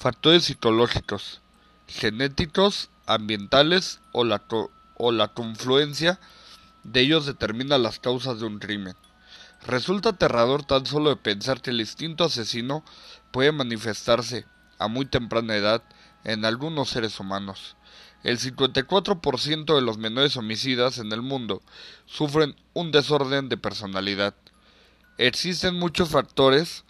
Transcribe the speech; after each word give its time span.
Factores 0.00 0.44
psicológicos, 0.44 1.42
genéticos, 1.86 2.88
ambientales 3.04 4.00
o 4.12 4.24
la, 4.24 4.42
o 4.96 5.12
la 5.12 5.28
confluencia 5.28 6.18
de 6.84 7.00
ellos 7.02 7.26
determina 7.26 7.76
las 7.76 7.98
causas 7.98 8.40
de 8.40 8.46
un 8.46 8.60
crimen. 8.60 8.96
Resulta 9.66 10.08
aterrador 10.08 10.64
tan 10.64 10.86
solo 10.86 11.10
de 11.10 11.16
pensar 11.16 11.60
que 11.60 11.68
el 11.68 11.80
instinto 11.80 12.24
asesino 12.24 12.82
puede 13.30 13.52
manifestarse 13.52 14.46
a 14.78 14.88
muy 14.88 15.04
temprana 15.04 15.54
edad 15.54 15.82
en 16.24 16.46
algunos 16.46 16.88
seres 16.88 17.20
humanos. 17.20 17.76
El 18.22 18.38
54% 18.38 19.74
de 19.74 19.82
los 19.82 19.98
menores 19.98 20.34
homicidas 20.38 20.96
en 20.96 21.12
el 21.12 21.20
mundo 21.20 21.60
sufren 22.06 22.56
un 22.72 22.90
desorden 22.90 23.50
de 23.50 23.58
personalidad. 23.58 24.34
Existen 25.18 25.74
muchos 25.78 26.08
factores 26.08 26.84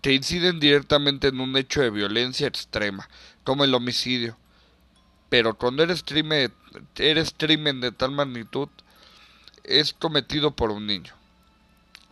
que 0.00 0.14
inciden 0.14 0.60
directamente 0.60 1.28
en 1.28 1.40
un 1.40 1.56
hecho 1.56 1.82
de 1.82 1.90
violencia 1.90 2.46
extrema, 2.46 3.08
como 3.44 3.64
el 3.64 3.74
homicidio. 3.74 4.36
Pero 5.28 5.54
cuando 5.54 5.82
eres 5.82 6.02
crimen, 6.02 6.52
crimen 7.36 7.80
de 7.80 7.92
tal 7.92 8.12
magnitud, 8.12 8.68
es 9.64 9.92
cometido 9.92 10.52
por 10.52 10.70
un 10.70 10.86
niño. 10.86 11.14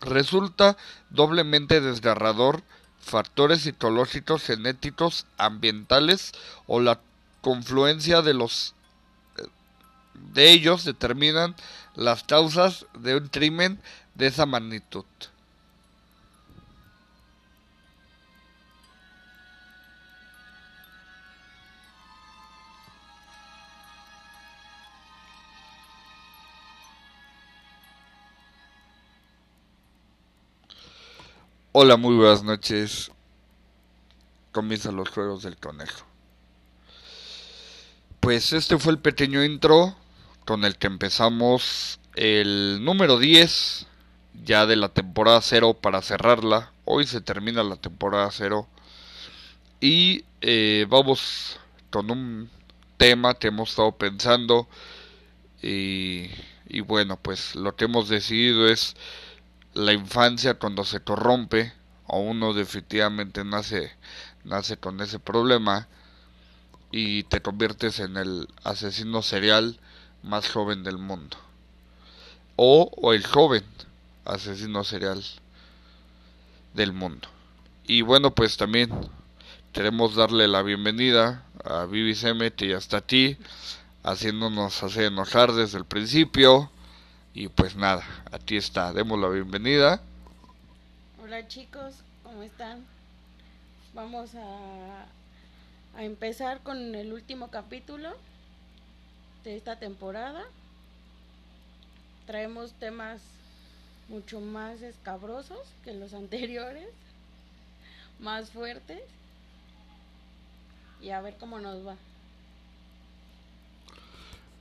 Resulta 0.00 0.77
doblemente 1.11 1.81
desgarrador 1.81 2.62
factores 3.00 3.62
psicológicos, 3.62 4.42
genéticos, 4.42 5.27
ambientales 5.37 6.33
o 6.67 6.81
la 6.81 7.00
confluencia 7.41 8.22
de 8.22 8.34
los 8.34 8.75
de 10.15 10.53
ellos 10.53 10.84
determinan 10.84 11.56
las 11.94 12.25
causas 12.25 12.87
de 12.98 13.17
un 13.17 13.28
crimen 13.28 13.81
de 14.15 14.27
esa 14.27 14.47
magnitud. 14.47 15.05
Hola, 31.72 31.96
muy 31.96 32.16
buenas 32.16 32.42
noches. 32.42 33.12
Comienzan 34.50 34.96
los 34.96 35.08
juegos 35.08 35.44
del 35.44 35.56
conejo. 35.56 36.04
Pues 38.18 38.52
este 38.52 38.76
fue 38.76 38.94
el 38.94 38.98
pequeño 38.98 39.44
intro 39.44 39.94
con 40.44 40.64
el 40.64 40.78
que 40.78 40.88
empezamos 40.88 42.00
el 42.16 42.84
número 42.84 43.20
10 43.20 43.86
ya 44.42 44.66
de 44.66 44.74
la 44.74 44.88
temporada 44.88 45.41
0 45.41 45.74
para 45.74 46.02
cerrarla. 46.02 46.72
Hoy 46.86 47.06
se 47.06 47.20
termina 47.20 47.62
la 47.62 47.76
temporada 47.76 48.28
0 48.32 48.66
y 49.80 50.24
eh, 50.41 50.86
vamos 50.88 51.60
con 51.91 52.10
un 52.10 52.50
tema 52.96 53.34
que 53.34 53.46
hemos 53.46 53.70
estado 53.70 53.92
pensando 53.92 54.66
y, 55.62 56.30
y 56.68 56.80
bueno 56.80 57.16
pues 57.16 57.54
lo 57.54 57.76
que 57.76 57.84
hemos 57.84 58.08
decidido 58.08 58.66
es 58.66 58.96
la 59.74 59.92
infancia 59.92 60.54
cuando 60.54 60.84
se 60.84 61.00
corrompe 61.00 61.72
o 62.06 62.20
uno 62.20 62.53
definitivamente 62.53 63.44
nace 63.44 63.92
nace 64.44 64.76
con 64.76 65.00
ese 65.00 65.19
problema 65.19 65.88
y 66.91 67.22
te 67.25 67.41
conviertes 67.41 68.00
en 68.00 68.16
el 68.16 68.48
asesino 68.64 69.22
serial 69.22 69.78
más 70.22 70.50
joven 70.50 70.82
del 70.82 70.98
mundo. 70.98 71.36
O, 72.56 72.91
o 72.97 73.12
el 73.12 73.25
joven 73.25 73.64
asesino 74.25 74.82
serial 74.84 75.22
del 76.75 76.92
mundo. 76.92 77.28
Y 77.86 78.03
bueno 78.03 78.34
pues 78.34 78.56
también 78.56 78.91
queremos 79.72 80.14
darle 80.14 80.48
la 80.48 80.62
bienvenida 80.62 81.44
a 81.64 81.84
Vivi 81.84 82.14
que 82.56 82.69
ya 82.69 82.78
está 82.78 82.98
aquí 82.98 83.36
haciéndonos 84.03 84.82
hacer 84.82 85.04
enojar 85.04 85.53
desde 85.53 85.78
el 85.78 85.84
principio 85.84 86.70
y 87.32 87.48
pues 87.48 87.76
nada, 87.76 88.04
aquí 88.32 88.56
está, 88.56 88.92
demos 88.92 89.18
la 89.18 89.28
bienvenida. 89.28 90.00
Hola 91.22 91.46
chicos, 91.46 91.94
¿cómo 92.22 92.42
están? 92.42 92.84
Vamos 93.94 94.34
a, 94.34 95.06
a 95.96 96.04
empezar 96.04 96.60
con 96.60 96.94
el 96.94 97.12
último 97.12 97.48
capítulo 97.48 98.10
de 99.44 99.56
esta 99.56 99.76
temporada. 99.78 100.42
Traemos 102.26 102.72
temas 102.74 103.20
mucho 104.08 104.41
más 104.41 104.82
escabrosos 104.82 105.60
que 105.84 105.92
los 105.92 106.14
anteriores, 106.14 106.88
más 108.18 108.50
fuertes. 108.50 109.02
Y 111.00 111.10
a 111.10 111.20
ver 111.20 111.36
cómo 111.38 111.60
nos 111.60 111.86
va. 111.86 111.97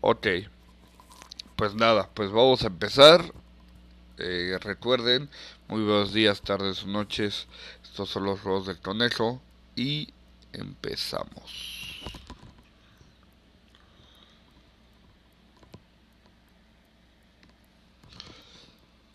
Ok 0.02 0.28
pues 1.60 1.76
nada, 1.76 2.10
pues 2.14 2.32
vamos 2.32 2.64
a 2.64 2.68
empezar. 2.68 3.34
Eh, 4.18 4.58
recuerden, 4.62 5.30
muy 5.68 5.84
buenos 5.84 6.14
días, 6.14 6.42
tardes 6.42 6.84
o 6.84 6.88
noches. 6.88 7.48
Estos 7.84 8.10
son 8.10 8.24
los 8.24 8.40
juegos 8.40 8.66
del 8.66 8.80
conejo. 8.80 9.42
Y 9.76 10.08
empezamos. 10.54 12.00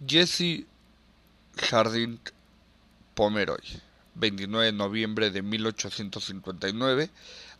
Jesse 0.06 0.66
Harding 1.70 2.20
Pomeroy, 3.14 3.64
29 4.16 4.66
de 4.66 4.72
noviembre 4.72 5.30
de 5.30 5.40
1859 5.40 7.08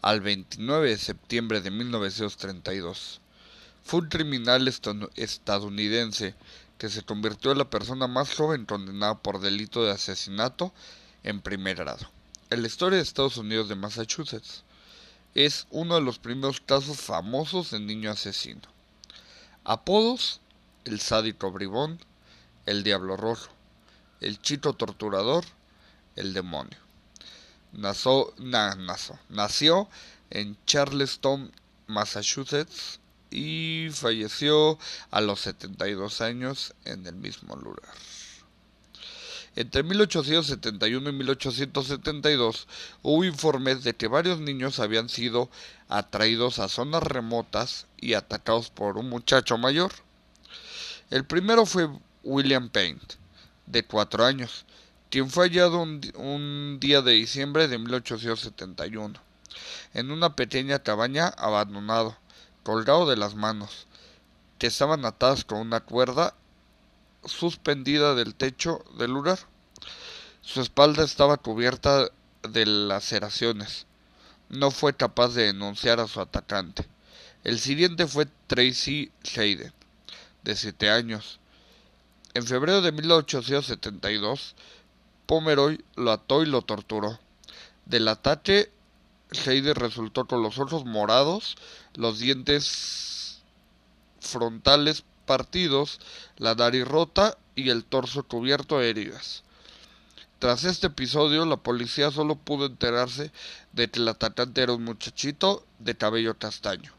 al 0.03 0.21
29 0.21 0.91
de 0.91 0.99
septiembre 0.99 1.63
de 1.63 1.71
1932 1.71 3.23
fue 3.85 4.01
un 4.01 4.09
criminal 4.09 4.67
estadounidense 4.67 6.35
que 6.79 6.89
se 6.89 7.03
convirtió 7.03 7.53
en 7.53 7.59
la 7.59 7.71
persona 7.71 8.07
más 8.07 8.35
joven 8.35 8.65
condenada 8.65 9.19
por 9.19 9.41
delito 9.41 9.85
de 9.85 9.93
asesinato 9.93 10.73
en 11.23 11.41
primer 11.41 11.77
grado. 11.77 12.11
En 12.51 12.63
la 12.63 12.69
historia 12.69 12.97
de 12.97 13.03
Estados 13.03 13.37
Unidos 13.37 13.69
de 13.69 13.75
Massachusetts 13.75 14.65
es 15.35 15.67
uno 15.71 15.97
de 15.97 16.01
los 16.01 16.19
primeros 16.19 16.61
casos 16.61 16.99
famosos 16.99 17.71
de 17.71 17.81
niño 17.81 18.11
asesino. 18.11 18.63
Apodos: 19.65 20.41
el 20.85 21.01
sádico 21.01 21.51
bribón, 21.53 21.99
el 22.67 22.85
diablo 22.85 23.17
rojo, 23.17 23.51
el 24.21 24.41
chito 24.41 24.73
torturador, 24.75 25.45
el 26.17 26.33
demonio. 26.33 26.79
Nació 27.73 28.33
en 30.31 30.57
Charleston, 30.67 31.53
Massachusetts, 31.87 33.01
y 33.35 33.89
falleció 33.91 34.79
a 35.11 35.21
los 35.21 35.41
72 35.41 36.21
años 36.21 36.73
en 36.85 37.07
el 37.07 37.17
mismo 37.17 37.57
lugar. 37.57 37.93
Entre 39.57 39.83
1871 39.83 41.11
y 41.11 41.13
1872 41.13 42.67
hubo 43.03 43.25
informes 43.25 43.83
de 43.85 43.95
que 43.95 44.09
varios 44.09 44.39
niños 44.41 44.79
habían 44.79 45.09
sido 45.09 45.51
atraídos 45.89 46.59
a 46.59 46.69
zonas 46.69 47.03
remotas 47.03 47.87
y 48.01 48.15
atacados 48.15 48.71
por 48.71 48.99
un 48.99 49.09
muchacho 49.09 49.59
mayor. 49.59 49.93
El 51.11 51.25
primero 51.25 51.67
fue 51.67 51.89
William 52.23 52.69
Paint, 52.69 53.15
de 53.67 53.85
cuatro 53.85 54.25
años, 54.25 54.65
quien 55.11 55.31
fue 55.31 55.49
hallado 55.49 55.83
un, 55.83 56.01
un 56.17 56.79
día 56.81 57.03
de 57.03 57.13
diciembre 57.13 57.69
de 57.69 57.79
1871 57.79 59.21
en 59.93 60.11
una 60.11 60.35
pequeña 60.35 60.81
cabaña 60.81 61.29
abandonado 61.29 62.17
colgado 62.65 63.09
de 63.09 63.17
las 63.17 63.37
manos, 63.37 63.87
que 64.59 64.67
estaban 64.67 65.05
atadas 65.05 65.45
con 65.45 65.59
una 65.59 65.81
cuerda 65.81 66.35
suspendida 67.25 68.15
del 68.15 68.35
techo 68.35 68.85
del 68.99 69.13
lugar. 69.13 69.39
Su 70.41 70.61
espalda 70.61 71.05
estaba 71.05 71.37
cubierta 71.37 72.09
de 72.43 72.67
laceraciones. 72.67 73.87
No 74.49 74.71
fue 74.71 74.95
capaz 74.95 75.35
de 75.35 75.45
denunciar 75.45 76.01
a 76.01 76.09
su 76.09 76.21
atacante. 76.21 76.87
El 77.45 77.59
siguiente 77.59 78.07
fue 78.07 78.27
Tracy 78.47 79.13
Hayden, 79.37 79.73
de 80.43 80.57
siete 80.57 80.91
años. 80.91 81.41
En 82.35 82.47
febrero 82.47 82.81
de 82.83 82.93
1872, 82.93 84.55
Pomeroy 85.27 85.85
lo 85.97 86.11
ató 86.11 86.43
y 86.43 86.47
lo 86.47 86.63
torturó. 86.63 87.19
Del 87.87 88.09
ataque 88.09 88.71
Heide 89.35 89.75
resultó 89.75 90.27
con 90.27 90.43
los 90.43 90.59
ojos 90.59 90.85
morados, 90.85 91.57
los 91.95 92.19
dientes 92.19 93.43
frontales 94.21 95.05
partidos, 95.27 96.01
la 96.37 96.55
nariz 96.55 96.87
rota 96.87 97.37
y 97.55 97.71
el 97.71 97.85
torso 97.85 98.25
cubierto 98.25 98.79
de 98.79 98.91
heridas. 98.91 99.43
Tras 100.39 100.65
este 100.65 100.89
episodio, 100.89 101.47
la 101.47 101.57
policía 101.57 102.11
solo 102.11 102.37
pudo 102.37 102.67
enterarse 102.67 103.31
de 103.73 103.89
que 103.89 104.01
el 104.01 104.09
atacante 104.09 104.63
era 104.63 104.75
un 104.75 104.85
muchachito 104.85 105.65
de 105.79 105.97
cabello 105.97 106.37
castaño. 106.37 106.93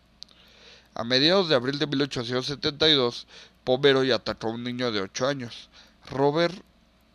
A 0.95 1.03
mediados 1.03 1.49
de 1.49 1.55
abril 1.55 1.77
de 1.77 1.87
1872, 1.87 3.27
Pomeroy 3.63 4.11
atacó 4.11 4.47
a 4.47 4.51
un 4.51 4.63
niño 4.63 4.91
de 4.91 5.01
8 5.01 5.27
años, 5.27 5.69
Robert 6.09 6.55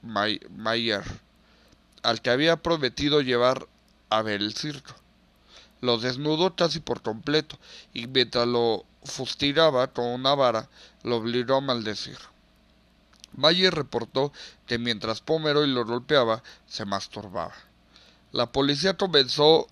Mayer, 0.03 1.05
al 2.03 2.21
que 2.21 2.31
había 2.31 2.57
prometido 2.57 3.23
llevar 3.23 3.67
a 4.11 4.23
ver 4.23 4.41
el 4.41 4.55
circo. 4.55 4.95
Lo 5.81 5.99
desnudó 5.99 6.55
casi 6.57 6.81
por 6.81 7.03
completo 7.03 7.59
y 7.95 8.07
mientras 8.07 8.47
lo 8.47 8.85
fustigaba 9.05 9.89
con 9.89 10.07
una 10.07 10.35
vara, 10.35 10.69
lo 11.03 11.17
obligó 11.17 11.57
a 11.57 11.61
maldecir. 11.61 12.19
Mayer 13.33 13.75
reportó 13.75 14.33
que 14.67 14.79
mientras 14.79 15.21
Pomeroy 15.21 15.69
lo 15.69 15.85
golpeaba, 15.85 16.43
se 16.67 16.85
masturbaba. 16.85 17.55
La 18.33 18.53
policía 18.53 18.97
comenzó 18.97 19.69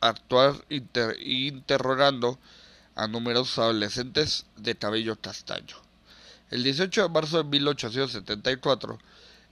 a 0.00 0.08
actuar 0.08 0.54
interrogando 0.68 2.38
a 2.94 3.08
numerosos 3.08 3.58
adolescentes 3.58 4.46
de 4.56 4.76
cabello 4.76 5.16
castaño. 5.20 5.76
El 6.50 6.62
18 6.62 7.02
de 7.02 7.08
marzo 7.08 7.38
de 7.38 7.44
1874 7.44 8.98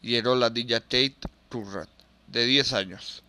llegó 0.03 0.37
la 0.37 0.51
niña 0.51 0.81
Tate 0.81 1.17
Turran, 1.49 1.89
de 2.29 2.47
10 2.47 2.73
años, 2.75 3.23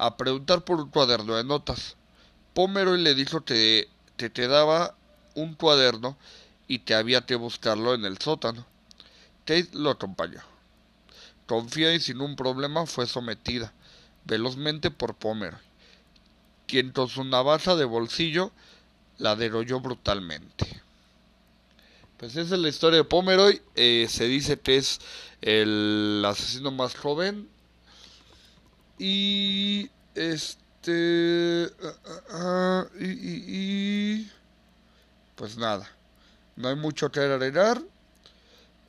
a 0.00 0.16
preguntar 0.16 0.64
por 0.64 0.80
un 0.80 0.88
cuaderno 0.88 1.36
de 1.36 1.44
notas. 1.44 1.96
Pomeroy 2.54 3.02
le 3.02 3.14
dijo 3.14 3.42
que, 3.42 3.88
te 4.16 4.48
daba 4.48 4.94
un 5.34 5.54
cuaderno 5.54 6.16
y 6.66 6.80
que 6.80 6.94
había 6.94 7.26
que 7.26 7.34
buscarlo 7.34 7.92
en 7.92 8.06
el 8.06 8.16
sótano. 8.16 8.64
Tate 9.44 9.68
lo 9.74 9.90
acompañó. 9.90 10.40
Confía 11.46 11.92
y 11.94 12.00
sin 12.00 12.22
un 12.22 12.34
problema 12.34 12.86
fue 12.86 13.06
sometida 13.06 13.72
velozmente 14.24 14.90
por 14.90 15.14
Pomeroy, 15.14 15.60
quien 16.66 16.92
con 16.92 17.08
su 17.08 17.24
navaja 17.24 17.76
de 17.76 17.84
bolsillo 17.84 18.52
la 19.18 19.36
derolló 19.36 19.80
brutalmente. 19.80 20.82
Pues 22.16 22.36
esa 22.36 22.54
es 22.54 22.60
la 22.60 22.68
historia 22.68 22.98
de 22.98 23.04
Pomeroy. 23.04 23.60
Eh, 23.74 24.06
se 24.08 24.24
dice 24.24 24.58
que 24.58 24.76
es 24.76 25.00
el 25.42 26.22
asesino 26.26 26.70
más 26.70 26.94
joven. 26.94 27.48
Y 29.02 29.90
este. 30.14 31.72
Ah, 31.82 31.94
ah, 32.04 32.20
ah, 32.32 32.86
y, 33.00 34.28
pues 35.36 35.56
nada. 35.56 35.88
No 36.56 36.68
hay 36.68 36.76
mucho 36.76 37.10
que 37.10 37.20
agregar. 37.20 37.80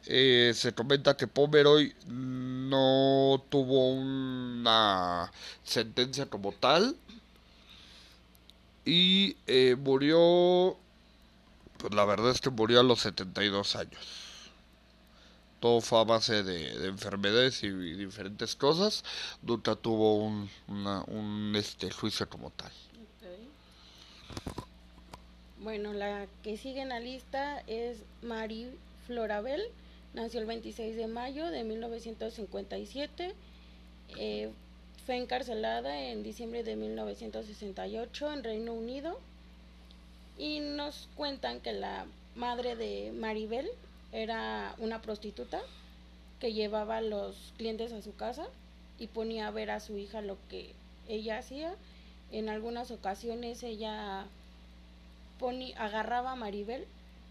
Eh, 0.07 0.51
se 0.53 0.73
comenta 0.73 1.15
que 1.15 1.27
Pomeroy 1.27 1.95
no 2.07 3.41
tuvo 3.47 3.93
una 3.93 5.31
sentencia 5.63 6.25
como 6.25 6.51
tal. 6.51 6.97
Y 8.83 9.37
eh, 9.47 9.77
murió 9.79 10.77
pues 11.81 11.95
la 11.95 12.05
verdad 12.05 12.31
es 12.31 12.41
que 12.41 12.51
murió 12.51 12.81
a 12.81 12.83
los 12.83 12.99
72 12.99 13.75
años. 13.75 14.20
Todo 15.61 15.79
fue 15.79 16.01
a 16.01 16.03
base 16.03 16.43
de, 16.43 16.87
enfermedades 16.87 17.63
y, 17.63 17.69
diferentes 17.69 18.55
cosas. 18.55 19.05
Nunca 19.41 19.75
tuvo 19.75 20.17
un, 20.17 20.49
un 20.67 21.53
este, 21.55 21.89
juicio 21.89 22.27
como 22.27 22.49
tal. 22.49 22.71
Bueno, 25.59 25.93
la 25.93 26.25
que 26.43 26.57
sigue 26.57 26.81
en 26.81 26.89
la 26.89 26.99
lista 26.99 27.63
es 27.67 27.99
Marie 28.23 28.71
Florabel. 29.05 29.61
Nació 30.13 30.41
el 30.41 30.47
26 30.47 30.95
de 30.97 31.07
mayo 31.07 31.45
de 31.51 31.63
1957. 31.63 33.33
Eh, 34.17 34.51
fue 35.05 35.17
encarcelada 35.17 36.09
en 36.09 36.23
diciembre 36.23 36.63
de 36.63 36.75
1968 36.75 38.33
en 38.33 38.43
Reino 38.43 38.73
Unido 38.73 39.19
y 40.37 40.59
nos 40.59 41.07
cuentan 41.15 41.59
que 41.61 41.73
la 41.73 42.05
madre 42.35 42.75
de 42.75 43.11
Maribel 43.11 43.69
era 44.11 44.75
una 44.79 45.01
prostituta 45.01 45.61
que 46.39 46.53
llevaba 46.53 46.97
a 46.97 47.01
los 47.01 47.53
clientes 47.57 47.93
a 47.93 48.01
su 48.01 48.15
casa 48.15 48.47
y 48.99 49.07
ponía 49.07 49.47
a 49.47 49.51
ver 49.51 49.71
a 49.71 49.79
su 49.79 49.97
hija 49.97 50.21
lo 50.21 50.37
que 50.49 50.71
ella 51.07 51.37
hacía. 51.37 51.73
En 52.31 52.49
algunas 52.49 52.91
ocasiones 52.91 53.63
ella 53.63 54.25
agarraba 55.77 56.33
a 56.33 56.35
Maribel 56.35 56.85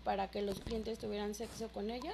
para 0.04 0.30
que 0.30 0.42
los 0.42 0.60
clientes 0.60 0.98
tuvieran 0.98 1.34
sexo 1.34 1.68
con 1.68 1.90
ella. 1.90 2.12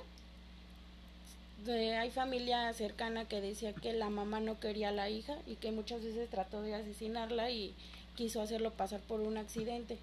hay 1.66 2.10
familia 2.10 2.72
cercana 2.74 3.26
que 3.26 3.40
decía 3.40 3.72
que 3.72 3.92
la 3.92 4.10
mamá 4.10 4.40
no 4.40 4.60
quería 4.60 4.90
a 4.90 4.92
la 4.92 5.08
hija 5.08 5.36
y 5.46 5.56
que 5.56 5.72
muchas 5.72 6.02
veces 6.02 6.28
trató 6.28 6.62
de 6.62 6.74
asesinarla 6.74 7.50
y 7.50 7.74
quiso 8.14 8.40
hacerlo 8.40 8.72
pasar 8.72 9.00
por 9.00 9.20
un 9.20 9.36
accidente 9.36 9.98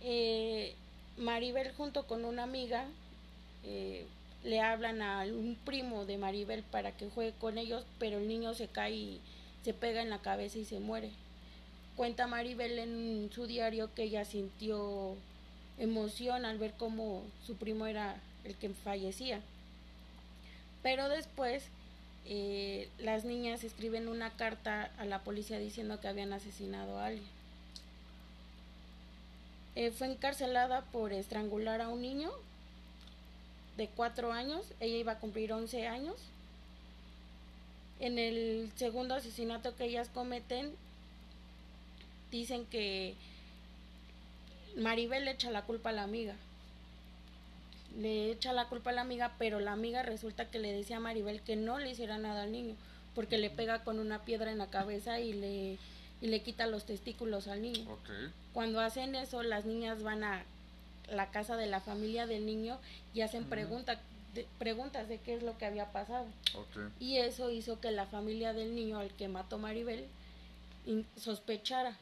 eh, 0.00 0.74
Maribel 1.16 1.72
junto 1.72 2.06
con 2.06 2.24
una 2.24 2.42
amiga 2.42 2.86
eh, 3.64 4.06
le 4.44 4.60
hablan 4.60 5.02
a 5.02 5.22
un 5.22 5.56
primo 5.64 6.04
de 6.04 6.18
Maribel 6.18 6.62
para 6.62 6.92
que 6.92 7.08
juegue 7.08 7.32
con 7.38 7.58
ellos, 7.58 7.84
pero 7.98 8.18
el 8.18 8.28
niño 8.28 8.54
se 8.54 8.68
cae 8.68 8.92
y 8.92 9.20
se 9.64 9.74
pega 9.74 10.02
en 10.02 10.10
la 10.10 10.20
cabeza 10.20 10.58
y 10.58 10.64
se 10.64 10.78
muere. 10.78 11.10
Cuenta 11.96 12.26
Maribel 12.26 12.78
en 12.78 13.30
su 13.32 13.46
diario 13.46 13.92
que 13.94 14.04
ella 14.04 14.24
sintió 14.24 15.16
emoción 15.78 16.44
al 16.44 16.58
ver 16.58 16.74
cómo 16.78 17.22
su 17.46 17.56
primo 17.56 17.86
era 17.86 18.16
el 18.44 18.54
que 18.54 18.68
fallecía. 18.70 19.40
Pero 20.82 21.08
después 21.08 21.64
eh, 22.26 22.88
las 22.98 23.24
niñas 23.24 23.64
escriben 23.64 24.08
una 24.08 24.30
carta 24.30 24.90
a 24.98 25.04
la 25.04 25.24
policía 25.24 25.58
diciendo 25.58 26.00
que 26.00 26.08
habían 26.08 26.32
asesinado 26.32 26.98
a 26.98 27.06
alguien. 27.06 27.35
Eh, 29.76 29.90
fue 29.90 30.10
encarcelada 30.10 30.80
por 30.86 31.12
estrangular 31.12 31.82
a 31.82 31.88
un 31.88 32.00
niño 32.00 32.30
de 33.76 33.88
cuatro 33.88 34.32
años. 34.32 34.64
Ella 34.80 34.96
iba 34.96 35.12
a 35.12 35.18
cumplir 35.18 35.52
11 35.52 35.86
años. 35.86 36.16
En 38.00 38.18
el 38.18 38.72
segundo 38.76 39.14
asesinato 39.14 39.76
que 39.76 39.84
ellas 39.84 40.08
cometen, 40.08 40.72
dicen 42.30 42.64
que 42.64 43.14
Maribel 44.78 45.26
le 45.26 45.32
echa 45.32 45.50
la 45.50 45.62
culpa 45.62 45.90
a 45.90 45.92
la 45.92 46.04
amiga. 46.04 46.34
Le 47.98 48.30
echa 48.30 48.54
la 48.54 48.68
culpa 48.68 48.90
a 48.90 48.94
la 48.94 49.02
amiga, 49.02 49.34
pero 49.38 49.60
la 49.60 49.72
amiga 49.72 50.02
resulta 50.02 50.50
que 50.50 50.58
le 50.58 50.72
decía 50.72 50.96
a 50.96 51.00
Maribel 51.00 51.42
que 51.42 51.56
no 51.56 51.78
le 51.78 51.90
hiciera 51.90 52.16
nada 52.16 52.44
al 52.44 52.52
niño, 52.52 52.76
porque 53.14 53.36
le 53.36 53.50
pega 53.50 53.84
con 53.84 53.98
una 53.98 54.24
piedra 54.24 54.50
en 54.50 54.58
la 54.58 54.70
cabeza 54.70 55.20
y 55.20 55.34
le 55.34 55.78
y 56.20 56.28
le 56.28 56.42
quita 56.42 56.66
los 56.66 56.86
testículos 56.86 57.48
al 57.48 57.62
niño. 57.62 57.86
Cuando 58.52 58.80
hacen 58.80 59.14
eso, 59.14 59.42
las 59.42 59.64
niñas 59.64 60.02
van 60.02 60.24
a 60.24 60.44
la 61.10 61.30
casa 61.30 61.56
de 61.56 61.66
la 61.66 61.80
familia 61.80 62.26
del 62.26 62.46
niño 62.46 62.78
y 63.14 63.20
hacen 63.20 63.44
preguntas 63.44 63.98
de 64.34 65.18
qué 65.18 65.34
es 65.34 65.42
lo 65.42 65.56
que 65.58 65.66
había 65.66 65.92
pasado. 65.92 66.26
Y 66.98 67.18
eso 67.18 67.50
hizo 67.50 67.80
que 67.80 67.90
la 67.90 68.06
familia 68.06 68.52
del 68.52 68.74
niño 68.74 68.98
al 68.98 69.10
que 69.10 69.28
mató 69.28 69.58
Maribel 69.58 70.06
sospechara. 71.16 71.96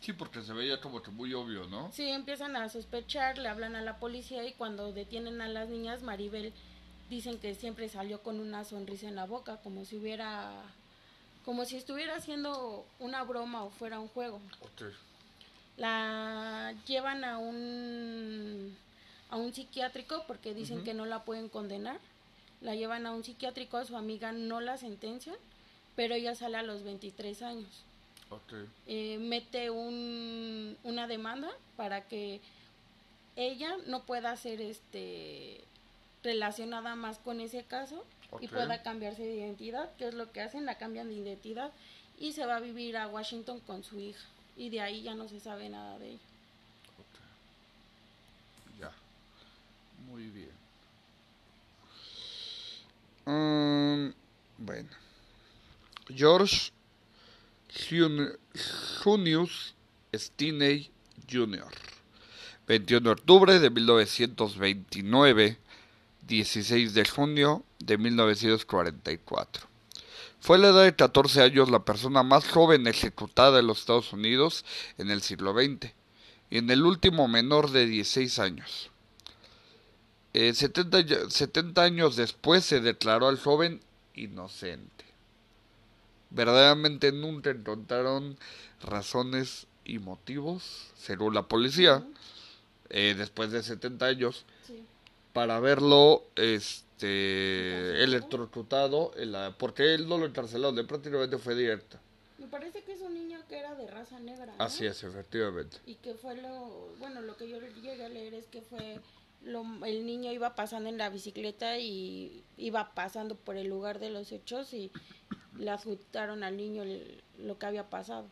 Sí, 0.00 0.12
porque 0.12 0.42
se 0.42 0.52
veía 0.52 0.80
como 0.80 1.02
que 1.02 1.10
muy 1.10 1.34
obvio, 1.34 1.66
¿no? 1.66 1.90
Sí, 1.92 2.08
empiezan 2.08 2.54
a 2.56 2.68
sospechar, 2.68 3.36
le 3.36 3.48
hablan 3.48 3.74
a 3.74 3.82
la 3.82 3.98
policía 3.98 4.46
y 4.46 4.52
cuando 4.52 4.92
detienen 4.92 5.40
a 5.40 5.48
las 5.48 5.68
niñas, 5.68 6.02
Maribel 6.02 6.52
dicen 7.10 7.38
que 7.38 7.54
siempre 7.54 7.88
salió 7.88 8.22
con 8.22 8.38
una 8.38 8.64
sonrisa 8.64 9.08
en 9.08 9.16
la 9.16 9.26
boca, 9.26 9.56
como 9.56 9.84
si 9.84 9.96
hubiera 9.96 10.52
como 11.48 11.64
si 11.64 11.78
estuviera 11.78 12.14
haciendo 12.14 12.84
una 12.98 13.24
broma 13.24 13.64
o 13.64 13.70
fuera 13.70 13.98
un 13.98 14.08
juego. 14.08 14.38
La 15.78 16.74
llevan 16.86 17.24
a 17.24 17.38
un 17.38 18.76
a 19.30 19.36
un 19.36 19.54
psiquiátrico 19.54 20.24
porque 20.26 20.52
dicen 20.52 20.84
que 20.84 20.92
no 20.92 21.06
la 21.06 21.24
pueden 21.24 21.48
condenar. 21.48 22.00
La 22.60 22.74
llevan 22.74 23.06
a 23.06 23.12
un 23.12 23.24
psiquiátrico, 23.24 23.78
a 23.78 23.86
su 23.86 23.96
amiga 23.96 24.30
no 24.30 24.60
la 24.60 24.76
sentencia, 24.76 25.32
pero 25.96 26.14
ella 26.14 26.34
sale 26.34 26.58
a 26.58 26.62
los 26.62 26.82
23 26.82 27.40
años. 27.40 27.82
Eh, 28.86 29.16
mete 29.18 29.70
un, 29.70 30.76
una 30.84 31.06
demanda 31.06 31.48
para 31.78 32.06
que 32.08 32.42
ella 33.36 33.78
no 33.86 34.02
pueda 34.02 34.36
ser 34.36 34.60
este 34.60 35.62
relacionada 36.22 36.94
más 36.94 37.16
con 37.16 37.40
ese 37.40 37.64
caso 37.64 38.04
y 38.40 38.48
pueda 38.48 38.82
cambiarse 38.82 39.22
de 39.22 39.36
identidad, 39.36 39.94
que 39.96 40.08
es 40.08 40.14
lo 40.14 40.30
que 40.32 40.40
hacen, 40.40 40.66
la 40.66 40.78
cambian 40.78 41.08
de 41.08 41.14
identidad 41.14 41.72
y 42.18 42.32
se 42.32 42.46
va 42.46 42.56
a 42.56 42.60
vivir 42.60 42.96
a 42.96 43.08
Washington 43.08 43.60
con 43.60 43.82
su 43.82 43.98
hija 43.98 44.26
y 44.56 44.70
de 44.70 44.80
ahí 44.80 45.02
ya 45.02 45.14
no 45.14 45.28
se 45.28 45.40
sabe 45.40 45.68
nada 45.68 45.98
de 45.98 46.10
ella. 46.10 46.20
Ya, 48.80 48.92
muy 50.06 50.24
bien. 50.24 50.50
Um, 53.26 54.12
bueno, 54.58 54.88
George 56.08 56.72
Junius 59.02 59.74
Stinney 60.14 60.90
Jr. 61.30 61.68
21 62.66 63.04
de 63.04 63.10
octubre 63.10 63.58
de 63.60 63.70
1929 63.70 65.58
16 66.28 66.94
de 66.94 67.04
junio 67.06 67.64
de 67.78 67.98
1944. 67.98 69.66
Fue 70.40 70.56
a 70.56 70.60
la 70.60 70.68
edad 70.68 70.84
de 70.84 70.94
14 70.94 71.42
años 71.42 71.70
la 71.70 71.84
persona 71.84 72.22
más 72.22 72.46
joven 72.46 72.86
ejecutada 72.86 73.58
en 73.58 73.66
los 73.66 73.80
Estados 73.80 74.12
Unidos 74.12 74.64
en 74.98 75.10
el 75.10 75.22
siglo 75.22 75.52
XX 75.52 75.92
y 76.50 76.58
en 76.58 76.70
el 76.70 76.84
último 76.84 77.26
menor 77.26 77.70
de 77.70 77.86
16 77.86 78.38
años. 78.38 78.90
70, 80.34 80.98
eh, 81.00 81.06
70 81.28 81.82
años 81.82 82.14
después 82.14 82.64
se 82.64 82.80
declaró 82.80 83.28
al 83.28 83.38
joven 83.38 83.80
inocente. 84.14 85.04
Verdaderamente 86.30 87.10
nunca 87.10 87.50
encontraron 87.50 88.38
razones 88.82 89.66
y 89.84 89.98
motivos, 89.98 90.92
según 90.96 91.34
la 91.34 91.48
policía, 91.48 92.06
eh, 92.90 93.14
después 93.16 93.50
de 93.50 93.62
70 93.62 94.06
años. 94.06 94.44
Para 95.38 95.60
verlo 95.60 96.24
este 96.34 98.02
electrocutado, 98.02 99.12
porque 99.56 99.94
él 99.94 100.08
no 100.08 100.18
lo 100.18 100.26
encarcelaron, 100.26 100.84
prácticamente 100.88 101.38
fue 101.38 101.54
directa. 101.54 102.00
Me 102.38 102.48
parece 102.48 102.82
que 102.82 102.94
es 102.94 103.00
un 103.02 103.14
niño 103.14 103.38
que 103.48 103.56
era 103.56 103.76
de 103.76 103.86
raza 103.86 104.18
negra. 104.18 104.46
¿no? 104.46 104.64
Así 104.64 104.84
es, 104.84 105.04
efectivamente. 105.04 105.76
Y 105.86 105.94
que 105.94 106.14
fue 106.14 106.34
lo, 106.42 106.88
bueno, 106.98 107.20
lo 107.22 107.36
que 107.36 107.48
yo 107.48 107.60
llegué 107.60 108.04
a 108.04 108.08
leer 108.08 108.34
es 108.34 108.46
que 108.46 108.62
fue, 108.62 108.98
lo, 109.44 109.64
el 109.86 110.04
niño 110.06 110.32
iba 110.32 110.56
pasando 110.56 110.88
en 110.88 110.98
la 110.98 111.08
bicicleta 111.08 111.78
y 111.78 112.42
iba 112.56 112.92
pasando 112.96 113.36
por 113.36 113.56
el 113.56 113.68
lugar 113.68 114.00
de 114.00 114.10
los 114.10 114.32
hechos 114.32 114.74
y 114.74 114.90
le 115.56 115.70
adjudicaron 115.70 116.42
al 116.42 116.56
niño 116.56 116.82
el- 116.82 117.22
lo 117.38 117.58
que 117.60 117.66
había 117.66 117.88
pasado. 117.88 118.26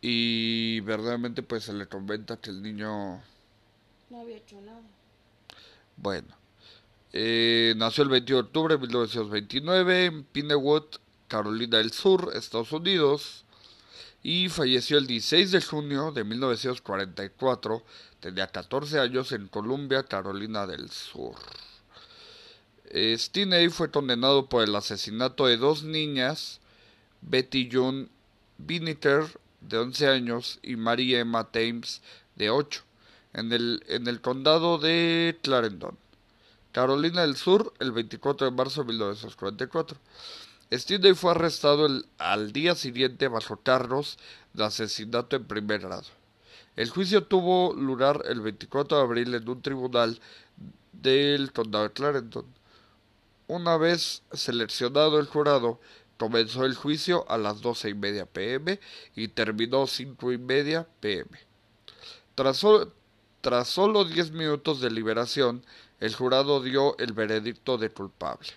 Y 0.00 0.80
verdaderamente 0.80 1.44
pues 1.44 1.62
se 1.62 1.72
le 1.74 1.86
comenta 1.86 2.38
que 2.38 2.50
el 2.50 2.60
niño, 2.60 3.20
No 4.10 4.20
había 4.22 4.38
hecho 4.38 4.60
nada. 4.62 4.82
Bueno, 6.00 6.28
eh, 7.12 7.74
nació 7.76 8.04
el 8.04 8.08
21 8.08 8.42
de 8.42 8.46
octubre 8.48 8.74
de 8.74 8.80
1929 8.80 10.04
en 10.06 10.24
Pinewood, 10.24 10.84
Carolina 11.28 11.76
del 11.76 11.92
Sur, 11.92 12.32
Estados 12.34 12.72
Unidos, 12.72 13.44
y 14.22 14.48
falleció 14.48 14.96
el 14.96 15.06
16 15.06 15.50
de 15.50 15.60
junio 15.60 16.10
de 16.12 16.24
1944, 16.24 17.84
tenía 18.20 18.46
14 18.46 18.98
años 18.98 19.32
en 19.32 19.48
Columbia, 19.48 20.02
Carolina 20.02 20.66
del 20.66 20.90
Sur. 20.90 21.36
Eh, 22.86 23.14
Stinney 23.18 23.68
fue 23.68 23.90
condenado 23.90 24.48
por 24.48 24.64
el 24.64 24.74
asesinato 24.74 25.46
de 25.46 25.58
dos 25.58 25.82
niñas, 25.84 26.60
Betty 27.20 27.68
June 27.70 28.08
Biniter, 28.56 29.26
de 29.60 29.78
11 29.78 30.08
años, 30.08 30.58
y 30.62 30.76
Mary 30.76 31.14
Emma 31.14 31.50
Thames, 31.50 32.00
de 32.36 32.48
8, 32.48 32.82
en 33.32 33.52
el, 33.52 33.82
en 33.88 34.06
el 34.06 34.20
condado 34.20 34.78
de 34.78 35.38
Clarendon, 35.42 35.96
Carolina 36.72 37.22
del 37.22 37.36
Sur, 37.36 37.72
el 37.80 37.92
24 37.92 38.50
de 38.50 38.56
marzo 38.56 38.82
de 38.82 38.88
1944. 38.88 39.98
Stinney 40.72 41.14
fue 41.14 41.32
arrestado 41.32 41.86
el- 41.86 42.06
al 42.18 42.52
día 42.52 42.74
siguiente 42.74 43.28
bajo 43.28 43.56
cargos 43.58 44.18
de 44.52 44.64
asesinato 44.64 45.36
en 45.36 45.44
primer 45.44 45.80
grado. 45.80 46.06
El 46.76 46.90
juicio 46.90 47.24
tuvo 47.24 47.74
lugar 47.74 48.22
el 48.28 48.40
24 48.40 48.96
de 48.98 49.02
abril 49.02 49.34
en 49.34 49.48
un 49.48 49.60
tribunal 49.62 50.20
del 50.92 51.52
condado 51.52 51.84
de 51.84 51.92
Clarendon. 51.92 52.46
Una 53.48 53.76
vez 53.76 54.22
seleccionado 54.32 55.18
el 55.18 55.26
jurado, 55.26 55.80
comenzó 56.18 56.64
el 56.64 56.74
juicio 56.76 57.28
a 57.28 57.36
las 57.38 57.60
doce 57.62 57.88
y 57.90 57.94
media 57.94 58.26
pm 58.26 58.78
y 59.16 59.28
terminó 59.28 59.86
cinco 59.86 60.30
y 60.32 60.38
media 60.38 60.86
pm. 61.00 61.30
Tras, 62.34 62.62
tras 63.40 63.68
solo 63.68 64.04
diez 64.04 64.32
minutos 64.32 64.80
de 64.80 64.90
liberación, 64.90 65.64
el 65.98 66.14
jurado 66.14 66.62
dio 66.62 66.96
el 66.98 67.12
veredicto 67.12 67.78
de 67.78 67.90
culpable. 67.90 68.48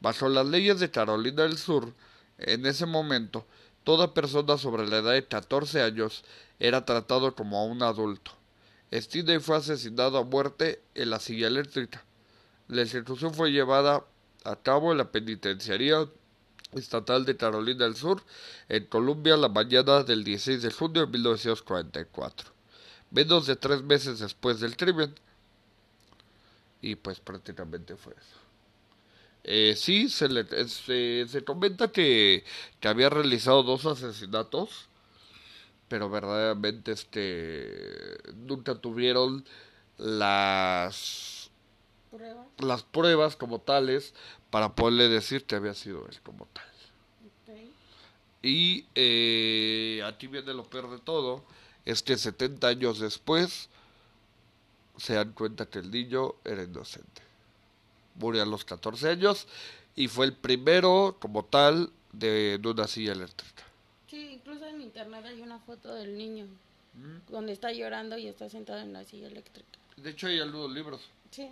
Bajo 0.00 0.28
las 0.28 0.46
leyes 0.46 0.80
de 0.80 0.90
Carolina 0.90 1.42
del 1.42 1.58
Sur, 1.58 1.92
en 2.38 2.66
ese 2.66 2.86
momento, 2.86 3.46
toda 3.84 4.14
persona 4.14 4.58
sobre 4.58 4.86
la 4.86 4.98
edad 4.98 5.12
de 5.12 5.26
14 5.26 5.82
años 5.82 6.24
era 6.58 6.84
tratado 6.84 7.34
como 7.34 7.66
un 7.66 7.82
adulto. 7.82 8.32
Stinney 8.92 9.38
fue 9.38 9.56
asesinado 9.56 10.18
a 10.18 10.24
muerte 10.24 10.82
en 10.94 11.10
la 11.10 11.18
silla 11.18 11.46
eléctrica. 11.46 12.04
La 12.68 12.82
ejecución 12.82 13.32
fue 13.34 13.52
llevada 13.52 14.04
a 14.44 14.56
cabo 14.56 14.92
en 14.92 14.98
la 14.98 15.10
penitenciaría 15.10 16.06
estatal 16.72 17.24
de 17.24 17.36
Carolina 17.36 17.84
del 17.84 17.96
Sur, 17.96 18.22
en 18.68 18.86
Columbia, 18.86 19.36
la 19.36 19.48
mañana 19.48 20.02
del 20.02 20.24
16 20.24 20.62
de 20.62 20.70
junio 20.70 21.06
de 21.06 21.12
1944, 21.12 22.50
menos 23.10 23.46
de 23.46 23.56
tres 23.56 23.82
meses 23.82 24.18
después 24.20 24.60
del 24.60 24.76
crimen. 24.76 25.14
Y 26.82 26.94
pues 26.96 27.20
prácticamente 27.20 27.96
fue 27.96 28.12
eso. 28.14 28.38
Eh, 29.44 29.74
sí, 29.76 30.08
se, 30.08 30.28
le, 30.28 30.40
eh, 30.50 30.68
se, 30.68 31.26
se 31.28 31.44
comenta 31.44 31.88
que, 31.92 32.44
que 32.80 32.88
había 32.88 33.08
realizado 33.08 33.62
dos 33.62 33.86
asesinatos, 33.86 34.88
pero 35.88 36.10
verdaderamente 36.10 36.92
este 36.92 38.18
nunca 38.34 38.74
tuvieron 38.74 39.44
las 39.98 41.50
¿Pruebas? 42.10 42.46
las 42.58 42.82
pruebas 42.82 43.36
como 43.36 43.60
tales 43.60 44.14
para 44.50 44.74
poderle 44.74 45.08
decir 45.08 45.44
que 45.44 45.56
había 45.56 45.74
sido 45.74 46.06
él 46.08 46.20
como 46.22 46.46
tal. 46.52 46.64
Y 48.42 48.86
eh, 48.94 50.02
aquí 50.04 50.28
viene 50.28 50.54
lo 50.54 50.70
peor 50.70 50.88
de 50.90 50.98
todo, 50.98 51.44
es 51.86 52.02
que 52.02 52.18
70 52.18 52.68
años 52.68 52.98
después 53.00 53.68
se 54.98 55.14
dan 55.14 55.32
cuenta 55.32 55.66
que 55.66 55.78
el 55.78 55.90
niño 55.90 56.34
era 56.44 56.62
inocente. 56.62 57.22
Murió 58.16 58.42
a 58.42 58.46
los 58.46 58.64
14 58.64 59.08
años 59.10 59.46
y 59.94 60.08
fue 60.08 60.26
el 60.26 60.32
primero 60.34 61.16
como 61.20 61.44
tal 61.44 61.90
de, 62.12 62.58
de 62.58 62.68
una 62.68 62.86
silla 62.86 63.12
eléctrica. 63.12 63.62
Sí, 64.08 64.30
incluso 64.34 64.66
en 64.66 64.80
internet 64.80 65.24
hay 65.26 65.40
una 65.42 65.58
foto 65.60 65.94
del 65.94 66.16
niño 66.16 66.46
donde 67.28 67.52
está 67.52 67.72
llorando 67.72 68.16
y 68.16 68.26
está 68.26 68.48
sentado 68.48 68.80
en 68.80 68.92
la 68.94 69.04
silla 69.04 69.26
eléctrica. 69.26 69.68
De 69.98 70.10
hecho 70.10 70.28
hay 70.28 70.40
algunos 70.40 70.70
libros. 70.72 71.02
Sí. 71.30 71.50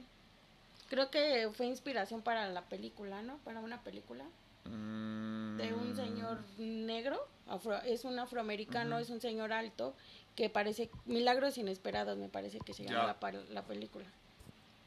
Creo 0.89 1.11
que 1.11 1.51
fue 1.55 1.67
inspiración 1.67 2.23
para 2.23 2.49
la 2.49 2.63
película, 2.63 3.23
¿no? 3.23 3.37
Para 3.39 3.61
una 3.61 3.81
película 3.83 4.25
Mm, 4.67 5.59
de 5.59 5.75
un 5.75 5.95
señor 5.95 6.39
negro, 6.57 7.21
afro- 7.47 7.83
es 7.83 8.05
un 8.05 8.19
afroamericano, 8.19 8.99
es 8.99 9.11
un 9.11 9.21
señor 9.21 9.53
alto 9.53 9.95
que 10.37 10.51
parece 10.51 10.91
Milagros 11.07 11.59
Inesperados, 11.59 12.19
me 12.19 12.29
parece 12.29 12.59
que 12.61 12.75
se 12.75 12.85
llama 12.85 13.17
la, 13.21 13.33
la 13.51 13.63
película. 13.63 14.05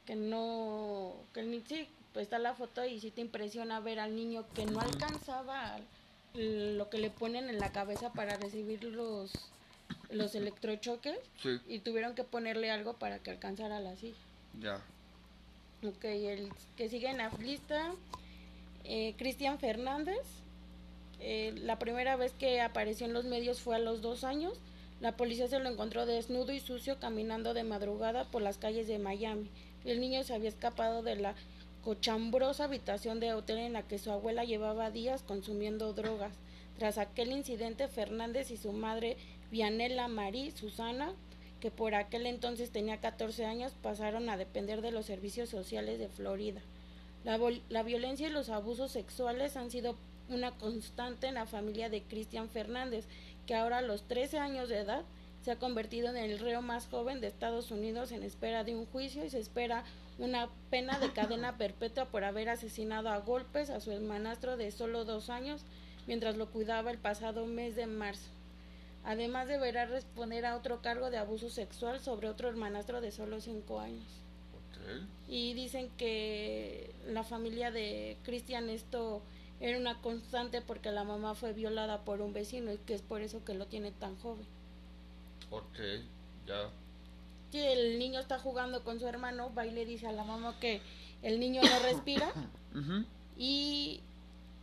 Que 0.05 0.15
no, 0.15 1.13
que 1.33 1.43
ni 1.43 1.61
sí, 1.61 1.87
pues 2.13 2.23
está 2.23 2.39
la 2.39 2.53
foto 2.53 2.85
y 2.85 2.99
sí 2.99 3.11
te 3.11 3.21
impresiona 3.21 3.79
ver 3.79 3.99
al 3.99 4.15
niño 4.15 4.45
que 4.53 4.65
no 4.65 4.79
alcanzaba 4.79 5.77
lo 6.33 6.89
que 6.89 6.99
le 6.99 7.09
ponen 7.09 7.49
en 7.49 7.59
la 7.59 7.71
cabeza 7.71 8.11
para 8.13 8.37
recibir 8.37 8.83
los 8.83 9.31
los 10.09 10.35
electrochoques 10.35 11.17
Sí, 11.41 11.59
y 11.67 11.79
tuvieron 11.79 12.13
que 12.13 12.23
ponerle 12.25 12.69
algo 12.71 12.93
para 12.93 13.19
que 13.19 13.31
alcanzara 13.31 13.79
la 13.79 13.95
silla. 13.95 14.17
ya. 14.59 14.81
Ok, 15.87 16.03
el 16.05 16.51
que 16.75 16.89
sigue 16.89 17.07
en 17.09 17.19
la 17.19 17.29
lista, 17.39 17.93
eh, 18.83 19.13
Cristian 19.17 19.59
Fernández. 19.59 20.25
Eh, 21.19 21.53
la 21.57 21.77
primera 21.79 22.15
vez 22.15 22.33
que 22.33 22.61
apareció 22.61 23.05
en 23.05 23.13
los 23.13 23.25
medios 23.25 23.61
fue 23.61 23.75
a 23.75 23.79
los 23.79 24.01
dos 24.01 24.23
años. 24.23 24.59
La 24.99 25.15
policía 25.15 25.47
se 25.47 25.59
lo 25.59 25.69
encontró 25.69 26.05
desnudo 26.05 26.51
y 26.53 26.59
sucio 26.59 26.99
caminando 26.99 27.53
de 27.53 27.63
madrugada 27.63 28.25
por 28.25 28.41
las 28.41 28.57
calles 28.57 28.87
de 28.87 28.97
Miami. 28.97 29.49
El 29.85 29.99
niño 29.99 30.23
se 30.23 30.33
había 30.33 30.49
escapado 30.49 31.03
de 31.03 31.15
la 31.15 31.35
cochambrosa 31.83 32.65
habitación 32.65 33.19
de 33.19 33.33
hotel 33.33 33.59
en 33.59 33.73
la 33.73 33.83
que 33.83 33.99
su 33.99 34.11
abuela 34.11 34.43
llevaba 34.43 34.89
días 34.89 35.21
consumiendo 35.21 35.93
drogas. 35.93 36.33
Tras 36.77 36.97
aquel 36.97 37.31
incidente, 37.31 37.87
Fernández 37.87 38.51
y 38.51 38.57
su 38.57 38.71
madre, 38.73 39.17
Vianela 39.51 40.07
Marí 40.07 40.51
Susana, 40.51 41.13
que 41.59 41.71
por 41.71 41.95
aquel 41.95 42.25
entonces 42.25 42.71
tenía 42.71 42.99
14 42.99 43.45
años, 43.45 43.73
pasaron 43.81 44.29
a 44.29 44.37
depender 44.37 44.81
de 44.81 44.91
los 44.91 45.05
servicios 45.05 45.49
sociales 45.49 45.99
de 45.99 46.09
Florida. 46.09 46.61
La, 47.23 47.39
la 47.69 47.83
violencia 47.83 48.27
y 48.27 48.31
los 48.31 48.49
abusos 48.49 48.91
sexuales 48.91 49.57
han 49.57 49.71
sido 49.71 49.95
una 50.29 50.51
constante 50.51 51.27
en 51.27 51.35
la 51.35 51.45
familia 51.45 51.89
de 51.89 52.03
Cristian 52.03 52.49
Fernández, 52.49 53.05
que 53.47 53.55
ahora 53.55 53.79
a 53.79 53.81
los 53.81 54.03
13 54.03 54.37
años 54.37 54.69
de 54.69 54.79
edad 54.79 55.03
se 55.41 55.51
ha 55.51 55.59
convertido 55.59 56.09
en 56.09 56.17
el 56.17 56.37
reo 56.39 56.61
más 56.61 56.87
joven 56.87 57.21
de 57.21 57.27
Estados 57.27 57.71
Unidos 57.71 58.11
en 58.11 58.21
espera 58.21 58.63
de 58.63 58.75
un 58.75 58.85
juicio 58.85 59.25
y 59.25 59.29
se 59.29 59.39
espera 59.39 59.83
una 60.19 60.49
pena 60.69 60.99
de 60.99 61.11
cadena 61.11 61.57
perpetua 61.57 62.05
por 62.05 62.23
haber 62.23 62.49
asesinado 62.49 63.09
a 63.09 63.19
golpes 63.19 63.69
a 63.69 63.79
su 63.79 63.91
hermanastro 63.91 64.57
de 64.57 64.69
solo 64.71 65.05
dos 65.05 65.29
años 65.29 65.63
mientras 66.05 66.35
lo 66.35 66.49
cuidaba 66.51 66.91
el 66.91 66.97
pasado 66.97 67.45
mes 67.45 67.75
de 67.75 67.87
marzo. 67.87 68.29
Además 69.03 69.47
deberá 69.47 69.85
responder 69.85 70.45
a 70.45 70.57
otro 70.57 70.81
cargo 70.81 71.09
de 71.09 71.17
abuso 71.17 71.49
sexual 71.49 72.01
sobre 72.01 72.29
otro 72.29 72.49
hermanastro 72.49 72.99
de 72.99 73.11
solo 73.11 73.39
cinco 73.39 73.79
años. 73.79 74.05
Y 75.27 75.53
dicen 75.53 75.89
que 75.97 76.91
la 77.07 77.23
familia 77.23 77.71
de 77.71 78.17
Cristian 78.23 78.69
esto 78.69 79.21
era 79.59 79.77
una 79.77 79.99
constante 80.01 80.61
porque 80.61 80.91
la 80.91 81.03
mamá 81.03 81.33
fue 81.35 81.53
violada 81.53 82.01
por 82.05 82.21
un 82.21 82.33
vecino 82.33 82.71
y 82.73 82.77
que 82.77 82.93
es 82.93 83.01
por 83.01 83.21
eso 83.21 83.43
que 83.43 83.53
lo 83.53 83.65
tiene 83.65 83.91
tan 83.91 84.15
joven. 84.19 84.45
Ok, 85.49 85.77
ya. 86.45 86.69
Si 87.51 87.59
el 87.59 87.97
niño 87.97 88.19
está 88.19 88.37
jugando 88.39 88.83
con 88.83 88.99
su 88.99 89.07
hermano, 89.07 89.53
va 89.55 89.65
y 89.65 89.71
le 89.71 89.85
dice 89.85 90.07
a 90.07 90.11
la 90.11 90.23
mamá 90.23 90.59
que 90.59 90.81
el 91.23 91.39
niño 91.39 91.61
no 91.63 91.79
respira 91.79 92.31
y 93.37 94.01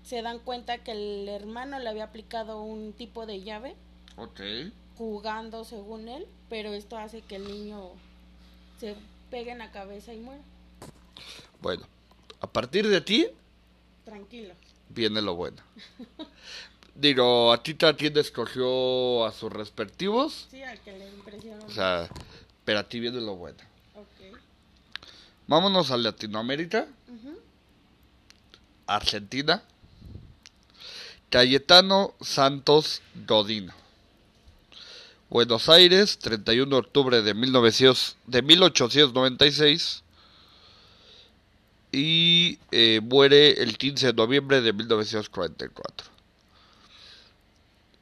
se 0.05 0.21
dan 0.23 0.39
cuenta 0.39 0.79
que 0.85 0.93
el 0.93 1.29
hermano 1.29 1.79
le 1.79 1.89
había 1.89 2.05
aplicado 2.05 2.63
un 2.63 2.93
tipo 2.93 3.25
de 3.27 3.43
llave 3.43 3.75
Ok. 4.17 4.41
jugando 4.99 5.65
según 5.65 6.09
él, 6.09 6.27
pero 6.49 6.73
esto 6.75 6.97
hace 6.99 7.23
que 7.23 7.37
el 7.37 7.49
niño 7.49 7.91
se 8.79 8.95
pegue 9.31 9.51
en 9.51 9.59
la 9.59 9.73
cabeza 9.73 10.13
y 10.13 10.19
muera. 10.19 10.43
Bueno, 11.63 11.87
a 12.41 12.47
partir 12.47 12.87
de 12.89 13.01
ti, 13.01 13.27
Tranquilo. 14.05 14.53
Viene 14.89 15.23
lo 15.23 15.35
bueno. 15.35 15.63
Digo, 16.95 17.53
a 17.53 17.63
ti 17.63 17.75
también 17.75 18.17
escogió 18.19 19.25
a 19.27 19.33
sus 19.33 19.53
respectivos. 19.53 20.47
Sí, 20.51 20.63
al 20.63 20.81
que 20.81 20.97
le 20.97 21.09
impresionó. 21.09 21.65
O 21.67 21.71
sea, 21.71 22.09
pero 22.65 22.79
a 22.79 22.85
ti 22.85 23.01
viene 23.01 23.21
lo 23.21 23.35
bueno. 23.35 23.59
Ok. 23.95 24.39
Vámonos 25.49 25.91
a 25.91 25.97
Latinoamérica. 25.97 26.87
Argentina. 28.87 29.63
Cayetano 31.31 32.15
Santos 32.21 33.03
Godino. 33.27 33.75
Buenos 35.31 35.69
Aires, 35.69 36.19
31 36.19 36.71
de 36.71 36.79
octubre 36.79 37.23
de, 37.23 37.35
1900 37.35 38.17
de 38.27 38.43
1896. 38.43 40.04
Y 41.95 42.59
eh, 42.73 43.01
muere 43.05 43.63
el 43.63 43.79
15 43.79 44.09
de 44.09 44.13
noviembre 44.15 44.61
de 44.61 44.73
1944. 44.73 46.09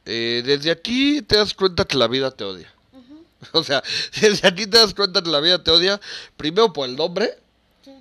Eh, 0.05 0.41
desde 0.43 0.71
aquí 0.71 1.21
te 1.21 1.37
das 1.37 1.53
cuenta 1.53 1.85
que 1.85 1.97
la 1.97 2.07
vida 2.07 2.31
te 2.31 2.43
odia. 2.43 2.73
Ujú. 2.91 3.23
O 3.51 3.63
sea, 3.63 3.83
desde 4.19 4.47
aquí 4.47 4.65
te 4.65 4.79
das 4.79 4.95
cuenta 4.95 5.21
que 5.21 5.29
la 5.29 5.39
vida 5.41 5.63
te 5.63 5.69
odia. 5.69 6.01
Primero 6.37 6.73
por 6.73 6.89
el 6.89 6.95
nombre. 6.95 7.37
Sí. 7.85 7.91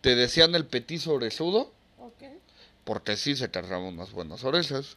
Te 0.00 0.14
decían 0.14 0.54
el 0.54 0.64
petizo 0.64 1.12
orejudo. 1.12 1.70
Ok. 1.98 2.22
Porque 2.84 3.18
sí 3.18 3.36
se 3.36 3.50
cargaban 3.50 3.88
unas 3.88 4.12
buenas 4.12 4.42
orejas. 4.42 4.96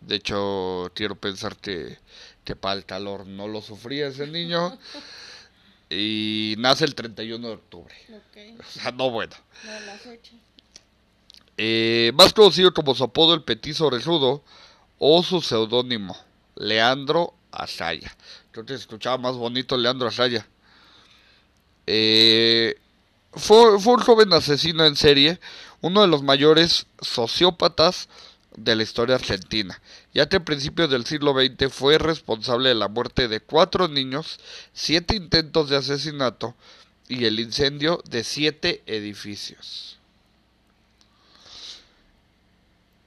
De 0.00 0.14
hecho, 0.14 0.90
quiero 0.94 1.16
pensar 1.16 1.56
que, 1.56 1.98
que 2.44 2.56
para 2.56 2.76
el 2.76 2.86
calor 2.86 3.26
no 3.26 3.48
lo 3.48 3.60
sufría 3.60 4.06
ese 4.06 4.26
niño. 4.26 4.78
Y 5.92 6.54
nace 6.58 6.84
el 6.84 6.94
31 6.94 7.46
de 7.46 7.54
octubre. 7.54 7.94
Ok. 8.10 8.58
O 8.60 8.80
sea, 8.80 8.92
no 8.92 9.10
bueno. 9.10 9.34
No, 9.64 9.80
la 9.86 9.94
fecha. 9.94 10.32
Eh, 11.58 12.12
más 12.14 12.32
conocido 12.32 12.72
como 12.72 12.94
su 12.94 13.04
apodo 13.04 13.34
el 13.34 13.42
petizo 13.42 13.86
orejudo 13.86 14.42
o 14.98 15.22
su 15.22 15.42
seudónimo, 15.42 16.16
Leandro 16.56 17.34
Asaya. 17.50 18.16
Creo 18.50 18.64
que 18.64 18.74
se 18.74 18.80
escuchaba 18.80 19.18
más 19.18 19.34
bonito 19.34 19.76
Leandro 19.76 20.08
Asaya. 20.08 20.46
Eh, 21.86 22.76
fue, 23.32 23.78
fue 23.78 23.94
un 23.94 24.00
joven 24.00 24.32
asesino 24.32 24.84
en 24.86 24.96
serie, 24.96 25.40
uno 25.80 26.00
de 26.02 26.08
los 26.08 26.22
mayores 26.22 26.86
sociópatas 27.00 28.08
de 28.56 28.76
la 28.76 28.82
historia 28.82 29.16
argentina, 29.16 29.80
ya 30.12 30.28
que 30.28 30.36
a 30.36 30.44
principios 30.44 30.90
del 30.90 31.06
siglo 31.06 31.32
XX 31.34 31.72
fue 31.72 31.98
responsable 31.98 32.68
de 32.70 32.74
la 32.74 32.88
muerte 32.88 33.28
de 33.28 33.40
cuatro 33.40 33.88
niños, 33.88 34.38
siete 34.72 35.16
intentos 35.16 35.68
de 35.70 35.76
asesinato 35.76 36.54
y 37.08 37.24
el 37.24 37.40
incendio 37.40 38.02
de 38.08 38.24
siete 38.24 38.82
edificios. 38.86 39.98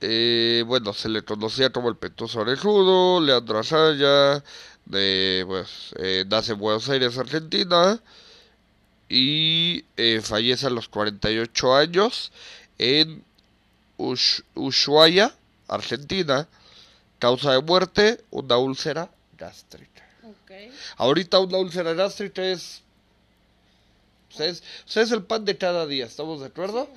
Eh, 0.02 0.64
bueno, 0.68 0.94
se 0.94 1.10
le 1.10 1.24
conocía 1.24 1.72
como 1.72 1.90
el 1.90 1.96
Petuso 1.98 2.42
Orejudo, 2.42 3.22
Leandro 3.22 3.60
Asaya, 3.60 4.44
de, 4.86 5.44
pues, 5.48 5.94
eh, 5.98 6.26
nace 6.28 6.52
en 6.54 6.60
Buenos 6.60 6.88
Aires, 6.90 7.18
Argentina, 7.18 8.00
y 9.10 9.86
eh, 9.98 10.22
fallece 10.24 10.68
a 10.68 10.70
los 10.72 10.90
48 10.90 11.76
años 11.76 12.32
en 12.78 13.24
Ush- 13.98 14.44
Ushuaia, 14.56 15.36
Argentina, 15.68 16.48
causa 17.20 17.54
de 17.54 17.62
muerte, 17.62 18.24
una 18.32 18.58
úlcera 18.58 19.10
gástrica. 19.38 20.04
Ahorita 20.98 21.40
una 21.40 21.58
úlcera 21.58 21.94
gástrica 21.94 22.44
es, 22.44 22.82
o 24.34 24.38
sea, 24.38 24.46
es, 24.48 24.62
o 24.86 24.90
sea, 24.90 25.04
es 25.04 25.12
el 25.12 25.24
pan 25.24 25.46
de 25.46 25.58
cada 25.58 25.86
día, 25.86 26.06
¿estamos 26.06 26.40
de 26.42 26.48
acuerdo? 26.48 26.90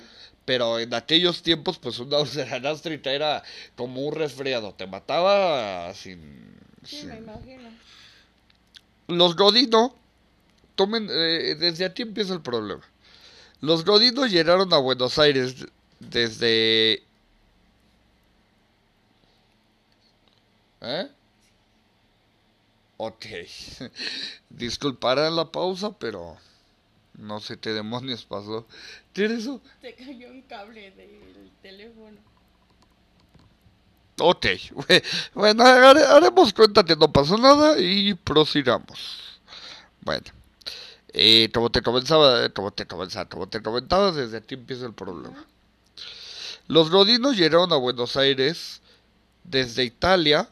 Pero 0.45 0.79
en 0.79 0.93
aquellos 0.93 1.41
tiempos, 1.43 1.77
pues 1.77 1.99
una 1.99 2.17
úlcera 2.19 2.59
gástrica 2.59 3.11
era 3.11 3.43
como 3.75 4.01
un 4.01 4.13
resfriado, 4.15 4.73
te 4.73 4.87
mataba 4.87 5.93
sin... 5.93 6.57
Sí, 6.83 6.97
sin- 7.01 7.09
me 7.09 7.17
imagino. 7.17 7.69
Los 9.07 9.35
Godino, 9.35 9.95
tomen, 10.75 11.07
eh, 11.11 11.55
desde 11.59 11.85
aquí 11.85 12.03
empieza 12.03 12.33
el 12.33 12.41
problema. 12.41 12.81
Los 13.61 13.83
Godino 13.83 14.25
llegaron 14.25 14.71
a 14.73 14.77
Buenos 14.77 15.19
Aires 15.19 15.65
desde... 15.99 17.03
¿Eh? 20.81 21.09
Ok. 22.97 23.25
Disculparán 24.49 25.35
la 25.35 25.51
pausa, 25.51 25.91
pero 25.97 26.37
no 27.17 27.39
sé 27.39 27.59
qué 27.59 27.71
demonios 27.71 28.25
pasó. 28.25 28.67
¿Qué 29.13 29.25
era 29.25 29.35
eso? 29.35 29.61
Te 29.81 29.95
cayó 29.95 30.29
un 30.29 30.41
cable 30.43 30.91
del 30.91 31.51
teléfono. 31.61 32.17
Ok, 34.21 34.45
bueno, 35.33 35.63
hare- 35.63 36.03
haremos 36.05 36.51
cuenta 36.53 36.83
que 36.83 36.95
no 36.95 37.11
pasó 37.11 37.37
nada 37.37 37.79
y 37.79 38.13
prosigamos. 38.15 39.39
Bueno, 40.01 40.25
eh, 41.13 41.49
como 41.53 41.69
te 41.71 41.81
comenzaba, 41.81 42.49
como 42.49 42.71
te 42.71 42.87
comenzaba, 42.87 43.29
como 43.29 43.47
te 43.49 43.61
comentaba, 43.61 44.11
desde 44.11 44.37
aquí 44.37 44.55
empieza 44.55 44.85
el 44.87 44.93
problema. 44.93 45.45
Los 46.67 46.89
Godinos 46.89 47.35
llegaron 47.37 47.71
a 47.73 47.77
Buenos 47.77 48.15
Aires 48.15 48.81
desde 49.43 49.83
Italia, 49.83 50.49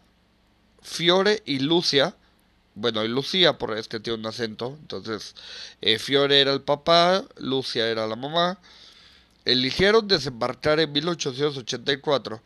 Fiore 0.88 1.44
y 1.46 1.60
Lucia, 1.60 2.16
bueno, 2.74 3.04
y 3.04 3.10
Lucía, 3.10 3.58
por 3.58 3.78
este 3.78 4.00
tiene 4.00 4.20
un 4.20 4.26
acento, 4.26 4.78
entonces 4.80 5.36
eh, 5.82 6.00
Fiore 6.00 6.40
era 6.40 6.54
el 6.54 6.62
papá, 6.62 7.26
Lucia 7.36 7.88
era 7.88 8.08
la 8.08 8.16
mamá, 8.16 8.58
eligieron 9.44 10.08
desembarcar 10.08 10.80
en 10.80 10.92
1884 10.94 12.42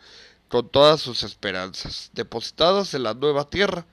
con 0.50 0.68
todas 0.70 1.00
sus 1.00 1.22
esperanzas, 1.22 2.10
depositadas 2.14 2.94
en 2.96 3.04
la 3.04 3.14
nueva 3.14 3.50
tierra, 3.50 3.86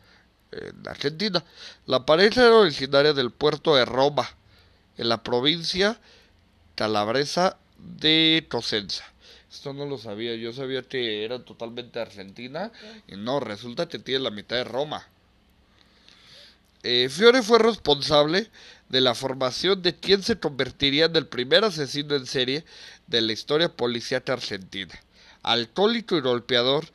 en 0.51 0.89
Argentina. 0.89 1.45
La 1.85 2.07
pareja 2.07 2.47
era 2.47 2.57
originaria 2.57 3.13
del 3.13 3.31
puerto 3.31 3.77
de 3.77 3.85
Roma, 3.85 4.29
en 4.97 5.11
la 5.11 5.23
provincia 5.23 6.01
calabresa 6.75 7.59
de 7.79 8.47
Cosenza. 8.49 9.05
Esto 9.51 9.73
no 9.73 9.87
lo 9.87 9.97
sabía, 9.99 10.35
yo 10.35 10.53
sabía 10.53 10.83
que 10.83 11.25
era 11.25 11.43
totalmente 11.43 12.01
argentina 12.01 12.71
y 13.07 13.17
no, 13.17 13.41
resulta 13.41 13.89
que 13.89 13.99
tiene 13.99 14.21
la 14.21 14.31
mitad 14.31 14.57
de 14.57 14.65
Roma. 14.65 15.07
Eh, 16.83 17.09
Fiore 17.11 17.43
fue 17.43 17.59
responsable 17.59 18.51
de 18.89 19.01
la 19.01 19.15
formación 19.15 19.83
de 19.83 19.97
quien 19.97 20.23
se 20.23 20.39
convertiría 20.39 21.07
en 21.07 21.17
el 21.17 21.27
primer 21.27 21.65
asesino 21.65 22.15
en 22.15 22.27
serie 22.27 22.65
de 23.07 23.21
la 23.21 23.33
historia 23.33 23.75
policíaca 23.75 24.35
argentina. 24.35 24.95
Alcohólico 25.43 26.17
y 26.17 26.21
golpeador, 26.21 26.87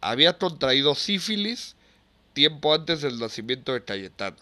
había 0.00 0.38
contraído 0.38 0.94
sífilis 0.94 1.76
tiempo 2.32 2.74
antes 2.74 3.02
del 3.02 3.18
nacimiento 3.18 3.72
de 3.72 3.84
Cayetano. 3.84 4.36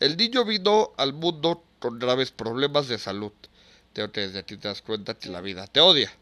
El 0.00 0.16
niño 0.16 0.44
vino 0.44 0.92
al 0.96 1.12
mundo 1.12 1.62
con 1.78 1.98
graves 1.98 2.30
problemas 2.30 2.88
de 2.88 2.98
salud. 2.98 3.32
Que 4.12 4.20
desde 4.20 4.42
te 4.42 4.56
das 4.56 4.82
cuenta 4.82 5.14
que 5.14 5.30
la 5.30 5.40
vida 5.40 5.66
te 5.66 5.80
odia. 5.80 6.12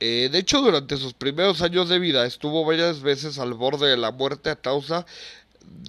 Eh, 0.00 0.28
de 0.30 0.38
hecho, 0.38 0.60
durante 0.60 0.96
sus 0.96 1.14
primeros 1.14 1.62
años 1.62 1.88
de 1.88 1.98
vida 1.98 2.26
estuvo 2.26 2.64
varias 2.64 3.00
veces 3.00 3.38
al 3.38 3.54
borde 3.54 3.88
de 3.88 3.96
la 3.96 4.10
muerte 4.10 4.50
a 4.50 4.56
causa 4.56 5.06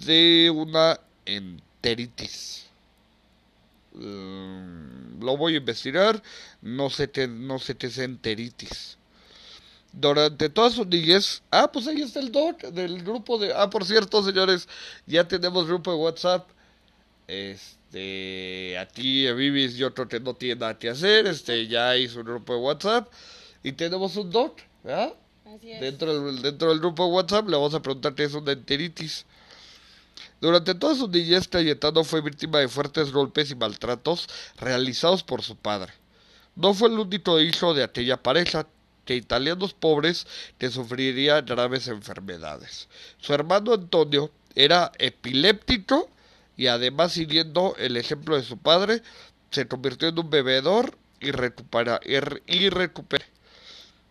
de 0.05 0.51
una 0.53 0.99
enteritis. 1.25 2.67
Mm, 3.93 5.23
lo 5.23 5.37
voy 5.37 5.55
a 5.55 5.57
investigar. 5.57 6.21
No 6.61 6.89
sé 6.89 7.11
qué, 7.11 7.27
no 7.27 7.59
sé 7.59 7.75
es 7.79 7.97
enteritis. 7.97 8.97
Durante 9.91 10.49
toda 10.49 10.69
su 10.69 10.85
niñez. 10.85 11.43
Ah, 11.51 11.71
pues 11.71 11.87
ahí 11.87 12.01
está 12.01 12.19
el 12.19 12.31
doc 12.31 12.61
del 12.61 13.03
grupo 13.03 13.37
de. 13.37 13.53
Ah, 13.53 13.69
por 13.69 13.85
cierto, 13.85 14.23
señores, 14.23 14.67
ya 15.05 15.27
tenemos 15.27 15.67
grupo 15.67 15.91
de 15.91 15.97
WhatsApp. 15.97 16.49
Este, 17.27 17.82
aquí 18.79 19.27
a 19.27 19.33
Vivis 19.33 19.75
yo 19.75 19.93
creo 19.93 20.07
que 20.07 20.19
no 20.19 20.33
tiene 20.33 20.61
nada 20.61 20.77
que 20.77 20.89
hacer. 20.89 21.27
Este, 21.27 21.67
ya 21.67 21.95
hizo 21.97 22.19
un 22.19 22.25
grupo 22.25 22.53
de 22.53 22.59
WhatsApp. 22.59 23.11
Y 23.63 23.71
tenemos 23.73 24.15
un 24.17 24.31
doc, 24.31 24.59
¿verdad? 24.83 25.13
Así 25.45 25.71
es. 25.71 25.81
Dentro 25.81 26.21
del, 26.21 26.41
dentro 26.41 26.69
del 26.69 26.79
grupo 26.79 27.05
de 27.05 27.11
WhatsApp 27.11 27.47
le 27.47 27.55
vamos 27.55 27.73
a 27.73 27.81
preguntar 27.81 28.15
qué 28.15 28.23
es 28.23 28.33
una 28.33 28.51
enteritis. 28.51 29.25
Durante 30.41 30.75
toda 30.75 30.95
su 30.95 31.07
niñez, 31.07 31.47
Cayetano 31.47 32.03
fue 32.03 32.21
víctima 32.21 32.59
de 32.59 32.67
fuertes 32.67 33.11
golpes 33.11 33.49
y 33.51 33.55
maltratos 33.55 34.27
realizados 34.57 35.23
por 35.23 35.41
su 35.41 35.55
padre. 35.55 35.93
No 36.55 36.73
fue 36.73 36.89
el 36.89 36.99
único 36.99 37.39
hijo 37.39 37.73
de 37.73 37.83
aquella 37.83 38.21
pareja 38.21 38.67
que 39.05 39.15
italianos 39.15 39.73
pobres 39.73 40.27
que 40.57 40.69
sufriría 40.69 41.41
graves 41.41 41.87
enfermedades. 41.87 42.89
Su 43.19 43.33
hermano 43.33 43.73
Antonio 43.73 44.31
era 44.55 44.91
epiléptico 44.99 46.09
y 46.55 46.67
además 46.67 47.13
siguiendo 47.13 47.75
el 47.77 47.97
ejemplo 47.97 48.35
de 48.35 48.43
su 48.43 48.57
padre, 48.57 49.01
se 49.51 49.67
convirtió 49.67 50.07
en 50.07 50.19
un 50.19 50.29
bebedor 50.29 50.97
y 51.19 51.31
recupera, 51.31 51.99
y, 52.03 52.69
recupera. 52.69 53.25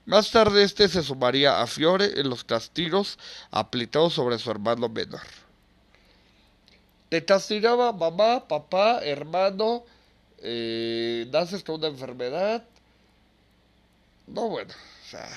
Más 0.07 0.31
tarde 0.31 0.65
este 0.65 0.89
se 0.89 1.03
sumaría 1.03 1.61
a 1.61 1.67
Fiore 1.67 2.21
en 2.21 2.29
los 2.29 2.45
castigos 2.45 3.19
aplicados 3.51 4.15
sobre 4.15 4.39
su 4.39 4.51
hermano 4.51 4.89
menor. 4.89 5.21
Te 7.09 7.25
castigaba 7.25 7.93
mamá, 7.93 8.49
papá, 8.49 9.01
hermano, 9.05 9.85
eh, 10.39 11.29
naces 11.31 11.63
con 11.63 11.77
una 11.77 11.89
enfermedad, 11.89 12.65
No, 14.27 14.49
bueno, 14.49 14.73
o 14.73 15.09
sea... 15.09 15.29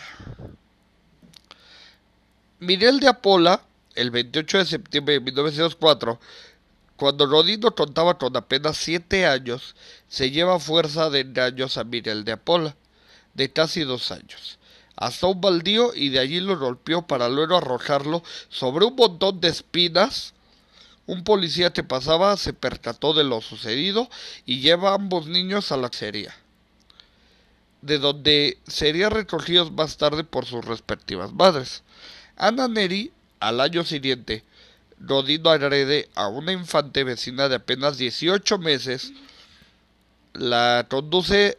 Miguel 2.60 3.00
de 3.00 3.10
Apola, 3.10 3.62
el 3.96 4.12
28 4.12 4.60
de 4.60 4.66
septiembre 4.66 5.16
de 5.16 5.20
1904, 5.20 6.20
cuando 6.98 7.26
Rodino 7.26 7.76
contaba 7.76 8.18
con 8.18 8.38
apenas 8.38 8.78
siete 8.78 9.26
años, 9.26 9.76
se 10.08 10.32
lleva 10.32 10.60
fuerza 10.60 11.10
de 11.10 11.22
engaños 11.22 11.78
a 11.78 11.84
Miguel 11.84 12.24
de 12.24 12.34
Apola, 12.34 12.76
de 13.34 13.52
casi 13.52 13.82
dos 13.82 14.12
años, 14.12 14.60
hasta 14.96 15.28
un 15.28 15.42
baldío 15.42 15.94
y 15.94 16.10
de 16.10 16.20
allí 16.20 16.40
lo 16.40 16.58
golpeó 16.58 17.06
para 17.06 17.28
luego 17.28 17.58
arrojarlo 17.58 18.24
sobre 18.50 18.86
un 18.86 18.96
montón 18.96 19.42
de 19.42 19.50
espinas. 19.50 20.34
Un 21.06 21.24
policía 21.24 21.72
que 21.72 21.84
pasaba 21.84 22.36
se 22.38 22.54
percató 22.54 23.14
de 23.14 23.24
lo 23.24 23.42
sucedido 23.42 24.10
y 24.46 24.62
lleva 24.62 24.92
a 24.92 24.96
ambos 24.96 25.28
niños 25.28 25.72
a 25.72 25.78
la 25.78 25.90
serie, 25.92 26.30
de 27.82 28.00
donde 28.00 28.58
serían 28.66 29.12
recogidos 29.12 29.72
más 29.72 29.98
tarde 29.98 30.24
por 30.24 30.46
sus 30.46 30.66
respectivas 30.66 31.32
madres. 31.34 31.84
Ana 32.38 32.68
Neri, 32.68 33.12
al 33.40 33.62
año 33.62 33.84
siguiente, 33.84 34.44
Rodino 35.00 35.50
agrede 35.50 36.10
a 36.16 36.28
una 36.28 36.52
infante 36.52 37.04
vecina 37.04 37.50
de 37.50 37.56
apenas 37.56 37.98
18 37.98 38.58
meses, 38.58 39.14
la 40.34 40.88
conduce 40.90 41.58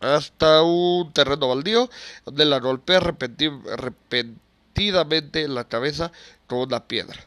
hasta 0.00 0.62
un 0.62 1.12
terreno 1.12 1.48
baldío, 1.48 1.90
donde 2.24 2.44
la 2.44 2.58
golpea 2.58 3.00
repentinamente 3.00 5.42
en 5.42 5.54
la 5.54 5.68
cabeza 5.68 6.12
con 6.46 6.60
una 6.60 6.86
piedra. 6.86 7.22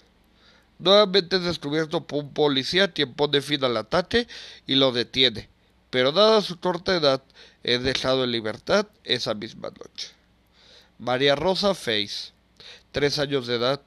Nuevamente 0.79 1.38
es 1.38 1.43
descubierto 1.43 2.06
por 2.06 2.23
un 2.23 2.34
policía 2.34 2.91
quien 2.91 3.13
pone 3.13 3.41
fin 3.41 3.63
al 3.63 3.77
ataque 3.77 4.27
y 4.67 4.75
lo 4.75 4.91
detiene, 4.91 5.49
pero 5.89 6.12
dada 6.12 6.41
su 6.41 6.60
corta 6.60 6.95
edad 6.95 7.23
es 7.63 7.84
dejado 7.84 8.23
en 8.23 8.32
libertad 8.32 8.88
esa 9.03 9.34
misma 9.34 9.69
noche. 9.69 10.10
María 10.97 11.36
Rosa 11.36 11.75
Face, 11.75 12.32
tres 12.91 13.19
años 13.19 13.47
de 13.47 13.56
edad, 13.56 13.82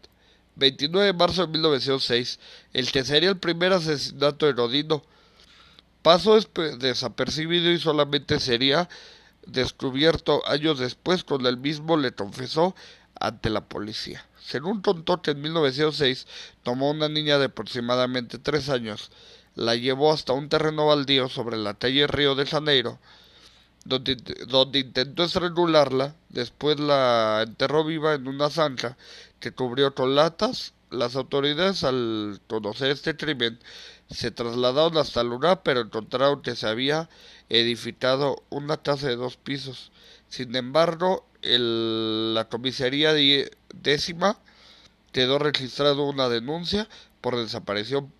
29 0.57 1.07
de 1.07 1.13
marzo 1.13 1.47
de 1.47 1.53
1906, 1.53 2.39
el 2.73 2.91
que 2.91 3.05
sería 3.05 3.31
el 3.31 3.39
primer 3.39 3.73
asesinato 3.73 4.47
de 4.47 4.53
Rodino. 4.53 5.03
Pasó 6.03 6.39
desapercibido 6.79 7.71
y 7.71 7.79
solamente 7.79 8.41
sería 8.41 8.89
descubierto 9.47 10.47
años 10.47 10.79
después 10.79 11.25
cuando 11.25 11.49
él 11.49 11.57
mismo 11.57 11.97
le 11.97 12.13
confesó 12.13 12.75
ante 13.21 13.51
la 13.51 13.63
policía. 13.63 14.27
Según 14.41 14.81
contó 14.81 15.23
que 15.23 15.33
en 15.33 15.41
1906 15.41 16.27
tomó 16.63 16.91
una 16.91 17.09
niña 17.09 17.39
de 17.39 17.47
aproximadamente 17.47 18.39
tres 18.39 18.69
años, 18.69 19.11
la 19.55 19.75
llevó 19.75 20.13
hasta 20.13 20.33
un 20.33 20.49
terreno 20.49 20.87
baldío 20.87 21.29
sobre 21.29 21.57
la 21.57 21.75
calle 21.75 22.07
Río 22.07 22.35
de 22.35 22.47
Janeiro, 22.47 22.99
donde, 23.87 24.17
donde 24.49 24.81
intentó 24.81 25.25
estrangularla, 25.25 26.15
después 26.29 26.79
la 26.81 27.45
enterró 27.47 27.85
viva 27.85 28.15
en 28.15 28.29
una 28.29 28.51
zanja 28.51 28.97
que 29.41 29.53
cubrió 29.53 29.95
con 29.95 30.15
latas. 30.15 30.75
Las 30.91 31.17
autoridades 31.17 31.85
al 31.85 32.41
conocer 32.47 32.91
este 32.91 33.17
crimen 33.17 33.59
se 34.09 34.31
trasladaron 34.31 34.97
hasta 34.99 35.25
lugar 35.25 35.63
pero 35.65 35.81
encontraron 35.81 36.43
que 36.43 36.55
se 36.55 36.69
había 36.69 37.09
edificado 37.49 38.45
una 38.51 38.77
casa 38.77 39.09
de 39.09 39.17
dos 39.17 39.37
pisos. 39.37 39.93
Sin 40.29 40.55
embargo, 40.57 41.27
el, 41.43 42.35
la 42.35 42.49
comisaría 42.49 43.13
décima 43.75 44.39
quedó 45.13 45.39
registrado 45.39 46.05
una 46.05 46.29
denuncia 46.29 46.89
por 47.21 47.37
desaparición 47.37 48.13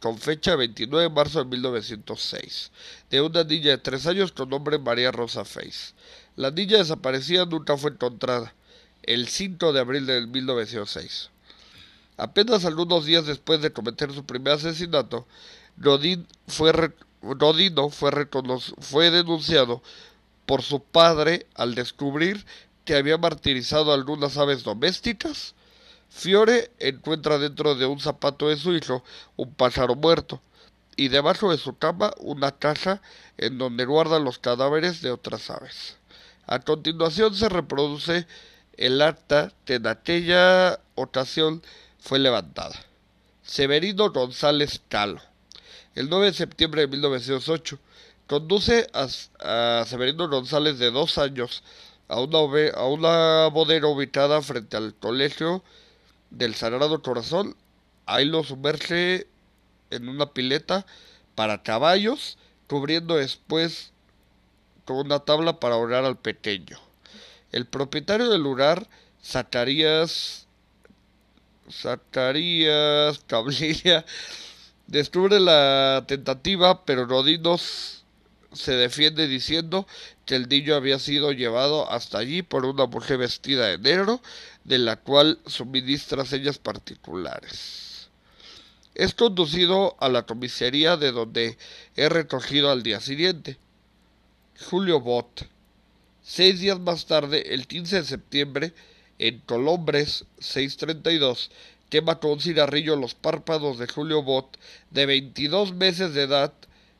con 0.00 0.18
fecha 0.18 0.56
29 0.56 1.08
de 1.08 1.14
marzo 1.14 1.38
de 1.38 1.44
1906, 1.46 2.70
de 3.10 3.20
una 3.20 3.44
niña 3.44 3.70
de 3.70 3.78
tres 3.78 4.06
años 4.06 4.32
con 4.32 4.48
nombre 4.48 4.78
María 4.78 5.10
Rosa 5.10 5.44
Face. 5.44 5.94
La 6.36 6.50
niña 6.50 6.78
desaparecida 6.78 7.46
nunca 7.46 7.76
fue 7.76 7.90
encontrada, 7.90 8.54
el 9.02 9.28
5 9.28 9.72
de 9.72 9.80
abril 9.80 10.06
de 10.06 10.26
1906. 10.26 11.30
Apenas 12.18 12.64
algunos 12.64 13.04
días 13.04 13.26
después 13.26 13.60
de 13.60 13.72
cometer 13.72 14.12
su 14.12 14.24
primer 14.24 14.54
asesinato, 14.54 15.26
Rodin 15.76 16.26
fue 16.46 16.72
Rodino 17.22 17.90
fue, 17.90 18.28
fue 18.78 19.10
denunciado 19.10 19.82
por 20.46 20.62
su 20.62 20.80
padre 20.80 21.46
al 21.54 21.74
descubrir 21.74 22.46
que 22.84 22.94
había 22.94 23.18
martirizado 23.18 23.92
algunas 23.92 24.36
aves 24.38 24.62
domésticas 24.62 25.55
Fiore 26.16 26.70
encuentra 26.78 27.38
dentro 27.38 27.74
de 27.74 27.84
un 27.84 28.00
zapato 28.00 28.48
de 28.48 28.56
su 28.56 28.74
hijo 28.74 29.04
un 29.36 29.52
pájaro 29.52 29.96
muerto 29.96 30.40
y 30.96 31.08
debajo 31.08 31.50
de 31.50 31.58
su 31.58 31.76
cama 31.76 32.14
una 32.16 32.52
caja 32.52 33.02
en 33.36 33.58
donde 33.58 33.84
guarda 33.84 34.18
los 34.18 34.38
cadáveres 34.38 35.02
de 35.02 35.10
otras 35.10 35.50
aves. 35.50 35.98
A 36.46 36.60
continuación 36.60 37.34
se 37.34 37.50
reproduce 37.50 38.26
el 38.78 39.02
acta 39.02 39.52
que 39.66 39.74
en 39.74 39.86
aquella 39.88 40.80
ocasión 40.94 41.62
fue 42.00 42.18
levantada. 42.18 42.76
Severino 43.42 44.10
González 44.10 44.80
Calo. 44.88 45.20
El 45.94 46.08
9 46.08 46.26
de 46.28 46.32
septiembre 46.32 46.80
de 46.80 46.88
1908 46.88 47.78
conduce 48.26 48.86
a, 48.94 49.84
Severino 49.84 50.30
González 50.30 50.78
de 50.78 50.90
dos 50.90 51.18
años 51.18 51.62
a 52.08 52.20
una, 52.20 52.38
a 52.74 52.86
una 52.86 53.48
bodega 53.48 53.86
ubicada 53.86 54.40
frente 54.40 54.78
al 54.78 54.94
colegio 54.94 55.62
del 56.30 56.54
Sagrado 56.54 57.02
Corazón, 57.02 57.56
ahí 58.06 58.24
lo 58.24 58.44
sumerge 58.44 59.26
en 59.90 60.08
una 60.08 60.32
pileta 60.32 60.86
para 61.34 61.62
caballos, 61.62 62.38
cubriendo 62.68 63.16
después 63.16 63.92
con 64.84 64.98
una 64.98 65.20
tabla 65.20 65.60
para 65.60 65.74
ahogar 65.74 66.04
al 66.04 66.18
pequeño. 66.18 66.78
El 67.52 67.66
propietario 67.66 68.28
del 68.28 68.42
lugar, 68.42 68.88
Zacarías, 69.22 70.46
Zacarías 71.70 73.20
Cablilla, 73.26 74.04
descubre 74.86 75.40
la 75.40 76.04
tentativa, 76.06 76.84
pero 76.84 77.06
Rodinos 77.06 78.04
se 78.52 78.72
defiende 78.72 79.28
diciendo 79.28 79.86
que 80.24 80.36
el 80.36 80.48
niño 80.48 80.74
había 80.74 80.98
sido 80.98 81.32
llevado 81.32 81.90
hasta 81.90 82.18
allí 82.18 82.42
por 82.42 82.64
una 82.64 82.86
mujer 82.86 83.18
vestida 83.18 83.66
de 83.66 83.78
negro, 83.78 84.20
de 84.66 84.78
la 84.78 84.96
cual 84.96 85.38
suministra 85.46 86.24
señas 86.24 86.58
particulares. 86.58 88.08
Es 88.96 89.14
conducido 89.14 89.96
a 90.00 90.08
la 90.08 90.26
comisaría 90.26 90.96
de 90.96 91.12
donde 91.12 91.56
es 91.94 92.08
recogido 92.10 92.70
al 92.70 92.82
día 92.82 93.00
siguiente. 93.00 93.58
Julio 94.68 95.00
Bot. 95.00 95.46
Seis 96.22 96.58
días 96.58 96.80
más 96.80 97.06
tarde, 97.06 97.54
el 97.54 97.68
15 97.68 97.96
de 97.96 98.04
septiembre, 98.04 98.72
en 99.18 99.38
Colombres 99.40 100.24
632, 100.40 101.52
quema 101.88 102.18
con 102.18 102.32
un 102.32 102.40
cigarrillo 102.40 102.96
los 102.96 103.14
párpados 103.14 103.78
de 103.78 103.86
Julio 103.86 104.24
Bot, 104.24 104.58
de 104.90 105.06
22 105.06 105.74
meses 105.74 106.12
de 106.12 106.22
edad, 106.22 106.52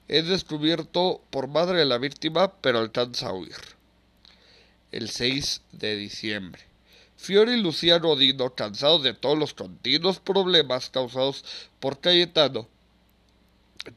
es 0.07 0.29
descubierto 0.29 1.20
por 1.31 1.48
madre 1.48 1.79
de 1.81 1.87
la 1.87 1.98
víctima, 1.98 2.52
pero 2.61 2.79
alcanza 2.79 3.31
a 3.31 3.33
huir. 3.33 3.57
El 4.92 5.11
6 5.11 5.62
de 5.72 5.96
diciembre. 5.96 6.65
Fiore 7.16 7.57
y 7.57 7.62
Luciano 7.62 8.11
Odino, 8.11 8.55
cansados 8.55 9.02
de 9.02 9.14
todos 9.14 9.38
los 9.38 9.55
continuos 9.55 10.20
problemas 10.20 10.90
causados 10.90 11.44
por 11.81 12.00
Cayetano, 12.00 12.68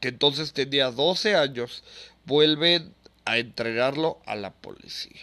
que 0.00 0.08
entonces 0.08 0.52
tenía 0.52 0.90
12 0.90 1.36
años, 1.36 1.84
vuelven 2.24 2.94
a 3.24 3.38
entregarlo 3.38 4.20
a 4.26 4.34
la 4.36 4.52
policía. 4.52 5.20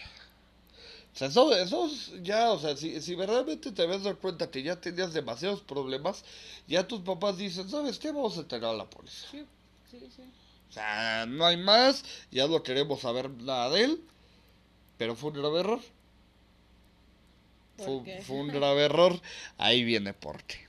O 1.14 1.18
sea, 1.18 1.28
eso, 1.28 1.52
eso 1.52 1.90
ya, 2.22 2.52
o 2.52 2.60
sea, 2.60 2.76
si, 2.76 3.00
si 3.00 3.16
verdaderamente 3.16 3.72
te 3.72 3.82
habías 3.82 4.04
dado 4.04 4.18
cuenta 4.18 4.50
que 4.50 4.62
ya 4.62 4.80
tenías 4.80 5.12
demasiados 5.12 5.62
problemas, 5.62 6.24
ya 6.68 6.86
tus 6.86 7.00
papás 7.00 7.36
dicen, 7.38 7.68
¿sabes 7.68 7.98
qué? 7.98 8.12
Vamos 8.12 8.36
a 8.36 8.42
entregar 8.42 8.70
a 8.70 8.76
la 8.76 8.88
policía. 8.88 9.28
Sí, 9.32 9.44
sí, 9.90 9.98
sí. 10.14 10.22
O 10.70 10.72
sea, 10.72 11.26
no 11.26 11.44
hay 11.44 11.56
más, 11.56 12.04
ya 12.30 12.46
no 12.46 12.62
queremos 12.62 13.00
saber 13.00 13.30
nada 13.30 13.70
de 13.70 13.84
él, 13.84 14.00
pero 14.96 15.16
fue 15.16 15.30
un 15.30 15.38
grave 15.40 15.60
error. 15.60 15.80
Fue, 17.78 18.20
fue, 18.22 18.36
un 18.36 18.48
grave 18.48 18.84
error, 18.84 19.20
ahí 19.56 19.84
viene 19.84 20.12
por 20.12 20.42
qué. 20.44 20.66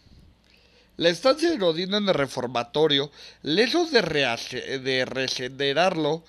La 0.97 1.09
estancia 1.09 1.49
de 1.49 1.57
Rodino 1.57 1.97
en 1.97 2.07
el 2.07 2.13
reformatorio, 2.13 3.11
lejos 3.41 3.91
de, 3.91 4.01
de 4.83 5.05
regenerarlo, 5.05 6.23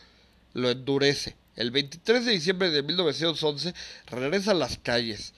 lo 0.55 0.71
endurece. 0.71 1.37
El 1.57 1.71
23 1.71 2.25
de 2.25 2.33
diciembre 2.33 2.71
de 2.71 2.83
1911 2.83 3.75
regresa 4.07 4.53
a 4.53 4.55
las 4.55 4.79
calles. 4.79 5.35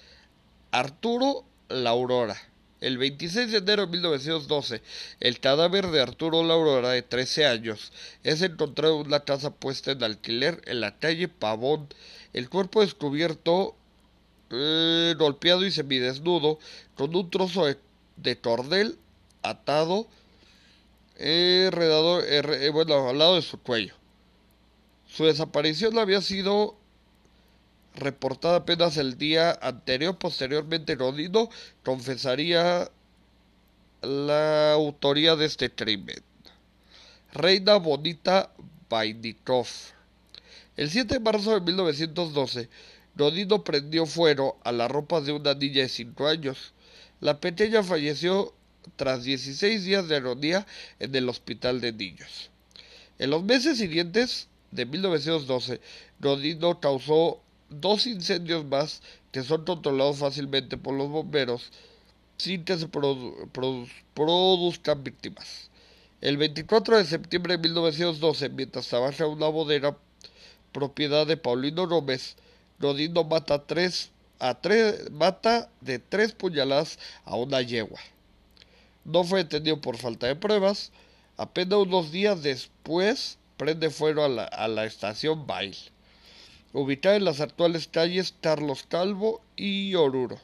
Arturo 0.70 1.44
La 1.68 1.90
Aurora 1.90 2.36
el 2.82 2.98
26 2.98 3.52
de 3.52 3.58
enero 3.58 3.86
de 3.86 3.92
1912, 3.92 4.82
el 5.20 5.38
cadáver 5.38 5.86
de 5.86 6.00
Arturo 6.00 6.42
Laurora, 6.42 6.90
de 6.90 7.02
13 7.02 7.46
años, 7.46 7.92
es 8.24 8.42
encontrado 8.42 9.00
en 9.00 9.06
una 9.06 9.20
casa 9.20 9.54
puesta 9.54 9.92
en 9.92 10.02
alquiler 10.02 10.60
en 10.66 10.80
la 10.80 10.98
calle 10.98 11.28
Pavón. 11.28 11.88
El 12.32 12.50
cuerpo 12.50 12.80
descubierto, 12.80 13.76
eh, 14.52 15.14
golpeado 15.18 15.64
y 15.64 15.70
semidesnudo, 15.70 16.58
con 16.94 17.14
un 17.16 17.30
trozo 17.30 17.64
de, 18.16 18.38
cordel 18.38 18.98
atado 19.42 20.06
eh, 21.16 21.70
eh, 21.72 22.70
bueno, 22.72 23.08
al 23.08 23.18
lado 23.18 23.36
de 23.36 23.42
su 23.42 23.58
cuello. 23.58 23.94
Su 25.06 25.24
desaparición 25.24 25.98
había 25.98 26.20
sido 26.20 26.76
reportada 27.94 28.56
apenas 28.56 28.96
el 28.96 29.18
día 29.18 29.58
anterior. 29.60 30.16
Posteriormente, 30.18 30.94
Rodino 30.94 31.48
confesaría 31.84 32.90
la 34.02 34.72
autoría 34.72 35.36
de 35.36 35.46
este 35.46 35.70
crimen. 35.70 36.22
Reina 37.32 37.76
Bonita 37.76 38.52
Vainikov. 38.88 39.66
El 40.76 40.90
7 40.90 41.14
de 41.14 41.20
marzo 41.20 41.52
de 41.52 41.60
1912, 41.60 42.68
Rodino 43.14 43.64
prendió 43.64 44.06
fuego 44.06 44.58
a 44.64 44.72
la 44.72 44.88
ropa 44.88 45.20
de 45.20 45.32
una 45.32 45.54
niña 45.54 45.82
de 45.82 45.88
5 45.88 46.26
años. 46.26 46.72
La 47.20 47.40
pequeña 47.40 47.82
falleció 47.82 48.54
tras 48.96 49.24
16 49.24 49.84
días 49.84 50.08
de 50.08 50.16
agonía 50.16 50.66
en 50.98 51.14
el 51.14 51.28
hospital 51.28 51.80
de 51.80 51.92
niños. 51.92 52.50
En 53.18 53.30
los 53.30 53.44
meses 53.44 53.78
siguientes 53.78 54.48
de 54.70 54.86
1912, 54.86 55.80
Rodino 56.20 56.80
causó 56.80 57.40
dos 57.68 58.06
incendios 58.06 58.64
más 58.64 59.02
que 59.30 59.42
son 59.42 59.64
controlados 59.64 60.18
fácilmente 60.18 60.76
por 60.76 60.94
los 60.94 61.08
bomberos 61.08 61.70
sin 62.36 62.64
que 62.64 62.76
se 62.76 62.88
produzcan 62.88 65.04
víctimas. 65.04 65.70
El 66.20 66.36
24 66.36 66.98
de 66.98 67.04
septiembre 67.04 67.56
de 67.56 67.62
1912, 67.62 68.48
mientras 68.50 68.88
trabaja 68.88 69.24
en 69.24 69.30
una 69.30 69.48
bodega 69.48 69.96
propiedad 70.72 71.26
de 71.26 71.36
Paulino 71.36 71.86
Gómez, 71.86 72.36
Rodino 72.82 73.22
mata, 73.22 73.64
tres, 73.64 74.10
a 74.40 74.54
tres, 74.60 75.08
mata 75.12 75.70
de 75.80 76.00
tres 76.00 76.32
puñaladas 76.32 76.98
a 77.24 77.36
una 77.36 77.62
yegua. 77.62 78.00
No 79.04 79.22
fue 79.22 79.44
detenido 79.44 79.80
por 79.80 79.96
falta 79.96 80.26
de 80.26 80.34
pruebas. 80.34 80.90
Apenas 81.36 81.78
unos 81.78 82.10
días 82.10 82.42
después 82.42 83.38
prende 83.56 83.88
fuego 83.90 84.24
a 84.24 84.28
la, 84.28 84.44
a 84.44 84.66
la 84.66 84.84
estación 84.84 85.46
Bail, 85.46 85.76
ubicada 86.72 87.14
en 87.14 87.24
las 87.24 87.40
actuales 87.40 87.86
calles 87.86 88.34
Carlos 88.40 88.84
Calvo 88.88 89.40
y 89.54 89.94
Oruro, 89.94 90.40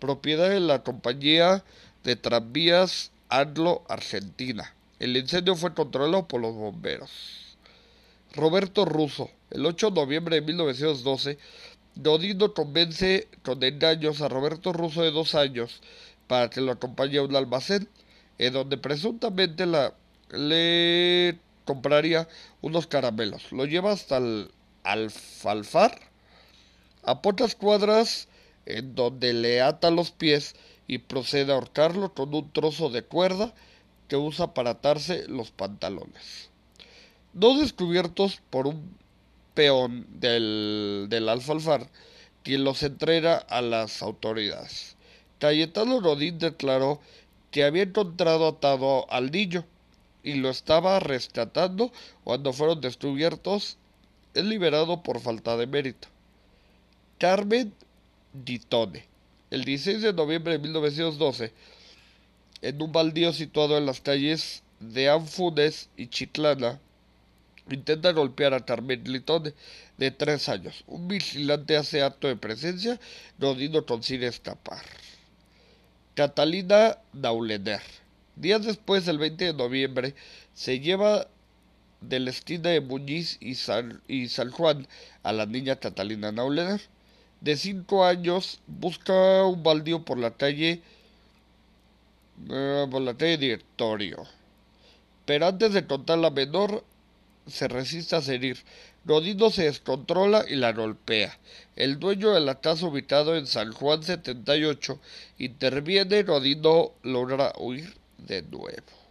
propiedad 0.00 0.50
de 0.50 0.58
la 0.58 0.82
compañía 0.82 1.62
de 2.02 2.16
tranvías 2.16 3.12
Anglo 3.28 3.84
Argentina. 3.88 4.74
El 4.98 5.16
incendio 5.16 5.54
fue 5.54 5.72
controlado 5.72 6.26
por 6.26 6.40
los 6.40 6.54
bomberos. 6.54 7.43
Roberto 8.34 8.84
Russo, 8.84 9.30
el 9.50 9.64
8 9.64 9.90
de 9.90 10.00
noviembre 10.00 10.36
de 10.36 10.42
1912, 10.42 11.38
Dodino 11.94 12.52
convence 12.52 13.28
con 13.44 13.62
engaños 13.62 14.20
a 14.20 14.28
Roberto 14.28 14.72
Russo 14.72 15.02
de 15.02 15.12
dos 15.12 15.36
años 15.36 15.80
para 16.26 16.50
que 16.50 16.60
lo 16.60 16.72
acompañe 16.72 17.18
a 17.18 17.22
un 17.22 17.36
almacén, 17.36 17.88
en 18.38 18.52
donde 18.52 18.76
presuntamente 18.76 19.66
la, 19.66 19.94
le 20.30 21.38
compraría 21.64 22.28
unos 22.60 22.88
caramelos. 22.88 23.52
Lo 23.52 23.66
lleva 23.66 23.92
hasta 23.92 24.16
el 24.16 24.50
alfalfar, 24.82 25.96
a 27.04 27.22
pocas 27.22 27.54
cuadras, 27.54 28.26
en 28.66 28.96
donde 28.96 29.32
le 29.32 29.62
ata 29.62 29.92
los 29.92 30.10
pies 30.10 30.56
y 30.88 30.98
procede 30.98 31.52
a 31.52 31.54
ahorcarlo 31.54 32.14
con 32.14 32.34
un 32.34 32.50
trozo 32.50 32.90
de 32.90 33.02
cuerda 33.02 33.54
que 34.08 34.16
usa 34.16 34.54
para 34.54 34.70
atarse 34.70 35.28
los 35.28 35.52
pantalones. 35.52 36.50
Dos 37.34 37.60
descubiertos 37.60 38.40
por 38.50 38.66
un 38.66 38.96
peón 39.54 40.06
del, 40.20 41.06
del 41.10 41.28
alfalfar, 41.28 41.88
quien 42.42 42.64
los 42.64 42.82
entrega 42.82 43.36
a 43.36 43.60
las 43.60 44.02
autoridades. 44.02 44.96
Cayetano 45.40 46.00
Rodín 46.00 46.38
declaró 46.38 47.00
que 47.50 47.64
había 47.64 47.82
encontrado 47.82 48.48
atado 48.48 49.10
al 49.12 49.30
niño 49.30 49.64
y 50.22 50.34
lo 50.34 50.48
estaba 50.48 51.00
rescatando 51.00 51.92
cuando 52.24 52.52
fueron 52.52 52.80
descubiertos. 52.80 53.78
Es 54.32 54.44
liberado 54.44 55.02
por 55.02 55.20
falta 55.20 55.56
de 55.56 55.66
mérito. 55.66 56.08
Carmen 57.18 57.72
Ditone. 58.32 59.04
El 59.50 59.64
16 59.64 60.02
de 60.02 60.12
noviembre 60.12 60.54
de 60.54 60.58
1912, 60.58 61.52
en 62.62 62.82
un 62.82 62.90
baldío 62.90 63.32
situado 63.32 63.78
en 63.78 63.86
las 63.86 64.00
calles 64.00 64.62
de 64.80 65.08
Anfunes 65.08 65.90
y 65.96 66.08
Chitlana, 66.08 66.80
intenta 67.70 68.12
golpear 68.12 68.54
a 68.54 68.64
Carmen 68.64 69.02
Ditone, 69.04 69.54
de 69.98 70.10
tres 70.10 70.48
años. 70.48 70.84
Un 70.86 71.08
vigilante 71.08 71.76
hace 71.76 72.02
acto 72.02 72.28
de 72.28 72.36
presencia, 72.36 73.00
Rodino 73.38 73.86
consigue 73.86 74.26
escapar. 74.26 74.82
Catalina 76.14 76.98
Dauleder. 77.12 77.80
Días 78.36 78.64
después, 78.64 79.06
el 79.08 79.18
20 79.18 79.46
de 79.46 79.54
noviembre, 79.54 80.14
se 80.54 80.80
lleva 80.80 81.28
de 82.00 82.20
la 82.20 82.30
esquina 82.30 82.70
de 82.70 82.80
Muñiz 82.80 83.38
y 83.40 83.54
San, 83.54 84.02
y 84.08 84.28
San 84.28 84.50
Juan 84.50 84.86
a 85.22 85.32
la 85.32 85.46
niña 85.46 85.76
Catalina 85.76 86.32
Dauleder. 86.32 86.80
De 87.40 87.56
cinco 87.56 88.04
años, 88.04 88.60
busca 88.66 89.44
un 89.44 89.62
baldío 89.62 90.04
por 90.04 90.18
la 90.18 90.32
calle, 90.32 90.82
uh, 92.48 92.88
por 92.90 93.02
la 93.02 93.14
calle 93.16 93.38
Directorio. 93.38 94.24
Pero 95.26 95.46
antes 95.46 95.72
de 95.72 95.86
contar 95.86 96.18
la 96.18 96.30
menor, 96.30 96.84
se 97.46 97.68
resiste 97.68 98.16
a 98.16 98.22
seguir. 98.22 98.58
Rodino 99.04 99.50
se 99.50 99.64
descontrola 99.64 100.44
y 100.48 100.56
la 100.56 100.72
golpea. 100.72 101.38
El 101.76 101.98
dueño 101.98 102.32
de 102.32 102.40
la 102.40 102.60
casa 102.60 102.86
ubicado 102.86 103.36
en 103.36 103.46
San 103.46 103.72
Juan 103.72 104.02
78 104.02 104.98
interviene 105.38 106.18
y 106.18 106.22
Rodino 106.22 106.92
logra 107.02 107.52
huir 107.58 107.94
de 108.18 108.42
nuevo. 108.42 109.04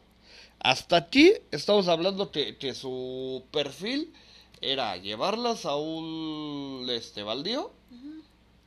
Hasta 0.59 0.95
aquí 0.97 1.33
estamos 1.51 1.87
hablando 1.87 2.31
que, 2.31 2.57
que 2.57 2.73
su 2.73 3.43
perfil 3.51 4.13
era 4.61 4.95
llevarlas 4.97 5.65
a 5.65 5.75
un 5.75 6.87
este 6.89 7.21
baldío 7.21 7.71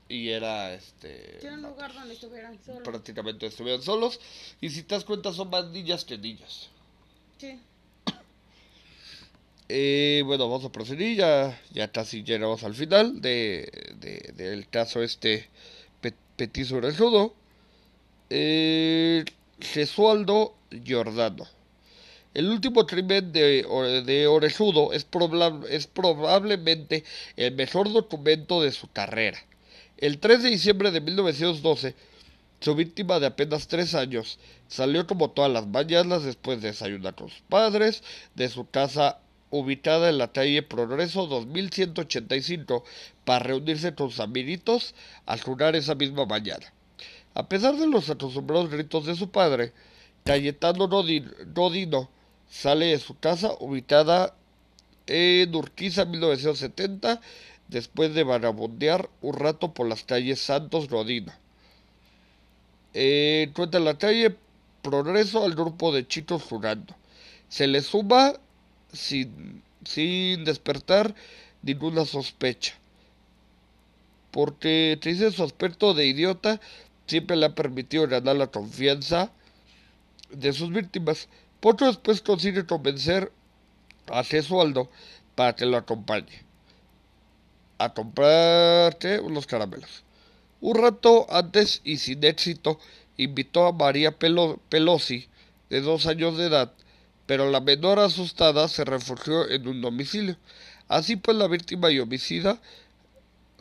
y 0.09 0.29
era 0.29 0.73
este 0.75 1.39
Era 1.45 1.55
un 1.55 1.63
lugar 1.63 1.93
donde 1.93 2.15
estuvieran 2.15 2.63
solos. 2.65 2.83
prácticamente 2.85 3.47
estuvieran 3.47 3.83
solos 3.83 4.21
y 4.61 4.71
si 4.71 4.83
te 4.83 4.95
das 4.95 5.05
cuenta 5.05 5.33
son 5.33 5.51
más 5.51 5.67
niñas 5.71 6.05
que 6.05 6.17
niños. 6.19 6.71
Sí. 7.39 7.59
Eh, 9.69 10.23
bueno, 10.27 10.49
vamos 10.49 10.65
a 10.65 10.71
proseguir, 10.73 11.17
ya, 11.19 11.61
ya 11.73 11.91
casi 11.91 12.23
llegamos 12.23 12.63
al 12.63 12.75
final 12.75 13.21
de, 13.21 13.69
de- 13.99 14.33
del 14.37 14.69
caso 14.69 15.03
este 15.03 15.49
pe- 16.01 16.15
petizo 16.37 16.77
orejudo. 16.77 17.35
Eh, 18.31 19.25
Gesualdo 19.61 20.55
Giordano. 20.85 21.47
El 22.35 22.51
último 22.51 22.87
crimen 22.87 23.33
de, 23.33 23.65
de 24.07 24.27
Orejudo 24.29 24.93
es, 24.93 25.05
probla- 25.11 25.63
es 25.71 25.87
probablemente 25.87 27.05
el 27.37 27.55
mejor 27.55 27.93
documento 27.93 28.63
de 28.63 28.73
su 28.73 28.89
carrera. 28.93 29.39
El 29.99 30.19
3 30.19 30.43
de 30.43 30.51
diciembre 30.51 30.91
de 30.93 31.01
1912, 31.01 31.95
su 32.61 32.75
víctima 32.75 33.21
de 33.21 33.27
apenas 33.27 33.69
tres 33.69 33.95
años 33.95 34.39
salió 34.69 35.07
como 35.07 35.31
todas 35.31 35.51
las 35.53 35.67
mañanas 35.67 36.25
después 36.25 36.61
de 36.63 36.69
desayunar 36.69 37.15
con 37.15 37.29
sus 37.31 37.41
padres 37.43 38.03
de 38.35 38.49
su 38.49 38.69
casa 38.71 39.21
ubicada 39.59 40.09
en 40.09 40.19
la 40.19 40.33
calle 40.33 40.63
Progreso 40.63 41.27
2185 41.27 42.85
para 43.25 43.45
reunirse 43.45 43.95
con 43.95 44.11
sus 44.11 44.21
amiguitos 44.21 44.95
al 45.27 45.41
jugar 45.41 45.77
esa 45.77 45.95
misma 45.95 46.27
mañana. 46.27 46.73
A 47.35 47.49
pesar 47.49 47.77
de 47.77 47.87
los 47.87 48.09
acostumbrados 48.11 48.71
gritos 48.71 49.05
de 49.07 49.15
su 49.17 49.31
padre, 49.31 49.73
Cayetano 50.25 50.89
Rodin- 50.89 51.33
Rodino 51.55 52.09
sale 52.49 52.87
de 52.87 52.99
su 52.99 53.19
casa 53.19 53.53
ubicada 53.61 54.35
en 55.07 55.55
Urquiza 55.55 56.05
1970 56.05 57.21
después 57.69 58.15
de 58.15 58.25
vagabundear 58.25 59.09
un 59.21 59.35
rato 59.35 59.73
por 59.75 59.87
las 59.89 60.05
calles 60.05 60.41
Santos 60.41 60.89
Rodino. 60.89 61.33
Eh, 62.95 63.47
encuentra 63.49 63.79
en 63.79 63.85
la 63.85 63.99
calle 63.99 64.37
Progreso 64.83 65.45
al 65.45 65.55
grupo 65.57 65.93
de 65.93 66.07
chicos 66.07 66.45
jugando. 66.45 66.95
Se 67.49 67.67
le 67.67 67.83
suma 67.83 68.35
sin, 68.97 69.63
sin 69.85 70.45
despertar 70.45 71.15
ninguna 71.63 72.05
sospecha. 72.05 72.75
Porque 74.31 74.99
te 75.01 75.11
dice 75.11 75.31
su 75.31 75.43
aspecto 75.43 75.95
de 75.95 76.07
idiota 76.07 76.61
siempre 77.07 77.37
le 77.37 77.47
ha 77.47 77.55
permitido 77.55 78.07
ganar 78.09 78.37
la 78.37 78.49
confianza 78.49 79.31
de 80.31 80.53
sus 80.53 80.71
víctimas. 80.71 81.29
Poco 81.61 81.87
después 81.87 82.21
consigue 82.21 82.67
convencer 82.67 83.33
a 84.09 84.25
Gesualdo 84.25 84.91
para 85.35 85.55
que 85.55 85.67
lo 85.67 85.77
acompañe 85.77 86.45
a 87.79 87.93
comprarte 87.93 89.21
unos 89.21 89.47
caramelos. 89.47 90.03
Un 90.61 90.77
rato 90.77 91.27
antes 91.31 91.81
y 91.85 91.99
sin 91.99 92.25
éxito 92.25 92.79
invitó 93.17 93.67
a 93.67 93.73
María 93.73 94.19
Pelo- 94.19 94.59
Pelosi, 94.69 95.29
de 95.69 95.81
dos 95.81 96.07
años 96.07 96.39
de 96.39 96.47
edad, 96.47 96.73
pero 97.27 97.51
la 97.51 97.61
menor 97.61 97.99
asustada 97.99 98.69
se 98.69 98.85
refugió 98.85 99.49
en 99.51 99.67
un 99.69 99.81
domicilio. 99.81 100.37
Así 100.89 101.17
pues 101.17 101.37
la 101.37 101.49
víctima 101.49 101.91
y 101.91 101.99
homicida 101.99 102.61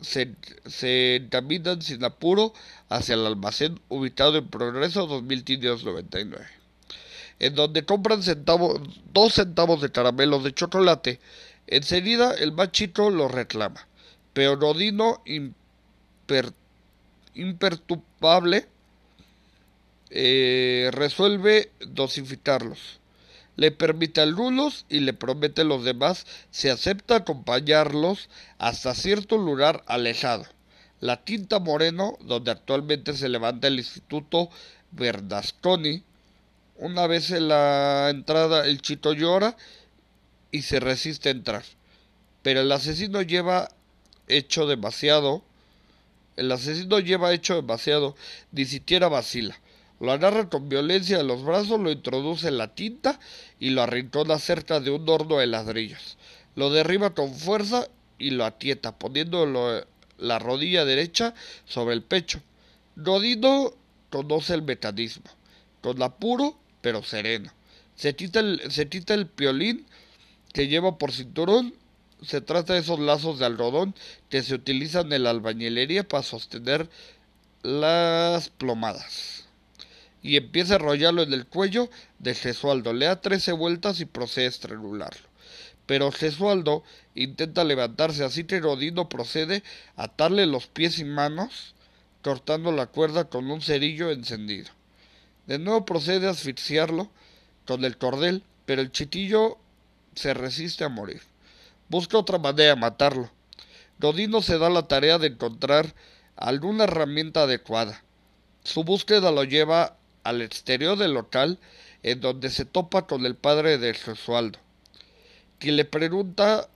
se, 0.00 0.34
se 0.66 1.16
encaminan 1.16 1.82
sin 1.82 2.04
apuro 2.04 2.52
hacia 2.88 3.14
el 3.14 3.26
almacén 3.26 3.80
ubicado 3.88 4.38
en 4.38 4.48
Progreso 4.48 5.06
2599, 5.06 6.46
en 7.40 7.54
donde 7.54 7.84
compran 7.84 8.20
dos 9.12 9.34
centavos 9.34 9.80
de 9.80 9.90
caramelos 9.90 10.44
de 10.44 10.54
chocolate. 10.54 11.20
Enseguida 11.66 12.32
el 12.34 12.52
más 12.52 12.70
chico 12.70 13.10
los 13.10 13.30
reclama, 13.30 13.88
pero 14.32 14.54
Rodino, 14.54 15.22
imperturbable, 17.34 18.68
eh, 20.10 20.90
resuelve 20.92 21.72
dosificarlos. 21.80 23.00
Le 23.56 23.70
permite 23.70 24.20
algunos 24.20 24.84
y 24.88 25.00
le 25.00 25.14
promete 25.14 25.62
a 25.62 25.64
los 25.64 25.84
demás 25.84 26.26
se 26.50 26.70
acepta 26.70 27.16
acompañarlos 27.16 28.28
hasta 28.58 28.94
cierto 28.94 29.38
lugar 29.38 29.82
alejado. 29.86 30.46
La 31.00 31.24
Tinta 31.24 31.58
Moreno, 31.58 32.16
donde 32.20 32.50
actualmente 32.50 33.14
se 33.14 33.28
levanta 33.28 33.68
el 33.68 33.78
Instituto 33.78 34.50
Verdasconi. 34.92 36.02
Una 36.76 37.06
vez 37.06 37.30
en 37.30 37.48
la 37.48 38.08
entrada 38.10 38.66
el 38.66 38.82
chito 38.82 39.12
llora 39.14 39.56
y 40.50 40.62
se 40.62 40.80
resiste 40.80 41.30
a 41.30 41.32
entrar. 41.32 41.64
Pero 42.42 42.60
el 42.60 42.70
asesino 42.72 43.22
lleva 43.22 43.68
hecho 44.28 44.66
demasiado. 44.66 45.42
El 46.36 46.52
asesino 46.52 46.98
lleva 47.00 47.32
hecho 47.32 47.54
demasiado, 47.54 48.14
ni 48.52 48.66
siquiera 48.66 49.08
vacila. 49.08 49.58
Lo 49.98 50.12
agarra 50.12 50.50
con 50.50 50.68
violencia 50.68 51.16
de 51.16 51.24
los 51.24 51.42
brazos, 51.42 51.80
lo 51.80 51.90
introduce 51.90 52.48
en 52.48 52.58
la 52.58 52.74
tinta 52.74 53.18
y 53.58 53.70
lo 53.70 53.82
arrincona 53.82 54.38
cerca 54.38 54.78
de 54.80 54.90
un 54.90 55.08
horno 55.08 55.38
de 55.38 55.46
ladrillos. 55.46 56.18
Lo 56.54 56.70
derriba 56.70 57.14
con 57.14 57.34
fuerza 57.34 57.88
y 58.18 58.30
lo 58.30 58.44
atieta, 58.44 58.98
poniéndolo 58.98 59.86
la 60.18 60.38
rodilla 60.38 60.84
derecha 60.84 61.34
sobre 61.64 61.94
el 61.94 62.02
pecho. 62.02 62.42
Rodino 62.96 63.72
conoce 64.10 64.54
el 64.54 64.62
mecanismo, 64.62 65.30
con 65.80 66.02
apuro 66.02 66.58
pero 66.82 67.02
sereno. 67.02 67.52
Se 67.94 68.14
quita 68.14 68.40
el, 68.40 68.60
se 68.70 68.88
quita 68.88 69.14
el 69.14 69.26
piolín 69.26 69.86
que 70.52 70.68
lleva 70.68 70.98
por 70.98 71.12
cinturón. 71.12 71.74
Se 72.22 72.42
trata 72.42 72.74
de 72.74 72.80
esos 72.80 72.98
lazos 72.98 73.38
de 73.38 73.46
algodón 73.46 73.94
que 74.28 74.42
se 74.42 74.54
utilizan 74.54 75.12
en 75.12 75.22
la 75.24 75.30
albañilería 75.30 76.06
para 76.06 76.22
sostener 76.22 76.88
las 77.62 78.50
plomadas 78.50 79.45
y 80.26 80.36
empieza 80.36 80.74
a 80.74 80.76
enrollarlo 80.78 81.22
en 81.22 81.32
el 81.32 81.46
cuello 81.46 81.88
de 82.18 82.34
Gesualdo. 82.34 82.92
Le 82.92 83.06
da 83.06 83.20
trece 83.20 83.52
vueltas 83.52 84.00
y 84.00 84.06
procede 84.06 84.46
a 84.46 84.48
estrangularlo. 84.48 85.28
Pero 85.86 86.10
Gesualdo 86.10 86.82
intenta 87.14 87.62
levantarse, 87.62 88.24
así 88.24 88.42
que 88.42 88.58
Rodino 88.58 89.08
procede 89.08 89.62
a 89.94 90.04
atarle 90.04 90.46
los 90.46 90.66
pies 90.66 90.98
y 90.98 91.04
manos, 91.04 91.76
cortando 92.22 92.72
la 92.72 92.86
cuerda 92.86 93.28
con 93.28 93.48
un 93.52 93.62
cerillo 93.62 94.10
encendido. 94.10 94.68
De 95.46 95.60
nuevo 95.60 95.84
procede 95.84 96.26
a 96.26 96.30
asfixiarlo 96.30 97.08
con 97.64 97.84
el 97.84 97.96
cordel, 97.96 98.42
pero 98.64 98.82
el 98.82 98.90
chiquillo 98.90 99.58
se 100.16 100.34
resiste 100.34 100.82
a 100.82 100.88
morir. 100.88 101.22
Busca 101.88 102.18
otra 102.18 102.38
manera 102.38 102.74
de 102.74 102.80
matarlo. 102.80 103.30
Rodino 104.00 104.42
se 104.42 104.58
da 104.58 104.70
la 104.70 104.88
tarea 104.88 105.18
de 105.18 105.28
encontrar 105.28 105.94
alguna 106.34 106.82
herramienta 106.84 107.42
adecuada. 107.42 108.02
Su 108.64 108.82
búsqueda 108.82 109.30
lo 109.30 109.44
lleva 109.44 109.96
al 110.26 110.42
exterior 110.42 110.98
del 110.98 111.14
local 111.14 111.58
en 112.02 112.20
donde 112.20 112.50
se 112.50 112.64
topa 112.64 113.06
con 113.06 113.24
el 113.26 113.36
padre 113.36 113.78
de 113.78 113.94
Gesualdo, 113.94 114.58
quien 115.58 115.76
le 115.76 115.84
pregunta 115.84 116.68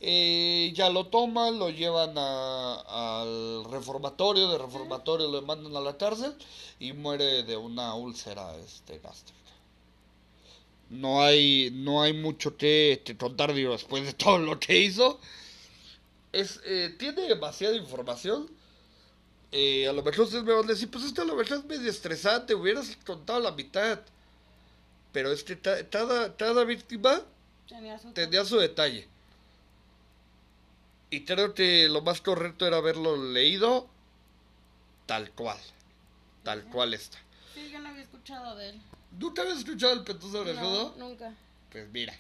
Eh, 0.02 0.72
ya 0.74 0.88
lo 0.88 1.09
toman, 1.09 1.59
lo 1.59 1.68
llevan 1.68 2.16
al 2.16 3.64
reformatorio, 3.70 4.48
de 4.48 4.56
reformatorio 4.56 5.28
lo 5.28 5.42
mandan 5.42 5.76
a 5.76 5.80
la 5.80 5.98
cárcel 5.98 6.35
y 6.78 6.94
muere 6.94 7.42
de 7.42 7.56
una 7.56 7.94
úlcera 7.94 8.56
este 8.56 8.98
gástrica. 8.98 9.38
No 10.88 11.22
hay, 11.22 11.70
no 11.72 12.02
hay 12.02 12.14
mucho 12.14 12.56
que, 12.56 13.02
contar 13.18 13.52
digo, 13.54 13.72
después 13.72 14.04
de 14.04 14.12
todo 14.14 14.38
lo 14.38 14.59
que 14.59 14.78
hizo. 14.78 15.20
Es, 16.33 16.60
eh, 16.64 16.94
tiene 16.98 17.23
demasiada 17.23 17.77
información. 17.77 18.50
Eh, 19.52 19.87
a 19.87 19.92
lo 19.92 20.02
mejor 20.02 20.25
ustedes 20.25 20.44
me 20.44 20.52
van 20.54 20.64
a 20.64 20.68
decir, 20.68 20.90
pues 20.90 21.04
esto 21.04 21.23
a 21.23 21.25
lo 21.25 21.37
mejor 21.37 21.58
es 21.58 21.64
medio 21.64 21.90
estresante, 21.90 22.54
hubieras 22.54 22.96
contado 23.04 23.40
la 23.40 23.52
mitad. 23.52 24.00
Pero 25.13 25.33
es 25.33 25.42
que 25.42 25.58
cada, 25.58 26.37
cada 26.37 26.65
víctima 26.65 27.23
tenía 28.15 28.44
su, 28.44 28.58
detalle. 28.58 29.08
Y 31.11 31.25
creo 31.25 31.54
que 31.54 31.88
lo 31.88 32.02
más 32.02 32.21
correcto 32.21 32.67
era 32.67 32.77
haberlo 32.77 33.17
leído 33.17 33.88
tal 35.06 35.31
cual. 35.33 35.58
Tal 36.44 36.65
cual 36.67 36.94
está. 36.94 37.19
Sí, 37.54 37.71
yo 37.71 37.81
no 37.81 37.88
había 37.88 38.02
escuchado 38.02 38.56
de 38.56 38.71
él. 38.71 38.81
¿Nunca 39.19 39.42
habías 39.42 39.58
escuchado 39.58 39.92
el 39.92 40.04
Petuso 40.04 40.44
no, 40.44 40.94
nunca. 40.96 41.35
Pues 41.73 41.88
mira, 41.90 42.17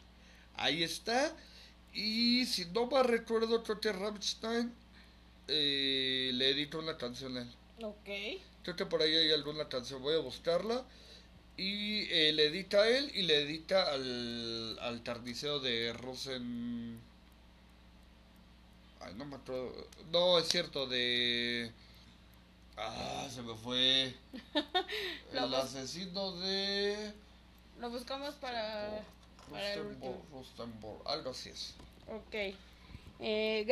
ahí 0.56 0.82
está. 0.82 1.34
Y 1.92 2.46
si 2.46 2.66
no 2.66 2.86
me 2.86 3.02
recuerdo, 3.02 3.62
creo 3.62 3.80
que 3.80 3.92
Rammstein 3.92 4.72
eh, 5.48 6.30
le 6.34 6.50
editó 6.50 6.80
una 6.80 6.96
canción 6.96 7.36
a 7.36 7.42
él. 7.42 7.50
Ok. 7.82 8.42
Creo 8.62 8.76
que 8.76 8.86
por 8.86 9.02
ahí 9.02 9.14
hay 9.14 9.32
alguna 9.32 9.68
canción, 9.68 10.02
voy 10.02 10.14
a 10.14 10.18
buscarla. 10.18 10.84
Y 11.60 12.06
eh, 12.10 12.32
le 12.32 12.46
edita 12.46 12.78
a 12.78 12.88
él 12.88 13.12
y 13.14 13.20
le 13.20 13.42
edita 13.42 13.92
al, 13.92 14.78
al 14.78 15.02
tarniceo 15.02 15.60
de 15.60 15.92
Rosen. 15.92 16.98
Ay, 18.98 19.12
no 19.16 19.26
me 19.26 19.36
acuerdo. 19.36 19.86
No, 20.10 20.38
es 20.38 20.48
cierto, 20.48 20.86
de. 20.86 21.70
Ah, 22.78 23.28
se 23.30 23.42
me 23.42 23.54
fue. 23.56 24.14
el 25.34 25.54
asesino 25.54 26.32
de. 26.38 27.12
Lo 27.78 27.90
buscamos 27.90 28.36
para. 28.36 29.04
para 29.50 29.74
algo 31.12 31.30
así 31.30 31.50
es. 31.50 31.74
Ok. 32.08 32.56
Eh, 33.20 33.66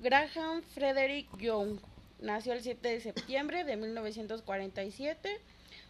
Graham 0.00 0.62
Frederick 0.74 1.28
Young 1.36 1.80
nació 2.18 2.54
el 2.54 2.62
7 2.62 2.88
de 2.88 3.00
septiembre 3.02 3.64
de 3.64 3.76
1947 3.76 5.38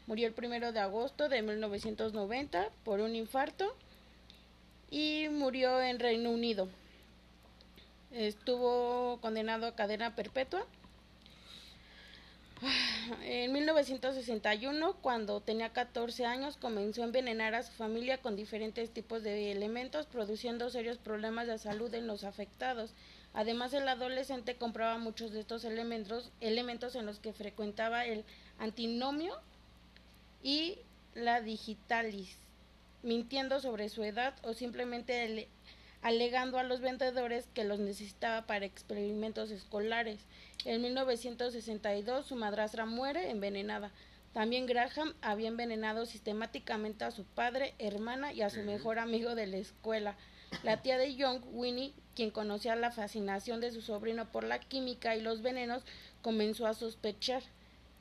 Murió 0.06 0.28
el 0.28 0.34
primero 0.34 0.70
de 0.70 0.78
agosto 0.78 1.28
de 1.28 1.42
1990 1.42 2.70
por 2.84 3.00
un 3.00 3.16
infarto 3.16 3.74
y 4.88 5.26
murió 5.30 5.82
en 5.82 5.98
Reino 5.98 6.30
Unido. 6.30 6.68
estuvo 8.12 9.18
condenado 9.20 9.66
a 9.66 9.74
cadena 9.74 10.14
perpetua. 10.14 10.64
En 13.24 13.52
1961, 13.52 14.94
cuando 15.02 15.40
tenía 15.40 15.72
14 15.72 16.24
años, 16.24 16.56
comenzó 16.56 17.02
a 17.02 17.06
envenenar 17.06 17.54
a 17.54 17.64
su 17.64 17.72
familia 17.72 18.18
con 18.18 18.36
diferentes 18.36 18.90
tipos 18.90 19.22
de 19.22 19.52
elementos, 19.52 20.06
produciendo 20.06 20.70
serios 20.70 20.98
problemas 20.98 21.48
de 21.48 21.58
salud 21.58 21.92
en 21.94 22.06
los 22.06 22.24
afectados. 22.24 22.94
Además, 23.34 23.74
el 23.74 23.86
adolescente 23.88 24.56
compraba 24.56 24.98
muchos 24.98 25.32
de 25.32 25.40
estos 25.40 25.64
elementos, 25.64 26.30
elementos 26.40 26.94
en 26.94 27.04
los 27.04 27.18
que 27.18 27.32
frecuentaba 27.32 28.06
el 28.06 28.24
antinomio 28.58 29.38
y 30.46 30.78
la 31.16 31.40
digitalis, 31.40 32.38
mintiendo 33.02 33.58
sobre 33.58 33.88
su 33.88 34.04
edad 34.04 34.32
o 34.44 34.54
simplemente 34.54 35.48
alegando 36.02 36.58
a 36.58 36.62
los 36.62 36.80
vendedores 36.80 37.48
que 37.52 37.64
los 37.64 37.80
necesitaba 37.80 38.46
para 38.46 38.64
experimentos 38.64 39.50
escolares. 39.50 40.20
En 40.64 40.82
1962 40.82 42.26
su 42.26 42.36
madrastra 42.36 42.86
muere 42.86 43.28
envenenada. 43.32 43.90
También 44.34 44.66
Graham 44.66 45.14
había 45.20 45.48
envenenado 45.48 46.06
sistemáticamente 46.06 47.04
a 47.04 47.10
su 47.10 47.24
padre, 47.24 47.74
hermana 47.80 48.32
y 48.32 48.42
a 48.42 48.50
su 48.50 48.62
mejor 48.62 49.00
amigo 49.00 49.34
de 49.34 49.48
la 49.48 49.56
escuela. 49.56 50.14
La 50.62 50.80
tía 50.80 50.96
de 50.96 51.16
Young, 51.16 51.40
Winnie, 51.54 51.92
quien 52.14 52.30
conocía 52.30 52.76
la 52.76 52.92
fascinación 52.92 53.60
de 53.60 53.72
su 53.72 53.82
sobrino 53.82 54.30
por 54.30 54.44
la 54.44 54.60
química 54.60 55.16
y 55.16 55.22
los 55.22 55.42
venenos, 55.42 55.82
comenzó 56.22 56.68
a 56.68 56.74
sospechar. 56.74 57.42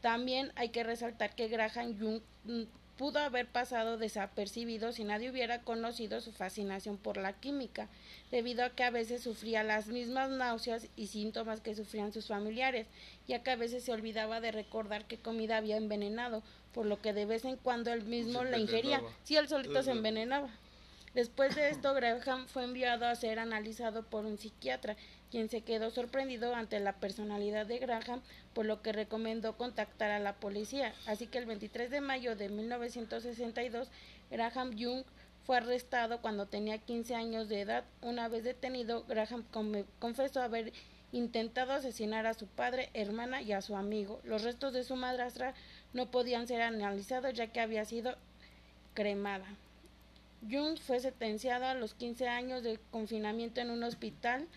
También 0.05 0.51
hay 0.53 0.69
que 0.69 0.83
resaltar 0.83 1.33
que 1.33 1.47
Graham 1.47 1.97
mm, 2.43 2.65
pudo 2.95 3.17
haber 3.17 3.47
pasado 3.47 3.97
desapercibido 3.97 4.91
si 4.91 5.03
nadie 5.03 5.31
hubiera 5.31 5.61
conocido 5.61 6.21
su 6.21 6.31
fascinación 6.31 6.97
por 6.97 7.17
la 7.17 7.33
química, 7.33 7.87
debido 8.29 8.63
a 8.63 8.69
que 8.69 8.83
a 8.83 8.91
veces 8.91 9.23
sufría 9.23 9.63
las 9.63 9.87
mismas 9.87 10.29
náuseas 10.29 10.89
y 10.95 11.07
síntomas 11.07 11.59
que 11.59 11.73
sufrían 11.73 12.13
sus 12.13 12.27
familiares, 12.27 12.85
ya 13.27 13.41
que 13.41 13.49
a 13.49 13.55
veces 13.55 13.83
se 13.83 13.93
olvidaba 13.93 14.41
de 14.41 14.51
recordar 14.51 15.05
qué 15.05 15.17
comida 15.17 15.57
había 15.57 15.77
envenenado, 15.77 16.43
por 16.71 16.85
lo 16.85 17.01
que 17.01 17.11
de 17.11 17.25
vez 17.25 17.43
en 17.43 17.55
cuando 17.55 17.91
él 17.91 18.03
mismo 18.03 18.43
la 18.43 18.59
ingería. 18.59 19.01
Sí, 19.23 19.37
él 19.37 19.47
solito 19.47 19.81
se 19.81 19.89
envenenaba. 19.89 20.51
Después 21.15 21.55
de 21.55 21.69
esto, 21.71 21.95
Graham 21.95 22.45
fue 22.47 22.63
enviado 22.63 23.07
a 23.07 23.15
ser 23.15 23.39
analizado 23.39 24.03
por 24.03 24.25
un 24.25 24.37
psiquiatra, 24.37 24.97
quien 25.36 25.49
se 25.49 25.63
quedó 25.63 25.91
sorprendido 25.91 26.55
ante 26.55 26.79
la 26.79 26.93
personalidad 26.93 27.65
de 27.65 27.79
Graham, 27.79 28.21
por 28.53 28.65
lo 28.65 28.81
que 28.81 28.93
recomendó 28.93 29.57
contactar 29.57 30.09
a 30.11 30.19
la 30.19 30.31
policía. 30.31 30.93
Así 31.07 31.27
que 31.27 31.39
el 31.39 31.45
23 31.45 31.89
de 31.89 31.99
mayo 31.99 32.38
de 32.38 32.47
1962, 32.47 33.89
Graham 34.31 34.71
Young 34.77 35.03
fue 35.45 35.57
arrestado 35.57 36.21
cuando 36.21 36.45
tenía 36.45 36.77
15 36.77 37.15
años 37.15 37.49
de 37.49 37.59
edad. 37.59 37.83
Una 38.01 38.29
vez 38.29 38.45
detenido, 38.45 39.03
Graham 39.09 39.43
confesó 39.99 40.41
haber 40.41 40.71
intentado 41.11 41.73
asesinar 41.73 42.27
a 42.27 42.33
su 42.33 42.47
padre, 42.47 42.89
hermana 42.93 43.41
y 43.41 43.51
a 43.51 43.61
su 43.61 43.75
amigo. 43.75 44.21
Los 44.23 44.43
restos 44.43 44.71
de 44.71 44.86
su 44.86 44.95
madrastra 44.95 45.53
no 45.91 46.11
podían 46.11 46.47
ser 46.47 46.61
analizados 46.61 47.33
ya 47.33 47.47
que 47.47 47.59
había 47.59 47.83
sido 47.83 48.15
cremada. 48.93 49.47
Jung 50.49 50.77
fue 50.77 51.01
sentenciado 51.01 51.65
a 51.65 51.73
los 51.73 51.93
15 51.93 52.29
años 52.29 52.63
de 52.63 52.79
confinamiento 52.91 53.59
en 53.59 53.71
un 53.71 53.83
hospital, 53.83 54.47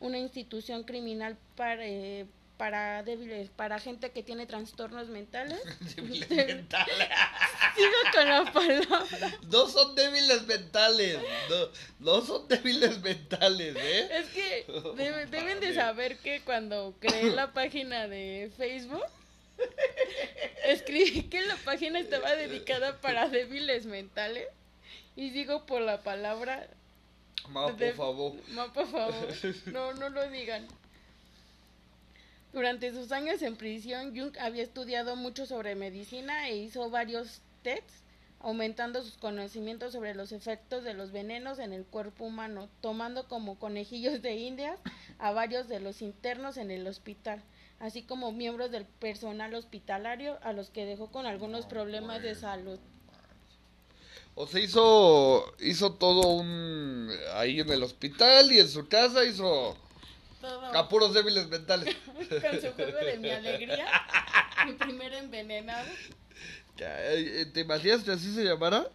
una 0.00 0.18
institución 0.18 0.84
criminal 0.84 1.36
para, 1.56 1.86
eh, 1.86 2.26
para 2.56 3.02
débiles, 3.02 3.50
para 3.50 3.78
gente 3.78 4.10
que 4.10 4.22
tiene 4.22 4.46
trastornos 4.46 5.08
mentales. 5.08 5.60
débiles 5.96 6.28
mentales. 6.46 7.08
Sigo 7.76 7.90
con 8.12 8.28
la 8.28 8.52
palabra. 8.52 9.38
No 9.50 9.68
son 9.68 9.94
débiles 9.94 10.46
mentales, 10.46 11.18
no, 11.50 11.68
no 12.00 12.20
son 12.24 12.46
débiles 12.48 13.00
mentales, 13.00 13.74
¿eh? 13.76 14.08
Es 14.12 14.26
que 14.28 14.66
deben 15.30 15.60
de 15.60 15.74
saber 15.74 16.18
que 16.18 16.40
cuando 16.42 16.94
creé 17.00 17.30
la 17.30 17.52
página 17.52 18.06
de 18.06 18.52
Facebook, 18.56 19.04
escribí 20.66 21.24
que 21.24 21.42
la 21.42 21.56
página 21.56 21.98
estaba 21.98 22.36
dedicada 22.36 23.00
para 23.00 23.28
débiles 23.28 23.86
mentales. 23.86 24.46
Y 25.16 25.30
digo 25.30 25.66
por 25.66 25.80
la 25.80 26.02
palabra. 26.02 26.68
Ma, 27.48 27.66
por 27.66 27.92
favor. 27.94 28.32
Ma, 28.52 28.72
por 28.72 28.86
favor. 28.86 29.28
No, 29.66 29.92
no 29.94 30.08
lo 30.08 30.28
digan. 30.30 30.66
Durante 32.52 32.92
sus 32.92 33.10
años 33.10 33.42
en 33.42 33.56
prisión, 33.56 34.16
Jung 34.16 34.36
había 34.38 34.62
estudiado 34.62 35.16
mucho 35.16 35.44
sobre 35.44 35.74
medicina 35.74 36.48
e 36.48 36.56
hizo 36.56 36.88
varios 36.88 37.40
tests, 37.62 38.04
aumentando 38.38 39.02
sus 39.02 39.16
conocimientos 39.16 39.92
sobre 39.92 40.14
los 40.14 40.30
efectos 40.30 40.84
de 40.84 40.94
los 40.94 41.10
venenos 41.10 41.58
en 41.58 41.72
el 41.72 41.84
cuerpo 41.84 42.24
humano, 42.26 42.68
tomando 42.80 43.26
como 43.26 43.58
conejillos 43.58 44.22
de 44.22 44.36
indias 44.36 44.78
a 45.18 45.32
varios 45.32 45.66
de 45.66 45.80
los 45.80 46.00
internos 46.00 46.56
en 46.56 46.70
el 46.70 46.86
hospital, 46.86 47.42
así 47.80 48.02
como 48.02 48.30
miembros 48.30 48.70
del 48.70 48.84
personal 48.84 49.52
hospitalario 49.54 50.38
a 50.42 50.52
los 50.52 50.70
que 50.70 50.86
dejó 50.86 51.10
con 51.10 51.26
algunos 51.26 51.66
problemas 51.66 52.22
de 52.22 52.36
salud. 52.36 52.78
O 54.36 54.46
se 54.46 54.60
hizo, 54.60 55.54
hizo 55.60 55.92
todo 55.94 56.28
un... 56.28 57.10
ahí 57.34 57.60
en 57.60 57.70
el 57.70 57.82
hospital 57.82 58.50
y 58.52 58.58
en 58.58 58.68
su 58.68 58.88
casa 58.88 59.24
hizo... 59.24 59.76
Todo. 60.40 60.60
A 60.76 60.88
puros 60.88 61.14
débiles 61.14 61.48
mentales. 61.48 61.96
Con 62.06 62.60
su 62.60 62.72
juego 62.72 62.98
de 62.98 63.16
mi 63.18 63.30
alegría. 63.30 63.86
mi 64.66 64.72
primer 64.72 65.14
envenenado. 65.14 65.88
Eh, 66.78 67.46
¿Te 67.52 67.60
imaginas 67.60 68.02
que 68.02 68.10
así 68.10 68.34
se 68.34 68.44
llamara? 68.44 68.88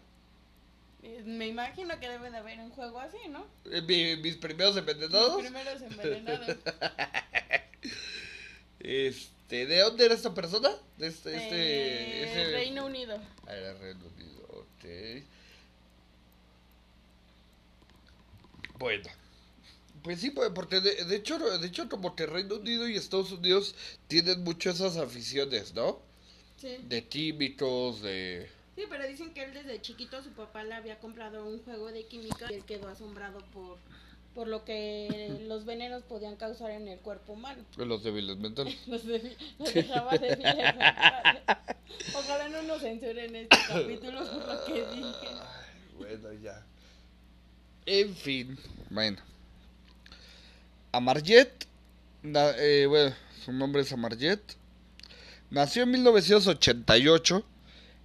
Eh, 1.01 1.23
me 1.25 1.47
imagino 1.47 1.97
que 1.99 2.09
debe 2.09 2.29
de 2.29 2.37
haber 2.37 2.59
un 2.59 2.69
juego 2.71 2.99
así, 2.99 3.17
¿no? 3.29 3.47
Eh, 3.71 4.17
mis 4.21 4.35
primeros 4.35 4.75
envenenados. 4.75 5.37
Mis 5.37 5.45
primeros 5.45 5.81
envenenados. 5.81 6.47
este, 8.79 9.65
¿de 9.65 9.79
dónde 9.79 10.05
era 10.05 10.13
esta 10.13 10.33
persona? 10.33 10.69
De 10.97 11.07
este, 11.07 12.23
este 12.23 12.51
Reino 12.51 12.85
Unido. 12.85 13.17
Ah, 13.47 13.55
era 13.55 13.73
Reino 13.75 14.05
Unido. 14.05 14.38
Bueno. 18.77 19.09
Pues 20.03 20.21
sí, 20.21 20.31
pues, 20.31 20.49
porque 20.55 20.79
de, 20.79 21.15
hecho, 21.15 21.37
de 21.37 21.67
hecho 21.67 21.89
como 21.89 22.15
que 22.15 22.25
Reino 22.25 22.55
Unido 22.55 22.87
y 22.87 22.95
Estados 22.95 23.31
Unidos 23.33 23.75
tienen 24.07 24.43
mucho 24.43 24.69
esas 24.69 24.95
aficiones, 24.95 25.73
¿no? 25.73 25.99
Sí. 26.55 26.77
De 26.87 27.05
químicos, 27.05 28.01
de... 28.01 28.49
Sí, 28.75 28.83
pero 28.89 29.05
dicen 29.05 29.33
que 29.33 29.43
él 29.43 29.53
desde 29.53 29.81
chiquito 29.81 30.23
su 30.23 30.31
papá 30.31 30.63
le 30.63 30.73
había 30.73 30.99
comprado 30.99 31.45
un 31.45 31.61
juego 31.63 31.91
de 31.91 32.05
química 32.05 32.47
y 32.49 32.55
él 32.55 32.63
quedó 32.63 32.87
asombrado 32.87 33.39
por, 33.51 33.77
por 34.33 34.47
lo 34.47 34.63
que 34.65 35.37
los 35.47 35.65
venenos 35.65 36.03
podían 36.03 36.35
causar 36.35 36.71
en 36.71 36.87
el 36.87 36.99
cuerpo 36.99 37.33
humano. 37.33 37.63
Los 37.77 38.03
débiles 38.03 38.37
mentales. 38.37 38.75
los, 38.87 39.05
dejaba 39.73 40.17
débiles 40.17 40.55
mentales. 40.55 41.41
Ojalá 42.15 42.49
no 42.49 42.61
nos 42.63 42.81
censuren 42.81 43.35
este 43.35 43.57
capítulo 43.67 44.19
por 44.19 44.47
lo 44.47 44.65
que 44.65 44.85
dije. 44.95 45.27
bueno, 45.97 46.33
ya. 46.41 46.65
En 47.85 48.15
fin, 48.15 48.57
bueno. 48.89 49.17
Amarjet, 50.91 51.67
eh, 52.23 52.85
bueno, 52.87 53.15
su 53.45 53.51
nombre 53.51 53.83
es 53.83 53.91
Amarjet, 53.93 54.41
nació 55.51 55.83
en 55.83 55.91
1988 55.91 57.45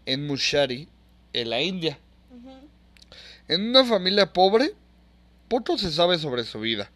en 0.06 0.26
Mushari, 0.26 0.88
en 1.32 1.50
la 1.50 1.60
India. 1.62 1.98
En 3.48 3.68
una 3.68 3.84
familia 3.84 4.32
pobre, 4.32 4.74
poco 5.54 5.78
se 5.78 5.92
sabe 5.92 6.18
sobre 6.18 6.42
su 6.42 6.58
vida, 6.58 6.90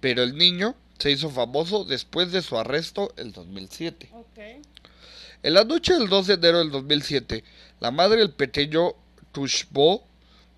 pero 0.00 0.22
el 0.22 0.36
niño 0.36 0.76
se 0.98 1.10
hizo 1.10 1.30
famoso 1.30 1.84
después 1.84 2.30
de 2.30 2.40
su 2.40 2.56
arresto 2.56 3.12
en 3.16 3.32
2007. 3.32 4.08
En 5.42 5.54
la 5.54 5.64
noche 5.64 5.94
del 5.94 6.08
2 6.08 6.28
de 6.28 6.34
enero 6.34 6.58
del 6.58 6.70
2007, 6.70 7.42
la 7.80 7.90
madre 7.90 8.18
del 8.18 8.30
pequeño 8.30 8.92
Tushbo, 9.32 10.06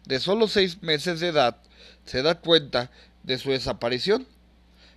de 0.05 0.21
solo 0.21 0.49
seis 0.49 0.83
meses 0.83 1.21
de 1.21 1.29
edad, 1.29 1.57
se 2.05 2.21
da 2.21 2.41
cuenta 2.41 2.91
de 3.23 3.39
su 3.39 3.53
desaparición. 3.53 4.27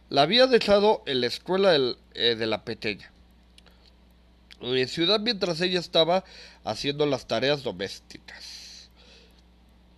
La 0.10 0.24
había 0.24 0.48
dejado 0.48 1.04
en 1.06 1.22
la 1.22 1.28
escuela 1.28 1.78
eh, 2.14 2.36
de 2.36 2.46
la 2.46 2.66
pequeña. 2.66 3.10
En 4.60 4.88
ciudad 4.90 5.22
mientras 5.22 5.62
ella 5.62 5.80
estaba 5.80 6.26
haciendo 6.66 7.06
las 7.06 7.26
tareas 7.26 7.64
domésticas. 7.64 8.90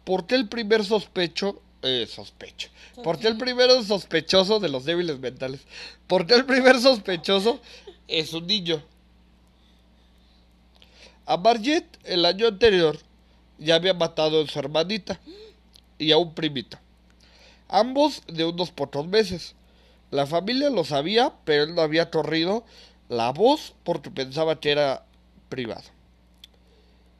¿Por 0.03 0.27
qué 0.27 0.35
el 0.35 0.47
primer 0.47 0.85
sospecho 0.85 1.63
eh, 1.81 2.07
sospecho. 2.09 2.69
¿Por 3.03 3.19
qué 3.19 3.27
el 3.27 3.37
primero 3.37 3.81
sospechoso 3.83 4.59
de 4.59 4.69
los 4.69 4.85
débiles 4.85 5.19
mentales? 5.19 5.61
¿Por 6.07 6.25
qué 6.27 6.35
el 6.35 6.45
primer 6.45 6.79
sospechoso 6.79 7.59
es 8.07 8.33
un 8.33 8.47
niño? 8.47 8.83
A 11.25 11.37
Margit 11.37 11.85
el 12.03 12.25
año 12.25 12.47
anterior 12.47 12.97
ya 13.57 13.75
había 13.75 13.93
matado 13.93 14.41
a 14.41 14.47
su 14.47 14.57
hermanita 14.59 15.19
y 15.97 16.11
a 16.11 16.17
un 16.17 16.33
primito. 16.33 16.77
Ambos 17.67 18.23
de 18.27 18.45
unos 18.45 18.71
pocos 18.71 19.07
meses. 19.07 19.55
La 20.11 20.25
familia 20.25 20.71
lo 20.71 20.83
sabía, 20.83 21.33
pero 21.45 21.63
él 21.63 21.75
no 21.75 21.81
había 21.81 22.09
corrido 22.09 22.65
la 23.09 23.31
voz 23.31 23.75
porque 23.83 24.09
pensaba 24.09 24.59
que 24.59 24.71
era 24.71 25.05
privado. 25.49 25.83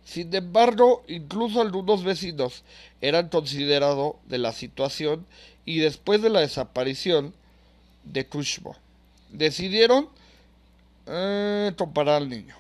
Sin 0.10 0.34
embargo, 0.34 1.04
incluso 1.08 1.62
algunos 1.62 2.04
vecinos 2.04 2.64
eran 3.00 3.30
considerados 3.30 4.16
de 4.26 4.40
la 4.40 4.54
situación 4.54 5.28
y 5.66 5.82
después 5.82 6.24
de 6.24 6.32
la 6.32 6.40
desaparición 6.40 7.36
de 8.06 8.24
Tushbo. 8.24 8.76
Decidieron 9.30 10.10
eh, 11.06 11.74
topar 11.78 12.10
al 12.10 12.28
niño. 12.28 12.56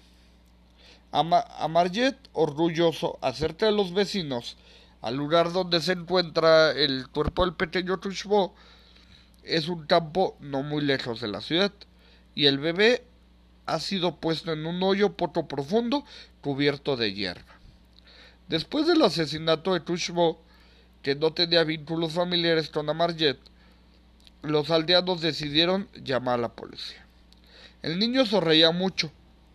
Amarjet, 1.12 2.16
orgulloso, 2.34 3.18
acerca 3.20 3.66
de 3.66 3.72
los 3.72 3.95
vecinos 3.95 4.56
al 5.02 5.16
lugar 5.16 5.52
donde 5.52 5.82
se 5.82 5.93
encuentra 5.93 6.70
el 6.70 7.08
cuerpo 7.10 7.45
del 7.45 7.56
pequeño 7.56 8.00
Tushbo. 8.00 8.54
Es 9.41 9.70
un 9.70 9.88
campo 9.88 10.38
no 10.39 10.62
muy 10.62 10.84
lejos 10.84 11.20
de 11.20 11.30
la 11.30 11.41
ciudad 11.41 11.74
y 12.36 12.45
el 12.45 12.60
bebé 12.60 13.06
ha 13.74 13.80
sido 13.80 14.17
puesto 14.17 14.51
en 14.51 14.65
un 14.65 14.82
hoyo 14.84 15.13
poco 15.13 15.47
profundo 15.47 16.05
cubierto 16.41 16.97
de 16.97 17.13
hierba. 17.13 17.59
Después 18.47 18.88
del 18.88 19.01
asesinato 19.01 19.74
de 19.74 19.80
Tushbo, 19.80 20.41
que 21.03 21.15
no 21.15 21.34
tenía 21.34 21.63
vínculos 21.63 22.13
familiares 22.13 22.70
con 22.70 22.89
Amarjet, 22.89 23.38
los 24.41 24.72
aldeanos 24.72 25.22
decidieron 25.22 25.88
llamar 26.03 26.39
a 26.39 26.43
la 26.43 26.49
policía. 26.49 27.05
El 27.82 27.99
niño 27.99 28.26
sonreía 28.26 28.72
mucho 28.72 29.11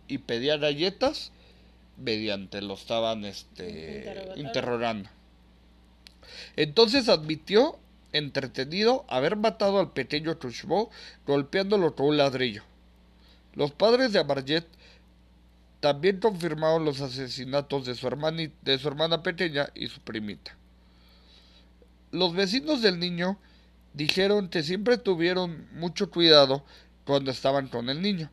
y 0.07 0.19
pedía 0.19 0.57
galletas 0.57 1.31
mediante 1.97 2.61
lo 2.61 2.73
estaban 2.75 3.25
este, 3.25 4.33
interrogando. 4.35 5.09
Entonces 6.55 7.09
admitió, 7.09 7.77
entretenido, 8.13 9.05
haber 9.07 9.35
matado 9.35 9.79
al 9.79 9.91
pequeño 9.91 10.37
Tushbo 10.37 10.89
golpeándolo 11.25 11.95
con 11.95 12.07
un 12.07 12.17
ladrillo. 12.17 12.63
Los 13.55 13.71
padres 13.71 14.11
de 14.11 14.19
Amarjet 14.19 14.67
también 15.79 16.19
confirmaron 16.19 16.83
los 16.83 16.99
asesinatos 17.01 17.85
de 17.85 17.95
su, 17.95 18.07
hermana, 18.07 19.21
pequeña 19.23 19.69
y 19.75 19.87
su 19.87 20.01
primita. 20.01 20.57
Los 22.11 22.33
vecinos 22.33 22.81
del 22.81 22.99
niño 22.99 23.37
dijeron 23.93 24.49
que 24.49 24.63
siempre 24.63 24.97
tuvieron 24.97 25.67
mucho 25.73 26.09
cuidado 26.09 26.65
cuando 27.05 27.31
estaban 27.31 27.67
con 27.67 27.89
el 27.89 28.01
niño, 28.01 28.29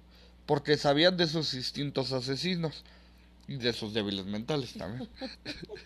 porque 0.46 0.76
sabían 0.76 1.16
de 1.16 1.26
sus 1.26 1.54
instintos 1.54 2.12
asesinos 2.12 2.84
y 3.46 3.56
de 3.56 3.72
sus 3.72 3.92
débiles 3.92 4.26
mentales 4.26 4.72
también. 4.74 5.08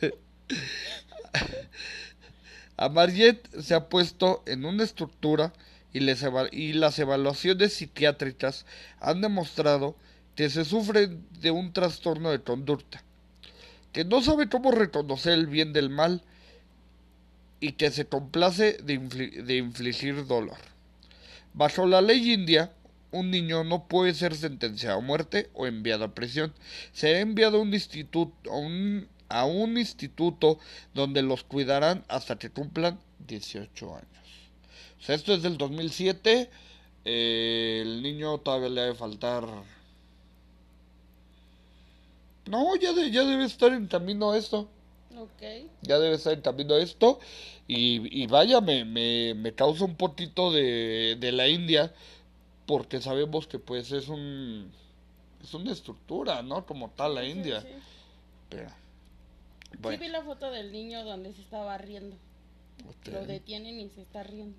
Amarjet 2.77 3.61
se 3.61 3.75
ha 3.75 3.89
puesto 3.89 4.43
en 4.47 4.65
una 4.65 4.85
estructura 4.85 5.53
y, 5.97 6.73
las 6.75 6.99
evaluaciones 6.99 7.75
psiquiátricas 7.75 8.67
han 9.01 9.21
demostrado 9.21 9.97
que 10.35 10.51
se 10.51 10.65
sufre 10.65 11.09
de 11.41 11.51
un 11.51 11.73
trastorno 11.73 12.31
de 12.31 12.43
conducta, 12.43 13.03
que 13.93 14.05
no 14.05 14.23
sabe 14.23 14.49
cómo 14.49 14.71
reconocer 14.71 15.33
el 15.33 15.47
bien 15.47 15.73
del 15.73 15.89
mal 15.89 16.23
y 17.61 17.73
que 17.73 17.91
se 17.91 18.07
complace 18.07 18.79
de, 18.83 19.57
infligir 19.57 20.27
dolor. 20.27 20.59
Bajo 21.55 21.87
la 21.87 22.03
ley 22.03 22.33
india, 22.33 22.73
un 23.13 23.31
niño 23.31 23.65
no 23.65 23.89
puede 23.89 24.13
ser 24.13 24.35
sentenciado 24.35 24.99
a 24.99 25.01
muerte 25.01 25.49
o 25.55 25.67
enviado 25.67 26.05
a 26.05 26.15
prisión. 26.15 26.53
Será 26.93 27.21
enviado 27.21 27.57
a 27.57 27.61
un, 27.63 29.09
a 29.31 29.47
un 29.47 29.79
instituto 29.79 30.59
donde 30.93 31.23
los 31.23 31.45
cuidarán 31.45 32.05
hasta 32.09 32.39
que 32.39 32.51
cumplan 32.51 32.99
18 33.27 33.97
años. 33.97 34.26
Sea, 35.07 35.15
esto 35.15 35.35
es 35.35 35.43
del 35.43 35.57
2007. 35.57 36.51
Eh, 37.05 37.79
el 37.81 38.03
niño 38.03 38.39
todavía 38.39 38.69
le 38.69 38.81
debe 38.81 38.95
faltar. 38.97 39.47
No, 42.47 42.75
ya, 42.75 42.91
ya 42.91 43.25
debe 43.25 43.45
estar 43.45 43.73
en 43.73 43.87
camino 43.87 44.33
a 44.33 44.37
esto. 44.37 44.69
Okay. 45.17 45.71
Ya 45.83 46.01
debe 46.01 46.17
estar 46.17 46.33
en 46.33 46.41
camino 46.41 46.75
a 46.75 46.81
esto. 46.81 47.21
Y, 47.69 48.21
y 48.21 48.27
vaya, 48.27 48.61
me, 48.61 48.85
me, 48.85 49.35
me, 49.35 49.55
causa 49.55 49.85
un 49.85 49.95
poquito 49.95 50.51
de, 50.51 51.17
de 51.21 51.31
la 51.31 51.47
India. 51.47 51.95
Porque 52.67 53.01
sabemos 53.01 53.47
que 53.47 53.61
pues 53.61 53.93
es 53.93 54.09
un. 54.09 54.73
Es 55.41 55.55
una 55.55 55.71
estructura, 55.71 56.43
¿no? 56.43 56.67
Como 56.67 56.91
tal 56.91 57.15
la 57.15 57.25
India. 57.25 57.61
Sí, 57.61 57.69
Pero. 58.49 58.71
Sí 59.89 59.97
vi 59.99 60.09
la 60.09 60.25
foto 60.25 60.51
del 60.51 60.73
niño 60.73 61.05
donde 61.05 61.33
se 61.33 61.43
estaba 61.43 61.79
riendo. 61.79 62.17
Lo 63.05 63.25
detienen 63.25 63.79
y 63.79 63.89
se 63.91 64.03
está 64.03 64.25
riendo. 64.25 64.59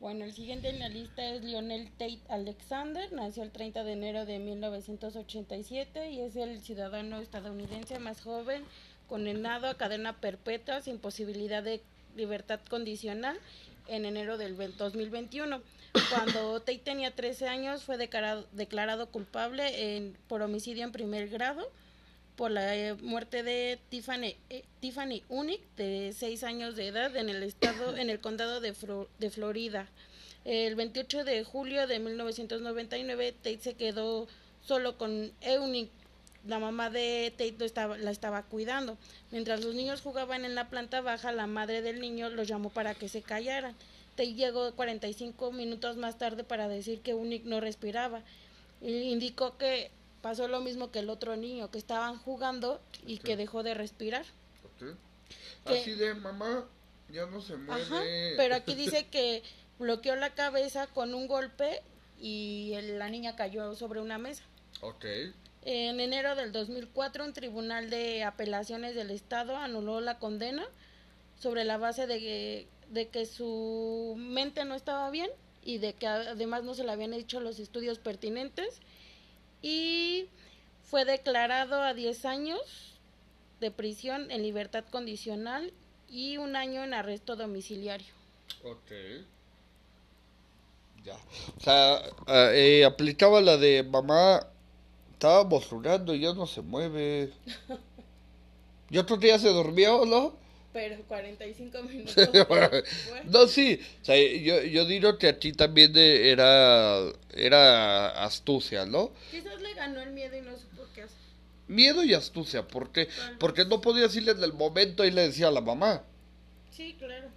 Bueno, 0.00 0.24
el 0.24 0.32
siguiente 0.32 0.70
en 0.70 0.78
la 0.78 0.88
lista 0.88 1.22
es 1.26 1.44
Lionel 1.44 1.90
Tate 1.90 2.20
Alexander. 2.30 3.12
Nació 3.12 3.42
el 3.42 3.50
30 3.50 3.84
de 3.84 3.92
enero 3.92 4.24
de 4.24 4.38
1987 4.38 6.10
y 6.10 6.22
es 6.22 6.36
el 6.36 6.62
ciudadano 6.62 7.20
estadounidense 7.20 7.98
más 7.98 8.22
joven 8.22 8.64
condenado 9.10 9.66
a 9.66 9.74
cadena 9.74 10.14
perpetua 10.14 10.80
sin 10.80 10.98
posibilidad 10.98 11.62
de 11.62 11.82
libertad 12.16 12.60
condicional 12.70 13.38
en 13.88 14.06
enero 14.06 14.38
del 14.38 14.56
2021. 14.56 15.60
Cuando 16.08 16.60
Tate 16.60 16.78
tenía 16.78 17.14
13 17.14 17.48
años 17.48 17.82
fue 17.82 17.98
declarado, 17.98 18.46
declarado 18.52 19.10
culpable 19.10 19.96
en, 19.96 20.16
por 20.28 20.40
homicidio 20.40 20.84
en 20.84 20.92
primer 20.92 21.28
grado 21.28 21.70
por 22.40 22.50
la 22.50 22.74
eh, 22.74 22.94
muerte 22.94 23.42
de 23.42 23.78
Tiffany, 23.90 24.34
eh, 24.48 24.64
Tiffany 24.80 25.22
Unick, 25.28 25.60
de 25.76 26.14
6 26.16 26.42
años 26.44 26.74
de 26.74 26.86
edad, 26.86 27.14
en 27.14 27.28
el 27.28 27.42
estado, 27.42 27.94
en 27.98 28.08
el 28.08 28.18
condado 28.18 28.62
de, 28.62 28.74
de 29.18 29.30
Florida. 29.30 29.90
El 30.46 30.74
28 30.74 31.24
de 31.24 31.44
julio 31.44 31.86
de 31.86 31.98
1999, 31.98 33.32
Tate 33.32 33.58
se 33.58 33.74
quedó 33.74 34.26
solo 34.62 34.96
con 34.96 35.32
Eunice, 35.42 35.90
la 36.46 36.58
mamá 36.58 36.88
de 36.88 37.30
Tate 37.36 37.62
estaba, 37.62 37.98
la 37.98 38.10
estaba 38.10 38.42
cuidando. 38.44 38.96
Mientras 39.32 39.62
los 39.62 39.74
niños 39.74 40.00
jugaban 40.00 40.46
en 40.46 40.54
la 40.54 40.70
planta 40.70 41.02
baja, 41.02 41.32
la 41.32 41.46
madre 41.46 41.82
del 41.82 42.00
niño 42.00 42.30
los 42.30 42.48
llamó 42.48 42.70
para 42.70 42.94
que 42.94 43.10
se 43.10 43.20
callaran. 43.20 43.74
Tate 44.12 44.32
llegó 44.32 44.72
45 44.72 45.52
minutos 45.52 45.98
más 45.98 46.16
tarde 46.16 46.42
para 46.42 46.68
decir 46.68 47.00
que 47.02 47.12
Unique 47.12 47.46
no 47.46 47.60
respiraba. 47.60 48.22
indicó 48.80 49.58
que 49.58 49.90
pasó 50.22 50.48
lo 50.48 50.60
mismo 50.60 50.90
que 50.90 51.00
el 51.00 51.10
otro 51.10 51.36
niño, 51.36 51.70
que 51.70 51.78
estaban 51.78 52.18
jugando 52.18 52.80
y 53.06 53.18
que 53.18 53.36
dejó 53.36 53.62
de 53.62 53.74
respirar. 53.74 54.24
Así 55.64 55.92
de 55.92 56.14
mamá, 56.14 56.66
ya 57.10 57.26
no 57.26 57.40
se 57.40 57.56
mueve. 57.56 58.34
pero 58.36 58.54
aquí 58.54 58.74
dice 58.74 59.06
que 59.08 59.42
bloqueó 59.78 60.16
la 60.16 60.34
cabeza 60.34 60.86
con 60.86 61.14
un 61.14 61.26
golpe 61.26 61.82
y 62.18 62.74
la 62.98 63.08
niña 63.08 63.36
cayó 63.36 63.74
sobre 63.74 64.00
una 64.00 64.18
mesa. 64.18 64.44
Ok. 64.80 65.04
En 65.62 66.00
enero 66.00 66.36
del 66.36 66.52
2004, 66.52 67.24
un 67.24 67.32
tribunal 67.32 67.90
de 67.90 68.24
apelaciones 68.24 68.94
del 68.94 69.10
Estado 69.10 69.56
anuló 69.56 70.00
la 70.00 70.18
condena 70.18 70.66
sobre 71.38 71.64
la 71.64 71.76
base 71.76 72.06
de 72.06 72.18
que, 72.18 72.68
de 72.88 73.08
que 73.08 73.26
su 73.26 74.14
mente 74.16 74.64
no 74.64 74.74
estaba 74.74 75.10
bien 75.10 75.30
y 75.62 75.78
de 75.78 75.92
que 75.92 76.06
además 76.06 76.64
no 76.64 76.74
se 76.74 76.84
le 76.84 76.92
habían 76.92 77.12
hecho 77.12 77.40
los 77.40 77.58
estudios 77.58 77.98
pertinentes 77.98 78.80
y 79.62 80.28
fue 80.82 81.04
declarado 81.04 81.82
a 81.82 81.94
10 81.94 82.24
años 82.24 82.98
de 83.60 83.70
prisión 83.70 84.30
en 84.30 84.42
libertad 84.42 84.84
condicional 84.90 85.72
y 86.08 86.38
un 86.38 86.56
año 86.56 86.82
en 86.82 86.94
arresto 86.94 87.36
domiciliario. 87.36 88.12
Ok. 88.64 88.90
Ya. 91.04 91.16
O 91.56 91.60
sea, 91.60 92.02
eh, 92.52 92.84
aplicaba 92.84 93.40
la 93.40 93.56
de 93.56 93.82
mamá, 93.82 94.46
estábamos 95.12 95.66
jugando 95.66 96.14
y 96.14 96.20
ya 96.20 96.34
no 96.34 96.46
se 96.46 96.62
mueve. 96.62 97.32
y 98.90 98.98
otro 98.98 99.16
día 99.16 99.38
se 99.38 99.50
durmió, 99.50 100.04
¿no? 100.04 100.34
Pero 100.72 101.02
45 101.08 101.82
minutos. 101.84 102.16
no, 103.24 103.46
sí. 103.48 103.80
O 104.02 104.04
sea, 104.04 104.16
yo, 104.16 104.62
yo 104.62 104.84
digo 104.84 105.18
que 105.18 105.28
aquí 105.28 105.52
también 105.52 105.96
era, 105.96 107.00
era 107.34 108.24
astucia, 108.24 108.86
¿no? 108.86 109.10
Quizás 109.30 109.60
le 109.60 109.74
ganó 109.74 110.00
el 110.00 110.12
miedo 110.12 110.36
y 110.36 110.42
no 110.42 110.52
supo 110.56 110.86
qué 110.94 111.02
hacer. 111.02 111.16
Miedo 111.66 112.04
y 112.04 112.14
astucia, 112.14 112.66
¿por 112.66 112.90
qué? 112.92 113.08
Porque 113.38 113.64
no 113.64 113.80
podía 113.80 114.02
decirle 114.02 114.32
en 114.32 114.42
el 114.42 114.52
momento 114.52 115.04
y 115.04 115.10
le 115.10 115.22
decía 115.22 115.48
a 115.48 115.52
la 115.52 115.60
mamá. 115.60 116.02
Sí, 116.70 116.96
claro. 116.98 117.28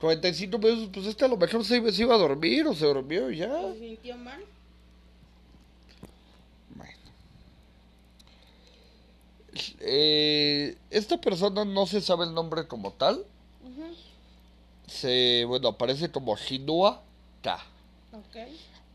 45 0.00 0.58
minutos, 0.58 0.90
pues 0.92 1.06
este 1.06 1.24
a 1.24 1.28
lo 1.28 1.36
mejor 1.36 1.64
se, 1.64 1.92
se 1.92 2.02
iba 2.02 2.14
a 2.14 2.18
dormir 2.18 2.66
o 2.66 2.74
se 2.74 2.86
durmió 2.86 3.30
y 3.30 3.38
ya. 3.38 3.50
¿Se 3.72 3.78
sintió 3.78 4.16
mal? 4.16 4.40
Eh, 9.80 10.76
esta 10.90 11.20
persona 11.20 11.64
no 11.64 11.86
se 11.86 12.00
sabe 12.00 12.24
el 12.24 12.34
nombre 12.34 12.66
como 12.66 12.92
tal. 12.92 13.24
Se, 14.86 15.44
bueno, 15.46 15.68
aparece 15.68 16.10
como 16.10 16.36
Shinua 16.36 17.02
K. 17.42 17.62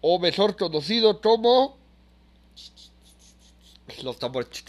O 0.01 0.19
mejor 0.19 0.55
conocido 0.57 1.21
como. 1.21 1.77
Los 4.01 4.17
tambores. 4.17 4.63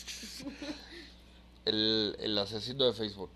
el, 1.65 2.17
el 2.21 2.39
asesino 2.39 2.85
de 2.85 2.93
Facebook. 2.93 3.31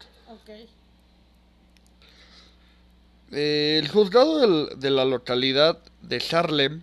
Eh, 3.30 3.78
el 3.82 3.88
juzgado 3.88 4.66
de 4.66 4.90
la 4.90 5.04
localidad 5.04 5.78
de 6.02 6.22
Harlem 6.30 6.82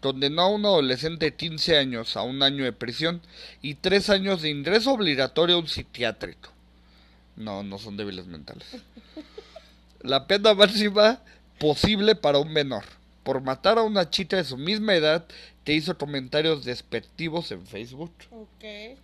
condenó 0.00 0.42
a 0.42 0.48
un 0.48 0.64
adolescente 0.64 1.26
de 1.26 1.34
15 1.36 1.76
años 1.78 2.16
a 2.16 2.22
un 2.22 2.42
año 2.42 2.64
de 2.64 2.72
prisión 2.72 3.20
y 3.62 3.74
tres 3.74 4.10
años 4.10 4.42
de 4.42 4.50
ingreso 4.50 4.92
obligatorio 4.92 5.56
a 5.56 5.58
un 5.60 5.68
psiquiátrico. 5.68 6.50
No, 7.36 7.62
no 7.62 7.78
son 7.78 7.96
débiles 7.96 8.26
mentales. 8.26 8.66
La 10.02 10.26
pena 10.26 10.54
máxima 10.54 11.20
posible 11.58 12.14
para 12.14 12.38
un 12.38 12.52
menor. 12.52 12.84
Por 13.22 13.42
matar 13.42 13.78
a 13.78 13.82
una 13.82 14.08
chica 14.10 14.36
de 14.36 14.44
su 14.44 14.56
misma 14.56 14.94
edad 14.94 15.26
que 15.64 15.74
hizo 15.74 15.98
comentarios 15.98 16.64
despectivos 16.64 17.50
en 17.52 17.66
Facebook. 17.66 18.12
Ok. 18.30 18.98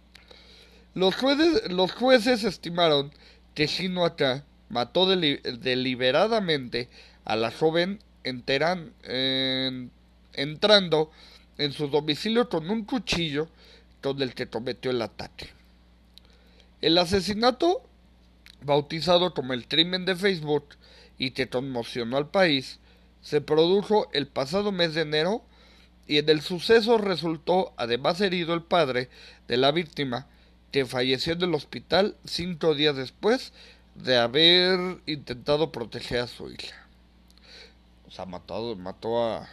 Los 0.94 1.14
jueces, 1.16 1.70
los 1.70 1.92
jueces 1.92 2.42
estimaron 2.44 3.12
que 3.54 3.66
Shinoaka 3.66 4.44
mató 4.70 5.06
deli- 5.06 5.40
deliberadamente 5.60 6.88
a 7.26 7.36
la 7.36 7.50
joven 7.50 7.98
enteran- 8.24 8.92
en- 9.04 9.90
entrando 10.36 11.10
en 11.58 11.72
su 11.72 11.88
domicilio 11.88 12.48
con 12.48 12.70
un 12.70 12.84
cuchillo 12.84 13.48
con 14.02 14.20
el 14.22 14.34
que 14.34 14.48
cometió 14.48 14.90
el 14.90 15.02
ataque. 15.02 15.48
El 16.80 16.98
asesinato, 16.98 17.82
bautizado 18.60 19.34
como 19.34 19.52
el 19.52 19.66
crimen 19.66 20.04
de 20.04 20.16
Facebook 20.16 20.76
y 21.18 21.30
que 21.30 21.48
conmocionó 21.48 22.16
al 22.16 22.28
país, 22.28 22.78
se 23.22 23.40
produjo 23.40 24.08
el 24.12 24.26
pasado 24.26 24.70
mes 24.72 24.94
de 24.94 25.02
enero 25.02 25.42
y 26.06 26.18
en 26.18 26.28
el 26.28 26.40
suceso 26.40 26.98
resultó 26.98 27.72
además 27.76 28.20
herido 28.20 28.54
el 28.54 28.62
padre 28.62 29.08
de 29.48 29.56
la 29.56 29.72
víctima, 29.72 30.26
que 30.70 30.84
falleció 30.84 31.32
en 31.32 31.42
el 31.42 31.54
hospital 31.54 32.16
cinco 32.24 32.74
días 32.74 32.94
después 32.96 33.52
de 33.94 34.16
haber 34.16 34.78
intentado 35.06 35.72
proteger 35.72 36.20
a 36.20 36.26
su 36.26 36.50
hija. 36.50 36.86
O 38.06 38.10
sea, 38.10 38.26
matado, 38.26 38.76
mató 38.76 39.24
a... 39.24 39.48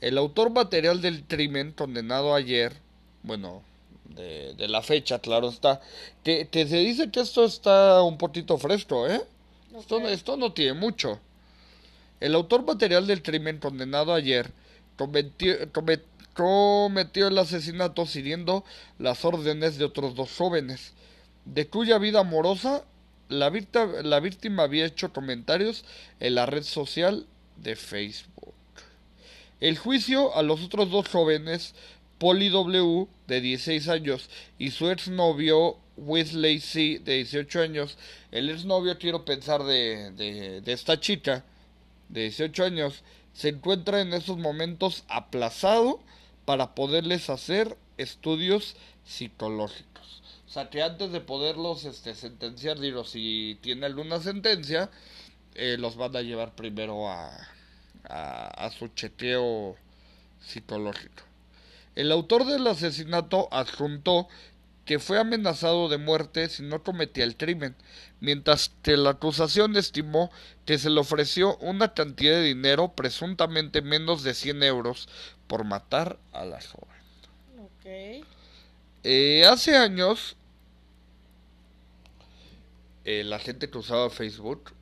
El 0.00 0.18
autor 0.18 0.50
material 0.50 1.00
del 1.00 1.24
crimen 1.24 1.72
condenado 1.72 2.34
ayer, 2.34 2.74
bueno, 3.22 3.62
de, 4.04 4.54
de 4.54 4.68
la 4.68 4.82
fecha, 4.82 5.18
claro 5.20 5.48
está, 5.48 5.80
que, 6.24 6.48
que 6.48 6.66
se 6.66 6.78
dice 6.78 7.10
que 7.10 7.20
esto 7.20 7.44
está 7.44 8.02
un 8.02 8.18
poquito 8.18 8.58
fresco, 8.58 9.06
¿eh? 9.08 9.22
Esto, 9.78 9.98
no- 10.00 10.06
Ok. 10.06 10.12
esto 10.12 10.36
no 10.36 10.52
tiene 10.52 10.74
mucho. 10.74 11.20
El 12.20 12.34
autor 12.34 12.64
material 12.64 13.06
del 13.06 13.22
crimen 13.22 13.58
condenado 13.58 14.14
ayer 14.14 14.50
cometió, 14.96 15.54
come- 15.72 16.00
cometió 16.34 17.28
el 17.28 17.38
asesinato 17.38 18.06
siguiendo 18.06 18.64
las 18.98 19.24
órdenes 19.24 19.78
de 19.78 19.84
otros 19.86 20.14
dos 20.14 20.30
jóvenes, 20.36 20.92
de 21.44 21.68
cuya 21.68 21.98
vida 21.98 22.20
amorosa 22.20 22.84
la, 23.28 23.50
la 24.02 24.20
víctima 24.20 24.62
había 24.64 24.86
hecho 24.86 25.12
comentarios 25.12 25.84
en 26.20 26.34
la 26.36 26.46
red 26.46 26.62
social 26.62 27.26
de 27.56 27.76
Facebook. 27.76 28.45
El 29.60 29.78
juicio 29.78 30.36
a 30.36 30.42
los 30.42 30.62
otros 30.62 30.90
dos 30.90 31.08
jóvenes, 31.08 31.74
Polly 32.18 32.50
W, 32.50 33.08
de 33.26 33.40
16 33.40 33.88
años, 33.88 34.28
y 34.58 34.70
su 34.70 34.90
exnovio, 34.90 35.78
Wesley 35.96 36.60
C, 36.60 37.00
de 37.02 37.14
18 37.14 37.62
años. 37.62 37.96
El 38.32 38.50
exnovio, 38.50 38.98
quiero 38.98 39.24
pensar, 39.24 39.64
de, 39.64 40.10
de, 40.12 40.72
esta 40.72 41.00
chica, 41.00 41.44
de 42.10 42.22
18 42.22 42.64
años, 42.64 43.02
se 43.32 43.48
encuentra 43.48 44.02
en 44.02 44.12
esos 44.12 44.36
momentos 44.36 45.04
aplazado 45.08 46.00
para 46.44 46.74
poderles 46.74 47.30
hacer 47.30 47.78
estudios 47.96 48.76
psicológicos. 49.04 50.22
O 50.46 50.50
sea, 50.50 50.68
que 50.68 50.82
antes 50.82 51.12
de 51.12 51.20
poderlos 51.20 51.86
este, 51.86 52.14
sentenciar, 52.14 52.78
digo, 52.78 53.04
si 53.04 53.58
tiene 53.62 53.86
alguna 53.86 54.20
sentencia, 54.20 54.90
eh, 55.54 55.76
los 55.78 55.96
van 55.96 56.14
a 56.14 56.22
llevar 56.22 56.54
primero 56.54 57.08
a, 57.08 57.30
a, 58.08 58.48
a 58.48 58.70
su 58.70 58.88
chequeo 58.88 59.76
psicológico. 60.40 61.22
El 61.94 62.12
autor 62.12 62.44
del 62.44 62.66
asesinato 62.66 63.48
adjuntó 63.50 64.28
que 64.86 65.00
fue 65.00 65.18
amenazado 65.18 65.88
de 65.88 65.98
muerte 65.98 66.48
si 66.48 66.62
no 66.62 66.82
cometía 66.82 67.24
el 67.24 67.36
crimen, 67.36 67.74
mientras 68.20 68.70
que 68.82 68.96
la 68.96 69.10
acusación 69.10 69.76
estimó 69.76 70.30
que 70.64 70.78
se 70.78 70.90
le 70.90 71.00
ofreció 71.00 71.56
una 71.58 71.92
cantidad 71.92 72.36
de 72.36 72.44
dinero 72.44 72.92
presuntamente 72.94 73.82
menos 73.82 74.22
de 74.22 74.32
100 74.32 74.62
euros 74.62 75.08
por 75.48 75.64
matar 75.64 76.18
a 76.32 76.44
la 76.44 76.60
joven. 76.60 76.96
Ok. 77.58 78.26
Eh, 79.02 79.44
hace 79.44 79.76
años, 79.76 80.36
eh, 83.04 83.24
la 83.24 83.40
gente 83.40 83.68
que 83.68 83.78
usaba 83.78 84.08
Facebook, 84.08 84.72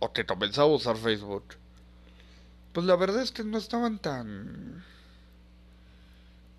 o 0.00 0.12
que 0.12 0.26
comenzaba 0.26 0.68
a 0.68 0.74
usar 0.74 0.96
Facebook, 0.96 1.54
pues 2.78 2.86
la 2.86 2.94
verdad 2.94 3.22
es 3.22 3.32
que 3.32 3.42
no 3.42 3.58
estaban 3.58 3.98
tan... 3.98 4.84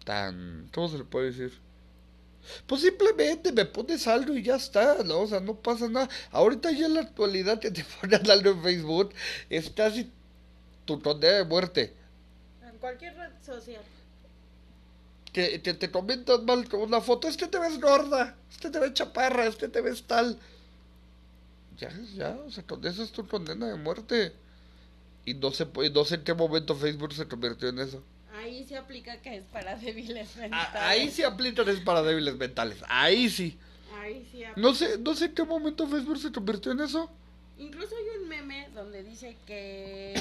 tan... 0.03 0.69
¿cómo 0.73 0.89
se 0.89 0.97
le 0.97 1.05
puede 1.05 1.27
decir? 1.27 1.57
Pues 2.67 2.81
simplemente 2.81 3.53
me 3.53 3.63
pones 3.63 4.05
algo 4.05 4.33
y 4.33 4.43
ya 4.43 4.57
está, 4.57 5.01
¿no? 5.05 5.21
O 5.21 5.27
sea, 5.27 5.39
no 5.39 5.55
pasa 5.55 5.87
nada. 5.87 6.09
Ahorita 6.31 6.71
ya 6.71 6.87
en 6.87 6.95
la 6.95 6.99
actualidad 7.03 7.61
que 7.61 7.71
te 7.71 7.85
ponen 8.01 8.29
algo 8.29 8.49
en 8.49 8.61
Facebook 8.61 9.13
es 9.49 9.69
casi 9.69 10.11
tu 10.83 11.01
condena 11.01 11.37
de 11.37 11.45
muerte. 11.45 11.93
En 12.69 12.77
cualquier 12.79 13.15
red 13.15 13.31
social. 13.41 13.81
que, 15.31 15.61
que 15.61 15.73
te 15.73 15.89
comentan 15.89 16.43
mal 16.43 16.67
con 16.67 16.81
una 16.81 16.99
foto, 16.99 17.29
es 17.29 17.37
que 17.37 17.47
te 17.47 17.59
ves 17.59 17.79
gorda, 17.79 18.35
es 18.51 18.57
que 18.57 18.69
te 18.69 18.79
ves 18.79 18.93
chaparra, 18.93 19.45
es 19.45 19.55
que 19.55 19.69
te 19.69 19.79
ves 19.79 20.03
tal. 20.03 20.37
Ya, 21.77 21.97
ya, 22.13 22.37
o 22.45 22.51
sea, 22.51 22.65
con 22.65 22.85
eso 22.85 23.03
es 23.03 23.13
tu 23.13 23.25
condena 23.25 23.67
de 23.69 23.75
muerte. 23.77 24.33
Y 25.25 25.33
no 25.35 25.51
sé, 25.51 25.67
no 25.93 26.05
sé 26.05 26.15
en 26.15 26.23
qué 26.23 26.33
momento 26.33 26.75
Facebook 26.75 27.13
se 27.13 27.27
convirtió 27.27 27.69
en 27.69 27.79
eso. 27.79 28.03
Ahí 28.33 28.65
se 28.65 28.77
aplica 28.77 29.17
que 29.21 29.35
es 29.37 29.43
para 29.45 29.75
débiles 29.75 30.35
A- 30.37 30.39
mentales. 30.41 30.75
ahí 30.81 31.09
sí 31.09 31.23
aplican 31.23 31.67
es 31.69 31.79
para 31.81 32.01
débiles 32.01 32.35
mentales, 32.37 32.77
ahí 32.87 33.29
sí. 33.29 33.57
Ahí 33.99 34.27
sí 34.31 34.43
aplica. 34.43 34.61
No 34.67 34.73
sé, 34.73 34.97
no 34.97 35.13
sé 35.15 35.25
en 35.25 35.33
qué 35.35 35.43
momento 35.43 35.87
Facebook 35.87 36.17
se 36.17 36.31
convirtió 36.31 36.71
en 36.71 36.79
eso. 36.79 37.09
Incluso 37.57 37.93
hay 37.95 38.21
un 38.21 38.29
meme 38.29 38.69
donde 38.73 39.03
dice 39.03 39.35
que 39.45 40.13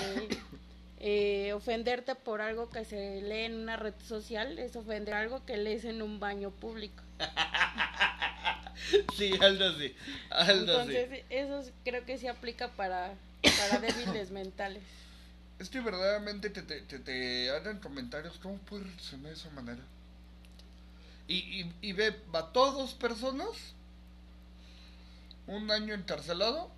eh, 0.98 1.52
ofenderte 1.52 2.16
por 2.16 2.40
algo 2.40 2.68
que 2.70 2.84
se 2.84 3.22
lee 3.22 3.44
en 3.44 3.54
una 3.54 3.76
red 3.76 3.94
social 4.06 4.58
es 4.58 4.74
ofender 4.74 5.14
algo 5.14 5.44
que 5.46 5.56
lees 5.56 5.84
en 5.84 6.02
un 6.02 6.18
baño 6.18 6.50
público. 6.50 7.02
Sí, 9.16 9.32
algo 9.40 9.64
así, 9.64 9.94
algo 10.30 10.72
así. 10.78 10.96
Entonces, 10.96 11.24
eso 11.30 11.62
creo 11.84 12.04
que 12.06 12.16
se 12.16 12.28
aplica 12.28 12.68
para, 12.68 13.12
para 13.42 13.80
débiles 13.80 14.30
mentales. 14.30 14.82
Es 15.58 15.68
que 15.70 15.80
verdaderamente 15.80 16.50
te, 16.50 16.62
te, 16.62 16.80
te, 16.82 16.98
te 16.98 17.50
hagan 17.50 17.80
comentarios, 17.80 18.38
¿cómo 18.38 18.58
puedes 18.58 18.86
reaccionar 18.86 19.26
de 19.28 19.32
esa 19.34 19.50
manera? 19.50 19.82
Y, 21.26 21.34
y, 21.62 21.72
y 21.82 21.92
ve, 21.92 22.16
mató 22.28 22.64
a 22.64 22.70
dos 22.72 22.94
personas, 22.94 23.48
un 25.46 25.70
año 25.70 25.94
encarcelado 25.94 26.70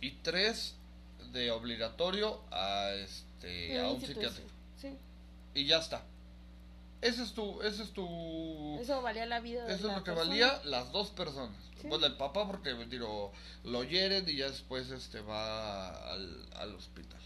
y 0.00 0.10
tres 0.22 0.74
de 1.32 1.50
obligatorio 1.50 2.40
a 2.50 2.90
este 2.92 3.80
a 3.80 3.90
un 3.90 4.00
psiquiátrico. 4.00 4.48
Sí, 4.80 4.96
Y 5.54 5.66
ya 5.66 5.78
está. 5.78 6.02
Ese 7.00 7.22
es 7.22 7.32
tu, 7.32 7.60
ese 7.62 7.82
es 7.82 7.92
tu 7.92 8.78
eso 8.80 9.02
valía 9.02 9.26
la 9.26 9.40
vida 9.40 9.64
de 9.66 9.74
eso 9.74 9.88
es 9.88 9.94
lo 9.94 10.04
que 10.04 10.12
persona. 10.12 10.28
valía 10.30 10.60
las 10.64 10.90
dos 10.92 11.10
personas. 11.10 11.56
Sí. 11.84 11.88
Bueno, 11.88 12.06
el 12.06 12.16
papá 12.16 12.46
porque 12.46 12.74
digo, 12.86 13.32
lo 13.64 13.84
hieren 13.84 14.28
y 14.28 14.36
ya 14.36 14.48
después 14.50 14.90
este 14.90 15.20
va 15.20 15.88
al, 16.12 16.48
al 16.54 16.74
hospital. 16.74 17.20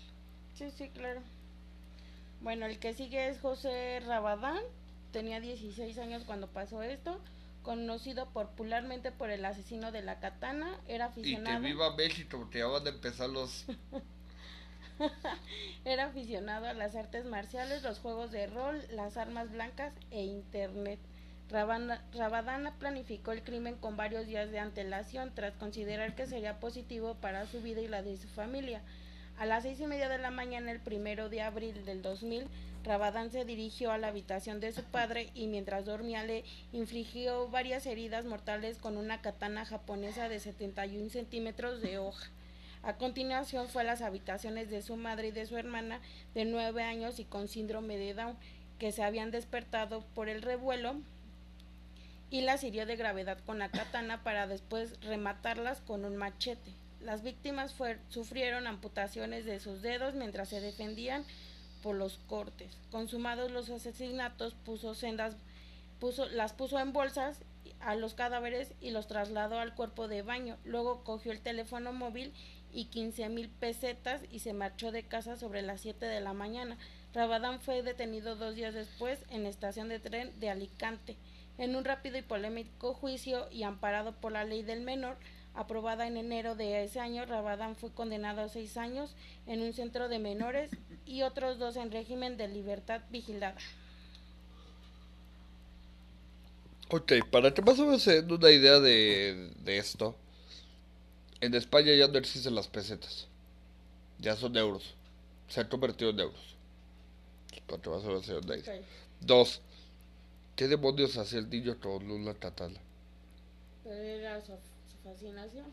Sí, 0.52 0.70
sí, 0.70 0.90
claro. 0.90 1.22
Bueno, 2.40 2.66
el 2.66 2.78
que 2.80 2.92
sigue 2.94 3.28
es 3.28 3.38
José 3.40 4.00
Rabadán. 4.00 4.60
Tenía 5.12 5.40
16 5.40 5.98
años 5.98 6.24
cuando 6.24 6.48
pasó 6.48 6.82
esto. 6.82 7.20
Conocido 7.62 8.30
popularmente 8.32 9.12
por 9.12 9.30
el 9.30 9.44
asesino 9.44 9.92
de 9.92 10.02
la 10.02 10.18
katana. 10.20 10.80
Era 10.86 11.12
Y 11.22 11.44
que 11.44 11.50
aficionado. 11.50 11.60
viva 11.60 11.94
México, 11.96 12.48
que 12.50 12.58
ya 12.60 12.66
van 12.66 12.86
a 12.86 12.90
empezar 12.90 13.28
los... 13.30 13.66
Era 15.84 16.06
aficionado 16.06 16.66
a 16.66 16.74
las 16.74 16.94
artes 16.96 17.24
marciales, 17.24 17.82
los 17.82 17.98
juegos 18.00 18.30
de 18.30 18.46
rol, 18.46 18.82
las 18.90 19.16
armas 19.16 19.50
blancas 19.50 19.94
e 20.10 20.24
internet. 20.24 21.00
Rabadana 21.50 22.74
planificó 22.78 23.32
el 23.32 23.42
crimen 23.42 23.76
con 23.76 23.96
varios 23.96 24.26
días 24.26 24.50
de 24.50 24.58
antelación 24.58 25.32
tras 25.34 25.54
considerar 25.54 26.14
que 26.14 26.26
sería 26.26 26.60
positivo 26.60 27.14
para 27.14 27.46
su 27.46 27.62
vida 27.62 27.80
y 27.80 27.88
la 27.88 28.02
de 28.02 28.16
su 28.18 28.28
familia. 28.28 28.82
A 29.38 29.46
las 29.46 29.62
seis 29.62 29.80
y 29.80 29.86
media 29.86 30.08
de 30.08 30.18
la 30.18 30.30
mañana, 30.30 30.72
el 30.72 30.80
primero 30.80 31.28
de 31.28 31.42
abril 31.42 31.84
del 31.84 32.02
2000, 32.02 32.48
Rabadán 32.84 33.30
se 33.30 33.44
dirigió 33.44 33.92
a 33.92 33.98
la 33.98 34.08
habitación 34.08 34.60
de 34.60 34.72
su 34.72 34.82
padre 34.82 35.30
y 35.34 35.46
mientras 35.46 35.84
dormía 35.84 36.24
le 36.24 36.44
infligió 36.72 37.48
varias 37.48 37.86
heridas 37.86 38.24
mortales 38.24 38.78
con 38.78 38.96
una 38.96 39.20
katana 39.20 39.64
japonesa 39.64 40.28
de 40.28 40.40
71 40.40 41.10
centímetros 41.10 41.80
de 41.80 41.98
hoja. 41.98 42.28
A 42.82 42.96
continuación 42.96 43.68
fue 43.68 43.82
a 43.82 43.84
las 43.84 44.02
habitaciones 44.02 44.70
de 44.70 44.82
su 44.82 44.96
madre 44.96 45.28
y 45.28 45.32
de 45.32 45.46
su 45.46 45.56
hermana 45.56 46.00
de 46.34 46.44
nueve 46.44 46.82
años 46.82 47.18
y 47.18 47.24
con 47.24 47.48
síndrome 47.48 47.96
de 47.96 48.14
Down, 48.14 48.36
que 48.78 48.92
se 48.92 49.02
habían 49.02 49.30
despertado 49.30 50.04
por 50.14 50.28
el 50.28 50.42
revuelo, 50.42 50.96
y 52.30 52.42
las 52.42 52.64
hirió 52.64 52.86
de 52.86 52.96
gravedad 52.96 53.38
con 53.46 53.58
la 53.58 53.70
katana 53.70 54.22
para 54.22 54.46
después 54.46 55.00
rematarlas 55.00 55.80
con 55.80 56.04
un 56.04 56.16
machete. 56.16 56.74
Las 57.00 57.22
víctimas 57.22 57.74
sufrieron 58.08 58.66
amputaciones 58.66 59.44
de 59.44 59.60
sus 59.60 59.82
dedos 59.82 60.14
mientras 60.14 60.48
se 60.48 60.60
defendían 60.60 61.24
por 61.82 61.94
los 61.96 62.18
cortes. 62.26 62.76
Consumados 62.90 63.50
los 63.50 63.70
asesinatos, 63.70 64.54
puso 64.54 64.94
sendas, 64.94 65.36
puso, 66.00 66.28
las 66.28 66.52
puso 66.52 66.78
en 66.80 66.92
bolsas 66.92 67.40
a 67.80 67.94
los 67.94 68.14
cadáveres 68.14 68.72
y 68.80 68.90
los 68.90 69.06
trasladó 69.06 69.58
al 69.58 69.74
cuerpo 69.74 70.08
de 70.08 70.22
baño. 70.22 70.58
Luego 70.64 71.04
cogió 71.04 71.32
el 71.32 71.40
teléfono 71.40 71.92
móvil 71.92 72.32
y 72.72 72.86
15 72.86 73.28
mil 73.28 73.48
pesetas 73.48 74.22
y 74.30 74.40
se 74.40 74.52
marchó 74.52 74.92
de 74.92 75.04
casa 75.04 75.36
sobre 75.36 75.62
las 75.62 75.80
7 75.80 76.04
de 76.04 76.20
la 76.20 76.32
mañana. 76.32 76.76
Rabadán 77.14 77.60
fue 77.60 77.82
detenido 77.82 78.36
dos 78.36 78.54
días 78.54 78.74
después 78.74 79.24
en 79.30 79.46
estación 79.46 79.88
de 79.88 80.00
tren 80.00 80.38
de 80.40 80.50
Alicante. 80.50 81.16
En 81.58 81.76
un 81.76 81.84
rápido 81.84 82.16
y 82.16 82.22
polémico 82.22 82.94
juicio 82.94 83.48
y 83.50 83.64
amparado 83.64 84.12
por 84.12 84.32
la 84.32 84.44
ley 84.44 84.62
del 84.62 84.80
menor, 84.80 85.16
aprobada 85.54 86.06
en 86.06 86.16
enero 86.16 86.54
de 86.54 86.84
ese 86.84 87.00
año, 87.00 87.26
Rabadán 87.26 87.74
fue 87.74 87.92
condenado 87.92 88.42
a 88.42 88.48
seis 88.48 88.76
años 88.76 89.16
en 89.46 89.60
un 89.60 89.72
centro 89.72 90.08
de 90.08 90.20
menores 90.20 90.70
y 91.04 91.22
otros 91.22 91.58
dos 91.58 91.76
en 91.76 91.90
régimen 91.90 92.36
de 92.36 92.46
libertad 92.48 93.00
vigilada. 93.10 93.56
Ok, 96.90 97.12
para 97.30 97.52
que 97.52 97.60
más 97.60 97.78
o 97.80 97.84
menos 97.84 98.02
se 98.02 98.22
den 98.22 98.32
una 98.32 98.50
idea 98.50 98.78
de, 98.78 99.50
de 99.64 99.78
esto, 99.78 100.14
en 101.40 101.54
España 101.54 101.92
ya 101.92 102.08
no 102.08 102.18
existen 102.18 102.54
las 102.54 102.68
pesetas, 102.68 103.26
ya 104.18 104.36
son 104.36 104.56
euros, 104.56 104.94
se 105.48 105.60
han 105.60 105.68
convertido 105.68 106.10
en 106.10 106.20
euros. 106.20 106.56
Para 107.66 107.82
que 107.82 107.90
más 107.90 108.02
o 108.04 108.06
menos 108.06 108.24
se 108.24 108.34
den 108.34 108.44
una 108.44 108.56
idea. 108.56 108.80
Dos, 109.20 109.60
¿qué 110.58 110.68
demonios 110.68 111.16
hacía 111.16 111.38
el 111.38 111.48
niño 111.48 111.80
con 111.80 112.06
Lula 112.06 112.34
Tatala? 112.34 112.80
Pero 113.82 113.94
era 114.02 114.40
su, 114.40 114.52
su 114.52 114.98
fascinación. 115.02 115.66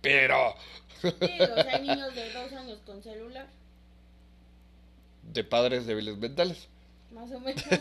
Pero, 0.00 0.54
Sí, 1.02 1.08
o 1.12 1.54
sea, 1.62 1.76
hay 1.76 1.82
niños 1.82 2.14
de 2.14 2.32
dos 2.32 2.52
años 2.52 2.78
con 2.86 3.02
celular, 3.02 3.46
de 5.22 5.44
padres 5.44 5.86
débiles 5.86 6.16
mentales. 6.18 6.68
más 7.10 7.30
o 7.32 7.40
menos. 7.40 7.64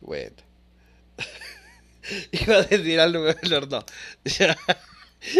Bueno. 0.00 0.36
Iba 2.32 2.56
a 2.56 2.62
decir 2.62 3.00
algo, 3.00 3.24
pero 3.42 3.66
no. 3.66 3.84
Ya, 4.24 4.56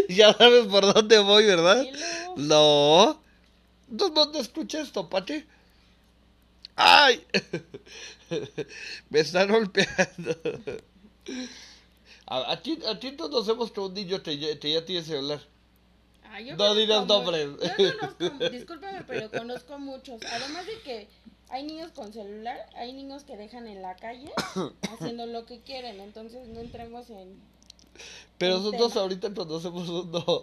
ya 0.09 0.33
sabes 0.33 0.67
por 0.67 0.93
dónde 0.95 1.19
voy, 1.19 1.45
¿verdad? 1.45 1.83
Dilo. 1.83 2.35
No. 2.37 3.23
¿Dó- 3.89 4.11
¿Dónde 4.11 4.41
escuché 4.41 4.81
esto, 4.81 5.09
Pati? 5.11 5.45
¡Ay! 6.77 7.25
Me 9.11 9.21
están 9.21 9.49
golpeando. 9.51 10.37
A, 12.27 12.53
a 12.53 12.63
ti, 12.63 12.79
a 12.87 12.99
ti 12.99 13.13
no 13.13 13.29
nos 13.29 13.49
hemos 13.49 13.71
que 13.71 13.81
un 13.81 13.93
niño 13.95 14.21
te, 14.23 14.39
ya 14.39 14.85
tiene 14.85 15.03
celular. 15.03 15.41
Ah, 16.25 16.41
yo 16.41 16.57
No 16.57 16.75
mu- 16.75 17.07
nombres. 17.07 17.49
Yo 17.79 17.99
conozco, 17.99 18.49
discúlpame, 18.51 19.03
pero 19.07 19.31
conozco 19.31 19.79
muchos. 19.79 20.21
Además 20.33 20.67
de 20.67 20.81
que 20.81 21.09
hay 21.51 21.63
niños 21.65 21.93
con 21.93 22.13
celular, 22.13 22.59
hay 22.77 22.93
niños 22.93 23.25
que 23.25 23.37
dejan 23.37 23.67
en 23.69 23.83
la 23.83 23.95
calle 23.97 24.33
haciendo 24.91 25.27
lo 25.27 25.45
que 25.47 25.61
quieren. 25.61 26.01
Entonces 26.01 26.49
no 26.49 26.61
entremos 26.61 27.09
en. 27.11 27.39
Pero 28.39 28.57
nosotros 28.59 28.89
tema. 28.91 29.03
ahorita 29.03 29.33
conocemos 29.35 29.89
uno. 29.89 30.43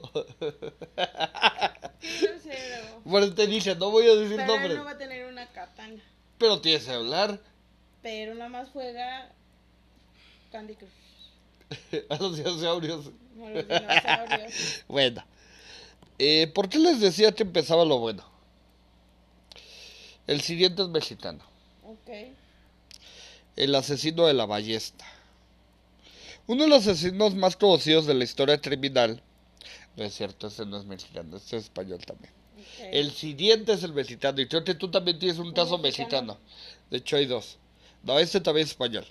Cero. 1.99 3.01
Bueno, 3.03 3.33
te 3.33 3.47
dije, 3.47 3.75
no 3.75 3.91
voy 3.91 4.07
a 4.07 4.15
decir 4.15 4.37
Pero 4.37 4.47
nombres. 4.53 4.77
no 4.77 4.85
va 4.85 4.91
a 4.91 4.97
tener 4.97 5.25
una 5.25 5.45
katana. 5.47 6.01
Pero 6.37 6.61
tiene 6.61 6.79
celular. 6.79 7.39
Pero 8.01 8.33
nada 8.35 8.49
más 8.49 8.69
juega 8.69 9.31
Candy 10.51 10.75
Crush. 10.75 10.89
A 12.09 12.17
los 12.17 12.37
dinosaurios. 12.37 13.11
No 13.35 13.49
los 13.49 13.67
dinosaurios. 13.67 14.83
Bueno. 14.87 15.23
Eh, 16.19 16.51
¿Por 16.53 16.69
qué 16.69 16.77
les 16.77 16.99
decía 16.99 17.31
que 17.31 17.43
empezaba 17.43 17.85
lo 17.85 17.99
bueno? 17.99 18.23
El 20.27 20.41
siguiente 20.41 20.83
es 20.83 20.89
mexicano. 20.89 21.43
Ok. 21.83 22.09
El 23.55 23.73
asesino 23.75 24.27
de 24.27 24.33
la 24.33 24.45
ballesta. 24.45 25.05
Uno 26.47 26.63
de 26.63 26.69
los 26.69 26.87
asesinos 26.87 27.33
más 27.35 27.55
conocidos 27.55 28.05
de 28.05 28.13
la 28.13 28.23
historia 28.23 28.59
criminal. 28.59 29.21
No 29.95 30.03
es 30.03 30.13
cierto, 30.13 30.47
ese 30.47 30.65
no 30.65 30.77
es 30.77 30.85
mexicano, 30.85 31.37
este 31.37 31.57
es 31.57 31.63
español 31.63 31.99
también. 32.05 32.33
El 32.91 33.11
siguiente 33.11 33.73
es 33.73 33.83
el 33.83 33.93
mexicano. 33.93 34.41
Y 34.41 34.47
creo 34.47 34.63
que 34.63 34.75
tú 34.75 34.89
también 34.89 35.19
tienes 35.19 35.39
un 35.39 35.53
caso 35.53 35.77
mexicano. 35.77 36.33
mexicano. 36.33 36.37
De 36.89 36.97
hecho, 36.97 37.15
hay 37.15 37.25
dos. 37.25 37.57
No, 38.03 38.19
este 38.19 38.41
también 38.41 38.65
es 38.65 38.71
español. 38.71 39.05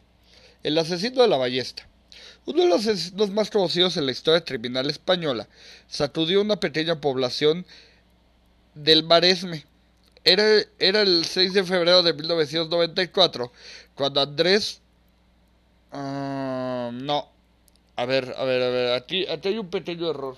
El 0.62 0.78
asesino 0.78 1.22
de 1.22 1.28
la 1.28 1.36
ballesta. 1.38 1.88
Uno 2.46 2.62
de 2.62 2.68
los 2.68 2.86
asesinos 2.86 3.30
más 3.30 3.50
conocidos 3.50 3.96
en 3.96 4.06
la 4.06 4.12
historia 4.12 4.44
criminal 4.44 4.90
española 4.90 5.48
sacudió 5.88 6.40
una 6.42 6.60
pequeña 6.60 7.00
población 7.00 7.66
del 8.74 9.04
Maresme. 9.04 9.66
Era, 10.24 10.44
era 10.78 11.02
el 11.02 11.24
6 11.26 11.54
de 11.54 11.64
febrero 11.64 12.02
de 12.02 12.14
1994 12.14 13.52
cuando 13.94 14.20
Andrés... 14.20 14.82
ah, 15.92 16.90
no. 16.92 17.28
A 17.96 18.06
ver, 18.06 18.34
a 18.38 18.44
ver, 18.44 18.62
a 18.62 18.70
ver. 18.70 18.92
Aquí, 18.94 19.26
aquí 19.28 19.48
hay 19.48 19.58
un 19.58 19.70
pequeño 19.70 20.10
error. 20.10 20.36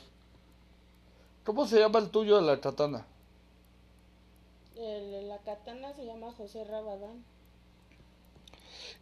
¿Cómo 1.44 1.66
se 1.68 1.78
llama 1.78 2.00
el 2.00 2.10
tuyo 2.10 2.36
de 2.36 2.42
la 2.42 2.60
katana? 2.60 3.06
El- 4.74 5.28
la 5.28 5.38
katana 5.38 5.94
se 5.94 6.04
llama 6.04 6.30
José 6.32 6.62
Rabadán. 6.64 7.24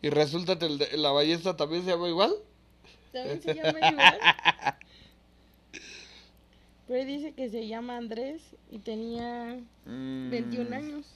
Y 0.02 0.10
resulta 0.10 0.58
que 0.58 0.66
el 0.66 0.78
de- 0.78 0.96
la 0.96 1.10
ballesta 1.12 1.56
también 1.56 1.84
se 1.84 1.90
llama 1.90 2.08
igual. 2.08 2.34
También 3.12 3.42
se 3.42 3.54
llama 3.54 3.78
igual. 3.90 4.18
Pero 6.88 7.04
dice 7.04 7.32
que 7.34 7.48
se 7.50 7.66
llama 7.68 7.96
Andrés 7.96 8.42
y 8.70 8.78
tenía 8.78 9.60
Mm, 9.86 10.30
21 10.30 10.72
años. 10.76 11.06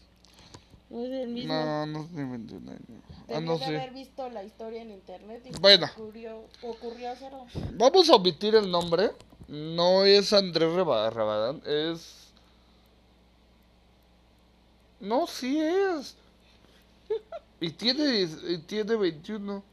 No 0.91 1.05
es 1.05 1.11
el 1.13 1.29
mismo. 1.31 1.53
No, 1.53 1.87
no 1.87 2.07
tiene 2.07 2.31
21 2.31 2.71
años. 2.71 3.03
Ah, 3.33 3.41
no 3.41 3.59
sé. 3.59 3.65
haber 3.65 3.93
visto 3.93 4.29
la 4.31 4.45
historia 4.45 4.83
en 4.83 4.91
internet 4.91 5.43
y 5.47 5.59
Bueno. 5.59 5.87
ocurrió, 5.97 6.45
ocurrió 6.63 7.11
hacerlo. 7.11 7.47
Vamos 7.73 8.09
a 8.11 8.17
omitir 8.17 8.55
el 8.55 8.71
nombre. 8.71 9.11
No 9.49 10.05
es 10.05 10.33
Andrés 10.33 10.73
Rabadán, 10.75 11.63
es... 11.67 12.29
No, 15.01 15.27
sí 15.27 15.59
es. 15.61 16.17
Y 17.61 17.71
tiene, 17.71 18.23
y 18.23 18.59
tiene 18.59 18.97
21. 18.97 19.65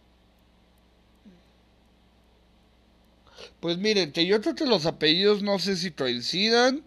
Pues 3.59 3.77
miren, 3.77 4.11
que 4.11 4.25
yo 4.25 4.41
creo 4.41 4.55
que 4.55 4.65
los 4.65 4.85
apellidos 4.85 5.43
no 5.43 5.59
sé 5.59 5.75
si 5.77 5.91
coincidan. 5.91 6.83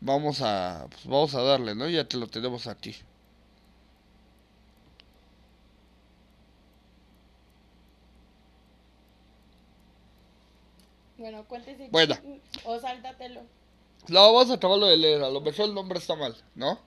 Vamos 0.00 0.40
a, 0.42 0.86
pues 0.90 1.04
vamos 1.06 1.34
a 1.34 1.42
darle, 1.42 1.74
¿no? 1.74 1.88
Ya 1.88 2.06
te 2.08 2.16
lo 2.16 2.28
tenemos 2.28 2.66
aquí. 2.66 2.94
Bueno, 11.18 11.44
cuéntese. 11.48 11.88
Bueno. 11.90 12.14
O 12.64 12.78
sáltatelo. 12.78 13.42
No, 14.08 14.32
vamos 14.32 14.50
a 14.50 14.54
acabarlo 14.54 14.86
de 14.86 14.96
leer. 14.96 15.22
A 15.22 15.30
lo 15.30 15.40
mejor 15.40 15.66
el 15.66 15.74
nombre 15.74 15.98
está 15.98 16.14
mal, 16.14 16.36
¿no? 16.54 16.78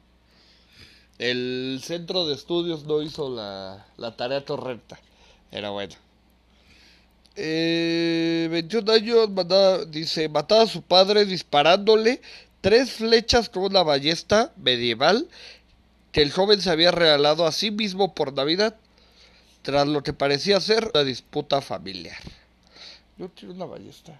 El 1.22 1.80
centro 1.84 2.26
de 2.26 2.34
estudios 2.34 2.86
no 2.86 3.04
hizo 3.04 3.30
la, 3.30 3.86
la 3.98 4.18
tarea 4.18 4.44
correcta. 4.44 5.00
Era 5.52 5.70
bueno. 5.70 5.94
Eh, 7.36 8.48
21 8.50 8.92
años, 8.92 9.30
manda- 9.30 9.86
dice, 9.86 10.30
mataba 10.30 10.64
a 10.64 10.68
su 10.68 10.82
padre 10.82 11.26
disparándole 11.26 12.24
tres 12.62 12.94
flechas 12.94 13.50
con 13.50 13.66
una 13.66 13.84
ballesta 13.84 14.52
medieval 14.58 15.28
que 16.12 16.24
el 16.24 16.32
joven 16.32 16.60
se 16.60 16.72
había 16.72 16.90
regalado 16.90 17.46
a 17.46 17.52
sí 17.52 17.70
mismo 17.70 18.16
por 18.16 18.34
Navidad, 18.34 18.76
tras 19.62 19.88
lo 19.88 20.02
que 20.02 20.14
parecía 20.14 20.60
ser 20.60 20.90
una 20.92 21.04
disputa 21.04 21.62
familiar. 21.62 22.18
Yo 23.20 23.30
quiero 23.36 23.54
una 23.54 23.66
ballesta. 23.66 24.20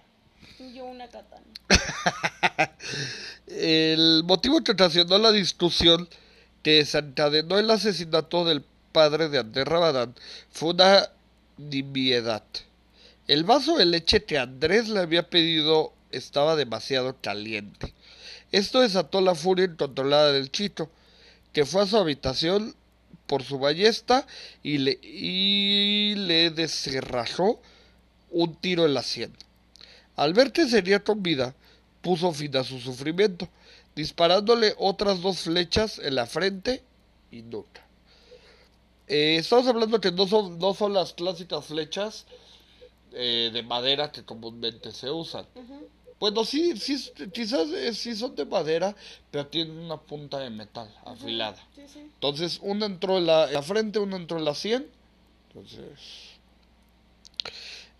Yo 0.72 0.84
una 0.84 1.08
katana. 1.08 1.42
El 3.48 4.22
motivo 4.24 4.62
que 4.62 4.70
ocasionó 4.70 5.18
la 5.18 5.32
discusión 5.32 6.08
que 6.62 6.72
desencadenó 6.72 7.58
el 7.58 7.70
asesinato 7.70 8.44
del 8.44 8.64
padre 8.92 9.28
de 9.28 9.38
Andrés 9.38 9.66
Rabadán 9.66 10.14
fue 10.50 10.70
una 10.70 11.10
nimiedad. 11.58 12.44
El 13.28 13.44
vaso 13.44 13.76
de 13.76 13.86
leche 13.86 14.24
que 14.24 14.38
Andrés 14.38 14.88
le 14.88 15.00
había 15.00 15.28
pedido 15.28 15.92
estaba 16.10 16.56
demasiado 16.56 17.16
caliente. 17.20 17.94
Esto 18.50 18.80
desató 18.80 19.20
la 19.20 19.34
furia 19.34 19.64
incontrolada 19.64 20.32
del 20.32 20.50
chito, 20.50 20.90
que 21.52 21.64
fue 21.64 21.82
a 21.82 21.86
su 21.86 21.96
habitación 21.96 22.74
por 23.26 23.42
su 23.42 23.58
ballesta 23.58 24.26
y 24.62 24.78
le, 24.78 24.98
y 25.02 26.14
le 26.16 26.50
descerrajó 26.50 27.62
un 28.30 28.54
tiro 28.56 28.84
en 28.84 28.94
la 28.94 29.02
sien. 29.02 29.32
Al 30.16 30.34
ver 30.34 30.52
que 30.52 30.68
sería 30.68 31.02
con 31.02 31.22
vida, 31.22 31.54
puso 32.02 32.32
fin 32.32 32.54
a 32.56 32.64
su 32.64 32.78
sufrimiento, 32.78 33.48
disparándole 33.94 34.74
otras 34.78 35.20
dos 35.22 35.40
flechas 35.40 35.98
en 35.98 36.14
la 36.14 36.26
frente 36.26 36.82
y 37.30 37.42
nuca. 37.42 37.86
Eh, 39.08 39.36
estamos 39.36 39.66
hablando 39.66 40.00
que 40.00 40.12
no 40.12 40.26
son, 40.26 40.58
no 40.58 40.74
son 40.74 40.94
las 40.94 41.12
clásicas 41.12 41.66
flechas 41.66 42.26
eh, 43.12 43.50
de 43.52 43.62
madera 43.62 44.10
que 44.10 44.24
comúnmente 44.24 44.92
se 44.92 45.10
usan. 45.10 45.46
Ujú. 45.54 45.88
Bueno, 46.18 46.44
sí, 46.44 46.76
sí, 46.76 47.10
quizás 47.32 47.68
eh, 47.70 47.92
sí 47.94 48.14
son 48.14 48.36
de 48.36 48.46
madera, 48.46 48.94
pero 49.30 49.48
tienen 49.48 49.76
una 49.76 50.00
punta 50.00 50.38
de 50.38 50.50
metal 50.50 50.88
afilada. 51.04 51.56
Sí, 51.74 51.82
sí. 51.92 51.98
Entonces, 51.98 52.60
una 52.62 52.86
entró 52.86 53.18
en 53.18 53.26
la, 53.26 53.48
en 53.48 53.54
la 53.54 53.62
frente, 53.62 53.98
una 53.98 54.16
entró 54.16 54.38
en 54.38 54.44
la 54.44 54.54
sien. 54.54 54.88
Entonces. 55.48 56.31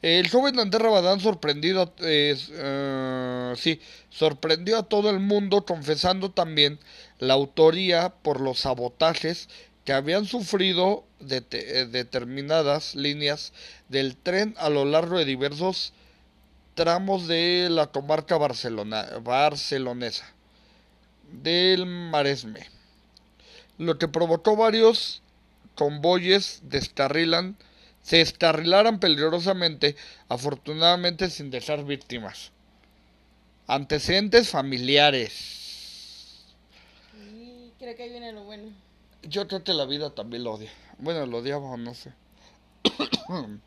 El 0.02 0.28
joven 0.28 0.58
Andrés 0.58 0.82
Rabadán, 0.82 1.20
sorprendido, 1.20 1.94
eh, 2.00 3.54
sí, 3.56 3.80
sorprendió 4.10 4.78
a 4.78 4.82
todo 4.82 5.10
el 5.10 5.20
mundo 5.20 5.64
confesando 5.64 6.32
también 6.32 6.80
la 7.18 7.34
autoría 7.34 8.10
por 8.10 8.40
los 8.40 8.58
sabotajes 8.60 9.48
que 9.84 9.92
habían 9.92 10.26
sufrido 10.26 11.04
eh, 11.30 11.86
determinadas 11.90 12.96
líneas 12.96 13.52
del 13.88 14.16
tren 14.16 14.56
a 14.58 14.70
lo 14.70 14.84
largo 14.84 15.18
de 15.18 15.24
diversos 15.24 15.92
tramos 16.74 17.28
de 17.28 17.68
la 17.70 17.88
comarca 17.88 18.38
barcelonesa 18.38 20.26
del 21.30 21.86
Maresme, 21.86 22.68
lo 23.78 23.98
que 23.98 24.08
provocó 24.08 24.56
varios 24.56 25.22
convoyes 25.74 26.60
descarrilan, 26.64 27.56
se 28.02 28.18
descarrilaran 28.18 28.98
peligrosamente, 28.98 29.96
afortunadamente 30.28 31.30
sin 31.30 31.50
dejar 31.50 31.84
víctimas. 31.84 32.50
Antecedentes 33.66 34.50
familiares. 34.50 36.42
creo 37.78 37.96
que 37.96 38.02
ahí 38.02 38.10
viene 38.10 38.32
lo 38.32 38.44
bueno. 38.44 38.70
Yo 39.22 39.46
creo 39.46 39.62
que 39.62 39.72
la 39.72 39.86
vida 39.86 40.10
también 40.10 40.44
lo 40.44 40.52
odia. 40.52 40.70
Bueno, 40.98 41.24
lo 41.26 41.38
odiaba 41.38 41.76
no 41.76 41.94
sé. 41.94 42.12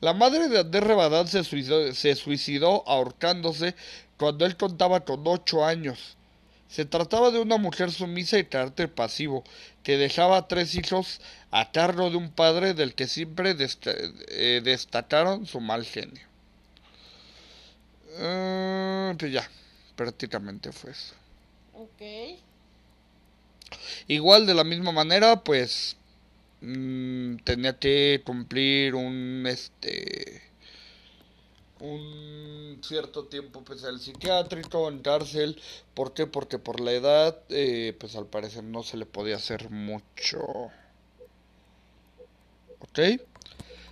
la 0.00 0.14
madre 0.14 0.48
de 0.48 0.60
Andrés 0.60 0.84
Rabadán 0.84 1.26
se 1.26 1.42
suicidó, 1.42 1.92
se 1.92 2.14
suicidó 2.14 2.88
ahorcándose 2.88 3.74
cuando 4.16 4.46
él 4.46 4.56
contaba 4.56 5.04
con 5.04 5.26
ocho 5.26 5.64
años. 5.64 6.15
Se 6.68 6.84
trataba 6.84 7.30
de 7.30 7.38
una 7.38 7.58
mujer 7.58 7.92
sumisa 7.92 8.38
y 8.38 8.44
carácter 8.44 8.92
pasivo, 8.92 9.44
que 9.82 9.96
dejaba 9.96 10.48
tres 10.48 10.74
hijos 10.74 11.20
a 11.50 11.70
cargo 11.70 12.10
de 12.10 12.16
un 12.16 12.30
padre 12.30 12.74
del 12.74 12.94
que 12.94 13.06
siempre 13.06 13.56
eh, 14.28 14.60
destacaron 14.62 15.46
su 15.46 15.60
mal 15.60 15.84
genio. 15.84 16.26
Uh, 18.18 19.16
pues 19.16 19.32
ya, 19.32 19.48
prácticamente 19.94 20.72
fue 20.72 20.90
eso. 20.90 21.14
Ok. 21.74 22.38
Igual 24.08 24.46
de 24.46 24.54
la 24.54 24.64
misma 24.64 24.92
manera, 24.92 25.42
pues 25.44 25.96
mm, 26.62 27.36
tenía 27.44 27.78
que 27.78 28.22
cumplir 28.24 28.94
un 28.94 29.44
este 29.46 30.45
un 31.80 32.80
cierto 32.82 33.24
tiempo 33.24 33.62
pues 33.62 33.82
el 33.84 34.00
psiquiátrico 34.00 34.88
en 34.88 35.00
cárcel. 35.00 35.60
¿por 35.94 36.14
qué? 36.14 36.26
porque 36.26 36.58
por 36.58 36.80
la 36.80 36.92
edad 36.92 37.38
eh, 37.48 37.96
pues 37.98 38.16
al 38.16 38.26
parecer 38.26 38.64
no 38.64 38.82
se 38.82 38.96
le 38.96 39.06
podía 39.06 39.36
hacer 39.36 39.70
mucho. 39.70 40.40
Ok 42.80 42.98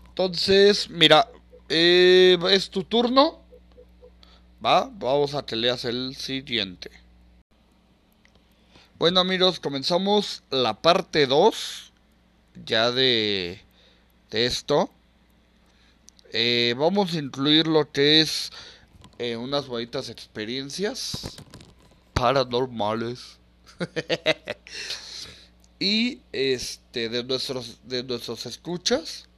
entonces 0.09 0.89
mira 0.91 1.28
eh, 1.68 2.39
es 2.51 2.70
tu 2.70 2.85
turno. 2.85 3.41
Va 4.64 4.91
vamos 4.93 5.35
a 5.35 5.45
que 5.45 5.57
leas 5.57 5.85
el 5.85 6.16
siguiente. 6.16 6.91
Bueno 8.99 9.20
amigos, 9.20 9.61
comenzamos 9.61 10.43
la 10.51 10.80
parte 10.80 11.26
2 11.26 11.93
ya 12.64 12.91
de, 12.93 13.61
de 14.30 14.47
esto. 14.47 14.91
Eh, 16.37 16.74
vamos 16.76 17.14
a 17.14 17.18
incluir 17.18 17.68
lo 17.68 17.93
que 17.93 18.20
es 18.20 18.51
eh, 19.20 19.37
unas 19.37 19.68
bonitas 19.68 20.09
experiencias 20.09 21.37
paranormales. 22.12 23.39
y 25.78 26.18
este 26.32 27.09
de 27.09 27.22
nuestros 27.22 27.78
de 27.85 28.03
nuestros 28.03 28.47
escuchas. 28.47 29.28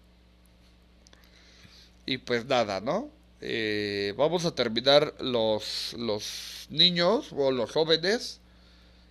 Y 2.06 2.16
pues 2.16 2.46
nada, 2.46 2.80
¿no? 2.80 3.10
Eh, 3.42 4.14
vamos 4.16 4.46
a 4.46 4.54
terminar 4.54 5.12
los, 5.20 5.92
los 5.98 6.66
niños 6.70 7.28
o 7.36 7.50
los 7.50 7.72
jóvenes 7.72 8.40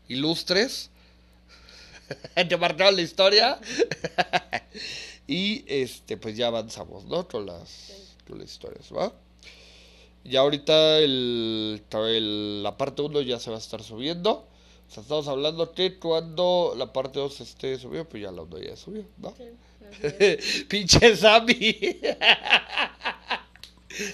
ilustres 0.08 0.90
que 2.50 2.58
marcaron 2.58 2.96
la 2.96 3.04
historia. 3.04 3.60
y 5.28 5.64
este, 5.68 6.18
pues 6.18 6.38
ya 6.38 6.48
avanzamos, 6.48 7.06
¿no? 7.06 7.28
Con 7.28 7.46
las, 7.46 8.16
con 8.28 8.40
las 8.40 8.52
historias, 8.52 8.92
¿va? 8.92 9.14
Ya 10.24 10.40
ahorita 10.40 11.00
el, 11.00 11.82
la 12.64 12.78
parte 12.78 13.02
1 13.04 13.22
ya 13.22 13.40
se 13.40 13.52
va 13.52 13.58
a 13.58 13.60
estar 13.60 13.84
subiendo. 13.84 14.48
O 14.88 14.92
sea, 14.92 15.04
estamos 15.04 15.28
hablando 15.28 15.72
que 15.72 15.98
cuando 15.98 16.74
la 16.78 16.92
parte 16.94 17.20
2 17.20 17.42
esté 17.42 17.78
subida, 17.78 18.04
pues 18.04 18.24
ya 18.24 18.32
la 18.32 18.42
1 18.44 18.60
ya 18.60 18.76
subió, 18.76 19.06
¿no? 19.18 19.34
Pinche 20.68 21.16
Sammy. 21.16 21.56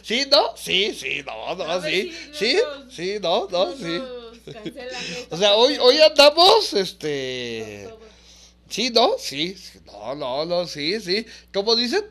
¿Sí, 0.03 0.25
no? 0.29 0.55
Sí, 0.55 0.93
sí, 0.93 1.23
no, 1.25 1.55
no, 1.55 1.81
sí. 1.81 2.13
Sí, 2.33 2.57
sí, 2.89 3.17
no, 3.21 3.47
no, 3.49 3.75
sí. 3.75 4.01
O 5.29 5.37
sea, 5.37 5.55
hoy, 5.55 5.77
hoy 5.79 5.97
andamos, 5.99 6.73
este... 6.73 7.87
Sí, 8.71 8.89
¿no? 8.89 9.17
Sí, 9.17 9.57
no, 9.85 10.15
no, 10.15 10.45
no, 10.45 10.65
sí, 10.65 10.97
sí. 11.01 11.25
¿Cómo 11.53 11.75
dicen? 11.75 12.05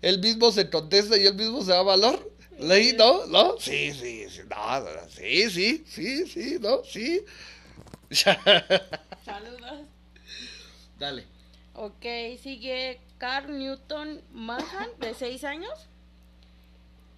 Él 0.00 0.18
mismo 0.18 0.50
se 0.50 0.70
contesta 0.70 1.18
y 1.18 1.26
él 1.26 1.34
mismo 1.34 1.62
se 1.62 1.72
da 1.72 1.82
valor. 1.82 2.32
¿Leí, 2.58 2.94
no? 2.94 3.26
¿No? 3.26 3.60
Sí, 3.60 3.92
sí, 3.92 4.26
sí, 4.30 4.40
no, 4.48 5.08
sí, 5.10 5.50
sí, 5.50 5.84
sí, 5.86 6.26
sí, 6.26 6.56
no, 6.58 6.82
sí. 6.84 7.22
Saludos. 9.26 9.86
Dale. 10.98 11.26
Ok, 11.74 12.06
sigue 12.42 12.98
Carl 13.18 13.58
Newton 13.58 14.22
Mahan, 14.32 14.88
de 14.98 15.12
6 15.12 15.44
años. 15.44 15.86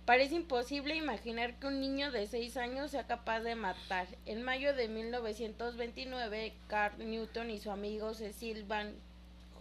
Parece 0.08 0.36
imposible 0.36 0.96
imaginar 0.96 1.58
que 1.58 1.66
un 1.66 1.80
niño 1.80 2.10
de 2.10 2.26
6 2.26 2.56
años 2.56 2.92
sea 2.92 3.06
capaz 3.06 3.40
de 3.40 3.54
matar. 3.54 4.06
En 4.24 4.40
mayo 4.40 4.72
de 4.72 4.88
1929, 4.88 6.54
Carl 6.66 7.10
Newton 7.10 7.50
y 7.50 7.58
su 7.58 7.70
amigo 7.70 8.14
Cecil 8.14 8.64
Van 8.64 8.94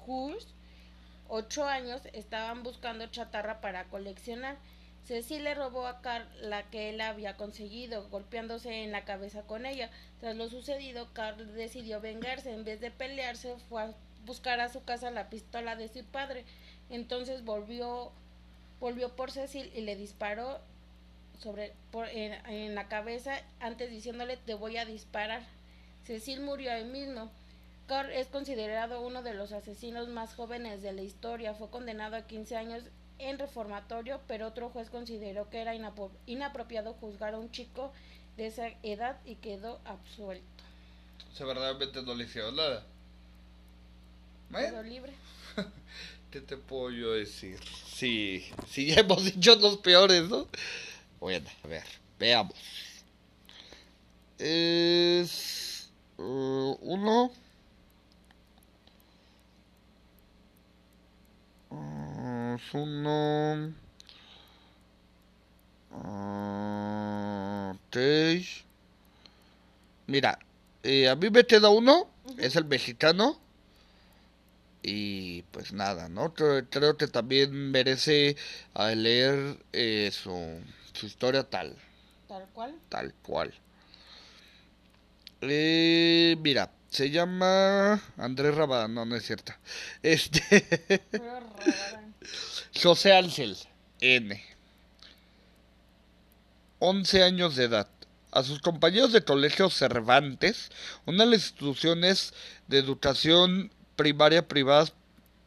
Hurst, 0.06 0.48
8 1.28 1.66
años, 1.66 2.02
estaban 2.14 2.64
buscando 2.64 3.08
chatarra 3.08 3.60
para 3.60 3.90
coleccionar. 3.90 4.56
Cecil 5.04 5.44
le 5.44 5.54
robó 5.54 5.86
a 5.86 6.00
Carl 6.00 6.26
la 6.40 6.64
que 6.70 6.92
él 6.92 7.02
había 7.02 7.36
conseguido, 7.36 8.08
golpeándose 8.08 8.86
en 8.86 8.94
la 8.94 9.04
cabeza 9.04 9.42
con 9.42 9.66
ella. 9.66 9.92
Tras 10.22 10.38
lo 10.38 10.48
sucedido, 10.48 11.10
Carl 11.12 11.56
decidió 11.56 12.00
vengarse. 12.00 12.54
En 12.54 12.64
vez 12.64 12.80
de 12.80 12.90
pelearse, 12.90 13.58
fue 13.68 13.82
a 13.82 13.94
buscar 14.26 14.62
a 14.62 14.70
su 14.70 14.86
casa 14.86 15.12
la 15.12 15.30
pistola 15.30 15.76
de 15.76 15.90
su 15.90 16.06
padre. 16.06 16.46
Entonces 16.90 17.44
volvió 17.44 18.14
volvió 18.80 19.16
por 19.16 19.32
Cecil 19.32 19.72
y 19.76 19.82
le 19.82 19.96
disparó 19.96 20.60
sobre 21.40 21.74
en, 21.94 22.76
la 22.76 22.88
cabeza 22.88 23.42
antes 23.60 23.92
diciéndole 23.92 24.38
te 24.38 24.54
voy 24.54 24.78
a 24.78 24.86
disparar. 24.86 25.42
Cecil 26.06 26.42
murió 26.42 26.72
ahí 26.72 26.86
mismo. 26.86 27.30
Carl 27.88 28.12
es 28.12 28.28
considerado 28.28 29.02
uno 29.02 29.24
de 29.24 29.34
los 29.34 29.52
asesinos 29.52 30.10
más 30.10 30.36
jóvenes 30.36 30.82
de 30.82 30.92
la 30.94 31.02
historia. 31.02 31.54
Fue 31.54 31.70
condenado 31.70 32.16
a 32.16 32.28
15 32.28 32.58
años 32.58 32.84
en 33.20 33.40
reformatorio, 33.40 34.22
pero 34.28 34.48
otro 34.48 34.70
juez 34.70 34.90
consideró 34.90 35.50
que 35.50 35.62
era 35.62 35.74
inapropiado 36.26 36.94
juzgar 36.94 37.34
a 37.34 37.40
un 37.40 37.50
chico 37.52 37.92
de 38.36 38.48
esa 38.48 38.68
edad 38.84 39.18
y 39.26 39.36
quedó 39.36 39.80
absuelto. 39.86 40.46
O 41.32 41.36
sea, 41.36 41.46
verdaderamente 41.46 42.02
no 42.04 42.14
le 42.14 42.26
hicieron 42.26 42.56
nada. 42.56 42.84
Quedó 44.52 44.84
libre. 44.84 45.14
¿Qué 46.32 46.42
te 46.42 46.58
puedo 46.58 46.92
yo 46.92 47.12
decir? 47.14 47.58
Sí, 47.94 48.46
sí, 48.70 48.88
ya 48.88 48.96
hemos 49.02 49.24
dicho 49.24 49.56
los 49.56 49.78
peores, 49.78 50.28
¿no? 50.30 50.48
Bueno, 51.20 51.50
a 51.64 51.68
ver, 51.68 51.84
veamos. 52.20 52.54
Es 54.38 55.90
uh, 56.18 56.78
uno. 56.82 57.32
Uh, 61.70 62.56
es 62.56 62.74
uno. 62.74 63.74
Uh, 65.92 67.74
Mira, 70.08 70.40
eh, 70.84 71.10
a 71.10 71.16
mí 71.16 71.30
me 71.30 71.46
queda 71.46 71.70
uno, 71.70 72.10
es 72.38 72.56
el 72.56 72.66
mexicano 72.66 73.40
y 74.90 75.42
pues 75.52 75.74
nada, 75.74 76.08
¿no? 76.08 76.34
Creo, 76.34 76.96
que 76.96 77.08
también 77.08 77.72
merece 77.72 78.38
a 78.74 78.92
leer 78.92 79.58
eh, 79.74 80.10
su, 80.14 80.62
su, 80.94 81.08
historia 81.08 81.44
tal. 81.44 81.76
¿Tal 82.30 82.48
cual? 82.54 82.76
Tal 82.88 83.14
cual. 83.22 83.54
Eh, 85.42 86.38
mira, 86.40 86.72
se 86.90 87.10
llama 87.10 88.02
Andrés 88.16 88.56
Rabadán, 88.56 88.94
no, 88.94 89.04
no 89.04 89.18
es 89.18 89.26
cierto. 89.26 89.52
Este. 90.02 90.42
José 92.82 93.14
Ángel, 93.14 93.58
N. 94.00 94.42
11 96.80 97.24
años 97.24 97.58
de 97.58 97.66
edad. 97.66 97.90
A 98.32 98.44
sus 98.44 98.62
compañeros 98.62 99.12
de 99.12 99.26
colegio 99.26 99.70
Cervantes, 99.70 100.70
una 101.06 101.26
de 101.26 101.32
las 101.32 101.42
instituciones 101.42 102.34
de 102.68 102.78
educación 102.78 103.72
primaria 103.98 104.48
privadas 104.48 104.94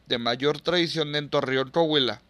de 0.05 0.19
mayor 0.19 0.61
tradición 0.61 1.15
en 1.15 1.29
Torreón, 1.29 1.71
Coahuila. 1.71 2.21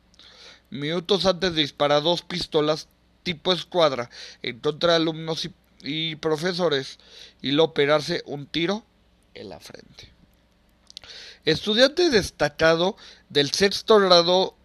Minutos 0.69 1.25
antes 1.25 1.53
de 1.53 1.61
disparar 1.61 2.01
dos 2.01 2.21
pistolas 2.21 2.87
tipo 3.23 3.51
escuadra 3.51 4.09
en 4.41 4.59
contra 4.59 4.91
de 4.91 4.95
alumnos 4.97 5.43
y, 5.43 5.53
y 5.83 6.15
profesores 6.15 6.99
y 7.41 7.51
lo 7.51 7.65
operarse 7.65 8.23
un 8.25 8.45
tiro 8.45 8.85
en 9.33 9.49
la 9.49 9.59
frente. 9.59 10.09
Estudiante 11.43 12.09
destacado 12.09 12.95
del 13.29 13.51
sexto 13.51 13.99
grado, 13.99 14.55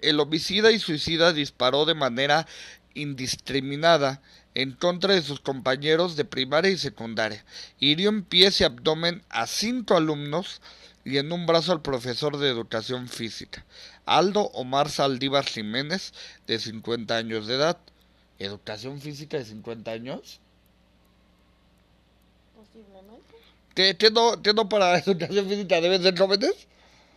el 0.00 0.20
homicida 0.20 0.72
y 0.72 0.78
suicida 0.78 1.32
disparó 1.32 1.84
de 1.86 1.94
manera 1.94 2.46
indiscriminada 2.94 4.20
en 4.54 4.72
contra 4.72 5.14
de 5.14 5.22
sus 5.22 5.40
compañeros 5.40 6.16
de 6.16 6.24
primaria 6.24 6.70
y 6.70 6.78
secundaria. 6.78 7.44
Hirió 7.78 8.10
en 8.10 8.22
pies 8.24 8.60
y 8.60 8.64
abdomen 8.64 9.22
a 9.28 9.46
cinco 9.46 9.96
alumnos 9.96 10.60
y 11.04 11.18
en 11.18 11.30
un 11.32 11.46
brazo 11.46 11.72
al 11.72 11.82
profesor 11.82 12.38
de 12.38 12.48
educación 12.48 13.08
física, 13.08 13.64
Aldo 14.06 14.42
Omar 14.54 14.88
Saldívar 14.90 15.44
Jiménez, 15.44 16.12
de 16.46 16.58
50 16.58 17.16
años 17.16 17.46
de 17.46 17.56
edad. 17.56 17.78
¿Educación 18.38 19.00
física 19.00 19.36
de 19.36 19.44
50 19.44 19.90
años? 19.90 20.40
Posiblemente. 22.56 23.34
¿Qué, 23.74 23.96
qué 23.96 24.10
no, 24.10 24.40
qué 24.42 24.54
no 24.54 24.68
para 24.68 24.98
educación 24.98 25.48
física 25.48 25.80
deben 25.80 26.02
ser 26.02 26.18
jóvenes? 26.18 26.66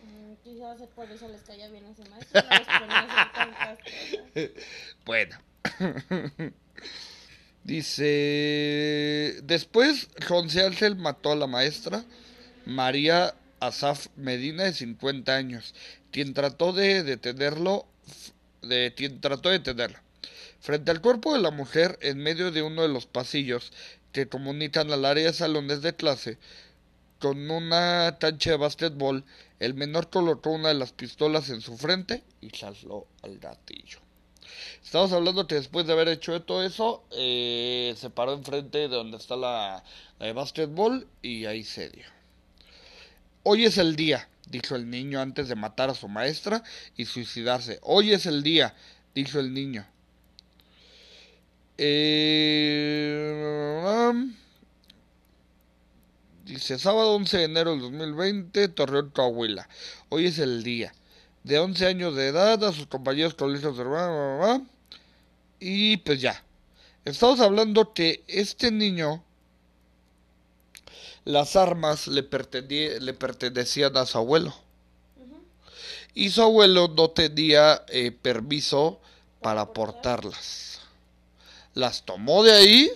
Mm, 0.04 0.34
Quizás 0.44 0.78
por 0.94 1.10
eso 1.10 1.28
les 1.28 1.42
caía 1.42 1.68
bien 1.68 1.84
ese 1.86 2.08
maestro. 2.10 2.42
Bueno. 5.04 5.36
Dice, 7.64 9.40
después 9.42 10.08
José 10.26 10.64
Ángel 10.64 10.96
mató 10.96 11.32
a 11.32 11.36
la 11.36 11.46
maestra 11.46 12.02
María 12.64 13.34
Asaf 13.60 14.08
Medina 14.16 14.64
de 14.64 14.72
50 14.72 15.34
años, 15.34 15.74
quien 16.10 16.34
trató 16.34 16.72
de 16.72 17.02
detenerlo, 17.02 17.86
de 18.62 18.94
quien 18.96 19.20
trató 19.20 19.48
de 19.48 19.58
detenerla. 19.58 20.02
Frente 20.60 20.90
al 20.90 21.00
cuerpo 21.00 21.32
de 21.32 21.40
la 21.40 21.50
mujer, 21.50 21.98
en 22.02 22.18
medio 22.18 22.50
de 22.50 22.62
uno 22.62 22.82
de 22.82 22.88
los 22.88 23.06
pasillos 23.06 23.72
que 24.12 24.28
comunican 24.28 24.90
al 24.90 25.04
área 25.04 25.26
de 25.26 25.32
salones 25.32 25.82
de 25.82 25.94
clase, 25.94 26.38
con 27.18 27.50
una 27.50 28.16
cancha 28.20 28.50
de 28.50 28.56
básquetbol, 28.56 29.24
el 29.58 29.74
menor 29.74 30.08
colocó 30.10 30.50
una 30.50 30.68
de 30.68 30.74
las 30.74 30.92
pistolas 30.92 31.50
en 31.50 31.60
su 31.60 31.76
frente 31.76 32.22
y 32.40 32.50
saltó 32.50 33.06
al 33.22 33.38
gatillo. 33.38 33.98
Estamos 34.82 35.12
hablando 35.12 35.46
que 35.46 35.56
después 35.56 35.86
de 35.86 35.92
haber 35.92 36.08
hecho 36.08 36.40
todo 36.42 36.64
eso, 36.64 37.04
eh, 37.10 37.94
se 37.96 38.10
paró 38.10 38.32
enfrente 38.32 38.78
de 38.78 38.88
donde 38.88 39.16
está 39.16 39.36
la, 39.36 39.84
la 40.18 40.26
de 40.26 41.06
y 41.22 41.44
ahí 41.44 41.64
se 41.64 41.90
dio. 41.90 42.17
Hoy 43.50 43.64
es 43.64 43.78
el 43.78 43.96
día, 43.96 44.28
dijo 44.50 44.76
el 44.76 44.90
niño 44.90 45.22
antes 45.22 45.48
de 45.48 45.54
matar 45.54 45.88
a 45.88 45.94
su 45.94 46.06
maestra 46.06 46.62
y 46.98 47.06
suicidarse. 47.06 47.78
Hoy 47.80 48.12
es 48.12 48.26
el 48.26 48.42
día, 48.42 48.74
dijo 49.14 49.40
el 49.40 49.54
niño. 49.54 49.86
Eh, 51.78 53.32
dice 56.44 56.78
sábado 56.78 57.14
11 57.14 57.38
de 57.38 57.44
enero 57.44 57.70
del 57.70 57.80
2020, 57.80 58.68
Torreón, 58.68 59.08
Coahuila. 59.14 59.66
Hoy 60.10 60.26
es 60.26 60.38
el 60.38 60.62
día. 60.62 60.92
De 61.42 61.58
11 61.58 61.86
años 61.86 62.14
de 62.16 62.26
edad, 62.26 62.62
a 62.62 62.72
sus 62.74 62.86
compañeros 62.86 63.32
colegios 63.32 63.78
de 63.78 63.84
bla, 63.84 64.60
y 65.58 65.96
pues 65.96 66.20
ya. 66.20 66.44
Estamos 67.06 67.40
hablando 67.40 67.94
que 67.94 68.24
este 68.28 68.70
niño, 68.70 69.24
las 71.28 71.56
armas 71.56 72.06
le, 72.08 72.22
pertene- 72.28 72.98
le 73.00 73.12
pertenecían 73.12 73.94
a 73.98 74.06
su 74.06 74.16
abuelo. 74.16 74.54
Y 76.14 76.30
su 76.30 76.40
abuelo 76.40 76.88
no 76.88 77.10
tenía 77.10 77.84
eh, 77.88 78.10
permiso 78.12 78.98
para 79.42 79.74
portarlas. 79.74 80.80
Las 81.74 82.04
tomó 82.06 82.42
de 82.42 82.52
ahí. 82.52 82.90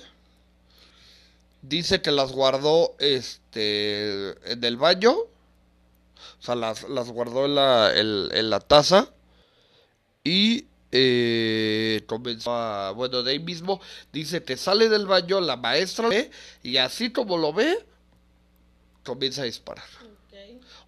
Dice 1.60 2.00
que 2.00 2.10
las 2.10 2.32
guardó 2.32 2.96
este 2.98 4.30
en 4.50 4.64
el 4.64 4.78
baño. 4.78 5.12
O 5.12 5.28
sea, 6.40 6.54
las, 6.54 6.88
las 6.88 7.10
guardó 7.10 7.44
en 7.44 7.54
la, 7.54 7.92
en- 7.94 8.28
en 8.34 8.48
la 8.50 8.60
taza. 8.60 9.10
Y 10.24 10.64
eh, 10.90 12.02
comenzó 12.06 12.52
a... 12.54 12.92
Bueno, 12.92 13.22
de 13.22 13.32
ahí 13.32 13.38
mismo 13.38 13.78
dice 14.10 14.42
que 14.42 14.56
sale 14.56 14.88
del 14.88 15.06
baño, 15.06 15.38
la 15.40 15.56
maestra 15.56 16.08
ve, 16.08 16.30
y 16.62 16.78
así 16.78 17.12
como 17.12 17.36
lo 17.36 17.52
ve, 17.52 17.78
comienza 19.04 19.42
a 19.42 19.46
disparar. 19.46 19.84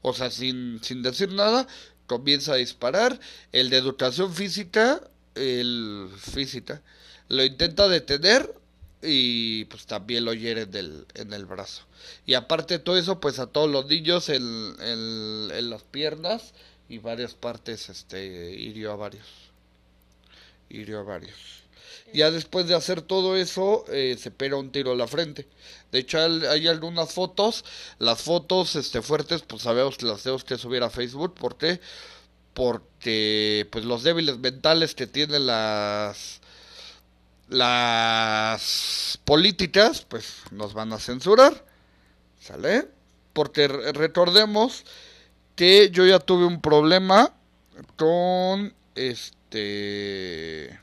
O 0.03 0.13
sea, 0.13 0.31
sin, 0.31 0.83
sin 0.83 1.03
decir 1.03 1.33
nada, 1.33 1.67
comienza 2.07 2.53
a 2.53 2.57
disparar. 2.57 3.19
El 3.53 3.71
de 3.71 3.79
educación 3.79 4.35
física, 4.35 5.01
el 5.35 6.11
física, 6.19 6.83
lo 7.29 7.45
intenta 7.45 7.89
detener 7.89 8.55
y 9.03 9.65
pues 9.67 9.87
también 9.87 10.25
lo 10.25 10.35
hiere 10.35 10.63
en 10.63 10.75
el, 10.75 11.07
en 11.15 11.33
el 11.33 11.47
brazo. 11.47 11.83
Y 12.27 12.35
aparte 12.35 12.75
de 12.75 12.85
todo 12.85 12.99
eso, 12.99 13.21
pues 13.21 13.39
a 13.39 13.47
todos 13.47 13.71
los 13.71 13.87
niños 13.87 14.29
en, 14.29 14.77
en, 14.81 15.51
en 15.53 15.71
las 15.71 15.83
piernas 15.83 16.53
y 16.89 16.99
varias 16.99 17.35
partes, 17.35 17.89
este, 17.89 18.53
hirió 18.53 18.93
a 18.93 18.97
varios. 18.97 19.27
Hirió 20.69 21.01
a 21.01 21.03
varios. 21.03 21.65
Ya 22.13 22.31
después 22.31 22.69
de 22.69 22.75
hacer 22.75 23.03
todo 23.03 23.37
eso, 23.37 23.85
eh, 23.89 24.17
se 24.19 24.31
pega 24.31 24.57
un 24.57 24.71
tiro 24.71 24.93
a 24.93 24.97
la 24.97 25.09
frente. 25.09 25.47
De 25.95 26.01
hecho, 26.01 26.19
hay, 26.19 26.67
algunas 26.67 27.13
fotos. 27.13 27.65
Las 28.01 28.21
fotos 28.21 28.75
este, 28.75 29.01
fuertes, 29.01 29.43
pues 29.43 29.63
sabemos 29.63 29.97
que 29.97 30.07
las 30.07 30.25
tenemos 30.25 30.43
que 30.43 30.59
subir 30.59 30.83
a 30.83 30.91
Facebook. 30.91 31.35
¿Por 31.35 31.57
qué? 31.57 31.81
Porque 32.53 33.69
pues 33.71 33.85
los 33.85 34.03
débiles 34.03 34.39
mentales 34.39 34.97
que 34.97 35.07
tienen 35.07 35.47
las 35.47 36.41
las 37.49 39.21
políticas, 39.25 40.05
pues 40.09 40.35
nos 40.51 40.75
van 40.75 40.93
a 40.93 40.99
censurar. 40.99 41.65
¿Sale? 42.41 42.89
Porque 43.33 43.69
re- 43.69 43.93
recordemos 43.93 44.83
que 45.55 45.91
yo 45.93 46.05
ya 46.05 46.19
tuve 46.19 46.45
un 46.45 46.61
problema 46.61 47.33
con 47.97 48.75
este 48.97 50.77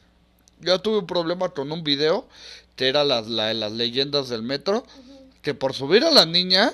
ya 0.62 0.78
tuve 0.80 1.00
un 1.00 1.08
problema 1.08 1.50
con 1.50 1.70
un 1.72 1.84
video 1.84 2.30
era 2.88 3.04
las, 3.04 3.28
la 3.28 3.48
de 3.48 3.54
las 3.56 3.72
leyendas 3.72 4.30
del 4.30 4.44
metro 4.44 4.84
que 5.42 5.54
por 5.54 5.74
subir 5.74 6.04
a 6.04 6.12
la 6.12 6.26
niña 6.26 6.74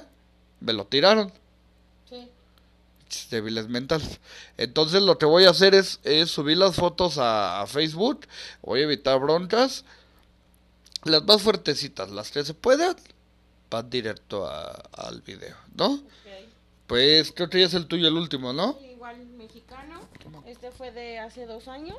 me 0.59 0.73
lo 0.73 0.85
tiraron 0.85 1.31
Sí. 2.09 2.29
Débiles 3.31 3.67
mentales 3.69 4.19
entonces 4.57 5.01
lo 5.01 5.17
que 5.17 5.25
voy 5.25 5.45
a 5.45 5.51
hacer 5.51 5.73
es, 5.75 5.99
es 6.03 6.29
subir 6.29 6.57
las 6.57 6.75
fotos 6.75 7.17
a, 7.17 7.61
a 7.61 7.67
Facebook 7.67 8.27
voy 8.61 8.81
a 8.81 8.83
evitar 8.83 9.19
broncas 9.19 9.85
las 11.03 11.23
más 11.23 11.41
fuertecitas 11.41 12.09
las 12.11 12.31
que 12.31 12.43
se 12.43 12.53
puedan 12.53 12.95
van 13.69 13.89
directo 13.89 14.45
a- 14.47 14.71
al 14.93 15.21
video 15.21 15.55
¿no? 15.75 16.01
Pues 16.87 17.31
creo 17.33 17.49
que 17.49 17.59
ya 17.59 17.65
es 17.65 17.73
el 17.73 17.85
tuyo 17.87 18.07
el 18.07 18.15
último 18.15 18.53
¿no? 18.53 18.77
Igual 18.91 19.17
mexicano. 19.37 20.01
Este 20.45 20.71
fue 20.71 20.91
de 20.91 21.19
hace 21.19 21.45
dos 21.45 21.67
años. 21.67 21.97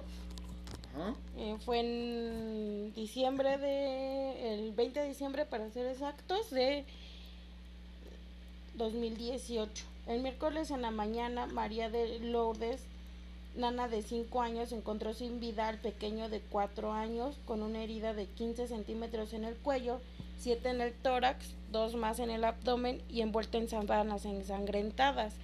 Eh, 1.37 1.57
fue 1.65 1.81
en 1.81 2.93
diciembre 2.95 3.59
de. 3.59 4.55
El 4.55 4.73
20 4.73 5.01
de 5.01 5.09
diciembre, 5.09 5.47
para 5.47 5.71
ser 5.71 5.87
exactos, 5.87 6.51
de 6.51 6.85
2018. 8.75 9.85
El 10.07 10.23
miércoles 10.23 10.71
en 10.71 10.83
la 10.83 10.91
mañana, 10.91 11.47
María 11.47 11.91
de 11.91 12.19
Lourdes, 12.21 12.83
nana 13.57 13.89
de 13.89 14.03
5 14.03 14.41
años, 14.41 14.73
encontró 14.73 15.13
sin 15.13 15.41
vida 15.41 15.69
al 15.69 15.79
pequeño 15.79 16.29
de 16.29 16.41
4 16.41 16.93
años 16.93 17.37
con 17.45 17.63
una 17.63 17.83
herida 17.83 18.15
de 18.15 18.27
15 18.27 18.69
centímetros 18.69 19.33
en 19.33 19.45
el 19.45 19.55
cuello, 19.57 20.01
7 20.39 20.71
en 20.71 20.81
el 20.81 20.95
tórax, 20.95 21.55
2 21.73 21.97
más 21.97 22.21
en 22.21 22.31
el 22.31 22.45
abdomen 22.45 23.03
y 23.11 23.21
envuelto 23.21 23.59
en 23.59 23.69
sábanas 23.69 24.25
ensangrentadas. 24.25 25.35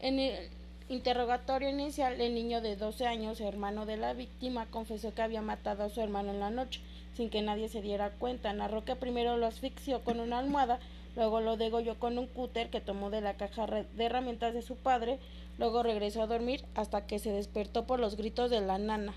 En 0.00 0.18
el 0.18 0.48
interrogatorio 0.88 1.70
inicial, 1.70 2.20
el 2.20 2.34
niño 2.34 2.60
de 2.60 2.76
12 2.76 3.06
años, 3.06 3.40
hermano 3.40 3.86
de 3.86 3.96
la 3.96 4.12
víctima, 4.12 4.66
confesó 4.66 5.14
que 5.14 5.22
había 5.22 5.40
matado 5.40 5.84
a 5.84 5.88
su 5.88 6.00
hermano 6.00 6.30
en 6.30 6.40
la 6.40 6.50
noche, 6.50 6.80
sin 7.16 7.30
que 7.30 7.42
nadie 7.42 7.68
se 7.68 7.80
diera 7.80 8.10
cuenta. 8.10 8.52
Narró 8.52 8.84
que 8.84 8.96
primero 8.96 9.36
lo 9.36 9.46
asfixió 9.46 10.02
con 10.02 10.20
una 10.20 10.38
almohada, 10.38 10.78
luego 11.16 11.40
lo 11.40 11.56
degolló 11.56 11.98
con 11.98 12.18
un 12.18 12.26
cúter 12.26 12.68
que 12.68 12.80
tomó 12.80 13.10
de 13.10 13.22
la 13.22 13.34
caja 13.34 13.66
de 13.66 14.04
herramientas 14.04 14.52
de 14.52 14.62
su 14.62 14.76
padre, 14.76 15.18
luego 15.58 15.82
regresó 15.82 16.22
a 16.22 16.26
dormir 16.26 16.64
hasta 16.74 17.06
que 17.06 17.18
se 17.18 17.32
despertó 17.32 17.86
por 17.86 17.98
los 17.98 18.16
gritos 18.16 18.50
de 18.50 18.60
la 18.60 18.78
nana. 18.78 19.14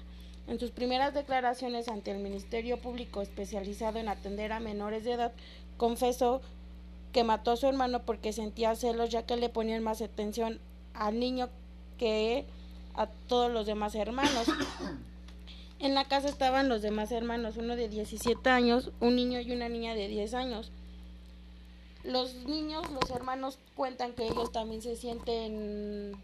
En 0.47 0.59
sus 0.59 0.71
primeras 0.71 1.13
declaraciones 1.13 1.89
ante 1.89 2.11
el 2.11 2.19
Ministerio 2.19 2.77
Público 2.77 3.21
especializado 3.21 3.99
en 3.99 4.07
atender 4.07 4.53
a 4.53 4.61
menores 4.61 5.03
de 5.03 5.13
edad, 5.13 5.33
confesó 5.75 6.41
que 7.11 7.25
mató 7.25 7.51
a 7.51 7.57
su 7.57 7.67
hermano 7.67 8.03
porque 8.03 8.31
sentía 8.31 8.75
celos 8.75 9.09
ya 9.09 9.25
que 9.25 9.35
le 9.35 9.49
ponían 9.49 9.83
más 9.83 10.01
atención 10.01 10.59
al 10.97 11.19
niño 11.19 11.49
que 11.97 12.45
a 12.95 13.07
todos 13.07 13.51
los 13.51 13.65
demás 13.65 13.95
hermanos. 13.95 14.47
En 15.79 15.93
la 15.93 16.05
casa 16.05 16.27
estaban 16.27 16.69
los 16.69 16.81
demás 16.81 17.11
hermanos, 17.11 17.55
uno 17.57 17.75
de 17.75 17.87
17 17.87 18.49
años, 18.49 18.89
un 18.99 19.15
niño 19.15 19.39
y 19.41 19.51
una 19.51 19.69
niña 19.69 19.93
de 19.93 20.07
10 20.07 20.33
años. 20.33 20.71
Los 22.03 22.33
niños, 22.33 22.89
los 22.89 23.11
hermanos 23.11 23.59
cuentan 23.75 24.13
que 24.13 24.25
ellos 24.25 24.51
también 24.51 24.81
se 24.81 24.95
sienten 24.95 26.15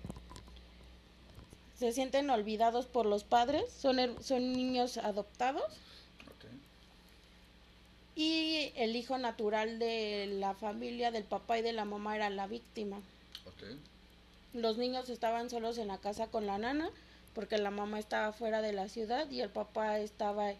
se 1.76 1.92
sienten 1.92 2.32
olvidados 2.32 2.88
por 2.88 3.06
los 3.06 3.24
padres, 3.24 3.72
son 3.72 3.98
son 4.24 4.54
niños 4.54 4.98
adoptados 4.98 5.72
y 8.16 8.72
el 8.76 8.96
hijo 8.96 9.18
natural 9.18 9.80
de 9.80 10.28
la 10.40 10.54
familia 10.54 11.12
del 11.12 11.24
papá 11.24 11.58
y 11.58 11.62
de 11.62 11.74
la 11.74 11.86
mamá 11.86 12.16
era 12.16 12.30
la 12.30 12.48
víctima. 12.48 13.02
Los 14.54 14.78
niños 14.78 15.10
estaban 15.10 15.50
solos 15.50 15.78
en 15.78 15.88
la 15.88 15.98
casa 15.98 16.28
con 16.28 16.46
la 16.46 16.58
nana 16.58 16.90
porque 17.34 17.58
la 17.58 17.72
mamá 17.72 18.00
estaba 18.00 18.32
fuera 18.32 18.62
de 18.62 18.74
la 18.74 18.90
ciudad 18.90 19.30
y 19.32 19.42
el 19.42 19.50
papá 19.50 20.00
estaba 20.00 20.54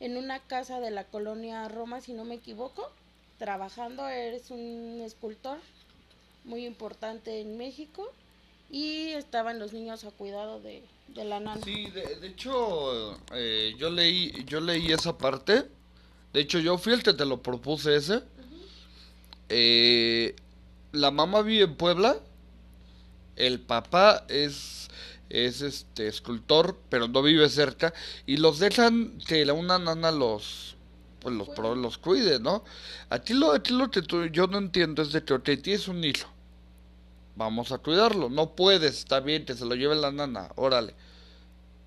en 0.00 0.16
una 0.16 0.40
casa 0.40 0.80
de 0.80 0.90
la 0.90 1.04
colonia 1.04 1.68
Roma, 1.68 2.00
si 2.00 2.12
no 2.12 2.24
me 2.24 2.36
equivoco, 2.36 2.90
trabajando. 3.38 4.08
Es 4.08 4.50
un 4.50 5.00
escultor 5.04 5.58
muy 6.44 6.66
importante 6.66 7.40
en 7.40 7.56
México 7.56 8.10
y 8.70 9.08
estaban 9.10 9.58
los 9.58 9.72
niños 9.72 10.04
a 10.04 10.10
cuidado 10.10 10.60
de, 10.60 10.82
la 11.14 11.40
nana. 11.40 11.60
Sí, 11.62 11.90
de, 11.90 12.26
hecho, 12.26 13.18
eh, 13.32 13.74
yo 13.78 13.90
leí 13.90 14.44
yo 14.46 14.60
leí 14.60 14.90
esa 14.92 15.16
parte. 15.16 15.64
De 16.32 16.40
hecho, 16.40 16.58
yo 16.58 16.78
fui 16.78 16.92
el 16.92 17.02
que 17.02 17.12
te 17.12 17.24
lo 17.24 17.42
propuse 17.42 17.94
ese. 17.94 18.22
Eh, 19.48 20.34
la 20.92 21.10
mamá 21.10 21.42
vive 21.42 21.64
en 21.64 21.76
Puebla. 21.76 22.18
El 23.36 23.60
papá 23.60 24.24
es 24.28 24.88
es 25.30 25.62
este 25.62 26.06
escultor, 26.06 26.78
pero 26.88 27.08
no 27.08 27.22
vive 27.22 27.48
cerca 27.48 27.92
y 28.26 28.36
los 28.36 28.58
dejan 28.58 29.18
que 29.26 29.50
una 29.50 29.78
nana 29.78 30.10
los 30.12 30.76
pues 31.20 31.34
los 31.34 31.78
los 31.78 31.98
cuide, 31.98 32.38
¿no? 32.38 32.64
A 33.08 33.18
ti 33.18 33.32
lo, 33.32 33.52
a 33.52 33.62
ti 33.62 33.72
lo 33.72 33.90
que 33.90 34.02
yo 34.30 34.46
no 34.46 34.58
entiendo 34.58 35.02
es 35.02 35.12
de 35.12 35.24
que 35.24 35.32
ok, 35.32 35.50
tienes 35.62 35.88
un 35.88 36.04
hijo. 36.04 36.28
Vamos 37.34 37.72
a 37.72 37.78
cuidarlo. 37.78 38.28
No 38.28 38.54
puedes, 38.54 38.98
está 38.98 39.20
bien, 39.20 39.46
que 39.46 39.54
se 39.54 39.64
lo 39.64 39.74
lleve 39.74 39.94
la 39.94 40.12
nana, 40.12 40.50
órale. 40.56 40.94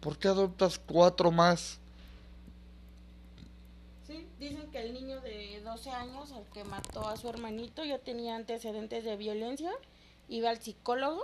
¿Por 0.02 0.18
qué 0.18 0.28
adoptas 0.28 0.80
cuatro 0.80 1.32
más? 1.32 1.80
Sí, 4.08 4.28
dicen 4.40 4.72
que 4.72 4.82
el 4.82 4.94
niño 4.94 5.22
de 5.22 5.62
12 5.64 5.92
años, 5.92 6.32
el 6.32 6.44
que 6.52 6.64
mató 6.64 7.08
a 7.08 7.16
su 7.16 7.30
hermanito, 7.30 7.86
ya 7.86 8.00
tenía 8.00 8.36
antecedentes 8.36 9.04
de 9.04 9.16
violencia, 9.18 9.72
iba 10.30 10.50
al 10.50 10.60
psicólogo 10.62 11.22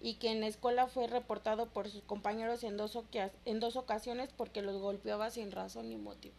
y 0.00 0.14
que 0.14 0.30
en 0.30 0.40
la 0.40 0.48
escuela 0.48 0.88
fue 0.88 1.06
reportado 1.06 1.66
por 1.66 1.88
sus 1.88 2.02
compañeros 2.02 2.64
en 2.64 2.76
dos, 2.76 2.98
en 3.44 3.60
dos 3.60 3.76
ocasiones 3.76 4.30
porque 4.36 4.62
los 4.62 4.80
golpeaba 4.80 5.30
sin 5.30 5.52
razón 5.52 5.88
ni 5.88 5.96
motivo. 5.96 6.34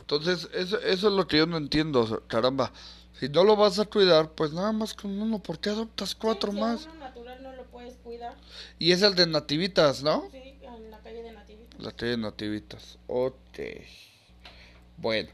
Entonces, 0.00 0.48
eso, 0.52 0.80
eso 0.80 1.08
es 1.08 1.14
lo 1.14 1.28
que 1.28 1.38
yo 1.38 1.46
no 1.46 1.56
entiendo, 1.56 2.24
caramba. 2.26 2.72
Si 3.20 3.28
no 3.28 3.44
lo 3.44 3.54
vas 3.54 3.78
a 3.78 3.84
cuidar, 3.84 4.30
pues 4.30 4.52
nada 4.52 4.72
más 4.72 4.94
con 4.94 5.20
uno, 5.20 5.38
¿por 5.40 5.58
qué 5.58 5.70
adoptas 5.70 6.14
cuatro 6.14 6.52
más? 6.52 6.86
Uno 6.86 6.94
natural 6.96 7.42
no 7.42 7.52
lo 7.52 7.64
puedes 7.66 7.94
cuidar. 7.98 8.34
Y 8.78 8.92
es 8.92 9.02
el 9.02 9.14
de 9.14 9.26
Nativitas, 9.26 10.02
¿no? 10.02 10.28
Sí, 10.32 10.38
en 10.62 10.90
la 10.90 10.98
calle 11.00 11.22
de 11.22 11.32
Nativitas. 11.32 11.80
La 11.80 11.92
calle 11.92 12.10
de 12.12 12.16
Nativitas. 12.16 12.98
Ok. 13.06 13.58
Bueno. 14.96 15.28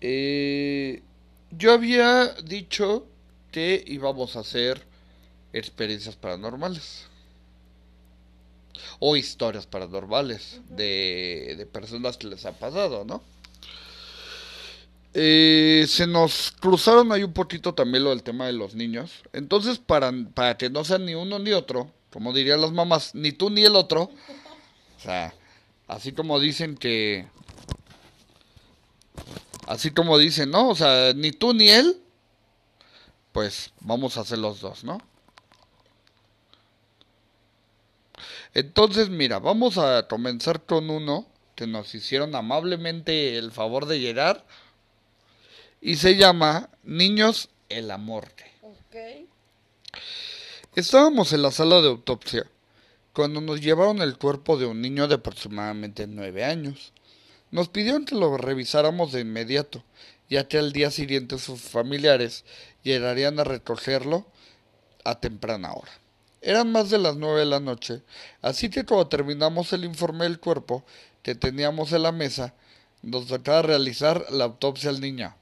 Eh, 0.00 1.02
yo 1.50 1.72
había 1.72 2.26
dicho 2.44 3.06
que 3.56 3.82
íbamos 3.86 4.36
a 4.36 4.40
hacer 4.40 4.86
experiencias 5.54 6.14
paranormales 6.14 7.06
o 8.98 9.16
historias 9.16 9.66
paranormales 9.66 10.60
de, 10.68 11.54
de, 11.56 11.64
personas 11.64 12.18
que 12.18 12.26
les 12.26 12.44
ha 12.44 12.52
pasado, 12.52 13.06
¿no? 13.06 13.22
Eh, 15.14 15.86
se 15.88 16.06
nos 16.06 16.52
cruzaron 16.60 17.10
ahí 17.12 17.22
un 17.22 17.32
poquito 17.32 17.72
también 17.72 18.04
lo 18.04 18.10
del 18.10 18.22
tema 18.22 18.44
de 18.44 18.52
los 18.52 18.74
niños. 18.74 19.10
Entonces, 19.32 19.78
para, 19.78 20.12
para 20.34 20.58
que 20.58 20.68
no 20.68 20.84
sean 20.84 21.06
ni 21.06 21.14
uno 21.14 21.38
ni 21.38 21.52
otro, 21.52 21.90
como 22.12 22.34
dirían 22.34 22.60
las 22.60 22.72
mamás, 22.72 23.14
ni 23.14 23.32
tú 23.32 23.48
ni 23.48 23.64
el 23.64 23.74
otro, 23.74 24.10
o 24.98 25.00
sea, 25.00 25.32
así 25.88 26.12
como 26.12 26.38
dicen 26.40 26.76
que... 26.76 27.26
Así 29.66 29.92
como 29.92 30.18
dicen, 30.18 30.50
¿no? 30.50 30.68
O 30.68 30.74
sea, 30.74 31.14
ni 31.14 31.32
tú 31.32 31.54
ni 31.54 31.70
él, 31.70 32.02
pues 33.36 33.70
vamos 33.80 34.16
a 34.16 34.22
hacer 34.22 34.38
los 34.38 34.62
dos, 34.62 34.82
¿no? 34.82 34.98
Entonces, 38.54 39.10
mira, 39.10 39.40
vamos 39.40 39.76
a 39.76 40.08
comenzar 40.08 40.62
con 40.62 40.88
uno 40.88 41.26
que 41.54 41.66
nos 41.66 41.94
hicieron 41.94 42.34
amablemente 42.34 43.36
el 43.36 43.52
favor 43.52 43.84
de 43.84 44.00
llegar 44.00 44.46
y 45.82 45.96
se 45.96 46.16
llama 46.16 46.70
Niños 46.82 47.50
el 47.68 47.90
Amor. 47.90 48.28
Estábamos 50.74 51.34
en 51.34 51.42
la 51.42 51.50
sala 51.50 51.82
de 51.82 51.88
autopsia 51.88 52.50
cuando 53.12 53.42
nos 53.42 53.60
llevaron 53.60 54.00
el 54.00 54.16
cuerpo 54.16 54.56
de 54.56 54.64
un 54.64 54.80
niño 54.80 55.08
de 55.08 55.16
aproximadamente 55.16 56.06
nueve 56.06 56.42
años. 56.42 56.94
Nos 57.50 57.68
pidieron 57.68 58.06
que 58.06 58.14
lo 58.14 58.38
revisáramos 58.38 59.12
de 59.12 59.20
inmediato, 59.20 59.84
ya 60.28 60.48
que 60.48 60.58
al 60.58 60.72
día 60.72 60.90
siguiente 60.90 61.38
sus 61.38 61.60
familiares 61.60 62.44
llegarían 62.82 63.38
a 63.38 63.44
recogerlo 63.44 64.26
a 65.04 65.20
temprana 65.20 65.72
hora. 65.72 65.92
Eran 66.42 66.70
más 66.70 66.90
de 66.90 66.98
las 66.98 67.16
nueve 67.16 67.40
de 67.40 67.46
la 67.46 67.60
noche, 67.60 68.02
así 68.42 68.70
que 68.70 68.84
cuando 68.84 69.08
terminamos 69.08 69.72
el 69.72 69.84
informe 69.84 70.24
del 70.24 70.38
cuerpo 70.38 70.84
que 71.22 71.34
teníamos 71.34 71.92
en 71.92 72.02
la 72.02 72.12
mesa, 72.12 72.54
nos 73.02 73.26
tocaba 73.26 73.62
realizar 73.62 74.26
la 74.30 74.44
autopsia 74.44 74.90
al 74.90 75.00
niño. 75.00 75.34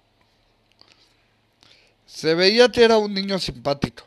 Se 2.07 2.35
veía 2.35 2.71
que 2.71 2.85
era 2.85 2.99
un 2.99 3.13
niño 3.13 3.39
simpático. 3.39 4.05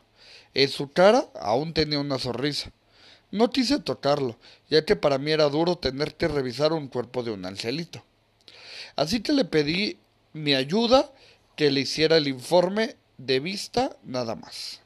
En 0.54 0.68
su 0.68 0.90
cara 0.90 1.26
aún 1.40 1.74
tenía 1.74 1.98
una 1.98 2.18
sonrisa. 2.18 2.72
No 3.30 3.50
quise 3.50 3.78
tocarlo, 3.78 4.38
ya 4.70 4.84
que 4.84 4.96
para 4.96 5.18
mí 5.18 5.30
era 5.30 5.48
duro 5.48 5.76
tener 5.76 6.14
que 6.14 6.28
revisar 6.28 6.72
un 6.72 6.88
cuerpo 6.88 7.22
de 7.22 7.32
un 7.32 7.44
angelito. 7.44 8.02
Así 8.96 9.20
que 9.20 9.32
le 9.32 9.44
pedí 9.44 9.98
mi 10.38 10.54
ayuda 10.54 11.10
que 11.56 11.70
le 11.70 11.80
hiciera 11.80 12.16
el 12.16 12.28
informe 12.28 12.96
de 13.18 13.40
vista 13.40 13.96
nada 14.04 14.36
más. 14.36 14.80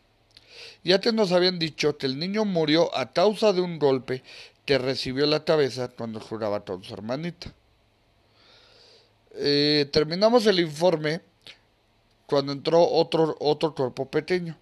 Ya 0.84 1.00
que 1.00 1.12
nos 1.12 1.32
habían 1.32 1.58
dicho 1.58 1.96
que 1.98 2.06
el 2.06 2.18
niño 2.18 2.44
murió 2.44 2.94
a 2.96 3.12
causa 3.12 3.52
de 3.52 3.60
un 3.60 3.78
golpe 3.78 4.22
que 4.64 4.78
recibió 4.78 5.24
en 5.24 5.30
la 5.30 5.44
cabeza 5.44 5.88
cuando 5.88 6.20
jugaba 6.20 6.64
con 6.64 6.82
su 6.82 6.92
hermanita. 6.94 7.52
Eh, 9.34 9.88
terminamos 9.92 10.46
el 10.46 10.60
informe 10.60 11.20
cuando 12.26 12.52
entró 12.52 12.82
otro, 12.82 13.36
otro 13.40 13.74
cuerpo 13.74 14.10
pequeño. 14.10 14.58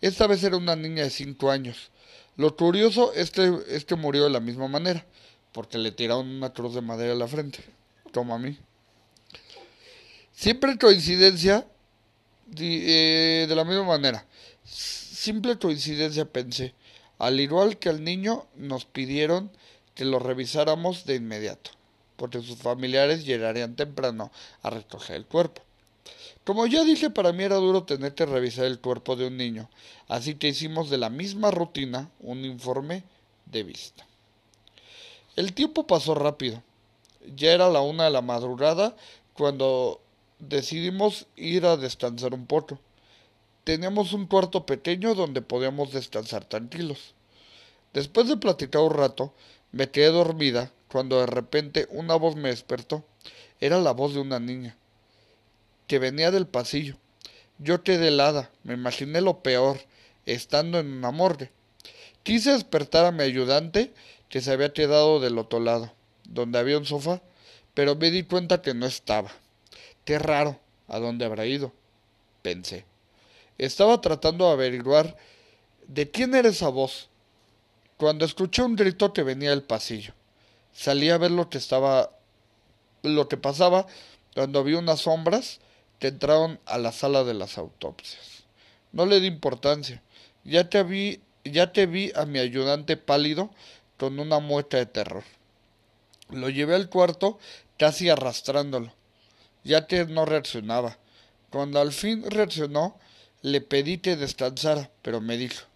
Esta 0.00 0.26
vez 0.26 0.42
era 0.42 0.56
una 0.56 0.76
niña 0.76 1.04
de 1.04 1.10
5 1.10 1.50
años. 1.50 1.90
Lo 2.36 2.56
curioso 2.56 3.12
es 3.12 3.30
que 3.30 3.60
este 3.68 3.94
murió 3.94 4.24
de 4.24 4.30
la 4.30 4.40
misma 4.40 4.66
manera, 4.68 5.06
porque 5.52 5.78
le 5.78 5.92
tiraron 5.92 6.28
una 6.28 6.52
cruz 6.52 6.74
de 6.74 6.80
madera 6.80 7.12
a 7.12 7.16
la 7.16 7.28
frente, 7.28 7.60
como 8.12 8.34
a 8.34 8.38
mí. 8.38 8.58
Siempre 10.34 10.78
coincidencia, 10.78 11.66
de, 12.46 13.42
eh, 13.42 13.46
de 13.46 13.54
la 13.54 13.64
misma 13.64 13.84
manera 13.84 14.26
simple 15.22 15.56
coincidencia 15.56 16.24
pensé. 16.24 16.74
Al 17.18 17.38
igual 17.38 17.78
que 17.78 17.88
al 17.88 18.02
niño, 18.02 18.46
nos 18.56 18.86
pidieron 18.86 19.52
que 19.94 20.04
lo 20.04 20.18
revisáramos 20.18 21.04
de 21.04 21.14
inmediato, 21.14 21.70
porque 22.16 22.42
sus 22.42 22.58
familiares 22.58 23.24
llegarían 23.24 23.76
temprano 23.76 24.32
a 24.62 24.70
recoger 24.70 25.14
el 25.14 25.26
cuerpo. 25.26 25.62
Como 26.42 26.66
ya 26.66 26.82
dije, 26.82 27.08
para 27.10 27.32
mí 27.32 27.44
era 27.44 27.54
duro 27.56 27.84
tener 27.84 28.16
que 28.16 28.26
revisar 28.26 28.64
el 28.64 28.80
cuerpo 28.80 29.14
de 29.14 29.28
un 29.28 29.36
niño, 29.36 29.70
así 30.08 30.34
que 30.34 30.48
hicimos 30.48 30.90
de 30.90 30.98
la 30.98 31.08
misma 31.08 31.52
rutina 31.52 32.10
un 32.18 32.44
informe 32.44 33.04
de 33.46 33.62
vista. 33.62 34.04
El 35.36 35.52
tiempo 35.52 35.86
pasó 35.86 36.16
rápido. 36.16 36.64
Ya 37.36 37.52
era 37.52 37.70
la 37.70 37.80
una 37.80 38.04
de 38.04 38.10
la 38.10 38.22
madrugada 38.22 38.96
cuando 39.34 40.00
decidimos 40.42 41.26
ir 41.36 41.64
a 41.66 41.76
descansar 41.76 42.34
un 42.34 42.46
poco. 42.46 42.78
Teníamos 43.64 44.12
un 44.12 44.26
cuarto 44.26 44.66
pequeño 44.66 45.14
donde 45.14 45.40
podíamos 45.40 45.92
descansar 45.92 46.44
tranquilos. 46.44 47.14
Después 47.92 48.26
de 48.28 48.36
platicar 48.36 48.82
un 48.82 48.92
rato, 48.92 49.32
me 49.70 49.90
quedé 49.90 50.08
dormida 50.08 50.72
cuando 50.88 51.20
de 51.20 51.26
repente 51.26 51.86
una 51.90 52.16
voz 52.16 52.34
me 52.34 52.48
despertó. 52.48 53.04
Era 53.60 53.78
la 53.78 53.92
voz 53.92 54.14
de 54.14 54.20
una 54.20 54.40
niña, 54.40 54.76
que 55.86 56.00
venía 56.00 56.32
del 56.32 56.48
pasillo. 56.48 56.96
Yo 57.58 57.84
quedé 57.84 58.08
helada, 58.08 58.50
me 58.64 58.74
imaginé 58.74 59.20
lo 59.20 59.42
peor, 59.42 59.78
estando 60.26 60.80
en 60.80 60.92
una 60.92 61.12
morgue. 61.12 61.52
Quise 62.24 62.50
despertar 62.52 63.04
a 63.04 63.12
mi 63.12 63.22
ayudante, 63.22 63.92
que 64.28 64.40
se 64.40 64.50
había 64.50 64.72
quedado 64.72 65.20
del 65.20 65.38
otro 65.38 65.60
lado, 65.60 65.92
donde 66.24 66.58
había 66.58 66.78
un 66.78 66.86
sofá, 66.86 67.22
pero 67.74 67.94
me 67.94 68.10
di 68.10 68.24
cuenta 68.24 68.62
que 68.62 68.74
no 68.74 68.86
estaba. 68.86 69.30
Qué 70.04 70.18
raro, 70.18 70.58
¿a 70.88 70.98
dónde 70.98 71.24
habrá 71.24 71.46
ido? 71.46 71.72
pensé. 72.42 72.84
Estaba 73.56 74.00
tratando 74.00 74.46
de 74.46 74.52
averiguar 74.52 75.16
de 75.86 76.10
quién 76.10 76.34
era 76.34 76.48
esa 76.48 76.68
voz, 76.68 77.08
cuando 77.96 78.24
escuché 78.24 78.62
un 78.62 78.76
grito 78.76 79.12
que 79.12 79.22
venía 79.22 79.50
del 79.50 79.62
pasillo. 79.62 80.12
Salí 80.72 81.10
a 81.10 81.18
ver 81.18 81.30
lo 81.30 81.48
que 81.48 81.58
estaba 81.58 82.10
lo 83.02 83.28
que 83.28 83.36
pasaba 83.36 83.86
cuando 84.34 84.62
vi 84.64 84.74
unas 84.74 85.00
sombras 85.00 85.60
que 85.98 86.08
entraron 86.08 86.60
a 86.66 86.78
la 86.78 86.92
sala 86.92 87.24
de 87.24 87.34
las 87.34 87.58
autopsias. 87.58 88.44
No 88.92 89.06
le 89.06 89.20
di 89.20 89.26
importancia. 89.26 90.02
Ya 90.44 90.68
te 90.68 90.82
vi, 90.82 91.20
ya 91.44 91.72
te 91.72 91.86
vi 91.86 92.12
a 92.14 92.26
mi 92.26 92.38
ayudante 92.38 92.96
pálido 92.96 93.50
con 93.98 94.18
una 94.18 94.38
mueca 94.38 94.78
de 94.78 94.86
terror. 94.86 95.24
Lo 96.30 96.48
llevé 96.48 96.74
al 96.74 96.88
cuarto 96.88 97.38
casi 97.76 98.08
arrastrándolo. 98.08 98.92
Yate 99.64 100.06
no 100.06 100.24
reaccionaba. 100.24 100.98
Cuando 101.50 101.80
al 101.80 101.92
fin 101.92 102.28
reaccionó, 102.30 102.98
le 103.42 103.60
pedí 103.60 103.98
que 103.98 104.16
descansara, 104.16 104.90
pero 105.02 105.20
me 105.20 105.36
dijo, 105.36 105.66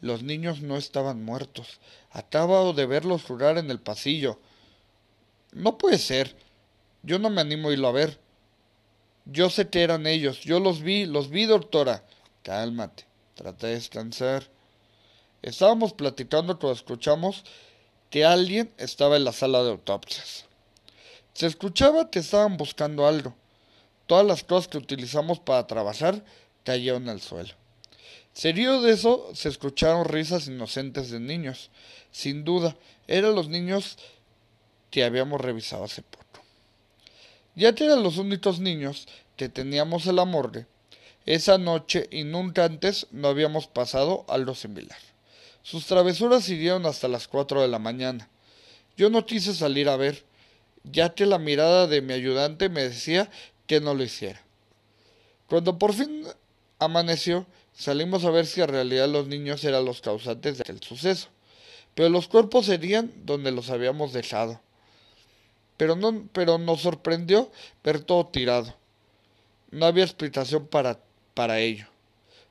los 0.00 0.22
niños 0.22 0.62
no 0.62 0.76
estaban 0.76 1.24
muertos. 1.24 1.78
Acabo 2.10 2.72
de 2.72 2.86
verlos 2.86 3.22
jugar 3.22 3.58
en 3.58 3.70
el 3.70 3.80
pasillo. 3.80 4.40
No 5.52 5.78
puede 5.78 5.98
ser. 5.98 6.36
Yo 7.02 7.18
no 7.18 7.30
me 7.30 7.40
animo 7.40 7.68
a 7.68 7.72
irlo 7.72 7.88
a 7.88 7.92
ver. 7.92 8.18
Yo 9.26 9.50
sé 9.50 9.68
que 9.68 9.82
eran 9.82 10.06
ellos. 10.06 10.40
Yo 10.40 10.58
los 10.58 10.80
vi, 10.80 11.06
los 11.06 11.30
vi, 11.30 11.44
doctora. 11.44 12.04
Cálmate. 12.42 13.06
Trata 13.34 13.66
de 13.66 13.74
descansar. 13.74 14.50
Estábamos 15.42 15.92
platicando 15.92 16.58
cuando 16.58 16.76
escuchamos 16.76 17.44
que 18.10 18.24
alguien 18.24 18.72
estaba 18.76 19.16
en 19.16 19.24
la 19.24 19.32
sala 19.32 19.62
de 19.62 19.70
autopsias. 19.70 20.46
Se 21.40 21.46
escuchaba 21.46 22.10
que 22.10 22.18
estaban 22.18 22.58
buscando 22.58 23.06
algo. 23.06 23.34
Todas 24.06 24.26
las 24.26 24.44
cosas 24.44 24.68
que 24.68 24.76
utilizamos 24.76 25.40
para 25.40 25.66
trabajar 25.66 26.22
cayeron 26.64 27.08
al 27.08 27.22
suelo. 27.22 27.54
Serio 28.34 28.82
de 28.82 28.92
eso 28.92 29.30
se 29.32 29.48
escucharon 29.48 30.04
risas 30.04 30.48
inocentes 30.48 31.10
de 31.10 31.18
niños. 31.18 31.70
Sin 32.10 32.44
duda, 32.44 32.76
eran 33.08 33.34
los 33.34 33.48
niños 33.48 33.96
que 34.90 35.02
habíamos 35.02 35.40
revisado 35.40 35.84
hace 35.84 36.02
poco. 36.02 36.44
Ya 37.54 37.74
que 37.74 37.86
eran 37.86 38.02
los 38.02 38.18
únicos 38.18 38.60
niños 38.60 39.08
que 39.38 39.48
teníamos 39.48 40.06
el 40.06 40.18
amor 40.18 40.66
esa 41.24 41.56
noche 41.56 42.06
y 42.10 42.24
nunca 42.24 42.66
antes 42.66 43.06
no 43.12 43.28
habíamos 43.28 43.66
pasado 43.66 44.26
algo 44.28 44.54
similar. 44.54 44.98
Sus 45.62 45.86
travesuras 45.86 46.44
siguieron 46.44 46.84
hasta 46.84 47.08
las 47.08 47.28
cuatro 47.28 47.62
de 47.62 47.68
la 47.68 47.78
mañana. 47.78 48.28
Yo 48.98 49.08
no 49.08 49.24
quise 49.24 49.54
salir 49.54 49.88
a 49.88 49.96
ver, 49.96 50.22
ya 50.84 51.14
que 51.14 51.26
la 51.26 51.38
mirada 51.38 51.86
de 51.86 52.00
mi 52.00 52.12
ayudante 52.12 52.68
me 52.68 52.82
decía 52.82 53.30
que 53.66 53.80
no 53.80 53.94
lo 53.94 54.02
hiciera. 54.02 54.40
Cuando 55.46 55.78
por 55.78 55.92
fin 55.92 56.24
amaneció, 56.78 57.46
salimos 57.74 58.24
a 58.24 58.30
ver 58.30 58.46
si 58.46 58.60
en 58.60 58.68
realidad 58.68 59.08
los 59.08 59.26
niños 59.26 59.64
eran 59.64 59.84
los 59.84 60.00
causantes 60.00 60.58
del 60.58 60.80
suceso, 60.80 61.28
pero 61.94 62.08
los 62.08 62.28
cuerpos 62.28 62.66
serían 62.66 63.12
donde 63.24 63.50
los 63.50 63.70
habíamos 63.70 64.12
dejado. 64.12 64.60
Pero, 65.76 65.96
no, 65.96 66.28
pero 66.32 66.58
nos 66.58 66.82
sorprendió 66.82 67.50
ver 67.82 68.00
todo 68.00 68.26
tirado. 68.26 68.76
No 69.70 69.86
había 69.86 70.04
explicación 70.04 70.66
para, 70.66 71.00
para 71.34 71.58
ello. 71.60 71.86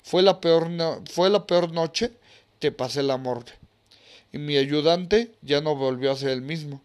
Fue 0.04 0.24
la, 0.24 0.42
peor 0.42 0.70
fue 1.10 1.30
la 1.30 1.46
peor 1.46 1.72
noche 1.72 2.12
que 2.60 2.72
pasé 2.72 3.04
la 3.04 3.18
muerte. 3.18 3.54
Y 4.32 4.38
mi 4.38 4.58
ayudante 4.58 5.32
ya 5.42 5.62
no 5.62 5.76
volvió 5.76 6.12
a 6.12 6.16
ser 6.16 6.30
el 6.30 6.42
mismo. 6.42 6.82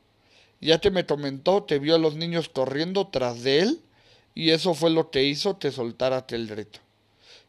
Ya 0.65 0.81
que 0.81 0.91
me 0.91 1.05
comentó 1.05 1.63
te 1.63 1.79
vio 1.79 1.95
a 1.95 1.99
los 1.99 2.17
niños 2.17 2.49
corriendo 2.49 3.09
tras 3.09 3.43
de 3.43 3.61
él 3.61 3.83
y 4.35 4.49
eso 4.49 4.73
fue 4.73 4.89
lo 4.89 5.11
que 5.11 5.23
hizo 5.25 5.59
que 5.59 5.71
soltara 5.71 6.25
el 6.31 6.49
reto. 6.49 6.81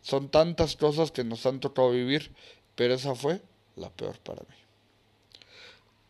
Son 0.01 0.27
tantas 0.27 0.75
cosas 0.75 1.13
que 1.13 1.23
nos 1.23 1.45
han 1.45 1.61
tocado 1.61 1.91
vivir, 1.91 2.33
pero 2.75 2.93
esa 2.93 3.15
fue 3.15 3.41
la 3.77 3.89
peor 3.89 4.19
para 4.19 4.41
mí. 4.41 4.55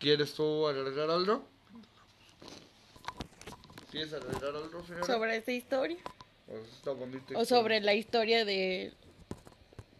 ¿Quieres 0.00 0.34
tú 0.34 0.66
agregar 0.66 1.08
algo? 1.08 1.46
¿Quieres 3.92 4.12
agregar 4.12 4.56
algo, 4.56 4.84
señora? 4.84 5.06
¿Sobre 5.06 5.36
esta 5.36 5.52
historia? 5.52 5.98
Pues 6.48 6.60
o 7.36 7.44
sobre 7.44 7.80
la 7.82 7.94
historia 7.94 8.44
de 8.44 8.92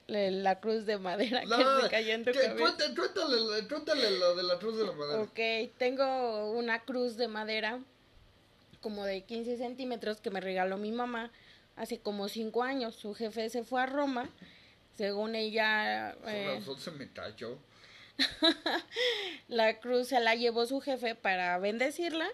la 0.09 0.61
cruz 0.61 0.87
de 0.87 0.99
madera 0.99 1.41
que 1.43 1.83
se 1.83 1.91
cayó 1.91 2.15
en 2.15 2.25
tu. 2.25 2.31
Cuéntale, 2.33 4.19
lo 4.19 4.37
de 4.37 4.43
la 4.43 4.59
cruz 4.59 4.79
de 4.79 4.87
la 4.87 4.93
madera. 4.93 5.23
Ok, 5.23 5.73
tengo 5.79 6.53
una 6.53 6.81
cruz 6.81 7.17
de 7.17 7.29
madera 7.29 7.81
como 8.81 9.05
de 9.05 9.23
15 9.23 9.57
centímetros 9.57 10.21
que 10.21 10.31
me 10.31 10.41
regaló 10.41 10.77
mi 10.77 10.93
mamá 10.93 11.33
hace 11.75 11.99
como 11.99 12.29
5 12.29 12.63
años. 12.63 12.95
Su 12.95 13.15
jefe 13.15 13.49
se 13.51 13.65
fue 13.65 13.83
a 13.83 13.87
Roma, 13.87 14.29
según 14.97 15.35
ella... 15.35 16.17
Eh, 16.27 16.61
se 16.79 16.91
me 16.93 17.11
cayó. 17.11 17.59
la 19.49 19.79
cruz 19.81 20.09
se 20.09 20.21
la 20.21 20.35
llevó 20.35 20.67
su 20.67 20.81
jefe 20.81 21.15
para 21.15 21.59
bendecirla. 21.59 22.29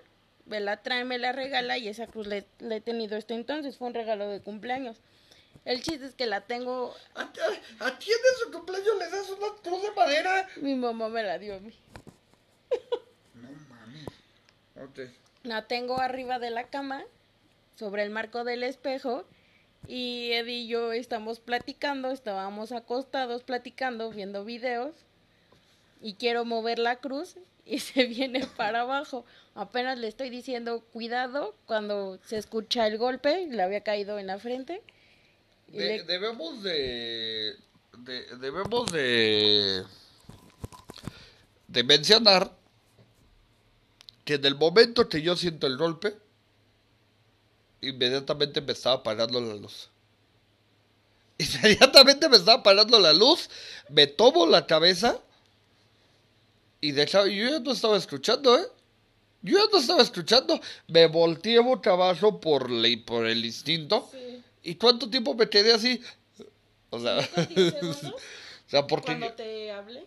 Me 0.44 0.60
la 0.60 0.82
trae, 0.82 1.04
me 1.04 1.18
la 1.18 1.32
regala 1.32 1.78
y 1.78 1.88
esa 1.88 2.06
cruz 2.06 2.26
le, 2.26 2.44
le 2.58 2.76
he 2.76 2.80
tenido 2.80 3.16
este 3.16 3.34
entonces. 3.34 3.78
Fue 3.78 3.88
un 3.88 3.94
regalo 3.94 4.28
de 4.28 4.40
cumpleaños. 4.40 4.98
El 5.64 5.80
chiste 5.82 6.06
es 6.06 6.14
que 6.14 6.26
la 6.26 6.40
tengo. 6.40 6.94
¿A, 7.14 7.30
quién 7.32 8.16
de 8.18 8.44
su 8.44 8.50
cumpleaños 8.50 8.98
le 8.98 9.10
das 9.10 9.30
una 9.30 9.46
cruz 9.62 9.82
de 9.82 9.90
madera? 9.92 10.48
Mi 10.56 10.74
mamá 10.74 11.08
me 11.08 11.22
la 11.22 11.38
dio 11.38 11.54
a 11.54 11.60
mí. 11.60 11.72
No 13.34 13.48
mami. 13.68 14.04
Ok. 14.82 15.12
La 15.44 15.68
tengo 15.68 16.00
arriba 16.00 16.40
de 16.40 16.50
la 16.50 16.64
cama, 16.64 17.04
sobre 17.76 18.02
el 18.02 18.10
marco 18.10 18.42
del 18.42 18.64
espejo. 18.64 19.24
Y 19.86 20.32
Eddie 20.32 20.62
y 20.62 20.68
yo 20.68 20.92
estamos 20.92 21.40
platicando, 21.40 22.10
estábamos 22.10 22.72
acostados 22.72 23.44
platicando, 23.44 24.10
viendo 24.10 24.44
videos. 24.44 24.94
Y 26.00 26.14
quiero 26.14 26.44
mover 26.44 26.80
la 26.80 26.96
cruz 26.96 27.36
y 27.64 27.78
se 27.78 28.06
viene 28.06 28.46
para 28.56 28.80
abajo. 28.80 29.24
Apenas 29.54 29.96
le 29.96 30.08
estoy 30.08 30.28
diciendo 30.28 30.80
cuidado 30.92 31.54
cuando 31.66 32.18
se 32.24 32.36
escucha 32.36 32.88
el 32.88 32.98
golpe, 32.98 33.46
le 33.46 33.62
había 33.62 33.82
caído 33.82 34.18
en 34.18 34.26
la 34.26 34.40
frente 34.40 34.82
Debemos 35.72 36.62
de, 36.62 37.56
Debemos 38.38 38.92
de. 38.92 39.84
De 41.68 41.84
mencionar 41.84 42.54
que 44.24 44.34
en 44.34 44.44
el 44.44 44.54
momento 44.56 45.08
que 45.08 45.22
yo 45.22 45.36
siento 45.36 45.66
el 45.66 45.78
golpe, 45.78 46.14
inmediatamente 47.80 48.60
me 48.60 48.72
estaba 48.72 48.96
apagando 48.96 49.40
la 49.40 49.54
luz. 49.54 49.88
Inmediatamente 51.38 52.28
me 52.28 52.36
estaba 52.36 52.58
apagando 52.60 52.98
la 52.98 53.14
luz, 53.14 53.48
me 53.88 54.06
tomo 54.06 54.46
la 54.46 54.66
cabeza 54.66 55.18
y 56.80 56.92
de 56.92 57.06
yo 57.06 57.26
ya 57.26 57.60
no 57.60 57.72
estaba 57.72 57.96
escuchando, 57.96 58.58
¿eh? 58.58 58.66
Yo 59.40 59.58
ya 59.58 59.64
no 59.72 59.78
estaba 59.78 60.02
escuchando, 60.02 60.60
me 60.88 61.06
volteé 61.06 61.58
boca 61.60 61.92
abajo 61.92 62.38
por, 62.40 62.68
por 63.06 63.26
el 63.26 63.44
instinto. 63.44 64.08
¿Y 64.62 64.76
cuánto 64.76 65.10
tiempo 65.10 65.34
me 65.34 65.48
quedé 65.48 65.72
así? 65.72 66.00
O 66.90 67.00
sea, 67.00 67.18
o 67.82 68.68
sea 68.68 68.86
porque... 68.86 69.06
Cuando 69.06 69.32
te 69.32 69.72
hablé. 69.72 70.04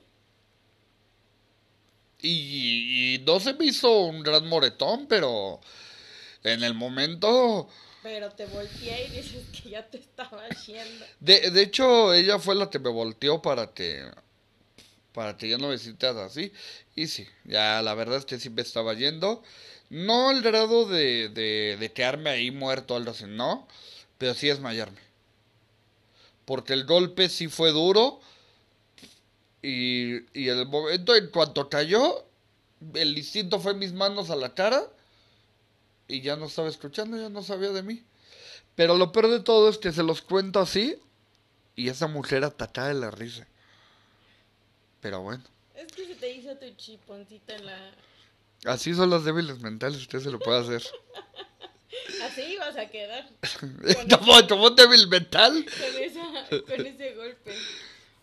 Y, 2.22 3.22
no 3.26 3.40
se 3.40 3.54
me 3.54 3.66
hizo 3.66 4.02
un 4.02 4.24
gran 4.24 4.48
moretón, 4.48 5.08
pero 5.08 5.60
en 6.44 6.64
el 6.64 6.74
momento... 6.74 7.70
Pero 8.02 8.30
te 8.32 8.46
volteé 8.46 9.08
y 9.08 9.18
dices 9.18 9.44
que 9.52 9.72
ya 9.72 9.86
te 9.88 9.98
estaba 9.98 10.48
yendo. 10.50 11.06
De, 11.20 11.52
de 11.52 11.62
hecho, 11.62 12.14
ella 12.14 12.40
fue 12.40 12.56
la 12.56 12.70
que 12.70 12.80
me 12.80 12.90
volteó 12.90 13.42
para 13.42 13.74
que 13.74 14.04
para 15.12 15.38
que 15.38 15.48
ya 15.48 15.58
no 15.58 15.70
me 15.70 15.78
sintas 15.78 16.16
así. 16.18 16.52
Y 16.96 17.08
sí, 17.08 17.26
ya 17.46 17.82
la 17.82 17.94
verdad 17.96 18.18
es 18.18 18.26
que 18.26 18.38
sí 18.38 18.50
me 18.50 18.62
estaba 18.62 18.94
yendo. 18.94 19.42
No 19.90 20.30
al 20.30 20.42
grado 20.42 20.88
de, 20.88 21.30
de, 21.30 21.78
de 21.80 21.92
quedarme 21.94 22.30
ahí 22.30 22.52
muerto 22.52 22.94
o 22.94 22.98
algo 22.98 23.12
así, 23.12 23.24
no 23.26 23.68
pero 24.18 24.34
sí 24.34 24.48
desmayarme. 24.48 25.00
Porque 26.46 26.74
el 26.74 26.86
golpe 26.86 27.30
sí 27.30 27.48
fue 27.48 27.72
duro 27.72 28.20
y, 29.62 30.18
y 30.40 30.50
el 30.50 30.68
momento 30.68 31.16
en 31.16 31.30
cuanto 31.30 31.70
cayó, 31.70 32.26
el 32.94 33.18
instinto 33.18 33.60
fue 33.60 33.74
mis 33.74 33.94
manos 33.94 34.30
a 34.30 34.36
la 34.36 34.54
cara 34.54 34.84
y 36.08 36.22
ya 36.22 36.36
no 36.36 36.46
estaba 36.46 36.70
escuchando, 36.70 37.18
ya 37.18 37.30
no 37.30 37.42
sabía 37.42 37.70
de 37.70 37.84
mí. 37.84 38.04
Pero 38.76 38.98
lo 38.98 39.12
peor 39.12 39.30
de 39.30 39.40
todo 39.40 39.70
es 39.70 39.78
que 39.78 39.92
se 39.92 40.04
los 40.04 40.22
cuento 40.22 40.60
así 40.60 41.00
y 41.76 41.90
esa 41.90 42.08
mujer 42.08 42.44
atacada 42.44 42.90
de 42.90 42.96
la 42.96 43.12
risa. 43.12 43.48
Pero 45.02 45.22
bueno. 45.22 45.44
Es 45.76 45.92
que 45.92 46.06
se 46.06 46.16
te 46.16 46.32
hizo 46.32 46.56
tu 46.58 46.70
chiponcita 46.76 47.56
en 47.56 47.66
la... 47.66 47.92
Así 48.66 48.94
son 48.94 49.10
las 49.10 49.24
débiles 49.24 49.60
mentales, 49.60 50.00
usted 50.00 50.20
se 50.20 50.32
lo 50.32 50.40
puede 50.40 50.62
hacer. 50.62 50.84
Así 52.24 52.42
ibas 52.54 52.78
a 52.78 52.88
quedar. 52.88 53.28
como, 54.50 54.68
un 54.68 54.76
débil 54.76 55.08
mental. 55.08 55.66
Con, 56.50 56.86
ese 56.86 57.16
golpe. 57.16 57.54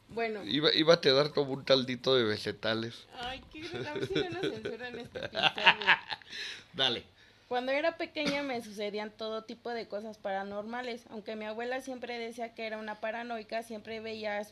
Bueno. 0.08 0.44
Iba, 0.44 0.72
iba 0.74 0.94
a 0.94 1.00
quedar 1.00 1.32
como 1.32 1.52
un 1.54 1.64
taldito 1.64 2.14
de 2.14 2.24
vegetales. 2.24 3.06
Ay, 3.14 3.42
qué 3.52 3.64
si 3.64 3.76
no 3.76 4.40
censuran 4.40 4.98
este 4.98 5.20
Dale. 6.74 7.04
Cuando 7.48 7.72
era 7.72 7.98
pequeña 7.98 8.42
me 8.42 8.62
sucedían 8.62 9.10
todo 9.10 9.44
tipo 9.44 9.70
de 9.70 9.86
cosas 9.86 10.16
paranormales. 10.18 11.04
Aunque 11.10 11.36
mi 11.36 11.44
abuela 11.44 11.80
siempre 11.82 12.18
decía 12.18 12.54
que 12.54 12.66
era 12.66 12.78
una 12.78 13.00
paranoica, 13.00 13.62
siempre 13.62 14.00
veía 14.00 14.42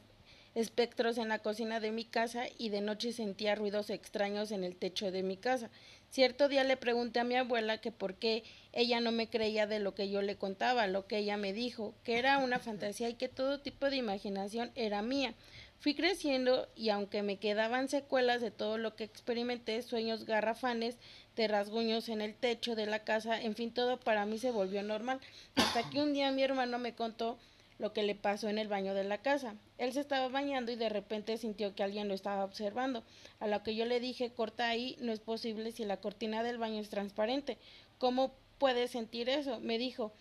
espectros 0.54 1.16
en 1.18 1.28
la 1.28 1.38
cocina 1.38 1.80
de 1.80 1.92
mi 1.92 2.04
casa 2.04 2.44
y 2.58 2.70
de 2.70 2.80
noche 2.80 3.12
sentía 3.12 3.54
ruidos 3.54 3.88
extraños 3.88 4.50
en 4.50 4.64
el 4.64 4.76
techo 4.76 5.10
de 5.10 5.22
mi 5.22 5.36
casa. 5.36 5.70
Cierto 6.10 6.48
día 6.48 6.64
le 6.64 6.76
pregunté 6.76 7.20
a 7.20 7.24
mi 7.24 7.36
abuela 7.36 7.78
que 7.78 7.92
por 7.92 8.16
qué 8.16 8.42
ella 8.72 9.00
no 9.00 9.12
me 9.12 9.28
creía 9.28 9.68
de 9.68 9.78
lo 9.78 9.94
que 9.94 10.10
yo 10.10 10.22
le 10.22 10.36
contaba, 10.36 10.88
lo 10.88 11.06
que 11.06 11.18
ella 11.18 11.36
me 11.36 11.52
dijo, 11.52 11.94
que 12.02 12.18
era 12.18 12.38
una 12.38 12.58
fantasía 12.60 13.08
y 13.08 13.14
que 13.14 13.28
todo 13.28 13.60
tipo 13.60 13.88
de 13.88 13.96
imaginación 13.96 14.72
era 14.74 15.02
mía. 15.02 15.34
Fui 15.78 15.94
creciendo 15.94 16.68
y 16.74 16.90
aunque 16.90 17.22
me 17.22 17.38
quedaban 17.38 17.88
secuelas 17.88 18.40
de 18.42 18.50
todo 18.50 18.76
lo 18.76 18.96
que 18.96 19.04
experimenté, 19.04 19.80
sueños 19.82 20.26
garrafanes, 20.26 20.98
de 21.36 21.46
rasguños 21.46 22.08
en 22.08 22.20
el 22.20 22.34
techo 22.34 22.74
de 22.74 22.86
la 22.86 23.04
casa, 23.04 23.40
en 23.40 23.54
fin, 23.54 23.72
todo 23.72 23.98
para 23.98 24.26
mí 24.26 24.38
se 24.38 24.50
volvió 24.50 24.82
normal. 24.82 25.20
Hasta 25.54 25.88
que 25.88 26.02
un 26.02 26.12
día 26.12 26.32
mi 26.32 26.42
hermano 26.42 26.78
me 26.78 26.94
contó 26.94 27.38
lo 27.80 27.92
que 27.92 28.02
le 28.02 28.14
pasó 28.14 28.48
en 28.48 28.58
el 28.58 28.68
baño 28.68 28.94
de 28.94 29.04
la 29.04 29.18
casa. 29.18 29.54
Él 29.78 29.92
se 29.92 30.00
estaba 30.00 30.28
bañando 30.28 30.70
y 30.70 30.76
de 30.76 30.90
repente 30.90 31.38
sintió 31.38 31.74
que 31.74 31.82
alguien 31.82 32.08
lo 32.08 32.14
estaba 32.14 32.44
observando, 32.44 33.02
a 33.40 33.46
lo 33.46 33.62
que 33.62 33.74
yo 33.74 33.86
le 33.86 34.00
dije, 34.00 34.30
corta 34.30 34.68
ahí, 34.68 34.96
no 35.00 35.12
es 35.12 35.20
posible 35.20 35.72
si 35.72 35.84
la 35.84 35.96
cortina 35.96 36.42
del 36.42 36.58
baño 36.58 36.80
es 36.80 36.90
transparente. 36.90 37.56
¿Cómo 37.98 38.32
puedes 38.58 38.90
sentir 38.90 39.30
eso? 39.30 39.60
Me 39.60 39.78
dijo, 39.78 40.12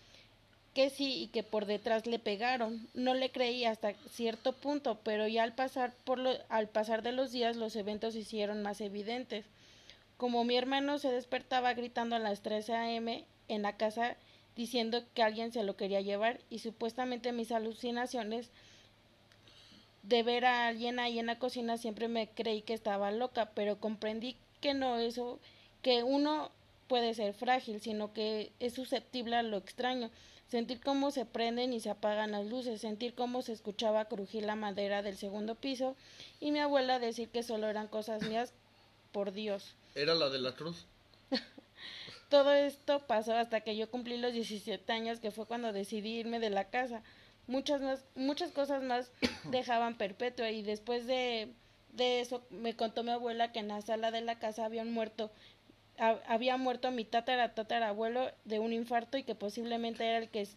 que 0.74 0.88
sí 0.88 1.22
y 1.22 1.26
que 1.28 1.42
por 1.42 1.66
detrás 1.66 2.06
le 2.06 2.18
pegaron. 2.18 2.88
No 2.94 3.14
le 3.14 3.30
creí 3.30 3.66
hasta 3.66 3.92
cierto 4.10 4.52
punto, 4.52 4.98
pero 5.02 5.28
ya 5.28 5.42
al 5.42 5.54
pasar, 5.54 5.92
por 6.04 6.18
lo, 6.18 6.32
al 6.48 6.68
pasar 6.68 7.02
de 7.02 7.12
los 7.12 7.32
días 7.32 7.56
los 7.56 7.76
eventos 7.76 8.14
se 8.14 8.20
hicieron 8.20 8.62
más 8.62 8.80
evidentes. 8.80 9.44
Como 10.16 10.44
mi 10.44 10.56
hermano 10.56 10.98
se 10.98 11.10
despertaba 11.10 11.74
gritando 11.74 12.16
a 12.16 12.20
las 12.20 12.40
13 12.40 12.74
a.m. 12.74 13.24
en 13.48 13.62
la 13.62 13.76
casa 13.76 14.16
diciendo 14.60 15.02
que 15.14 15.22
alguien 15.22 15.52
se 15.52 15.62
lo 15.62 15.74
quería 15.74 16.02
llevar 16.02 16.38
y 16.50 16.58
supuestamente 16.58 17.32
mis 17.32 17.50
alucinaciones 17.50 18.50
de 20.02 20.22
ver 20.22 20.44
a 20.44 20.68
alguien 20.68 20.98
ahí 20.98 21.18
en 21.18 21.24
la 21.24 21.38
cocina 21.38 21.78
siempre 21.78 22.08
me 22.08 22.28
creí 22.28 22.60
que 22.60 22.74
estaba 22.74 23.10
loca, 23.10 23.52
pero 23.54 23.80
comprendí 23.80 24.36
que 24.60 24.74
no 24.74 24.98
eso, 24.98 25.38
que 25.80 26.02
uno 26.02 26.50
puede 26.88 27.14
ser 27.14 27.32
frágil, 27.32 27.80
sino 27.80 28.12
que 28.12 28.52
es 28.60 28.74
susceptible 28.74 29.36
a 29.36 29.42
lo 29.42 29.56
extraño 29.56 30.10
sentir 30.50 30.80
cómo 30.80 31.10
se 31.10 31.24
prenden 31.24 31.72
y 31.72 31.80
se 31.80 31.88
apagan 31.88 32.32
las 32.32 32.44
luces, 32.44 32.82
sentir 32.82 33.14
cómo 33.14 33.40
se 33.40 33.54
escuchaba 33.54 34.06
crujir 34.06 34.44
la 34.44 34.56
madera 34.56 35.00
del 35.00 35.16
segundo 35.16 35.54
piso 35.54 35.96
y 36.38 36.50
mi 36.50 36.58
abuela 36.58 36.98
decir 36.98 37.30
que 37.30 37.42
solo 37.42 37.68
eran 37.68 37.88
cosas 37.88 38.22
mías, 38.28 38.52
por 39.12 39.32
Dios. 39.32 39.74
¿Era 39.94 40.14
la 40.14 40.28
de 40.28 40.38
la 40.38 40.54
cruz? 40.54 40.84
Todo 42.30 42.52
esto 42.52 43.00
pasó 43.06 43.34
hasta 43.34 43.60
que 43.60 43.76
yo 43.76 43.90
cumplí 43.90 44.16
los 44.16 44.32
17 44.32 44.90
años, 44.92 45.20
que 45.20 45.30
fue 45.30 45.46
cuando 45.46 45.74
decidí 45.74 46.20
irme 46.20 46.40
de 46.40 46.48
la 46.48 46.70
casa. 46.70 47.02
Muchas, 47.46 47.82
más, 47.82 48.04
muchas 48.14 48.52
cosas 48.52 48.82
más 48.82 49.10
dejaban 49.50 49.98
perpetua 49.98 50.50
y 50.50 50.62
después 50.62 51.06
de, 51.06 51.52
de 51.92 52.20
eso 52.20 52.42
me 52.48 52.74
contó 52.74 53.02
mi 53.02 53.10
abuela 53.10 53.52
que 53.52 53.58
en 53.58 53.68
la 53.68 53.82
sala 53.82 54.10
de 54.10 54.22
la 54.22 54.38
casa 54.38 54.64
había 54.64 54.82
un 54.82 54.92
muerto 54.92 55.30
había 56.26 56.56
muerto 56.56 56.90
mi 56.90 57.04
tatara 57.04 57.88
abuelo 57.88 58.30
de 58.44 58.58
un 58.58 58.72
infarto 58.72 59.18
y 59.18 59.22
que 59.22 59.34
posiblemente 59.34 60.06
era 60.06 60.18
el 60.18 60.30
que 60.30 60.48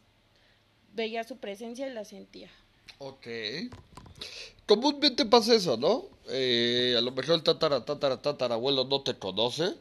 veía 0.93 1.23
su 1.23 1.37
presencia 1.37 1.87
y 1.87 1.93
la 1.93 2.05
sentía. 2.05 2.49
Ok. 2.99 3.27
Comúnmente 4.65 5.25
pasa 5.25 5.53
eso, 5.53 5.75
¿no? 5.75 6.05
Eh, 6.29 6.95
a 6.97 7.01
lo 7.01 7.11
mejor 7.11 7.35
el 7.35 7.43
tatara 7.43 7.83
tatara 7.83 8.55
abuelo 8.55 8.85
no 8.85 9.01
te 9.01 9.15
conoce. 9.15 9.73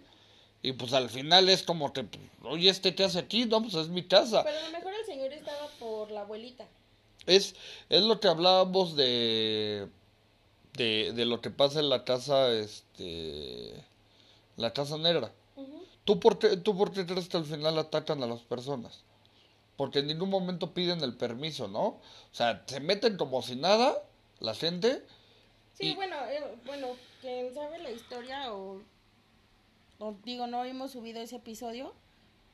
Y 0.62 0.72
pues 0.72 0.92
al 0.92 1.10
final 1.10 1.48
es 1.48 1.62
como 1.64 1.92
te, 1.92 2.06
oye, 2.44 2.70
este 2.70 2.92
te 2.92 3.04
hace 3.04 3.18
aquí, 3.18 3.46
no, 3.46 3.62
pues 3.62 3.74
es 3.74 3.88
mi 3.88 4.04
casa. 4.04 4.44
Pero 4.44 4.58
a 4.58 4.62
lo 4.62 4.70
mejor 4.70 4.94
el 4.94 5.04
señor 5.04 5.32
estaba 5.32 5.66
por 5.80 6.10
la 6.10 6.20
abuelita. 6.20 6.66
Es, 7.26 7.56
es 7.88 8.02
lo 8.02 8.20
que 8.20 8.28
hablábamos 8.28 8.96
de, 8.96 9.88
de, 10.74 11.12
de 11.14 11.24
lo 11.24 11.40
que 11.40 11.50
pasa 11.50 11.80
en 11.80 11.88
la 11.88 12.04
casa, 12.04 12.52
este, 12.52 13.74
la 14.56 14.72
casa 14.72 14.96
negra. 14.98 15.32
¿Tú 16.04 16.18
por, 16.18 16.38
qué, 16.38 16.56
¿Tú 16.56 16.76
por 16.76 16.92
qué 16.92 17.06
crees 17.06 17.28
que 17.28 17.36
al 17.36 17.44
final 17.44 17.78
atacan 17.78 18.22
a 18.22 18.26
las 18.26 18.40
personas? 18.40 19.02
Porque 19.76 20.00
en 20.00 20.08
ningún 20.08 20.30
momento 20.30 20.74
piden 20.74 21.00
el 21.02 21.14
permiso, 21.14 21.68
¿no? 21.68 21.84
O 21.84 22.00
sea, 22.32 22.64
se 22.66 22.80
meten 22.80 23.16
como 23.16 23.42
si 23.42 23.56
nada, 23.56 24.02
la 24.40 24.54
gente. 24.54 25.02
Sí, 25.78 25.94
bueno, 25.94 26.16
eh, 26.26 26.42
bueno, 26.66 26.88
quien 27.20 27.54
sabe 27.54 27.78
la 27.78 27.90
historia 27.90 28.52
o, 28.52 28.80
digo, 30.24 30.46
no 30.46 30.64
hemos 30.64 30.92
subido 30.92 31.20
ese 31.20 31.36
episodio, 31.36 31.94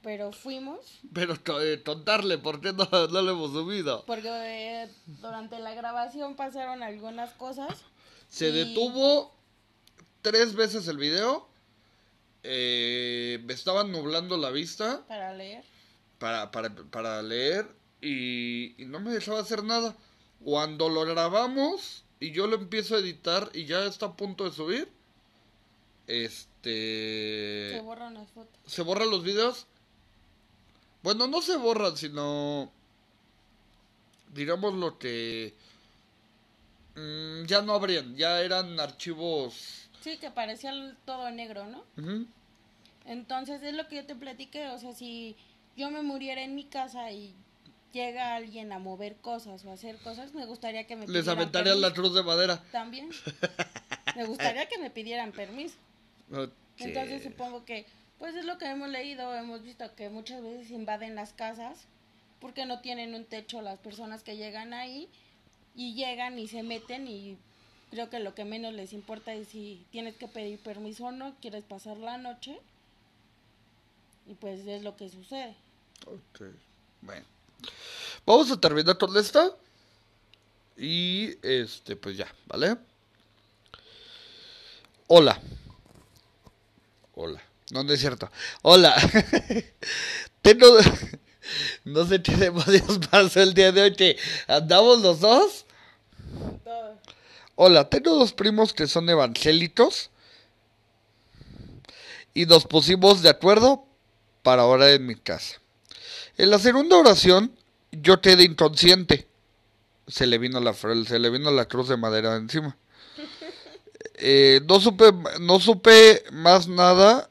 pero 0.02 0.32
fuimos. 0.32 1.00
Pero 1.12 1.34
eh, 1.60 1.82
contarle, 1.82 2.38
¿por 2.38 2.60
qué 2.60 2.72
no, 2.72 2.88
no 2.90 3.22
lo 3.22 3.30
hemos 3.32 3.52
subido? 3.52 4.04
Porque 4.06 4.28
eh, 4.28 4.88
durante 5.20 5.58
la 5.58 5.74
grabación 5.74 6.36
pasaron 6.36 6.82
algunas 6.82 7.32
cosas. 7.34 7.84
Se 8.28 8.52
detuvo 8.52 9.34
tres 10.22 10.54
veces 10.54 10.86
el 10.88 10.98
video 10.98 11.48
eh, 12.42 13.40
me 13.44 13.52
estaban 13.52 13.92
nublando 13.92 14.36
la 14.36 14.50
vista. 14.50 15.04
Para 15.06 15.34
leer. 15.34 15.64
Para, 16.18 16.50
para, 16.50 16.74
para 16.74 17.22
leer 17.22 17.68
y, 18.00 18.74
no 18.78 19.00
me 19.00 19.10
dejaba 19.10 19.40
hacer 19.40 19.64
nada. 19.64 19.96
Cuando 20.42 20.88
lo 20.88 21.04
grabamos 21.04 22.04
y 22.20 22.32
yo 22.32 22.46
lo 22.46 22.56
empiezo 22.56 22.96
a 22.96 23.00
editar 23.00 23.50
y 23.52 23.66
ya 23.66 23.84
está 23.84 24.06
a 24.06 24.16
punto 24.16 24.44
de 24.44 24.52
subir, 24.52 24.88
este... 26.06 26.47
Se 26.62 27.80
borran 27.82 28.14
las 28.14 28.28
fotos. 28.30 28.58
¿Se 28.66 28.82
borran 28.82 29.10
los 29.10 29.22
videos? 29.22 29.66
Bueno, 31.02 31.26
no 31.26 31.42
se 31.42 31.56
borran, 31.56 31.96
sino... 31.96 32.70
Digamos 34.34 34.74
lo 34.74 34.98
que... 34.98 35.54
Mm, 36.96 37.44
ya 37.46 37.62
no 37.62 37.74
habrían, 37.74 38.16
ya 38.16 38.40
eran 38.40 38.78
archivos 38.80 39.88
Sí, 40.00 40.16
que 40.18 40.30
parecía 40.30 40.72
todo 41.04 41.30
negro, 41.30 41.66
¿no? 41.66 41.84
Entonces 43.04 43.62
es 43.62 43.74
lo 43.74 43.88
que 43.88 43.96
yo 43.96 44.06
te 44.06 44.14
platiqué, 44.14 44.68
o 44.68 44.78
sea, 44.78 44.92
si 44.94 45.36
yo 45.76 45.90
me 45.90 46.02
muriera 46.02 46.42
en 46.42 46.54
mi 46.54 46.64
casa 46.64 47.10
y 47.10 47.34
llega 47.92 48.34
alguien 48.34 48.72
a 48.72 48.78
mover 48.78 49.16
cosas 49.16 49.64
o 49.64 49.72
hacer 49.72 49.96
cosas, 49.98 50.34
me 50.34 50.46
gustaría 50.46 50.86
que 50.86 50.94
me 50.94 51.06
Les 51.08 51.26
aventarían 51.26 51.80
la 51.80 51.92
cruz 51.92 52.14
de 52.14 52.22
madera. 52.22 52.62
También. 52.70 53.10
me 54.16 54.24
gustaría 54.24 54.68
que 54.68 54.78
me 54.78 54.90
pidieran 54.90 55.32
permiso. 55.32 55.76
Entonces 56.78 57.22
supongo 57.22 57.64
que, 57.64 57.86
pues 58.18 58.34
es 58.34 58.44
lo 58.44 58.58
que 58.58 58.66
hemos 58.66 58.88
leído, 58.88 59.34
hemos 59.34 59.62
visto 59.62 59.94
que 59.94 60.10
muchas 60.10 60.42
veces 60.42 60.70
invaden 60.70 61.14
las 61.14 61.32
casas 61.32 61.86
porque 62.40 62.66
no 62.66 62.80
tienen 62.80 63.14
un 63.14 63.24
techo 63.24 63.62
las 63.62 63.78
personas 63.78 64.22
que 64.22 64.36
llegan 64.36 64.72
ahí 64.72 65.08
y 65.74 65.94
llegan 65.94 66.38
y 66.38 66.46
se 66.48 66.62
meten 66.62 67.08
y 67.08 67.36
creo 67.90 68.10
que 68.10 68.20
lo 68.20 68.34
que 68.34 68.44
menos 68.44 68.74
les 68.74 68.92
importa 68.92 69.32
es 69.32 69.48
si 69.48 69.84
tienes 69.90 70.16
que 70.16 70.28
pedir 70.28 70.58
permiso 70.58 71.06
o 71.06 71.12
no, 71.12 71.34
quieres 71.40 71.64
pasar 71.64 71.96
la 71.96 72.18
noche. 72.18 72.58
Y 74.26 74.34
pues 74.34 74.66
es 74.66 74.82
lo 74.82 74.94
que 74.96 75.08
sucede. 75.08 75.54
Ok, 76.06 76.42
bueno. 77.00 77.24
Vamos 78.26 78.50
a 78.50 78.60
terminar 78.60 78.98
con 78.98 79.16
esta. 79.16 79.50
Y 80.76 81.34
este, 81.42 81.96
pues 81.96 82.16
ya, 82.16 82.32
¿vale? 82.46 82.76
Hola. 85.06 85.40
Hola. 87.20 87.42
No, 87.72 87.82
no 87.82 87.92
es 87.92 87.98
cierto. 87.98 88.30
Hola. 88.62 88.94
Tengo... 90.42 90.66
No 91.82 92.04
sé 92.04 92.20
qué 92.22 92.36
demonios 92.36 92.98
pasó 93.10 93.40
el 93.40 93.54
día 93.54 93.72
de 93.72 93.80
hoy 93.80 93.94
que 93.94 94.18
andamos 94.46 95.00
los 95.00 95.20
dos. 95.20 95.64
Hola, 97.54 97.88
tengo 97.88 98.14
dos 98.16 98.34
primos 98.34 98.74
que 98.74 98.86
son 98.86 99.08
evangélicos 99.08 100.10
y 102.34 102.44
nos 102.44 102.66
pusimos 102.66 103.22
de 103.22 103.30
acuerdo 103.30 103.86
para 104.42 104.66
orar 104.66 104.90
en 104.90 105.06
mi 105.06 105.14
casa. 105.14 105.58
En 106.36 106.50
la 106.50 106.58
segunda 106.58 106.98
oración 106.98 107.56
yo 107.92 108.20
quedé 108.20 108.44
inconsciente. 108.44 109.26
Se 110.06 110.26
le 110.26 110.36
vino 110.36 110.60
la, 110.60 110.74
se 110.74 111.18
le 111.18 111.30
vino 111.30 111.50
la 111.50 111.64
cruz 111.64 111.88
de 111.88 111.96
madera 111.96 112.36
encima. 112.36 112.76
Eh, 114.14 114.60
no 114.66 114.80
supe 114.80 115.12
no 115.40 115.60
supe 115.60 116.24
más 116.32 116.68
nada. 116.68 117.30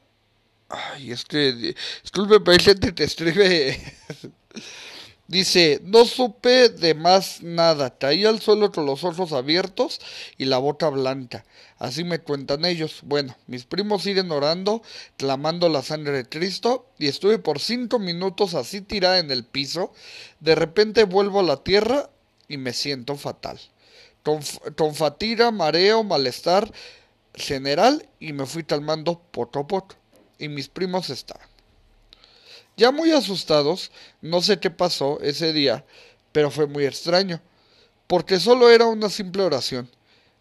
Ay, 0.68 1.12
es 1.12 1.24
que 1.24 1.74
disculpe, 2.02 2.40
pero 2.40 2.74
te 2.74 3.04
escribe 3.04 3.78
Dice, 5.28 5.82
no 5.84 6.06
supe 6.06 6.70
de 6.70 6.94
más 6.94 7.42
nada, 7.42 7.98
caí 7.98 8.24
al 8.24 8.40
suelo 8.40 8.72
con 8.72 8.86
los 8.86 9.04
ojos 9.04 9.32
abiertos 9.32 10.00
y 10.38 10.46
la 10.46 10.56
boca 10.56 10.88
blanca. 10.88 11.44
Así 11.78 12.02
me 12.02 12.20
cuentan 12.20 12.64
ellos. 12.64 13.00
Bueno, 13.02 13.36
mis 13.46 13.66
primos 13.66 14.04
siguen 14.04 14.32
orando, 14.32 14.80
clamando 15.18 15.68
la 15.68 15.82
sangre 15.82 16.12
de 16.12 16.28
Cristo, 16.30 16.86
y 16.98 17.08
estuve 17.08 17.38
por 17.38 17.60
cinco 17.60 17.98
minutos 17.98 18.54
así 18.54 18.80
tirada 18.80 19.18
en 19.18 19.30
el 19.30 19.44
piso. 19.44 19.92
De 20.40 20.54
repente 20.54 21.04
vuelvo 21.04 21.40
a 21.40 21.42
la 21.44 21.58
tierra 21.58 22.08
y 22.48 22.56
me 22.56 22.72
siento 22.72 23.14
fatal. 23.16 23.60
Con 24.76 24.94
fatiga, 24.94 25.50
mareo, 25.50 26.02
malestar 26.04 26.70
general, 27.34 28.08
y 28.20 28.32
me 28.32 28.46
fui 28.46 28.64
calmando 28.64 29.20
poco 29.30 29.60
a 29.60 29.66
poco. 29.66 29.96
Y 30.38 30.48
mis 30.48 30.68
primos 30.68 31.10
estaban. 31.10 31.46
Ya 32.76 32.92
muy 32.92 33.10
asustados, 33.10 33.90
no 34.20 34.40
sé 34.40 34.60
qué 34.60 34.70
pasó 34.70 35.20
ese 35.20 35.52
día, 35.52 35.84
pero 36.30 36.50
fue 36.50 36.66
muy 36.66 36.84
extraño, 36.84 37.40
porque 38.06 38.38
solo 38.38 38.70
era 38.70 38.86
una 38.86 39.10
simple 39.10 39.42
oración. 39.42 39.90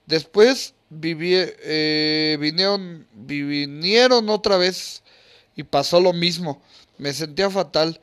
Después 0.06 0.76
eh, 0.92 2.38
vinieron, 2.40 3.08
vinieron 3.12 4.30
otra 4.30 4.58
vez 4.58 5.02
y 5.56 5.64
pasó 5.64 6.00
lo 6.00 6.14
mismo. 6.14 6.62
Me 7.00 7.12
sentía 7.14 7.50
fatal, 7.50 8.00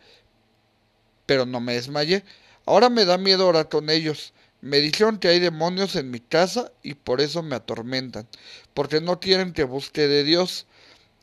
pero 1.27 1.47
no 1.47 1.61
me 1.61 1.75
desmayé. 1.75 2.25
Ahora 2.67 2.89
me 2.89 3.05
da 3.05 3.17
miedo 3.19 3.47
orar 3.47 3.69
con 3.69 3.89
ellos. 3.89 4.33
Me 4.65 4.81
dijeron 4.81 5.19
que 5.19 5.29
hay 5.29 5.41
demonios 5.41 5.95
en 5.95 6.11
mi 6.11 6.21
casa 6.21 6.73
y 6.83 6.95
por 6.95 7.21
eso 7.21 7.43
me 7.43 7.55
atormentan, 7.55 8.27
porque 8.73 9.03
no 9.03 9.21
quieren 9.21 9.53
que 9.53 9.65
busque 9.65 10.09
de 10.09 10.25
Dios. 10.25 10.65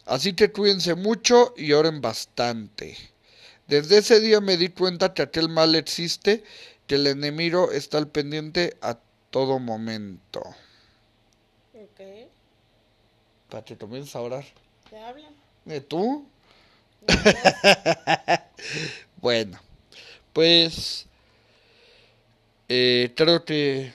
Así 0.06 0.34
que 0.34 0.52
cuídense 0.52 0.94
mucho 0.94 1.56
y 1.58 1.72
oren 1.72 2.02
bastante. 2.02 2.96
Desde 3.66 3.98
ese 3.98 4.20
día 4.20 4.42
me 4.42 4.58
di 4.58 4.70
cuenta 4.70 5.16
que 5.16 5.24
aquel 5.24 5.50
mal 5.50 5.74
existe, 5.74 6.44
que 6.86 6.94
el 6.96 7.08
enemigo 7.08 7.72
está 7.72 7.98
al 7.98 8.10
pendiente 8.10 8.78
a 8.80 9.00
todo 9.32 9.58
momento. 9.58 10.42
Ok. 11.74 12.30
Para 13.50 13.66
que 13.66 13.76
comiences 13.76 14.16
a 14.16 14.22
orar. 14.22 14.46
¿Te 14.88 15.00
hablan? 15.00 15.34
¿De 15.66 15.82
tú? 15.82 16.28
No, 17.08 17.16
Bueno, 19.20 19.60
pues 20.32 21.08
eh, 22.74 23.12
creo 23.18 23.44
que 23.44 23.92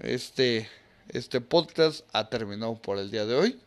este, 0.00 0.68
este 1.08 1.40
podcast 1.40 2.04
ha 2.12 2.28
terminado 2.28 2.74
por 2.74 2.98
el 2.98 3.12
día 3.12 3.26
de 3.26 3.36
hoy. 3.36 3.60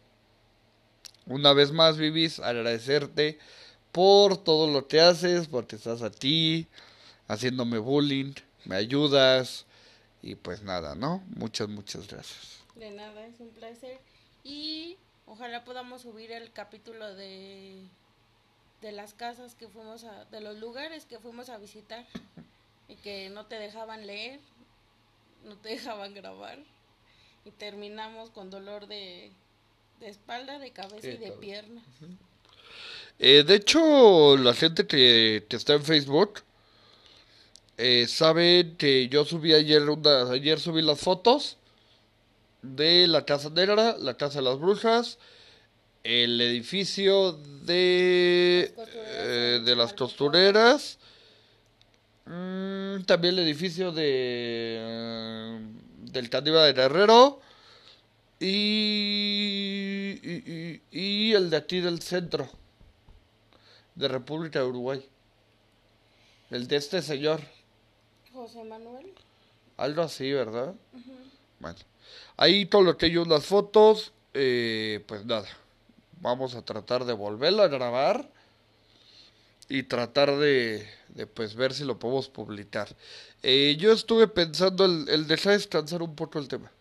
Una 1.25 1.53
vez 1.53 1.71
más, 1.71 1.97
Vivis, 1.97 2.41
agradecerte 2.41 3.39
por 3.93 4.35
todo 4.43 4.69
lo 4.69 4.89
que 4.89 4.99
haces, 4.99 5.47
porque 5.47 5.77
estás 5.77 6.01
a 6.01 6.11
ti, 6.11 6.67
haciéndome 7.29 7.77
bullying, 7.77 8.33
me 8.65 8.75
ayudas 8.75 9.65
y 10.21 10.35
pues 10.35 10.63
nada, 10.63 10.95
¿no? 10.95 11.23
Muchas, 11.37 11.69
muchas 11.69 12.05
gracias. 12.09 12.65
De 12.75 12.91
nada, 12.91 13.25
es 13.25 13.39
un 13.39 13.51
placer. 13.51 14.01
Y 14.43 14.97
ojalá 15.27 15.63
podamos 15.63 16.01
subir 16.01 16.33
el 16.33 16.51
capítulo 16.51 17.15
de, 17.15 17.85
de 18.81 18.91
las 18.91 19.13
casas 19.13 19.55
que 19.55 19.69
fuimos 19.69 20.03
a, 20.03 20.25
de 20.25 20.41
los 20.41 20.57
lugares 20.57 21.05
que 21.05 21.19
fuimos 21.19 21.47
a 21.47 21.57
visitar 21.57 22.05
y 22.89 22.95
que 22.95 23.29
no 23.29 23.45
te 23.45 23.55
dejaban 23.55 24.05
leer, 24.05 24.39
no 25.45 25.55
te 25.55 25.69
dejaban 25.75 26.13
grabar 26.13 26.59
y 27.45 27.51
terminamos 27.51 28.29
con 28.31 28.49
dolor 28.49 28.87
de, 28.87 29.31
de 29.99 30.09
espalda, 30.09 30.59
de 30.59 30.71
cabeza 30.71 31.01
Sí, 31.01 31.09
y 31.09 31.17
de 31.17 31.31
pierna. 31.31 31.81
Eh, 33.17 33.43
de 33.45 33.55
hecho, 33.55 34.37
la 34.37 34.53
gente 34.53 34.85
que, 34.87 35.45
que 35.47 35.55
está 35.55 35.73
en 35.73 35.83
Facebook 35.83 36.41
eh, 37.77 38.07
sabe 38.07 38.75
que 38.77 39.07
yo 39.07 39.23
subí 39.23 39.53
ayer 39.53 39.89
una, 39.89 40.31
ayer 40.31 40.59
subí 40.59 40.81
las 40.81 40.99
fotos 40.99 41.57
de 42.61 43.07
la 43.07 43.23
casa 43.23 43.49
negra, 43.49 43.95
la 43.97 44.15
casa 44.15 44.39
de 44.39 44.45
las 44.45 44.59
brujas, 44.59 45.17
el 46.03 46.39
edificio 46.41 47.33
de 47.33 48.73
Las 48.75 48.89
eh, 48.93 49.61
de 49.63 49.75
las 49.75 49.93
costureras, 49.93 50.97
mm, 52.29 53.03
también 53.05 53.33
el 53.35 53.39
edificio 53.39 53.91
de 53.91 54.03
eh, 54.79 55.59
del 56.11 56.29
Caníbal 56.29 56.73
de 56.73 56.81
Guerrero 56.81 57.39
y, 58.39 60.19
y, 60.23 60.43
y- 60.45 60.81
y 60.91 61.33
el 61.33 61.49
de 61.49 61.57
aquí 61.57 61.81
del 61.81 62.01
centro 62.01 62.49
de 63.95 64.07
República 64.07 64.59
de 64.59 64.65
Uruguay. 64.65 65.05
El 66.49 66.67
de 66.67 66.77
este 66.77 67.01
señor. 67.01 67.41
José 68.33 68.63
Manuel. 68.63 69.13
Algo 69.77 70.01
así, 70.01 70.31
¿verdad? 70.31 70.73
Bueno. 71.59 71.77
Ahí 72.37 72.65
todo 72.65 72.81
lo 72.83 72.97
que 72.97 73.07
hay 73.07 73.17
unas 73.17 73.45
fotos. 73.45 74.13
eh, 74.33 75.03
pues 75.07 75.25
nada. 75.25 75.47
Vamos 76.21 76.55
a 76.55 76.61
tratar 76.63 77.05
de 77.05 77.13
volverlo 77.13 77.61
a 77.63 77.67
grabar. 77.67 78.29
Y 79.69 79.83
tratar 79.83 80.35
de, 80.37 80.87
de 81.09 81.27
pues 81.27 81.53
ver 81.55 81.73
si 81.73 81.83
lo 81.83 81.99
podemos 81.99 82.27
publicar. 82.27 82.89
Eh, 83.43 83.77
yo 83.79 83.91
estuve 83.91 84.27
pensando 84.27 84.83
el, 84.85 85.07
el 85.09 85.27
dejar 85.27 85.53
descansar 85.53 86.01
un 86.01 86.15
poco 86.15 86.39
el 86.39 86.47
tema. 86.47 86.71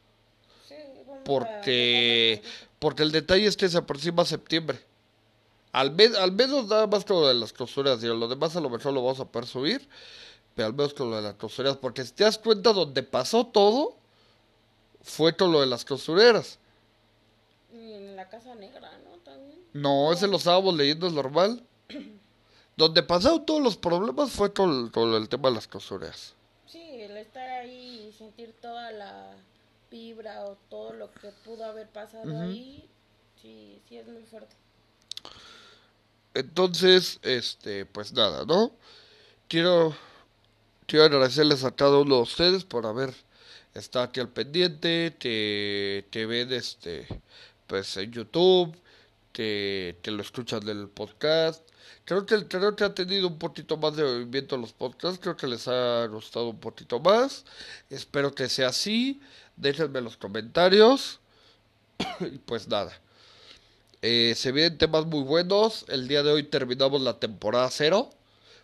Sí, 0.66 0.74
a 0.74 1.22
Porque, 1.24 2.42
porque 2.78 3.02
el 3.02 3.12
detalle 3.12 3.46
es 3.46 3.56
que 3.58 3.68
se 3.68 3.76
aproxima 3.76 4.24
septiembre. 4.24 4.80
Al, 5.72 5.90
me- 5.92 6.16
al 6.16 6.32
menos 6.32 6.66
nada 6.66 6.86
más 6.86 7.04
con 7.04 7.20
lo 7.20 7.28
de 7.28 7.34
las 7.34 7.52
costuras. 7.52 8.02
Y 8.02 8.06
lo 8.06 8.26
demás 8.26 8.56
a 8.56 8.60
lo 8.60 8.70
mejor 8.70 8.92
lo 8.94 9.02
vamos 9.04 9.20
a 9.20 9.26
poder 9.26 9.46
subir. 9.46 9.86
Pero 10.54 10.66
al 10.68 10.72
menos 10.74 10.94
con 10.94 11.10
lo 11.10 11.16
de 11.16 11.22
las 11.22 11.34
costureras. 11.34 11.76
Porque 11.76 12.02
si 12.04 12.12
te 12.12 12.24
das 12.24 12.38
cuenta, 12.38 12.72
donde 12.72 13.02
pasó 13.02 13.46
todo 13.46 13.96
fue 15.02 15.36
con 15.36 15.52
lo 15.52 15.60
de 15.60 15.66
las 15.66 15.84
costureras. 15.84 16.58
Y 17.70 17.92
en 17.92 18.16
la 18.16 18.28
casa 18.30 18.54
negra, 18.54 18.90
¿no? 19.04 19.18
También. 19.18 19.58
No, 19.74 20.10
ese 20.10 20.26
lo 20.26 20.38
estábamos 20.38 20.74
leyendo, 20.74 21.06
es 21.06 21.12
normal. 21.12 21.62
Donde 22.78 23.02
pasaron 23.02 23.44
todos 23.44 23.60
los 23.60 23.76
problemas 23.76 24.30
fue 24.30 24.52
con, 24.52 24.90
con 24.90 25.12
el 25.14 25.28
tema 25.28 25.48
de 25.48 25.56
las 25.56 25.66
costureras. 25.66 26.34
Sí, 26.64 26.80
el 26.80 27.16
estar 27.16 27.42
ahí 27.50 28.06
y 28.08 28.12
sentir 28.12 28.54
toda 28.62 28.92
la 28.92 29.32
vibra 29.90 30.44
o 30.44 30.56
todo 30.70 30.92
lo 30.92 31.10
que 31.10 31.32
pudo 31.44 31.64
haber 31.64 31.88
pasado 31.88 32.40
ahí, 32.40 32.88
sí, 33.42 33.82
sí 33.88 33.96
es 33.96 34.06
muy 34.06 34.22
fuerte. 34.22 34.54
Entonces, 36.34 37.18
este, 37.22 37.84
pues 37.84 38.12
nada, 38.12 38.44
¿no? 38.44 38.70
Quiero, 39.48 39.92
quiero 40.86 41.06
agradecerles 41.06 41.64
a 41.64 41.72
cada 41.72 41.98
uno 41.98 42.14
de 42.14 42.22
ustedes 42.22 42.62
por 42.62 42.86
haber 42.86 43.12
estado 43.74 44.04
aquí 44.04 44.20
al 44.20 44.28
pendiente, 44.28 45.16
que, 45.18 46.06
que 46.12 46.26
ven 46.26 46.52
este, 46.52 47.08
pues 47.66 47.96
en 47.96 48.12
YouTube, 48.12 48.72
que, 49.38 49.96
que 50.02 50.10
lo 50.10 50.20
escuchan 50.20 50.58
del 50.66 50.88
podcast. 50.88 51.62
Creo 52.04 52.26
que, 52.26 52.48
creo 52.48 52.74
que 52.74 52.82
ha 52.82 52.92
tenido 52.92 53.28
un 53.28 53.38
poquito 53.38 53.76
más 53.76 53.94
de 53.94 54.02
movimiento 54.02 54.56
los 54.56 54.72
podcasts, 54.72 55.20
creo 55.22 55.36
que 55.36 55.46
les 55.46 55.68
ha 55.68 56.06
gustado 56.06 56.48
un 56.48 56.58
poquito 56.58 56.98
más. 56.98 57.44
Espero 57.88 58.34
que 58.34 58.48
sea 58.48 58.70
así. 58.70 59.20
Déjenme 59.56 60.00
en 60.00 60.06
los 60.06 60.16
comentarios. 60.16 61.20
y 62.20 62.38
pues 62.38 62.66
nada. 62.66 63.00
Eh, 64.02 64.34
se 64.36 64.50
vienen 64.50 64.76
temas 64.76 65.06
muy 65.06 65.22
buenos. 65.22 65.84
El 65.86 66.08
día 66.08 66.24
de 66.24 66.32
hoy 66.32 66.42
terminamos 66.42 67.00
la 67.00 67.20
temporada 67.20 67.68
0. 67.70 68.10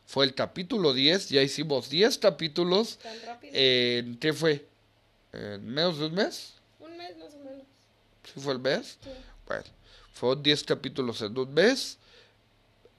Fue 0.06 0.24
el 0.24 0.34
capítulo 0.34 0.92
10. 0.92 1.28
Ya 1.28 1.42
hicimos 1.42 1.88
10 1.88 2.18
capítulos. 2.18 2.98
Tan 2.98 3.22
rápido. 3.24 3.52
¿En 3.54 4.18
qué 4.18 4.32
fue? 4.32 4.66
¿En 5.32 5.64
menos 5.68 6.00
de 6.00 6.06
un 6.06 6.14
mes? 6.14 6.54
Un 6.80 6.96
mes 6.96 7.16
más 7.16 7.32
o 7.32 7.38
menos. 7.44 7.62
¿Sí 8.24 8.40
fue 8.40 8.54
el 8.54 8.58
mes? 8.58 8.98
Sí. 9.00 9.10
Bueno, 9.46 9.64
fueron 10.14 10.42
10 10.42 10.64
capítulos 10.64 11.20
en 11.22 11.36
un 11.38 11.52
mes. 11.52 11.98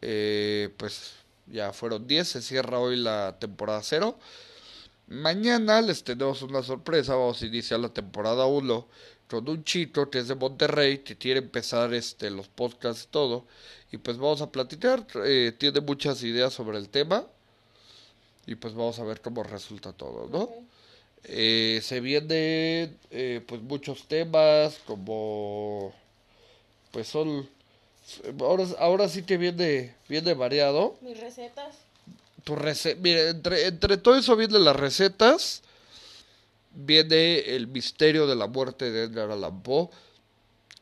Eh, 0.02 0.70
pues 0.78 1.14
ya 1.48 1.74
fueron 1.74 2.08
10. 2.08 2.28
Se 2.28 2.42
cierra 2.42 2.80
hoy 2.80 2.98
la 2.98 3.38
temporada 3.40 3.82
0. 3.84 4.18
Mañana 5.08 5.82
les 5.82 6.04
tenemos 6.04 6.42
una 6.42 6.62
sorpresa. 6.64 7.16
Vamos 7.16 7.42
a 7.42 7.46
iniciar 7.46 7.80
la 7.80 7.90
temporada 7.90 8.46
1 8.46 8.88
con 9.28 9.50
un 9.50 9.64
chico 9.64 10.10
que 10.10 10.20
es 10.20 10.28
de 10.28 10.36
Monterrey 10.36 11.00
que 11.00 11.18
quiere 11.18 11.40
empezar 11.40 11.94
este 11.94 12.30
los 12.30 12.48
podcasts 12.48 13.06
y 13.06 13.08
todo. 13.08 13.46
Y 13.92 13.98
pues 13.98 14.18
vamos 14.18 14.42
a 14.42 14.52
platicar. 14.52 15.06
eh, 15.26 15.54
tiene 15.58 15.82
muchas 15.82 16.22
ideas 16.24 16.54
sobre 16.54 16.78
el 16.78 16.90
tema. 16.90 17.26
Y 18.48 18.56
pues 18.56 18.74
vamos 18.76 19.00
a 19.00 19.04
ver 19.04 19.22
cómo 19.22 19.44
resulta 19.44 19.94
todo, 19.94 20.28
¿no? 20.30 20.50
Eh, 21.24 21.80
se 21.84 22.00
vienen 22.02 23.00
eh, 23.10 23.44
pues 23.48 23.62
muchos 23.62 24.08
temas 24.08 24.78
como 24.86 25.94
pues 26.96 27.10
son 27.10 27.46
ahora, 28.40 28.64
ahora 28.80 29.10
sí 29.10 29.24
que 29.24 29.36
viene 29.36 29.94
viene 30.08 30.34
variado 30.34 30.96
Mis 31.02 31.20
recetas. 31.20 31.76
tu 32.46 32.56
rece- 32.56 32.96
mira, 32.96 33.28
entre, 33.32 33.68
entre 33.68 33.98
todo 33.98 34.16
eso 34.16 34.38
vienen 34.38 34.64
las 34.64 34.78
recetas 34.78 35.62
viene 36.72 37.40
el 37.56 37.68
misterio 37.68 38.28
de 38.28 38.36
la 38.38 38.48
muerte 38.48 38.92
de 38.92 39.04
Edgar 39.04 39.30
Allan 39.32 39.62
Poe 39.62 39.90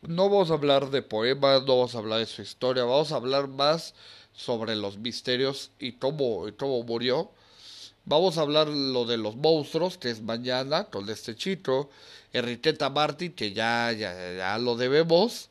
no 0.03 0.30
vamos 0.30 0.52
a 0.52 0.53
hablar 0.53 0.91
de 0.91 1.02
poemas 1.02 1.64
no 1.64 1.77
vamos 1.77 1.95
a 1.95 1.98
hablar 1.98 2.19
de 2.19 2.27
su 2.27 2.44
historia 2.44 2.84
vamos 2.84 3.11
a 3.11 3.15
hablar 3.15 3.48
más 3.48 3.95
sobre 4.35 4.76
los 4.76 4.98
misterios 4.99 5.72
y 5.80 5.94
cómo, 5.94 6.48
y 6.48 6.52
cómo 6.52 6.84
murió 6.84 7.31
Vamos 8.06 8.38
a 8.38 8.41
hablar 8.41 8.68
lo 8.68 9.06
de 9.06 9.15
los 9.15 9.38
monstruos, 9.38 9.98
que 9.98 10.10
es 10.10 10.22
mañana, 10.22 10.84
con 10.90 11.10
este 11.10 11.38
chico. 11.38 11.90
Enriqueta 12.34 12.90
Martin, 12.90 13.31
que 13.31 13.53
ya, 13.53 13.94
ya, 13.94 14.14
ya 14.35 14.57
lo 14.57 14.76
debemos. 14.76 15.48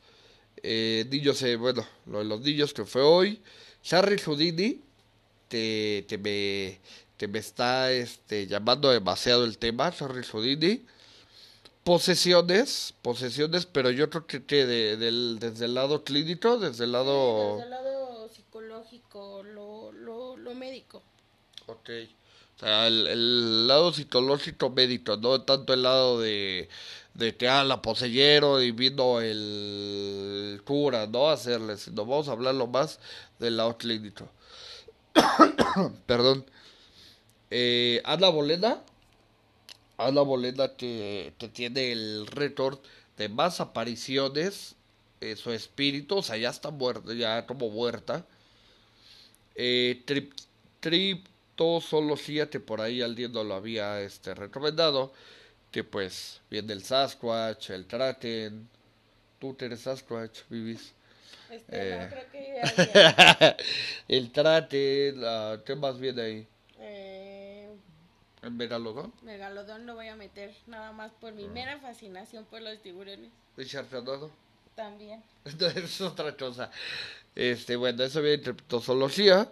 Eh, 0.63 1.05
niños, 1.11 1.41
eh, 1.43 1.57
bueno, 1.57 1.85
lo 2.05 2.19
de 2.19 2.25
los 2.25 2.39
niños 2.41 2.73
que 2.73 2.85
fue 2.85 3.01
hoy. 3.01 3.41
Harry 3.91 4.17
Houdini, 4.17 4.81
que, 5.49 6.05
que 6.07 6.17
me, 6.17 6.79
que 7.17 7.27
me 7.27 7.39
está 7.39 7.91
este, 7.91 8.47
llamando 8.47 8.89
demasiado 8.89 9.43
el 9.43 9.57
tema, 9.57 9.87
Harry 9.87 10.23
Houdini. 10.23 10.85
Posesiones, 11.83 12.93
posesiones, 13.01 13.65
pero 13.65 13.91
yo 13.91 14.09
creo 14.09 14.25
que, 14.25 14.45
que 14.45 14.65
de- 14.65 14.95
desde 14.95 15.65
el 15.65 15.73
lado 15.73 16.05
clínico, 16.05 16.57
desde 16.57 16.85
el 16.85 16.93
lado... 16.93 17.55
Desde 17.57 17.63
el 17.65 17.69
lado 17.71 18.29
psicológico, 18.29 19.43
lo, 19.43 19.91
lo, 19.91 20.37
lo 20.37 20.55
médico. 20.55 21.03
Ok. 21.65 21.89
O 22.55 22.59
sea, 22.59 22.87
el, 22.87 23.07
el 23.07 23.67
lado 23.67 23.91
psicológico 23.91 24.69
médico, 24.69 25.17
no 25.17 25.41
tanto 25.41 25.73
el 25.73 25.83
lado 25.83 26.21
de, 26.21 26.69
de 27.13 27.35
que 27.35 27.47
ah, 27.47 27.63
la 27.63 27.81
poseyeron 27.81 28.63
y 28.63 28.71
vino 28.71 29.21
el 29.21 30.61
cura, 30.65 31.07
¿no? 31.07 31.29
A 31.29 31.33
hacerle, 31.33 31.77
sino 31.77 32.05
vamos 32.05 32.27
a 32.27 32.31
hablarlo 32.33 32.67
más 32.67 32.99
del 33.39 33.57
lado 33.57 33.77
clínico. 33.77 34.29
Perdón. 36.05 36.45
Eh, 37.51 38.01
Ana 38.05 38.29
Bolena, 38.29 38.81
Ana 39.97 40.21
Bolena 40.21 40.69
te, 40.69 41.33
te 41.37 41.49
tiene 41.49 41.91
el 41.91 42.25
récord 42.27 42.79
de 43.17 43.29
más 43.29 43.59
apariciones 43.59 44.75
su 45.35 45.51
espíritu, 45.51 46.17
o 46.17 46.23
sea, 46.23 46.37
ya 46.37 46.49
está 46.49 46.69
muerta, 46.69 47.13
ya 47.13 47.45
como 47.45 47.69
muerta. 47.69 48.25
Eh, 49.55 50.03
trip, 50.05 50.33
Tripto 50.79 51.79
solo 51.79 52.17
siete, 52.17 52.59
por 52.59 52.81
ahí 52.81 53.01
alguien 53.01 53.31
no 53.31 53.43
lo 53.43 53.55
había 53.55 54.01
este, 54.01 54.35
recomendado. 54.35 55.13
Que 55.73 55.83
pues 55.83 56.39
viene 56.49 56.71
el 56.71 56.83
Sasquatch, 56.83 57.71
el 57.71 57.85
Traten. 57.87 58.69
Tú 59.39 59.57
eres 59.59 59.81
Sasquatch, 59.81 60.41
vivís. 60.49 60.93
Este, 61.49 61.95
no, 61.97 62.03
Eh. 62.03 62.09
creo 62.09 62.31
que 62.31 63.55
el 64.07 64.31
Traten, 64.31 65.21
ah, 65.25 65.57
¿qué 65.65 65.75
más 65.75 65.99
viene 65.99 66.21
ahí? 66.21 66.47
eh, 66.79 67.69
¿El 68.41 68.51
Megalodón? 68.51 69.13
Megalodón 69.23 69.85
lo 69.85 69.95
voy 69.95 70.07
a 70.09 70.15
meter 70.15 70.53
nada 70.67 70.91
más 70.91 71.11
por 71.13 71.31
Ah. 71.31 71.35
mi 71.35 71.47
mera 71.47 71.79
fascinación 71.79 72.45
por 72.45 72.61
los 72.61 72.79
tiburones. 72.81 73.31
¿El 73.57 73.65
Sharknado? 73.65 74.31
También. 74.75 75.23
Entonces 75.45 75.83
es 75.85 76.01
otra 76.01 76.35
cosa. 76.37 76.69
Este, 77.35 77.75
bueno, 77.75 78.03
eso 78.03 78.21
viene 78.21 78.35
entre 78.35 78.53
Ptosología. 78.53 79.51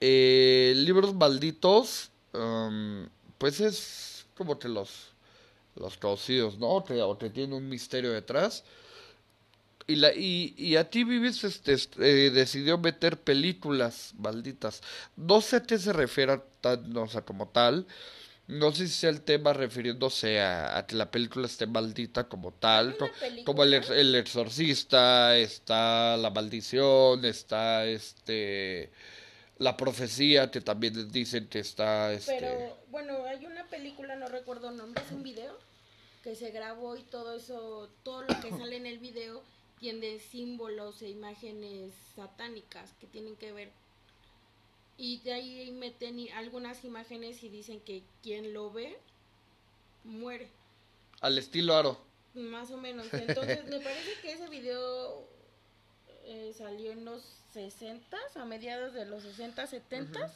Eh, 0.00 0.72
libros 0.76 1.14
malditos, 1.14 2.10
um, 2.32 3.08
pues 3.36 3.60
es 3.60 4.26
como 4.36 4.58
que 4.58 4.68
los, 4.68 5.07
los 5.78 5.96
conocidos, 5.96 6.58
¿no? 6.58 6.68
O 6.68 6.82
te, 6.82 7.00
o 7.02 7.16
te 7.16 7.30
tiene 7.30 7.54
un 7.54 7.68
misterio 7.68 8.12
detrás. 8.12 8.64
Y, 9.86 9.96
la, 9.96 10.12
y, 10.12 10.54
y 10.58 10.76
a 10.76 10.90
ti, 10.90 11.02
Vivis, 11.04 11.44
este, 11.44 11.72
est- 11.72 11.98
eh, 11.98 12.30
decidió 12.30 12.76
meter 12.76 13.18
películas 13.18 14.12
malditas. 14.18 14.82
No 15.16 15.40
sé 15.40 15.56
a 15.56 15.62
qué 15.62 15.78
se 15.78 15.94
refiere 15.94 16.40
tan- 16.60 16.94
o 16.96 17.08
sea, 17.08 17.22
como 17.22 17.48
tal. 17.48 17.86
No 18.48 18.72
sé 18.72 18.86
si 18.88 18.94
sea 18.94 19.10
el 19.10 19.22
tema 19.22 19.52
refiriéndose 19.54 20.40
a, 20.40 20.76
a 20.78 20.86
que 20.86 20.94
la 20.96 21.10
película 21.10 21.46
esté 21.46 21.66
maldita 21.66 22.28
como 22.28 22.52
tal. 22.52 22.96
Co- 22.98 23.08
película- 23.20 23.44
Como 23.44 23.62
el, 23.64 23.74
el 23.74 24.14
exorcista, 24.14 25.36
está 25.38 26.16
la 26.18 26.30
maldición, 26.30 27.24
está 27.24 27.86
este 27.86 28.90
la 29.58 29.76
profecía, 29.76 30.50
que 30.50 30.60
también 30.60 31.10
dicen 31.10 31.48
que 31.48 31.58
está 31.58 32.12
este 32.12 32.36
Pero 32.38 32.78
bueno, 32.90 33.24
hay 33.24 33.44
una 33.44 33.64
película, 33.66 34.16
no 34.16 34.28
recuerdo 34.28 34.70
el 34.70 34.76
nombre, 34.76 35.02
es 35.04 35.12
un 35.12 35.22
video 35.22 35.56
que 36.22 36.34
se 36.34 36.50
grabó 36.50 36.96
y 36.96 37.02
todo 37.02 37.36
eso, 37.36 37.90
todo 38.02 38.22
lo 38.22 38.40
que 38.40 38.50
sale 38.50 38.76
en 38.76 38.86
el 38.86 38.98
video 38.98 39.42
tiene 39.80 40.18
símbolos 40.18 41.02
e 41.02 41.08
imágenes 41.08 41.94
satánicas 42.14 42.92
que 43.00 43.06
tienen 43.06 43.36
que 43.36 43.52
ver. 43.52 43.70
Y 44.96 45.18
de 45.20 45.32
ahí 45.32 45.70
meten 45.70 46.18
algunas 46.34 46.84
imágenes 46.84 47.42
y 47.44 47.48
dicen 47.48 47.80
que 47.80 48.02
quien 48.22 48.52
lo 48.52 48.72
ve 48.72 48.98
muere, 50.02 50.48
al 51.20 51.38
estilo 51.38 51.74
aro. 51.74 51.98
más 52.34 52.70
o 52.70 52.76
menos. 52.76 53.12
Entonces 53.12 53.64
me 53.66 53.80
parece 53.80 54.20
que 54.22 54.32
ese 54.32 54.48
video 54.48 55.24
eh, 56.24 56.52
salió 56.56 56.92
en 56.92 57.04
los 57.04 57.37
60 57.52 58.16
a 58.36 58.44
mediados 58.44 58.92
de 58.92 59.04
los 59.06 59.22
60, 59.22 59.66
70 59.66 60.32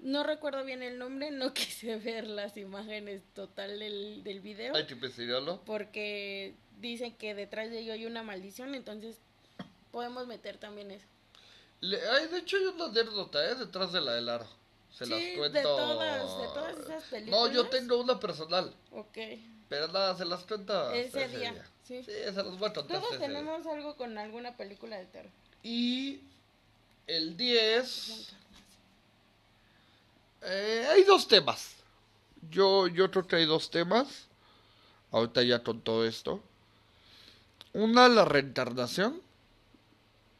No 0.00 0.22
recuerdo 0.22 0.64
bien 0.64 0.82
el 0.82 0.98
nombre, 0.98 1.30
no 1.30 1.52
quise 1.54 1.96
ver 1.96 2.26
las 2.26 2.56
imágenes 2.56 3.22
total 3.34 3.78
del, 3.78 4.22
del 4.24 4.40
video 4.40 4.74
Hay 4.74 4.86
que 4.86 4.94
investigarlo. 4.94 5.60
porque 5.66 6.54
dicen 6.80 7.14
que 7.16 7.34
detrás 7.34 7.70
de 7.70 7.80
ello 7.80 7.92
hay 7.92 8.06
una 8.06 8.22
maldición, 8.22 8.74
entonces 8.74 9.16
podemos 9.90 10.26
meter 10.26 10.58
también 10.58 10.90
eso. 10.92 11.06
Le- 11.80 12.00
ay, 12.08 12.28
de 12.28 12.38
hecho 12.38 12.56
hay 12.56 12.64
una 12.66 12.86
anécdota, 12.86 13.44
¿eh? 13.50 13.54
Detrás 13.54 13.92
de 13.92 14.00
la 14.00 14.12
del 14.14 14.28
aro. 14.28 14.46
Se 14.92 15.04
Sí, 15.04 15.10
las 15.10 15.20
de 15.20 15.34
cuento. 15.36 15.62
todas- 15.62 16.40
de 16.40 16.46
todas 16.48 16.78
esas 16.78 17.02
No, 17.26 17.46
yo 17.46 17.68
películas. 17.68 17.70
tengo 17.70 18.00
una 18.00 18.18
personal. 18.20 18.74
Ok. 18.92 19.16
Pero 19.68 19.86
nada, 19.88 20.16
se 20.16 20.24
las 20.24 20.44
cuento. 20.44 20.90
Ese 20.92 21.24
ese 21.24 21.38
día, 21.38 21.54
sí. 21.84 22.02
Sí, 22.02 22.12
se 22.12 22.32
las 22.32 22.58
voy 22.58 22.68
a 22.68 22.72
contar 22.72 22.86
Todos 22.86 23.04
ese 23.12 23.18
día. 23.18 23.26
tenemos 23.28 23.66
algo 23.66 23.96
con 23.96 24.16
alguna 24.18 24.56
película 24.56 24.96
de 24.98 25.06
terror. 25.06 25.30
Y 25.62 26.20
el 27.06 27.36
10. 27.36 28.28
eh, 30.42 30.86
hay 30.90 31.04
dos 31.04 31.26
temas. 31.28 31.74
Yo, 32.50 32.86
yo 32.88 33.10
creo 33.10 33.26
que 33.26 33.36
hay 33.36 33.46
dos 33.46 33.70
temas. 33.70 34.28
Ahorita 35.10 35.42
ya 35.42 35.62
con 35.62 35.80
todo 35.80 36.06
esto. 36.06 36.42
Una, 37.72 38.08
la 38.08 38.24
reencarnación. 38.24 39.20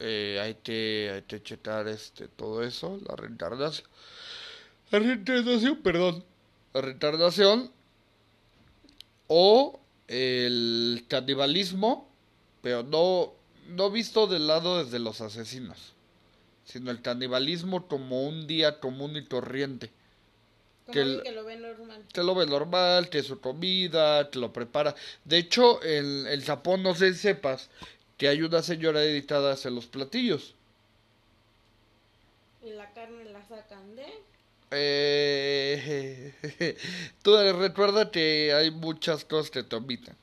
Eh, 0.00 0.38
hay 0.40 0.54
que, 0.56 1.10
hay 1.14 1.22
que 1.22 1.42
checar 1.42 1.88
este, 1.88 2.28
todo 2.28 2.62
eso. 2.62 3.00
La 3.08 3.16
reencarnación. 3.16 3.88
La 4.90 4.98
reencarnación, 5.00 5.76
perdón. 5.82 6.24
La 6.72 6.80
reencarnación. 6.82 7.72
O 9.26 9.80
el 10.06 11.04
canibalismo. 11.08 12.08
Pero 12.62 12.82
no, 12.82 13.32
no 13.68 13.90
visto 13.90 14.26
del 14.26 14.46
lado 14.46 14.82
desde 14.84 14.98
los 14.98 15.20
asesinos. 15.20 15.94
Sino 16.64 16.90
el 16.90 17.00
canibalismo 17.00 17.86
como 17.88 18.24
un 18.24 18.46
día 18.46 18.80
común 18.80 19.16
y 19.16 19.24
corriente. 19.24 19.90
Como 20.86 20.92
Que 20.94 21.00
el- 21.02 21.22
que 21.22 21.32
lo 21.32 21.44
ve 21.44 21.56
normal. 21.56 22.04
que 22.12 22.22
lo 22.22 22.34
ve 22.34 22.46
normal, 22.46 23.08
que 23.08 23.22
su 23.22 23.40
comida, 23.40 24.30
que 24.30 24.38
lo 24.38 24.52
prepara. 24.52 24.94
De 25.24 25.38
hecho, 25.38 25.82
en 25.84 26.26
el 26.26 26.44
Japón, 26.44 26.82
no 26.82 26.94
sé 26.94 27.12
si 27.14 27.20
sepas, 27.20 27.70
que 28.16 28.28
hay 28.28 28.42
una 28.42 28.62
señora 28.62 29.00
dedicada 29.00 29.50
a 29.50 29.54
hacer 29.54 29.72
los 29.72 29.86
platillos. 29.86 30.54
Y 32.62 32.70
la 32.70 32.92
carne 32.92 33.24
la 33.26 33.46
sacan 33.46 33.94
de... 33.96 34.06
Eh, 34.70 36.34
tú 37.22 37.36
recuerda 37.58 38.10
que 38.10 38.52
hay 38.52 38.70
muchas 38.70 39.24
cosas 39.24 39.50
que 39.50 39.62
te 39.62 39.76
omitan. 39.76 40.16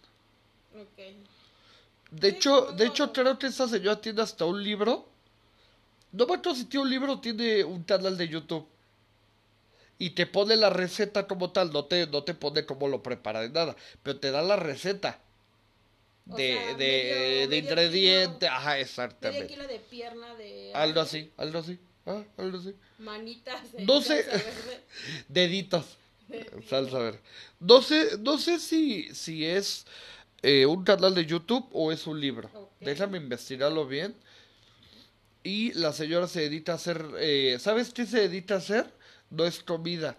De 2.20 2.30
hecho, 2.30 2.72
de 2.72 2.86
hecho 2.88 3.12
creo 3.12 3.38
que 3.38 3.48
esa 3.48 3.68
señora 3.68 4.00
tiene 4.00 4.22
hasta 4.22 4.46
un 4.46 4.64
libro. 4.64 5.08
No 6.12 6.26
me 6.26 6.36
acuerdo 6.36 6.56
si 6.56 6.66
tiene 6.66 6.84
un 6.86 6.90
libro 6.90 7.14
o 7.14 7.20
tiene 7.22 7.64
un 7.64 7.84
canal 7.84 8.18
de 8.18 8.28
YouTube. 8.28 8.66
Y 9.98 10.12
te 10.12 10.26
pone 10.26 10.56
la 10.58 10.70
receta 10.70 11.26
como 11.28 11.52
tal, 11.52 11.72
no 11.72 11.86
te, 11.86 12.06
no 12.08 12.24
te 12.24 12.34
pone 12.34 12.66
cómo 12.66 12.88
lo 12.88 13.02
prepara 13.02 13.42
de 13.42 13.50
nada, 13.50 13.76
pero 14.04 14.20
te 14.20 14.30
da 14.32 14.42
la 14.42 14.58
receta 14.58 15.22
O 16.30 16.36
de, 16.36 16.54
sea, 16.54 16.74
de, 16.74 16.74
medio- 16.76 17.16
de 17.40 17.48
medio 17.48 17.58
ingrediente, 17.64 18.40
kilo- 18.46 18.52
ajá, 18.52 18.70
Medio 18.72 18.84
exactamente. 18.84 19.48
kilo 19.48 19.68
de 19.68 19.80
pierna 19.80 20.36
de... 20.36 20.72
Algo 20.74 21.00
así, 21.00 21.32
algo 21.38 21.60
así, 21.60 21.80
ah, 22.06 22.24
algo 22.38 22.58
así. 22.58 22.74
Manitas 23.00 23.72
de... 23.72 23.86
No 23.86 24.02
sé. 24.02 24.24
verde. 24.24 24.84
Deditos. 25.30 25.86
Salsa 26.68 26.98
verde. 27.00 27.20
No 27.60 27.82
sé, 27.82 28.18
no 28.20 28.38
sé 28.38 28.60
si, 28.60 29.14
si 29.16 29.46
es 29.46 29.86
eh, 30.42 30.66
un 30.66 30.84
canal 30.84 31.16
de 31.16 31.26
YouTube 31.26 31.68
o 31.72 31.92
es 31.92 32.08
un 32.08 32.20
libro. 32.20 32.50
Ok. 32.54 32.72
Déjame 32.82 33.18
investigarlo 33.18 33.88
bien. 33.88 34.16
Y 35.44 35.74
la 35.74 35.94
señora 35.94 36.28
se 36.28 36.42
dedica 36.42 36.72
a 36.72 36.76
hacer, 36.76 37.06
eh, 37.20 37.58
¿sabes 37.60 37.94
qué 37.94 38.06
se 38.06 38.28
dedica 38.28 38.56
a 38.56 38.58
hacer? 38.58 38.92
No 39.30 39.46
es 39.46 39.62
comida, 39.62 40.18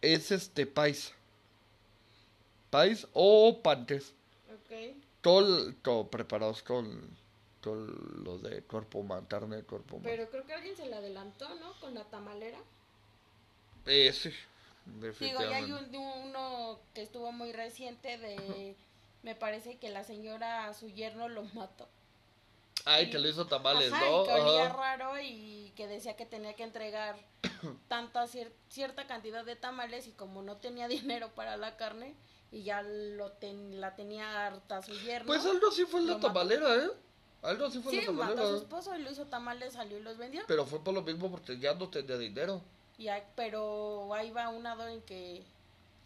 es 0.00 0.32
este 0.32 0.66
país. 0.66 1.12
País 2.70 3.06
o 3.12 3.60
pantes. 3.62 4.12
Ok. 4.52 4.96
Todo, 5.20 5.72
todo 5.74 6.08
preparados 6.08 6.62
con, 6.62 7.00
con 7.62 8.24
lo 8.24 8.38
de 8.38 8.62
cuerpo 8.62 8.98
humano, 8.98 9.26
carne 9.28 9.56
de 9.56 9.62
cuerpo 9.62 9.96
humano. 9.96 10.10
Pero 10.10 10.28
creo 10.28 10.44
que 10.44 10.54
alguien 10.54 10.76
se 10.76 10.86
le 10.86 10.96
adelantó, 10.96 11.48
¿no? 11.56 11.78
Con 11.80 11.94
la 11.94 12.04
tamalera. 12.04 12.58
Eh, 13.86 14.12
sí, 14.12 14.30
Digo, 15.20 15.40
ya 15.40 15.56
hay 15.56 15.70
un, 15.70 15.94
uno 15.94 16.80
que 16.94 17.02
estuvo 17.02 17.30
muy 17.32 17.52
reciente 17.52 18.18
de... 18.18 18.74
Me 19.22 19.34
parece 19.34 19.78
que 19.78 19.90
la 19.90 20.04
señora 20.04 20.72
su 20.74 20.88
yerno 20.88 21.28
lo 21.28 21.42
mató. 21.54 21.88
Ay, 22.84 23.10
que 23.10 23.18
le 23.18 23.28
hizo 23.30 23.46
tamales, 23.46 23.92
Ajá, 23.92 24.04
¿no? 24.06 24.22
y 24.22 24.26
que 24.26 24.32
olía 24.32 24.66
Ajá. 24.66 24.76
raro 24.76 25.20
y 25.20 25.72
que 25.76 25.86
decía 25.88 26.16
que 26.16 26.24
tenía 26.24 26.54
que 26.54 26.62
entregar 26.62 27.16
tanta 27.88 28.24
cier- 28.26 28.52
cierta 28.70 29.06
cantidad 29.06 29.44
de 29.44 29.56
tamales 29.56 30.06
y 30.06 30.12
como 30.12 30.42
no 30.42 30.56
tenía 30.56 30.88
dinero 30.88 31.28
para 31.34 31.56
la 31.56 31.76
carne 31.76 32.14
y 32.50 32.62
ya 32.62 32.80
lo 32.82 33.32
ten- 33.32 33.80
la 33.80 33.94
tenía 33.94 34.46
harta 34.46 34.80
su 34.82 34.92
yerno. 35.00 35.26
Pues 35.26 35.44
algo 35.44 35.68
así 35.68 35.84
fue 35.84 36.00
Lo 36.02 36.14
la 36.14 36.20
tamalera, 36.20 36.76
¿eh? 36.76 36.88
Algo 37.42 37.66
así 37.66 37.80
fue 37.80 37.92
sí, 37.92 38.00
la 38.06 38.12
mató 38.12 38.24
a 38.24 38.28
su 38.28 38.36
tamalera. 38.36 38.56
esposo 38.58 38.96
y 38.96 39.02
lo 39.02 39.10
hizo 39.10 39.26
tamales, 39.26 39.74
salió 39.74 39.98
y 39.98 40.02
los 40.02 40.16
vendió. 40.16 40.42
Pero 40.46 40.64
fue 40.64 40.82
por 40.82 40.94
lo 40.94 41.02
mismo 41.02 41.30
porque 41.30 41.58
ya 41.58 41.74
no 41.74 41.88
tenía 41.88 42.16
dinero. 42.16 42.62
Y 42.96 43.08
ahí- 43.08 43.22
pero 43.36 44.12
ahí 44.14 44.30
va 44.30 44.48
un 44.48 44.62
lado 44.62 44.86
en 44.88 45.02
que 45.02 45.44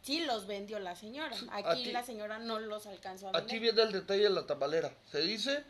sí 0.03 0.21
los 0.25 0.47
vendió 0.47 0.79
la 0.79 0.95
señora. 0.97 1.35
Aquí 1.51 1.69
Aquí- 1.69 1.93
la 1.93 2.03
señora 2.05 2.39
no 2.39 2.59
los 2.61 2.87
alcanzó 2.87 3.29
a 3.29 3.31
Aquí 3.31 3.59
vender. 3.59 3.61
viene 3.75 3.83
el 3.83 3.93
detalle 3.93 4.23
de 4.25 4.31
la 4.31 4.47
tamalera. 4.47 4.93
Se 5.11 5.21
dice 5.21 5.65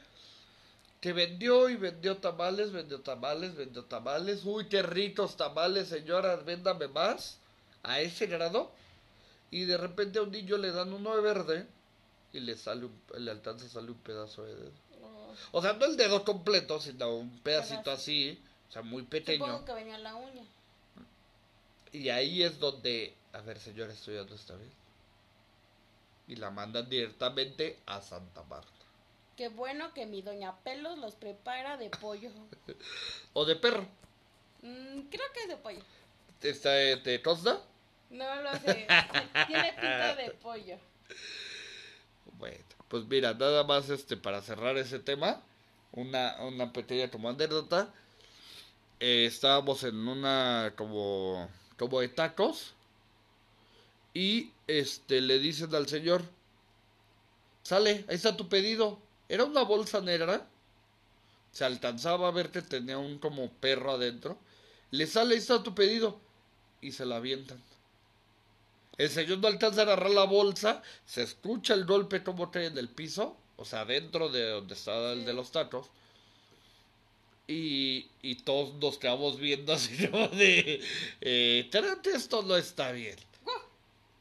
que 1.00 1.12
vendió 1.12 1.68
y 1.68 1.76
vendió 1.76 2.16
tamales, 2.18 2.72
vendió 2.72 3.00
tamales, 3.00 3.54
vendió 3.56 3.84
tamales. 3.84 4.44
Uy, 4.44 4.68
qué 4.68 4.82
ricos 4.82 5.36
tamales, 5.36 5.88
señoras, 5.88 6.44
véndame 6.44 6.88
más. 6.88 7.38
A 7.82 8.00
ese 8.00 8.26
grado. 8.26 8.70
Y 9.50 9.64
de 9.64 9.76
repente 9.76 10.18
a 10.18 10.22
un 10.22 10.30
niño 10.30 10.56
le 10.56 10.70
dan 10.70 10.92
uno 10.92 11.14
de 11.16 11.20
verde 11.22 11.66
y 12.32 12.40
le 12.40 12.56
sale 12.56 12.86
un, 12.86 13.02
le 13.18 13.30
alcanza 13.30 13.68
sale 13.68 13.90
un 13.90 13.98
pedazo 13.98 14.44
de 14.44 14.54
dedo. 14.54 14.70
No, 15.00 15.34
O 15.50 15.60
sea, 15.60 15.72
no 15.74 15.84
el 15.86 15.96
dedo 15.96 16.24
completo, 16.24 16.80
sino 16.80 17.16
un 17.16 17.40
pedacito 17.40 17.82
Pedazo. 17.82 18.00
así, 18.00 18.40
o 18.68 18.72
sea, 18.72 18.82
muy 18.82 19.02
pequeño. 19.02 19.44
Supongo 19.44 19.64
que 19.66 19.72
venía 19.74 19.98
la 19.98 20.14
uña. 20.14 20.42
Y 21.92 22.08
ahí 22.08 22.42
es 22.42 22.58
donde, 22.58 23.16
a 23.32 23.40
ver, 23.42 23.58
señor, 23.60 23.88
no 23.88 24.34
está 24.34 24.56
bien. 24.56 24.72
y 26.26 26.36
la 26.36 26.50
mandan 26.50 26.88
directamente 26.88 27.82
a 27.86 28.00
Santa 28.00 28.42
Marta. 28.44 28.70
Qué 29.36 29.48
bueno 29.48 29.92
que 29.94 30.06
mi 30.06 30.22
doña 30.22 30.56
Pelos 30.62 30.98
los 30.98 31.16
prepara 31.16 31.76
de 31.76 31.90
pollo. 31.90 32.30
¿O 33.34 33.44
de 33.44 33.56
perro? 33.56 33.86
Mm, 34.62 35.02
creo 35.10 35.26
que 35.34 35.40
es 35.42 35.48
de 35.48 35.56
pollo. 35.56 35.82
¿Está 36.40 36.70
de 36.72 37.22
costa? 37.22 37.60
No 38.10 38.42
lo 38.42 38.56
sé. 38.58 38.92
Tiene 39.46 39.72
pinta 39.74 40.14
de 40.16 40.30
pollo. 40.32 40.78
Bueno, 42.38 42.64
pues 42.88 43.04
mira, 43.06 43.34
nada 43.34 43.64
más 43.64 43.88
este 43.90 44.16
para 44.16 44.42
cerrar 44.42 44.76
ese 44.76 44.98
tema, 44.98 45.42
una, 45.92 46.36
una 46.42 46.72
pequeña 46.72 47.10
como 47.10 47.28
anécdota. 47.28 47.92
Eh, 49.00 49.26
estábamos 49.26 49.82
en 49.84 50.08
una 50.08 50.74
como, 50.76 51.48
como 51.82 52.00
de 52.00 52.08
tacos 52.08 52.74
y 54.14 54.52
este 54.68 55.20
le 55.20 55.40
dicen 55.40 55.74
al 55.74 55.88
señor, 55.88 56.22
sale, 57.64 58.04
ahí 58.08 58.14
está 58.14 58.36
tu 58.36 58.48
pedido. 58.48 59.00
Era 59.28 59.42
una 59.44 59.62
bolsa 59.62 60.00
negra. 60.00 60.46
Se 61.50 61.64
alcanzaba 61.64 62.28
a 62.28 62.30
ver 62.30 62.52
que 62.52 62.62
tenía 62.62 62.98
un 62.98 63.18
como 63.18 63.50
perro 63.50 63.90
adentro. 63.90 64.38
Le 64.92 65.08
sale, 65.08 65.34
ahí 65.34 65.40
está 65.40 65.60
tu 65.64 65.74
pedido. 65.74 66.20
Y 66.80 66.92
se 66.92 67.04
la 67.04 67.16
avientan. 67.16 67.60
El 68.96 69.10
señor 69.10 69.38
no 69.38 69.48
alcanza 69.48 69.80
a 69.80 69.82
agarrar 69.82 70.10
la 70.10 70.24
bolsa. 70.24 70.82
Se 71.04 71.24
escucha 71.24 71.74
el 71.74 71.84
golpe 71.84 72.22
como 72.22 72.52
cae 72.52 72.66
en 72.66 72.78
el 72.78 72.90
piso. 72.90 73.36
O 73.56 73.64
sea, 73.64 73.84
dentro 73.84 74.28
de 74.28 74.50
donde 74.50 74.74
está 74.74 75.12
el 75.12 75.24
de 75.24 75.32
los 75.32 75.50
tacos. 75.50 75.88
Y, 77.46 78.08
y 78.22 78.36
todos 78.36 78.74
nos 78.74 78.98
quedamos 78.98 79.38
viendo 79.38 79.72
así 79.72 80.08
como 80.10 80.28
de... 80.28 80.80
Eh, 81.20 81.70
esto 82.14 82.42
no 82.42 82.56
está 82.56 82.92
bien. 82.92 83.16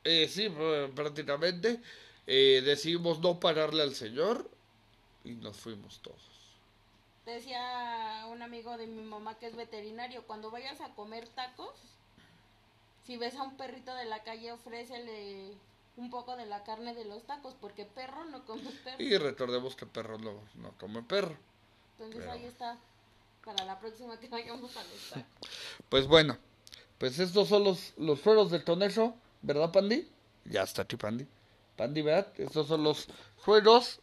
Eh, 0.03 0.27
sí, 0.27 0.49
prácticamente. 0.95 1.79
Eh, 2.27 2.61
decidimos 2.63 3.19
no 3.19 3.39
pararle 3.39 3.83
al 3.83 3.95
señor 3.95 4.49
y 5.23 5.31
nos 5.31 5.57
fuimos 5.57 5.99
todos. 5.99 6.19
Decía 7.25 8.25
un 8.29 8.41
amigo 8.41 8.77
de 8.77 8.87
mi 8.87 9.01
mamá 9.03 9.37
que 9.37 9.47
es 9.47 9.55
veterinario, 9.55 10.23
cuando 10.25 10.49
vayas 10.49 10.81
a 10.81 10.89
comer 10.95 11.27
tacos, 11.29 11.75
si 13.05 13.17
ves 13.17 13.35
a 13.35 13.43
un 13.43 13.57
perrito 13.57 13.93
de 13.95 14.05
la 14.05 14.23
calle, 14.23 14.51
ofrécele 14.51 15.53
un 15.97 16.09
poco 16.09 16.35
de 16.35 16.45
la 16.45 16.63
carne 16.63 16.95
de 16.95 17.05
los 17.05 17.23
tacos, 17.23 17.55
porque 17.59 17.85
perro 17.85 18.25
no 18.25 18.43
come 18.45 18.71
perro. 18.83 19.03
Y 19.03 19.17
recordemos 19.17 19.75
que 19.75 19.85
perro 19.85 20.17
no, 20.17 20.33
no 20.55 20.71
come 20.79 21.03
perro. 21.03 21.37
Entonces 21.99 22.27
ahí 22.27 22.45
está, 22.45 22.77
para 23.45 23.65
la 23.65 23.79
próxima 23.79 24.19
que 24.19 24.27
vayamos 24.27 24.75
a 24.77 24.83
los 24.83 25.25
Pues 25.89 26.07
bueno, 26.07 26.37
pues 26.97 27.19
estos 27.19 27.47
son 27.47 27.63
los, 27.63 27.93
los 27.97 28.19
fueros 28.19 28.51
del 28.51 28.63
toneso, 28.63 29.15
¿verdad, 29.41 29.71
Pandi? 29.71 30.07
Ya 30.45 30.63
está 30.63 30.83
aquí, 30.83 30.95
Pandi. 30.95 31.27
Pandi, 31.75 32.01
¿verdad? 32.01 32.27
Estos 32.37 32.67
son 32.67 32.83
los 32.83 33.07
fueros 33.37 33.99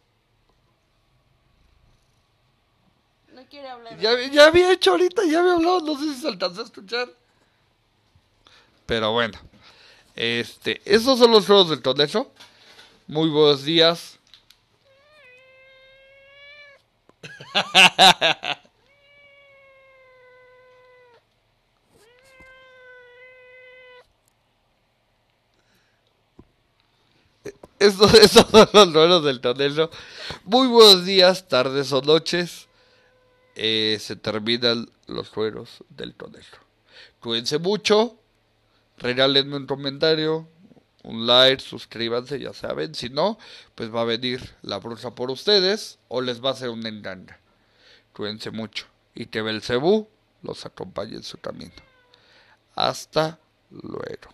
quiere 3.45 3.69
hablar. 3.69 3.97
Ya, 3.99 4.17
ya 4.29 4.45
había 4.47 4.71
hecho 4.71 4.91
ahorita, 4.91 5.23
ya 5.25 5.39
había 5.39 5.53
hablado, 5.53 5.81
no 5.81 5.97
sé 5.97 6.13
si 6.13 6.21
se 6.21 6.27
alcanzó 6.27 6.61
a 6.61 6.65
escuchar. 6.65 7.09
Pero 8.85 9.11
bueno, 9.11 9.37
este, 10.15 10.81
esos 10.85 11.19
son 11.19 11.31
los 11.31 11.45
juegos 11.45 11.69
del 11.69 11.81
Toneso. 11.81 12.31
Muy 13.07 13.29
buenos 13.29 13.63
días. 13.63 14.19
Estos, 27.79 28.11
son 28.31 28.69
los 28.73 28.91
juegos 28.91 29.23
del 29.23 29.39
Toneso. 29.39 29.89
Muy 30.43 30.67
buenos 30.67 31.05
días, 31.05 31.47
tardes 31.47 31.93
o 31.93 32.01
noches. 32.01 32.67
Eh, 33.55 33.97
se 33.99 34.15
terminan 34.15 34.89
los 35.07 35.29
fueros 35.29 35.83
del 35.89 36.13
tonel. 36.13 36.43
Cuídense 37.19 37.57
mucho, 37.57 38.17
regálenme 38.97 39.57
un 39.57 39.65
comentario, 39.65 40.47
un 41.03 41.27
like, 41.27 41.61
suscríbanse, 41.61 42.39
ya 42.39 42.53
saben. 42.53 42.95
Si 42.95 43.09
no, 43.09 43.37
pues 43.75 43.93
va 43.93 44.01
a 44.01 44.05
venir 44.05 44.41
la 44.61 44.77
bruja 44.77 45.15
por 45.15 45.31
ustedes 45.31 45.99
o 46.07 46.21
les 46.21 46.43
va 46.43 46.49
a 46.49 46.53
hacer 46.53 46.69
una 46.69 46.89
enganga. 46.89 47.39
Cuídense 48.13 48.51
mucho 48.51 48.85
y 49.15 49.25
que 49.25 49.41
Belcebú 49.41 50.07
los 50.41 50.65
acompañe 50.65 51.15
en 51.15 51.23
su 51.23 51.37
camino. 51.37 51.73
Hasta 52.75 53.39
luego. 53.71 54.29